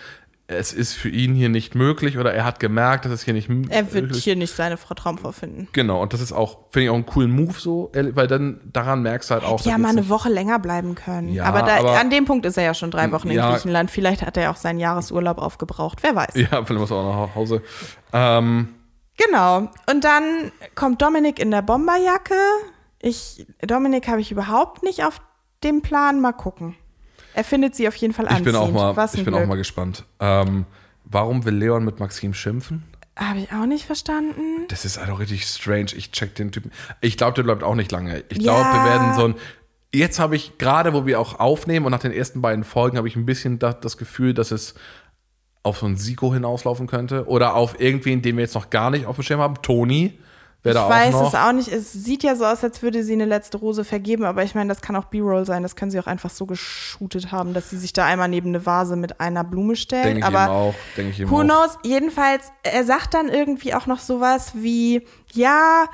es 0.48 0.72
ist 0.72 0.92
für 0.94 1.08
ihn 1.08 1.34
hier 1.34 1.48
nicht 1.48 1.74
möglich 1.74 2.18
oder 2.18 2.32
er 2.32 2.44
hat 2.44 2.60
gemerkt, 2.60 3.04
dass 3.04 3.10
es 3.12 3.22
hier 3.24 3.34
nicht 3.34 3.48
m- 3.48 3.68
er 3.68 3.92
wird 3.92 4.04
möglich 4.06 4.22
hier 4.22 4.36
nicht 4.36 4.54
seine 4.54 4.76
Frau 4.76 4.94
Traumfrau 4.94 5.32
finden. 5.32 5.66
Genau, 5.72 6.00
und 6.00 6.12
das 6.12 6.20
ist 6.20 6.32
auch, 6.32 6.58
finde 6.70 6.84
ich 6.84 6.90
auch 6.90 6.94
einen 6.94 7.04
coolen 7.06 7.30
Move 7.32 7.54
so, 7.58 7.90
weil 7.92 8.28
dann 8.28 8.60
daran 8.72 9.02
merkst 9.02 9.30
du 9.30 9.34
halt 9.34 9.44
auch, 9.44 9.60
Ja, 9.64 9.72
da 9.72 9.78
mal 9.78 9.88
eine 9.88 10.08
Woche 10.08 10.28
länger 10.28 10.58
bleiben 10.60 10.94
können. 10.94 11.30
Ja, 11.30 11.44
aber, 11.44 11.62
da, 11.62 11.78
aber- 11.78 11.98
an 11.98 12.10
dem 12.10 12.26
Punkt 12.26 12.46
ist 12.46 12.56
er 12.56 12.62
ja 12.64 12.74
schon 12.74 12.92
drei 12.92 13.10
Wochen 13.10 13.28
in 13.28 13.36
Ja. 13.36 13.50
Griechenland. 13.50 13.90
Vielleicht 13.90 14.24
hat 14.24 14.36
er 14.36 14.52
auch 14.52 14.56
seinen 14.56 14.78
Jahresurlaub 14.78 15.38
aufgebraucht. 15.38 15.98
Wer 16.02 16.14
weiß. 16.14 16.34
Ja, 16.36 16.64
vielleicht 16.64 16.80
muss 16.80 16.90
er 16.92 16.96
auch 16.98 17.26
nach 17.28 17.34
Hause. 17.34 17.62
Ähm, 18.12 18.68
Genau. 19.18 19.70
Und 19.90 20.04
dann 20.04 20.52
kommt 20.74 21.00
Dominik 21.00 21.38
in 21.38 21.50
der 21.50 21.62
Bomberjacke. 21.62 22.34
Ich, 23.00 23.46
Dominik 23.62 24.08
habe 24.08 24.20
ich 24.20 24.30
überhaupt 24.30 24.82
nicht 24.82 25.04
auf 25.04 25.22
dem 25.64 25.80
Plan. 25.80 26.20
Mal 26.20 26.32
gucken. 26.32 26.76
Er 27.36 27.44
findet 27.44 27.74
sie 27.74 27.86
auf 27.86 27.94
jeden 27.96 28.14
Fall 28.14 28.24
ich 28.24 28.30
anziehend. 28.30 28.46
bin 28.46 28.56
auch 28.56 28.70
mal, 28.72 28.96
Was 28.96 29.14
ich 29.14 29.24
bin 29.24 29.32
Glück. 29.34 29.44
auch 29.44 29.48
mal 29.48 29.56
gespannt. 29.56 30.04
Ähm, 30.20 30.64
warum 31.04 31.44
will 31.44 31.54
Leon 31.54 31.84
mit 31.84 32.00
Maxim 32.00 32.32
schimpfen? 32.34 32.82
Habe 33.14 33.40
ich 33.40 33.52
auch 33.52 33.66
nicht 33.66 33.84
verstanden. 33.86 34.66
Das 34.68 34.84
ist 34.84 34.98
halt 34.98 35.10
auch 35.10 35.18
richtig 35.20 35.46
strange. 35.46 35.92
Ich 35.96 36.12
check 36.12 36.34
den 36.34 36.50
Typen. 36.52 36.70
Ich 37.00 37.16
glaube, 37.16 37.34
der 37.34 37.42
bleibt 37.44 37.62
auch 37.62 37.74
nicht 37.74 37.92
lange. 37.92 38.24
Ich 38.28 38.38
Ja. 38.42 38.54
glaube, 38.54 38.78
wir 38.78 38.84
werden 38.90 39.14
so 39.14 39.24
ein. 39.28 39.34
Jetzt 39.94 40.18
habe 40.18 40.36
ich 40.36 40.58
gerade, 40.58 40.92
wo 40.92 41.06
wir 41.06 41.20
auch 41.20 41.38
aufnehmen 41.38 41.86
und 41.86 41.92
nach 41.92 42.00
den 42.00 42.12
ersten 42.12 42.42
beiden 42.42 42.64
Folgen, 42.64 42.98
habe 42.98 43.08
ich 43.08 43.16
ein 43.16 43.24
bisschen 43.24 43.58
das, 43.58 43.80
das 43.80 43.96
Gefühl, 43.96 44.34
dass 44.34 44.50
es 44.50 44.74
auf 45.62 45.78
so 45.78 45.86
ein 45.86 45.96
Siko 45.96 46.32
hinauslaufen 46.34 46.86
könnte. 46.86 47.26
Oder 47.26 47.54
auf 47.54 47.80
irgendwen, 47.80 48.20
den 48.22 48.36
wir 48.36 48.42
jetzt 48.42 48.54
noch 48.54 48.70
gar 48.70 48.90
nicht 48.90 49.06
auf 49.06 49.16
dem 49.16 49.22
Schirm 49.24 49.40
haben. 49.40 49.60
Toni 49.62 50.18
wäre 50.66 50.78
Ich 50.78 50.84
auch 50.84 50.90
weiß 50.90 51.14
es 51.28 51.34
auch 51.34 51.52
nicht. 51.52 51.68
Es 51.68 51.92
sieht 51.92 52.22
ja 52.22 52.36
so 52.36 52.44
aus, 52.44 52.62
als 52.62 52.82
würde 52.82 53.02
sie 53.02 53.14
eine 53.14 53.24
letzte 53.24 53.56
Rose 53.56 53.84
vergeben, 53.84 54.24
aber 54.24 54.42
ich 54.42 54.54
meine, 54.54 54.68
das 54.68 54.82
kann 54.82 54.94
auch 54.96 55.06
B-Roll 55.06 55.46
sein. 55.46 55.62
Das 55.62 55.76
können 55.76 55.90
sie 55.90 55.98
auch 55.98 56.06
einfach 56.06 56.30
so 56.30 56.44
geshootet 56.44 57.32
haben, 57.32 57.54
dass 57.54 57.70
sie 57.70 57.78
sich 57.78 57.92
da 57.94 58.04
einmal 58.04 58.28
neben 58.28 58.48
eine 58.50 58.66
Vase 58.66 58.96
mit 58.96 59.20
einer 59.20 59.44
Blume 59.44 59.76
stellt. 59.76 60.04
Denke 60.04 60.18
ich 60.20 60.24
aber 60.26 60.50
auch. 60.50 60.74
Denke 60.96 61.12
ich 61.12 61.20
eben 61.20 61.30
Who 61.30 61.38
auch. 61.38 61.44
knows? 61.44 61.78
Jedenfalls, 61.84 62.52
er 62.62 62.84
sagt 62.84 63.14
dann 63.14 63.28
irgendwie 63.28 63.74
auch 63.74 63.86
noch 63.86 64.00
sowas 64.00 64.52
wie, 64.54 65.06
ja, 65.32 65.86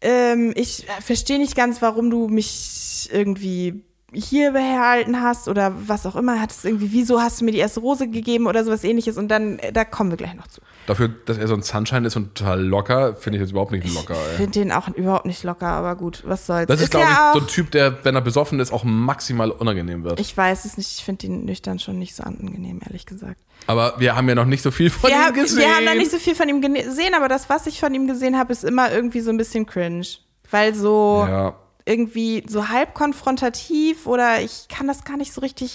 ähm, 0.00 0.52
ich 0.56 0.86
verstehe 1.00 1.38
nicht 1.38 1.54
ganz, 1.54 1.80
warum 1.82 2.10
du 2.10 2.26
mich 2.28 3.08
irgendwie 3.12 3.84
hier 4.12 4.52
behalten 4.52 5.20
hast 5.22 5.48
oder 5.48 5.72
was 5.86 6.04
auch 6.06 6.16
immer. 6.16 6.40
Hat 6.40 6.50
es 6.50 6.64
irgendwie, 6.64 6.92
wieso 6.92 7.20
hast 7.20 7.40
du 7.40 7.44
mir 7.44 7.52
die 7.52 7.58
erste 7.58 7.80
Rose 7.80 8.08
gegeben 8.08 8.46
oder 8.46 8.64
sowas 8.64 8.82
ähnliches? 8.84 9.16
Und 9.16 9.28
dann, 9.28 9.58
äh, 9.58 9.72
da 9.72 9.84
kommen 9.84 10.10
wir 10.10 10.16
gleich 10.16 10.34
noch 10.34 10.46
zu. 10.48 10.60
Dafür, 10.86 11.08
dass 11.26 11.38
er 11.38 11.46
so 11.46 11.54
ein 11.54 11.62
Sunshine 11.62 12.06
ist 12.06 12.16
und 12.16 12.34
total 12.34 12.62
locker, 12.64 13.14
finde 13.14 13.36
ich 13.38 13.42
jetzt 13.42 13.50
überhaupt 13.52 13.70
nicht 13.72 13.86
locker, 13.94 14.16
Ich 14.32 14.36
finde 14.36 14.50
den 14.52 14.72
auch 14.72 14.88
überhaupt 14.88 15.26
nicht 15.26 15.44
locker, 15.44 15.68
aber 15.68 15.94
gut, 15.96 16.22
was 16.26 16.46
soll's. 16.46 16.66
Das 16.66 16.80
ist, 16.80 16.90
glaube 16.90 17.06
ja 17.06 17.12
ich, 17.12 17.18
auch, 17.18 17.34
so 17.34 17.40
ein 17.40 17.46
Typ, 17.46 17.70
der, 17.70 18.04
wenn 18.04 18.14
er 18.14 18.20
besoffen 18.20 18.58
ist, 18.60 18.72
auch 18.72 18.82
maximal 18.84 19.50
unangenehm 19.50 20.02
wird. 20.04 20.18
Ich 20.18 20.36
weiß 20.36 20.64
es 20.64 20.76
nicht, 20.76 20.90
ich 20.98 21.04
finde 21.04 21.26
ihn 21.26 21.44
nüchtern 21.44 21.78
schon 21.78 21.98
nicht 21.98 22.14
so 22.16 22.22
angenehm, 22.24 22.80
ehrlich 22.84 23.06
gesagt. 23.06 23.36
Aber 23.66 23.94
wir 23.98 24.16
haben 24.16 24.28
ja 24.28 24.34
noch 24.34 24.46
nicht 24.46 24.62
so 24.62 24.70
viel 24.70 24.90
von 24.90 25.10
Wir, 25.10 25.16
ihm 25.16 25.22
haben- 25.22 25.34
gesehen. 25.34 25.58
wir 25.58 25.76
haben 25.76 25.84
noch 25.84 25.94
nicht 25.94 26.10
so 26.10 26.18
viel 26.18 26.34
von 26.34 26.48
ihm 26.48 26.60
gesehen, 26.62 27.14
aber 27.14 27.28
das, 27.28 27.48
was 27.48 27.66
ich 27.66 27.78
von 27.78 27.94
ihm 27.94 28.06
gesehen 28.06 28.36
habe, 28.38 28.52
ist 28.52 28.64
immer 28.64 28.90
irgendwie 28.90 29.20
so 29.20 29.30
ein 29.30 29.36
bisschen 29.36 29.66
cringe. 29.66 30.06
Weil 30.50 30.74
so 30.74 31.24
ja. 31.28 31.54
Irgendwie 31.90 32.44
so 32.48 32.68
halb 32.68 32.94
konfrontativ 32.94 34.06
oder 34.06 34.40
ich 34.40 34.68
kann 34.68 34.86
das 34.86 35.04
gar 35.04 35.16
nicht 35.16 35.32
so 35.32 35.40
richtig. 35.40 35.72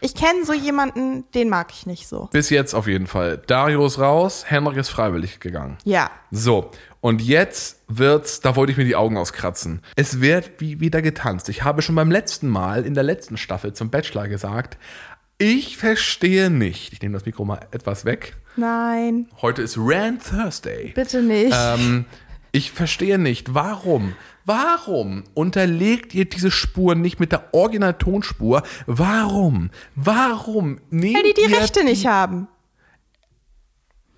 Ich 0.00 0.14
kenne 0.14 0.44
so 0.44 0.52
jemanden, 0.52 1.24
den 1.32 1.48
mag 1.48 1.72
ich 1.72 1.86
nicht 1.86 2.06
so. 2.08 2.28
Bis 2.30 2.50
jetzt 2.50 2.74
auf 2.74 2.86
jeden 2.86 3.06
Fall. 3.06 3.42
Dario 3.46 3.86
ist 3.86 3.98
raus, 3.98 4.44
Henrik 4.46 4.76
ist 4.76 4.90
freiwillig 4.90 5.40
gegangen. 5.40 5.78
Ja. 5.84 6.10
So, 6.30 6.70
und 7.00 7.22
jetzt 7.22 7.80
wird's, 7.88 8.40
da 8.40 8.54
wollte 8.54 8.72
ich 8.72 8.78
mir 8.78 8.84
die 8.84 8.96
Augen 8.96 9.16
auskratzen. 9.16 9.80
Es 9.96 10.20
wird 10.20 10.52
wie 10.58 10.78
wieder 10.80 11.00
getanzt. 11.00 11.48
Ich 11.48 11.62
habe 11.64 11.80
schon 11.80 11.94
beim 11.94 12.10
letzten 12.10 12.48
Mal 12.48 12.84
in 12.84 12.92
der 12.94 13.02
letzten 13.02 13.36
Staffel 13.38 13.72
zum 13.72 13.88
Bachelor 13.90 14.28
gesagt, 14.28 14.76
Ich 15.38 15.78
verstehe 15.78 16.50
nicht. 16.50 16.92
Ich 16.92 17.00
nehme 17.00 17.14
das 17.14 17.24
Mikro 17.24 17.44
mal 17.46 17.60
etwas 17.70 18.04
weg. 18.04 18.36
Nein, 18.56 19.26
Heute 19.42 19.62
ist 19.62 19.76
Rand 19.78 20.22
Thursday. 20.24 20.92
bitte 20.94 21.22
nicht. 21.22 21.56
Ähm, 21.58 22.04
ich 22.52 22.70
verstehe 22.72 23.18
nicht, 23.18 23.54
warum, 23.54 24.14
warum 24.44 25.24
unterlegt 25.34 26.14
ihr 26.14 26.24
diese 26.24 26.50
Spuren 26.50 27.00
nicht 27.00 27.20
mit 27.20 27.32
der 27.32 27.52
Original-Tonspur? 27.52 28.62
Warum? 28.86 29.70
Warum 29.94 30.78
nehmt 30.90 31.16
weil 31.16 31.32
die 31.32 31.34
die 31.34 31.54
Rechte 31.54 31.84
nicht 31.84 32.06
haben. 32.06 32.48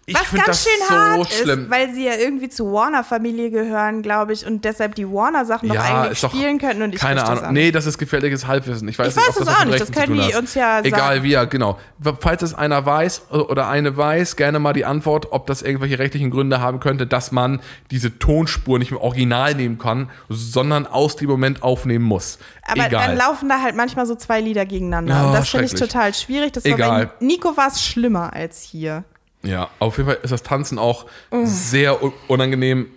Ich 0.09 0.15
Was 0.15 0.31
ganz 0.31 0.47
das 0.47 0.63
schön 0.63 0.73
so 0.89 0.95
hart 0.95 1.33
schlimm. 1.33 1.63
ist, 1.65 1.71
weil 1.71 1.93
sie 1.93 2.07
ja 2.07 2.13
irgendwie 2.15 2.49
zur 2.49 2.73
Warner-Familie 2.73 3.51
gehören, 3.51 4.03
glaube 4.03 4.35
ich, 4.35 4.47
und 4.47 4.65
deshalb 4.65 4.95
die 4.95 5.05
Warner-Sachen 5.11 5.69
noch 5.69 5.77
eigentlich 5.77 6.13
ist 6.13 6.23
doch- 6.23 6.31
spielen 6.33 6.59
könnten 6.59 6.83
und 6.83 6.95
ich 6.95 7.01
keine 7.01 7.19
das 7.23 7.29
Ahnung. 7.31 7.45
auch 7.47 7.51
Nee, 7.51 7.73
das 7.73 7.87
ist 7.87 7.99
gefährliches 7.99 8.47
Halbwissen. 8.47 8.87
Ich 8.87 8.97
weiß 9.01 9.09
Ich 9.09 9.17
nicht, 9.17 9.27
weiß 9.29 9.37
es 9.41 9.45
das 9.47 9.57
auch 9.57 9.65
nicht. 9.65 9.81
Das 9.81 9.91
können 9.91 10.15
die 10.21 10.33
uns 10.37 10.55
ja 10.55 10.79
Egal 10.85 11.01
sagen. 11.17 11.23
wie, 11.25 11.31
ja, 11.31 11.45
genau. 11.45 11.77
Falls 12.21 12.43
es 12.43 12.55
einer 12.55 12.87
weiß 12.87 13.33
oder 13.33 13.67
eine 13.69 13.97
weiß, 13.97 14.37
gerne 14.37 14.61
mal 14.61 14.75
die 14.75 14.85
Antwort, 14.85 15.33
ob 15.33 15.49
das 15.49 15.63
irgendwelche 15.63 15.99
rechtlichen 15.99 16.31
Gründe 16.31 16.61
haben 16.61 16.79
könnte, 16.79 17.09
dass 17.09 17.33
man 17.33 17.61
diese 17.91 18.17
Tonspur 18.21 18.79
nicht 18.79 18.93
im 18.93 18.99
Original 18.99 19.57
nehmen 19.57 19.77
kann, 19.79 20.09
sondern 20.29 20.87
aus 20.87 21.17
dem 21.17 21.29
Moment 21.29 21.65
aufnehmen 21.65 22.05
muss. 22.05 22.39
Aber 22.63 22.87
Egal. 22.87 23.09
dann 23.09 23.17
laufen 23.17 23.49
da 23.49 23.61
halt 23.61 23.75
manchmal 23.75 24.07
so 24.07 24.15
zwei 24.15 24.41
Lieder 24.41 24.67
gegeneinander. 24.67 25.15
Ja, 25.15 25.27
und 25.27 25.33
das 25.33 25.49
finde 25.49 25.67
ich 25.67 25.75
total 25.75 26.15
schwierig. 26.15 26.53
Das 26.53 26.65
war 26.65 26.71
Egal. 26.73 27.07
bei 27.19 27.27
Nico 27.27 27.57
war 27.57 27.67
es 27.67 27.83
schlimmer 27.83 28.33
als 28.33 28.61
hier. 28.63 29.03
Ja, 29.47 29.69
auf 29.79 29.97
jeden 29.97 30.09
Fall 30.11 30.19
ist 30.23 30.33
das 30.33 30.43
Tanzen 30.43 30.79
auch 30.79 31.07
sehr 31.45 32.03
u- 32.03 32.13
unangenehm. 32.29 32.89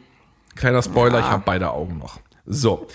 Kleiner 0.55 0.81
Spoiler, 0.81 1.19
ich 1.19 1.25
habe 1.25 1.43
beide 1.45 1.71
Augen 1.71 1.97
noch. 1.99 2.19
So, 2.45 2.87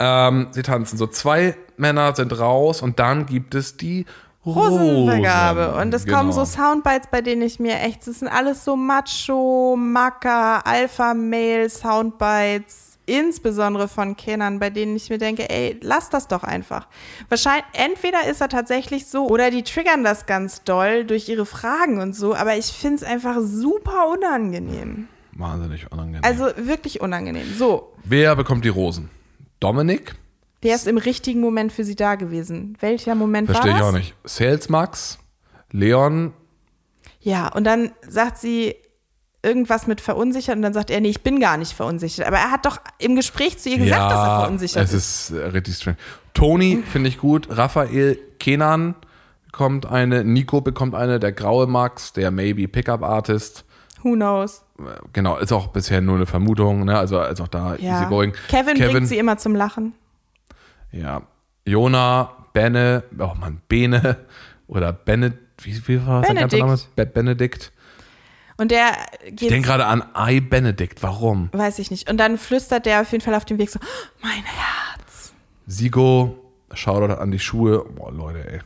ähm, 0.00 0.48
sie 0.52 0.62
tanzen. 0.62 0.96
So, 0.96 1.06
zwei 1.06 1.56
Männer 1.76 2.14
sind 2.16 2.36
raus 2.38 2.82
und 2.82 2.98
dann 2.98 3.26
gibt 3.26 3.54
es 3.54 3.76
die 3.76 4.06
Rosenvergabe. 4.46 5.66
Rosen. 5.66 5.80
Und 5.82 5.94
es 5.94 6.04
Genau. 6.04 6.18
kommen 6.18 6.32
so 6.32 6.44
Soundbites, 6.44 7.08
bei 7.10 7.20
denen 7.20 7.42
ich 7.42 7.60
mir 7.60 7.78
echt, 7.80 8.06
das 8.06 8.20
sind 8.20 8.28
alles 8.28 8.64
so 8.64 8.74
Macho, 8.76 9.76
Macker, 9.78 10.66
Alpha-Male-Soundbites, 10.66 12.91
insbesondere 13.18 13.88
von 13.88 14.16
Kennern, 14.16 14.58
bei 14.58 14.70
denen 14.70 14.96
ich 14.96 15.10
mir 15.10 15.18
denke, 15.18 15.48
ey, 15.50 15.78
lass 15.82 16.08
das 16.10 16.28
doch 16.28 16.42
einfach. 16.44 16.88
Wahrscheinlich, 17.28 17.64
entweder 17.74 18.26
ist 18.30 18.40
er 18.40 18.48
tatsächlich 18.48 19.06
so, 19.06 19.26
oder 19.28 19.50
die 19.50 19.62
triggern 19.62 20.02
das 20.04 20.26
ganz 20.26 20.62
doll 20.64 21.04
durch 21.04 21.28
ihre 21.28 21.46
Fragen 21.46 22.00
und 22.00 22.14
so, 22.16 22.34
aber 22.34 22.56
ich 22.56 22.66
finde 22.66 22.96
es 22.96 23.02
einfach 23.02 23.36
super 23.40 24.08
unangenehm. 24.12 25.08
Wahnsinnig 25.32 25.90
unangenehm. 25.92 26.22
Also 26.24 26.46
wirklich 26.56 27.00
unangenehm. 27.00 27.52
So, 27.56 27.92
Wer 28.04 28.34
bekommt 28.36 28.64
die 28.64 28.68
Rosen? 28.70 29.10
Dominik? 29.60 30.14
der 30.62 30.76
ist 30.76 30.86
im 30.86 30.96
richtigen 30.96 31.40
Moment 31.40 31.72
für 31.72 31.82
sie 31.82 31.96
da 31.96 32.14
gewesen. 32.14 32.76
Welcher 32.78 33.16
Moment 33.16 33.48
Verstehe 33.50 33.72
war 33.72 33.78
ich 33.78 33.82
das? 33.84 33.88
auch 33.88 33.96
nicht. 33.98 34.14
Sales 34.24 34.68
Max? 34.68 35.18
Leon? 35.72 36.32
Ja, 37.20 37.48
und 37.48 37.64
dann 37.64 37.90
sagt 38.08 38.38
sie 38.38 38.76
irgendwas 39.42 39.86
mit 39.86 40.00
verunsichert 40.00 40.56
und 40.56 40.62
dann 40.62 40.72
sagt 40.72 40.90
er, 40.90 41.00
nee, 41.00 41.08
ich 41.08 41.22
bin 41.22 41.40
gar 41.40 41.56
nicht 41.56 41.72
verunsichert. 41.72 42.26
Aber 42.26 42.36
er 42.36 42.50
hat 42.50 42.64
doch 42.64 42.78
im 42.98 43.16
Gespräch 43.16 43.58
zu 43.58 43.68
ihr 43.68 43.78
gesagt, 43.78 44.10
dass 44.12 44.18
er 44.26 44.40
verunsichert 44.40 44.84
es 44.84 44.92
ist. 44.92 45.30
ist 45.30 45.38
äh, 45.38 45.46
richtig 45.46 45.76
strange. 45.76 45.96
Toni 46.34 46.82
finde 46.86 47.08
ich 47.08 47.18
gut. 47.18 47.48
Raphael 47.50 48.18
Kenan 48.38 48.94
bekommt 49.46 49.86
eine. 49.86 50.24
Nico 50.24 50.60
bekommt 50.60 50.94
eine. 50.94 51.18
Der 51.18 51.32
graue 51.32 51.66
Max, 51.66 52.12
der 52.12 52.30
Maybe 52.30 52.68
Pickup 52.68 53.02
Artist. 53.02 53.64
Who 54.02 54.14
knows? 54.14 54.62
Genau, 55.12 55.36
ist 55.38 55.52
auch 55.52 55.68
bisher 55.68 56.00
nur 56.00 56.16
eine 56.16 56.26
Vermutung, 56.26 56.84
ne? 56.84 56.98
Also, 56.98 57.18
also 57.20 57.44
auch 57.44 57.48
da 57.48 57.76
Ja. 57.76 58.00
easy 58.00 58.06
going. 58.08 58.32
Kevin, 58.48 58.78
bringt 58.78 59.06
sie 59.08 59.18
immer 59.18 59.38
zum 59.38 59.54
Lachen. 59.54 59.94
ja. 60.90 61.22
Jona, 61.64 62.32
Benne, 62.52 63.04
oh 63.20 63.34
Mann, 63.38 63.60
Bene 63.68 64.16
oder 64.66 64.92
Bene, 64.92 65.32
wie, 65.58 65.80
wie 65.86 66.04
war 66.04 66.24
sein 66.24 66.34
ganzer 66.34 66.58
Name? 66.58 66.70
Benedikt. 66.72 66.96
Be 66.96 67.06
Benedikt. 67.06 67.72
Und 68.56 68.70
der 68.70 68.92
Ich 69.24 69.36
geht, 69.36 69.50
denke 69.50 69.68
gerade 69.68 69.86
an 69.86 70.04
I 70.16 70.40
Benedict. 70.40 71.02
Warum? 71.02 71.48
weiß 71.52 71.78
ich 71.78 71.90
nicht. 71.90 72.08
Und 72.10 72.18
dann 72.18 72.38
flüstert 72.38 72.86
der 72.86 73.00
auf 73.02 73.10
jeden 73.12 73.22
Fall 73.24 73.34
auf 73.34 73.44
dem 73.44 73.58
Weg 73.58 73.70
so, 73.70 73.78
"Oh, 73.82 73.86
mein 74.22 74.42
Herz. 74.44 75.32
Sigo, 75.66 76.38
Shoutout 76.74 77.14
an 77.14 77.30
die 77.30 77.38
Schuhe. 77.38 77.84
Boah, 77.96 78.10
Leute, 78.12 78.50
ey. 78.50 78.60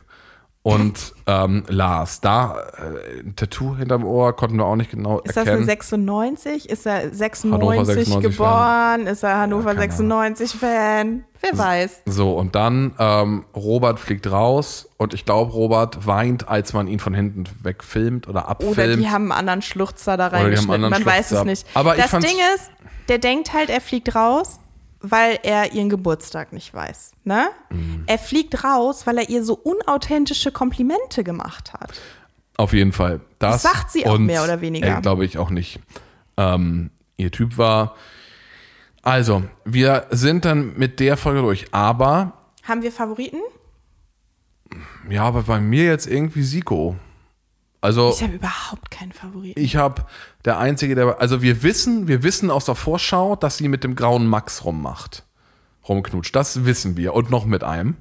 Und 0.67 1.13
ähm, 1.27 1.63
Lars, 1.69 2.19
da 2.19 2.59
äh, 2.77 3.21
ein 3.21 3.37
Tattoo 3.37 3.77
hinterm 3.77 4.03
Ohr 4.03 4.35
konnten 4.35 4.57
wir 4.57 4.65
auch 4.65 4.75
nicht 4.75 4.91
genau 4.91 5.19
Ist 5.19 5.29
das 5.29 5.37
erkennen. 5.37 5.59
eine 5.59 5.65
96? 5.65 6.69
Ist 6.69 6.85
er 6.85 7.13
96, 7.13 7.51
Hannover 7.53 7.85
96 7.85 8.31
geboren? 8.31 9.07
Ist 9.07 9.23
er 9.23 9.37
Hannover 9.37 9.69
Ahnung. 9.69 9.81
96 9.81 10.51
Fan? 10.51 11.23
Wer 11.39 11.57
weiß. 11.57 12.01
so, 12.05 12.33
und 12.33 12.55
dann 12.55 12.93
ähm, 12.99 13.45
Robert 13.55 13.97
fliegt 13.97 14.29
raus 14.29 14.89
und 14.97 15.13
ich 15.13 15.23
glaube, 15.23 15.53
Robert 15.53 16.05
weint, 16.05 16.49
als 16.49 16.73
man 16.73 16.87
ihn 16.87 16.99
von 16.99 17.13
hinten 17.13 17.45
wegfilmt 17.63 18.27
oder 18.27 18.49
abfilmt. 18.49 18.77
Oder 18.77 18.97
die 18.97 19.07
haben 19.09 19.31
einen 19.31 19.39
anderen 19.39 19.61
Schluchzer 19.61 20.17
da 20.17 20.27
reingeschnitten. 20.27 20.89
Man 20.89 21.05
weiß 21.05 21.31
es 21.31 21.43
nicht. 21.45 21.65
Aber 21.75 21.95
das 21.95 22.11
Ding 22.11 22.37
ist, 22.55 22.71
der 23.07 23.19
denkt 23.19 23.53
halt, 23.53 23.69
er 23.69 23.79
fliegt 23.79 24.13
raus, 24.15 24.59
weil 25.01 25.39
er 25.43 25.73
ihren 25.73 25.89
Geburtstag 25.89 26.53
nicht 26.53 26.73
weiß. 26.73 27.11
Ne? 27.23 27.49
Mhm. 27.69 28.03
Er 28.07 28.17
fliegt 28.17 28.63
raus, 28.63 29.05
weil 29.05 29.17
er 29.19 29.29
ihr 29.29 29.43
so 29.43 29.53
unauthentische 29.55 30.51
Komplimente 30.51 31.23
gemacht 31.23 31.73
hat. 31.73 31.93
Auf 32.57 32.73
jeden 32.73 32.91
Fall. 32.91 33.21
Das, 33.39 33.61
Das 33.61 33.71
sagt 33.71 33.91
sie 33.91 34.05
auch 34.07 34.17
mehr 34.17 34.43
oder 34.43 34.61
weniger. 34.61 35.01
Glaube 35.01 35.25
ich 35.25 35.37
auch 35.37 35.49
nicht. 35.51 35.79
Ähm, 36.37 36.89
ihr 37.17 37.31
Typ 37.31 37.57
war. 37.57 37.95
Also, 39.03 39.43
wir 39.63 40.07
sind 40.09 40.43
dann 40.43 40.75
mit 40.77 40.99
der 40.99 41.17
Folge 41.17 41.41
durch. 41.41 41.67
Aber, 41.71 42.33
Haben 42.63 42.81
wir 42.81 42.91
Favoriten? 42.91 43.39
ja, 45.09 45.23
aber 45.23 45.43
bei 45.43 45.59
mir 45.61 45.85
jetzt 45.85 46.07
irgendwie 46.07 46.41
Siko. 46.43 46.95
Also, 47.81 48.09
Ich 48.15 48.23
habe 48.23 48.33
überhaupt 48.33 48.89
keinen 48.91 49.11
Favoriten. 49.11 49.59
ich 49.59 49.75
habe 49.75 50.05
der 50.45 50.57
Einzige, 50.57 50.95
der. 50.95 51.19
Also, 51.21 51.41
wir 51.41 51.61
wissen, 51.63 52.07
wir 52.07 52.23
wissen 52.23 52.49
aus 52.51 52.65
der 52.65 52.75
Vorschau, 52.75 53.35
dass 53.35 53.57
sie 53.57 53.67
mit 53.67 53.83
dem 53.83 53.95
grauen 53.95 54.25
Max 54.27 54.65
rummacht. 54.65 55.23
Rumknutscht. 55.87 56.35
Das 56.35 56.65
wissen 56.65 56.97
wir. 56.97 57.13
Und 57.13 57.29
noch 57.29 57.45
mit 57.45 57.63
einem. 57.63 57.95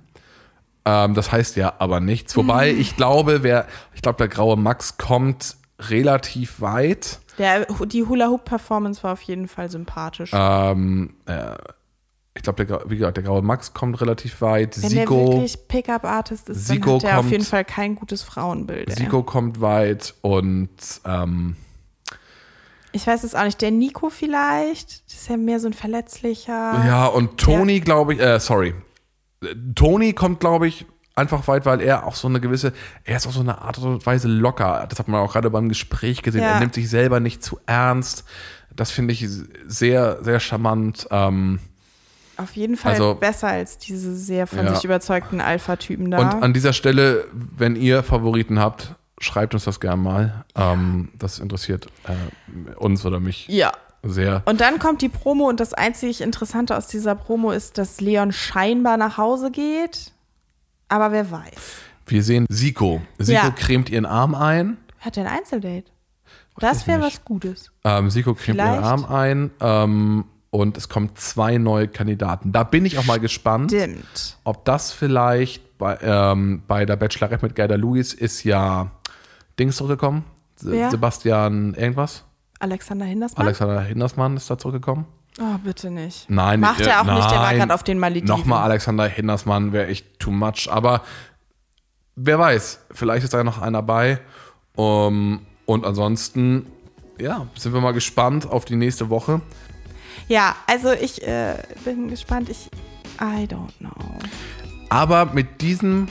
Ähm, 0.85 1.15
das 1.15 1.31
heißt 1.33 1.57
ja 1.57 1.75
aber 1.79 2.01
nichts. 2.01 2.37
Wobei, 2.37 2.73
Mhm. 2.73 2.81
ich 2.81 2.97
glaube, 2.97 3.43
wer, 3.43 3.67
ich 3.95 4.03
glaube, 4.03 4.17
der 4.19 4.29
graue 4.29 4.57
Max 4.57 4.97
kommt 4.99 5.57
relativ 5.79 6.61
weit. 6.61 7.21
Der, 7.39 7.67
die 7.87 8.05
Hula-Hoop-Performance 8.05 9.03
war 9.03 9.13
auf 9.13 9.21
jeden 9.23 9.47
Fall 9.47 9.69
sympathisch. 9.71 10.31
Ähm, 10.33 11.15
äh, 11.27 11.55
ich 12.37 12.43
glaube, 12.43 12.65
der, 12.67 12.83
wie 12.89 12.97
gesagt, 12.99 13.17
der 13.17 13.25
graue 13.25 13.43
Max 13.43 13.73
kommt 13.75 14.01
relativ 14.01 14.41
weit. 14.41 14.77
Wenn 14.83 14.91
der 14.91 15.01
Siko, 15.01 15.29
wirklich 15.33 15.67
Pickup-Artist 15.69 16.49
ist, 16.51 16.67
Siko 16.67 16.91
dann 16.91 16.95
hat 16.97 17.05
er 17.05 17.11
auf 17.15 17.23
kommt- 17.23 17.33
jeden 17.33 17.45
Fall 17.45 17.65
kein 17.65 17.95
gutes 17.97 18.23
Frauenbild. 18.23 18.89
ey. 18.91 18.95
Siko 18.97 19.23
kommt 19.23 19.61
weit 19.61 20.15
und 20.23 20.69
ähm, 21.05 21.57
Ich 22.93 23.07
weiß 23.07 23.25
es 23.25 23.35
auch 23.35 23.45
nicht. 23.45 23.61
Der 23.61 23.71
Nico 23.71 24.11
vielleicht? 24.11 25.05
Das 25.11 25.17
ist 25.23 25.29
ja 25.29 25.37
mehr 25.37 25.61
so 25.61 25.67
ein 25.67 25.73
verletzlicher. 25.73 26.53
ja, 26.87 27.07
und 27.07 27.39
Tony, 27.39 27.81
glaube 27.81 28.15
ich, 28.15 28.21
äh, 28.21 28.39
sorry. 28.39 28.75
Tony 29.75 30.13
kommt, 30.13 30.41
glaube 30.41 30.67
ich, 30.67 30.87
einfach 31.15 31.47
weit, 31.49 31.67
weil 31.67 31.81
er 31.81 32.07
auch 32.07 32.15
so 32.15 32.29
eine 32.29 32.41
gewisse, 32.41 32.73
er 33.05 33.17
ist 33.17 33.27
auch 33.27 33.33
so 33.33 33.41
eine 33.41 33.61
Art 33.63 33.79
und 33.79 34.05
Weise 34.07 34.29
locker. 34.29 34.87
Das 34.89 34.99
hat 34.99 35.09
man 35.09 35.21
auch 35.21 35.33
gerade 35.33 35.51
beim 35.51 35.69
Gespräch 35.69 36.23
gesehen. 36.23 36.43
Ja. 36.43 36.53
Er 36.55 36.61
nimmt 36.61 36.75
sich 36.75 36.89
selber 36.91 37.21
nicht 37.21 37.43
zu 37.43 37.59
ernst. 37.67 38.25
Das 38.75 38.91
finde 38.91 39.13
ich 39.15 39.27
sehr, 39.67 40.23
sehr 40.23 40.41
charmant. 40.41 41.07
Ähm, 41.11 41.61
Auf 42.39 42.55
jeden 42.57 42.77
Fall 42.77 42.93
Also- 42.93 43.15
besser 43.15 43.49
als 43.49 43.79
diese 43.79 44.15
sehr 44.15 44.47
von 44.47 44.65
Ja. 44.67 44.75
sich 44.75 44.85
überzeugten 44.85 45.41
Alpha-Typen 45.41 46.11
da. 46.11 46.19
Und 46.19 46.43
an 46.43 46.53
dieser 46.53 46.73
Stelle, 46.73 47.27
wenn 47.33 47.77
ihr 47.77 48.03
Favoriten 48.03 48.59
habt, 48.59 48.95
schreibt 49.19 49.55
uns 49.55 49.65
das 49.65 49.81
gerne 49.81 50.01
mal. 50.03 50.45
Ähm, 50.55 51.09
das 51.19 51.39
interessiert 51.39 51.87
äh, 52.05 52.75
uns 52.77 53.05
oder 53.07 53.21
mich 53.21 53.49
ja. 53.49 53.73
sehr. 54.03 54.43
Und 54.45 54.61
dann 54.61 54.79
kommt 54.79 55.01
die 55.03 55.09
Promo 55.09 55.49
und 55.49 55.61
das 55.61 55.73
einzig 55.73 56.21
Interessante 56.21 56.77
aus 56.77 56.87
dieser 56.89 57.15
Promo 57.15 57.51
ist, 57.53 57.79
dass 57.79 58.01
Leon 58.03 58.33
scheinbar 58.33 58.97
nach 58.99 59.17
Hause 59.17 59.51
geht. 59.51 60.13
Aber 60.89 61.13
wer 61.13 61.31
weiß. 61.31 61.55
Wir 62.07 62.23
sehen 62.23 62.47
Siko. 62.51 63.01
Siko 63.19 63.33
Ja. 63.47 63.51
cremt 63.51 63.89
ihren 63.91 64.07
Arm 64.07 64.35
ein. 64.35 64.77
Hat 65.01 65.17
er 65.17 65.25
ein 65.27 65.39
Einzeldate? 65.39 65.91
Das 66.59 66.87
wäre 66.87 67.03
was 67.03 67.25
Gutes. 67.25 67.71
Ähm, 67.85 68.09
Siko 68.11 68.35
cremt 68.35 68.59
ihren 68.59 68.69
Vielleicht. 68.69 68.83
Arm 68.85 69.05
ein. 69.07 69.51
Ähm, 69.61 70.25
und 70.57 70.79
es 70.79 70.89
kommen 70.89 71.11
zwei 71.17 71.59
neue 71.59 71.87
Kandidaten. 71.87 72.51
Da 72.51 72.63
bin 72.63 72.87
ich 72.87 72.97
auch 72.99 73.05
mal 73.05 73.21
gespannt, 73.21 73.73
Stimmt. 73.73 74.39
ob 74.43 74.65
das 74.65 74.91
vielleicht 74.91 75.77
bei, 75.77 75.99
ähm, 76.01 76.63
bei 76.67 76.87
der 76.87 76.97
Bachelorette 76.97 77.45
mit 77.45 77.55
Gerda 77.55 77.75
Lewis 77.75 78.15
ist 78.15 78.43
ja 78.43 78.91
Dings 79.59 79.77
zurückgekommen. 79.77 80.25
Wer? 80.63 80.91
Sebastian 80.91 81.75
irgendwas. 81.75 82.25
Alexander 82.59 83.05
Hindersmann? 83.05 83.47
Alexander 83.47 83.83
Hindersmann 83.83 84.37
ist 84.39 84.49
da 84.49 84.57
zurückgekommen. 84.57 85.05
oh, 85.39 85.59
bitte 85.63 85.91
nicht. 85.91 86.31
Nein, 86.31 86.61
Macht 86.61 86.81
äh, 86.81 86.89
er 86.89 87.03
auch 87.03 87.05
nicht, 87.05 87.31
der 87.31 87.37
war 87.39 87.47
nein. 87.49 87.59
gerade 87.59 87.75
auf 87.75 87.83
den 87.83 87.99
Malediven. 87.99 88.27
Nochmal 88.27 88.63
Alexander 88.63 89.05
Hindersmann 89.05 89.75
wäre 89.75 89.89
echt 89.89 90.19
too 90.19 90.31
much. 90.31 90.69
Aber 90.71 91.03
wer 92.15 92.39
weiß, 92.39 92.81
vielleicht 92.93 93.25
ist 93.25 93.35
da 93.35 93.45
noch 93.45 93.61
einer 93.61 93.83
bei. 93.83 94.21
Um, 94.75 95.41
und 95.67 95.85
ansonsten, 95.85 96.67
ja, 97.21 97.47
sind 97.57 97.75
wir 97.75 97.83
mal 97.83 97.93
gespannt 97.93 98.51
auf 98.51 98.65
die 98.65 98.77
nächste 98.77 99.11
Woche. 99.11 99.43
Ja, 100.29 100.57
also 100.67 100.93
ich 100.93 101.27
äh, 101.27 101.55
bin 101.85 102.09
gespannt. 102.09 102.49
Ich, 102.49 102.69
I 103.21 103.47
don't 103.47 103.71
know. 103.79 104.19
Aber 104.89 105.27
mit 105.27 105.61
diesem 105.61 106.09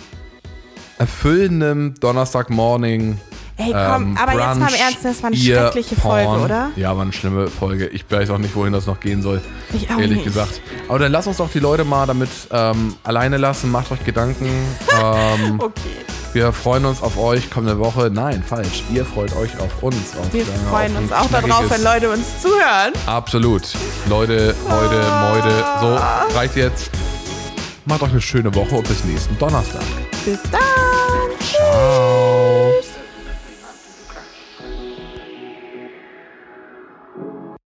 erfüllendem 0.98 1.96
Donnerstagmorning. 2.00 3.20
Ey, 3.58 3.72
komm, 3.72 4.04
ähm, 4.04 4.18
aber 4.18 4.34
jetzt 4.34 4.42
mal 4.42 4.54
im 4.54 4.60
Brunch, 4.60 4.80
Ernst, 4.82 5.06
das 5.06 5.24
war 5.24 5.28
eine 5.28 5.38
schreckliche 5.38 5.96
Folge, 5.96 6.26
Porn. 6.26 6.42
oder? 6.42 6.72
Ja, 6.76 6.94
war 6.96 7.04
eine 7.04 7.14
schlimme 7.14 7.48
Folge. 7.48 7.88
Ich 7.88 8.04
weiß 8.10 8.30
auch 8.32 8.38
nicht, 8.38 8.54
wohin 8.54 8.74
das 8.74 8.86
noch 8.86 9.00
gehen 9.00 9.22
soll. 9.22 9.42
Ich 9.74 9.90
auch 9.90 9.98
ehrlich 9.98 10.18
nicht. 10.18 10.26
gesagt. 10.26 10.62
Aber 10.90 11.00
dann 11.00 11.12
lasst 11.12 11.30
uns 11.30 11.38
doch 11.38 11.50
die 11.50 11.60
Leute 11.60 11.86
mal 11.86 12.06
damit 12.06 12.30
ähm, 12.52 12.96
alleine 13.04 13.38
lassen. 13.38 13.72
Macht 13.72 13.92
euch 13.92 14.04
Gedanken. 14.04 14.46
ähm, 15.02 15.60
Okay. 15.60 15.82
Wir 16.36 16.52
freuen 16.52 16.86
uns 16.86 17.02
auf 17.02 17.18
euch 17.18 17.50
kommende 17.50 17.80
Woche. 17.80 18.12
Nein, 18.14 18.44
falsch. 18.44 18.84
Ihr 18.94 19.06
freut 19.06 19.34
euch 19.38 19.58
auf 19.60 19.82
uns. 19.82 19.96
Auf, 20.20 20.34
Wir 20.34 20.46
freuen 20.70 20.96
uns 20.98 21.12
auch 21.12 21.30
darauf, 21.32 21.70
wenn 21.70 21.82
Leute 21.82 22.12
uns 22.12 22.42
zuhören. 22.42 22.92
Absolut. 23.06 23.64
Leute, 24.10 24.54
Leute, 24.70 24.96
Leute. 25.32 25.66
So, 25.80 26.38
reicht 26.38 26.58
jetzt. 26.58 26.92
Macht 27.86 28.02
euch 28.04 28.12
eine 28.12 28.22
schöne 28.22 28.54
Woche 28.54 28.76
und 28.76 28.88
bis 28.88 29.04
nächsten 29.06 29.38
Donnerstag. 29.40 29.82
Bis 30.26 30.40
dann. 30.52 30.62
Ciao. 31.40 32.74
Tschüss. 32.82 32.95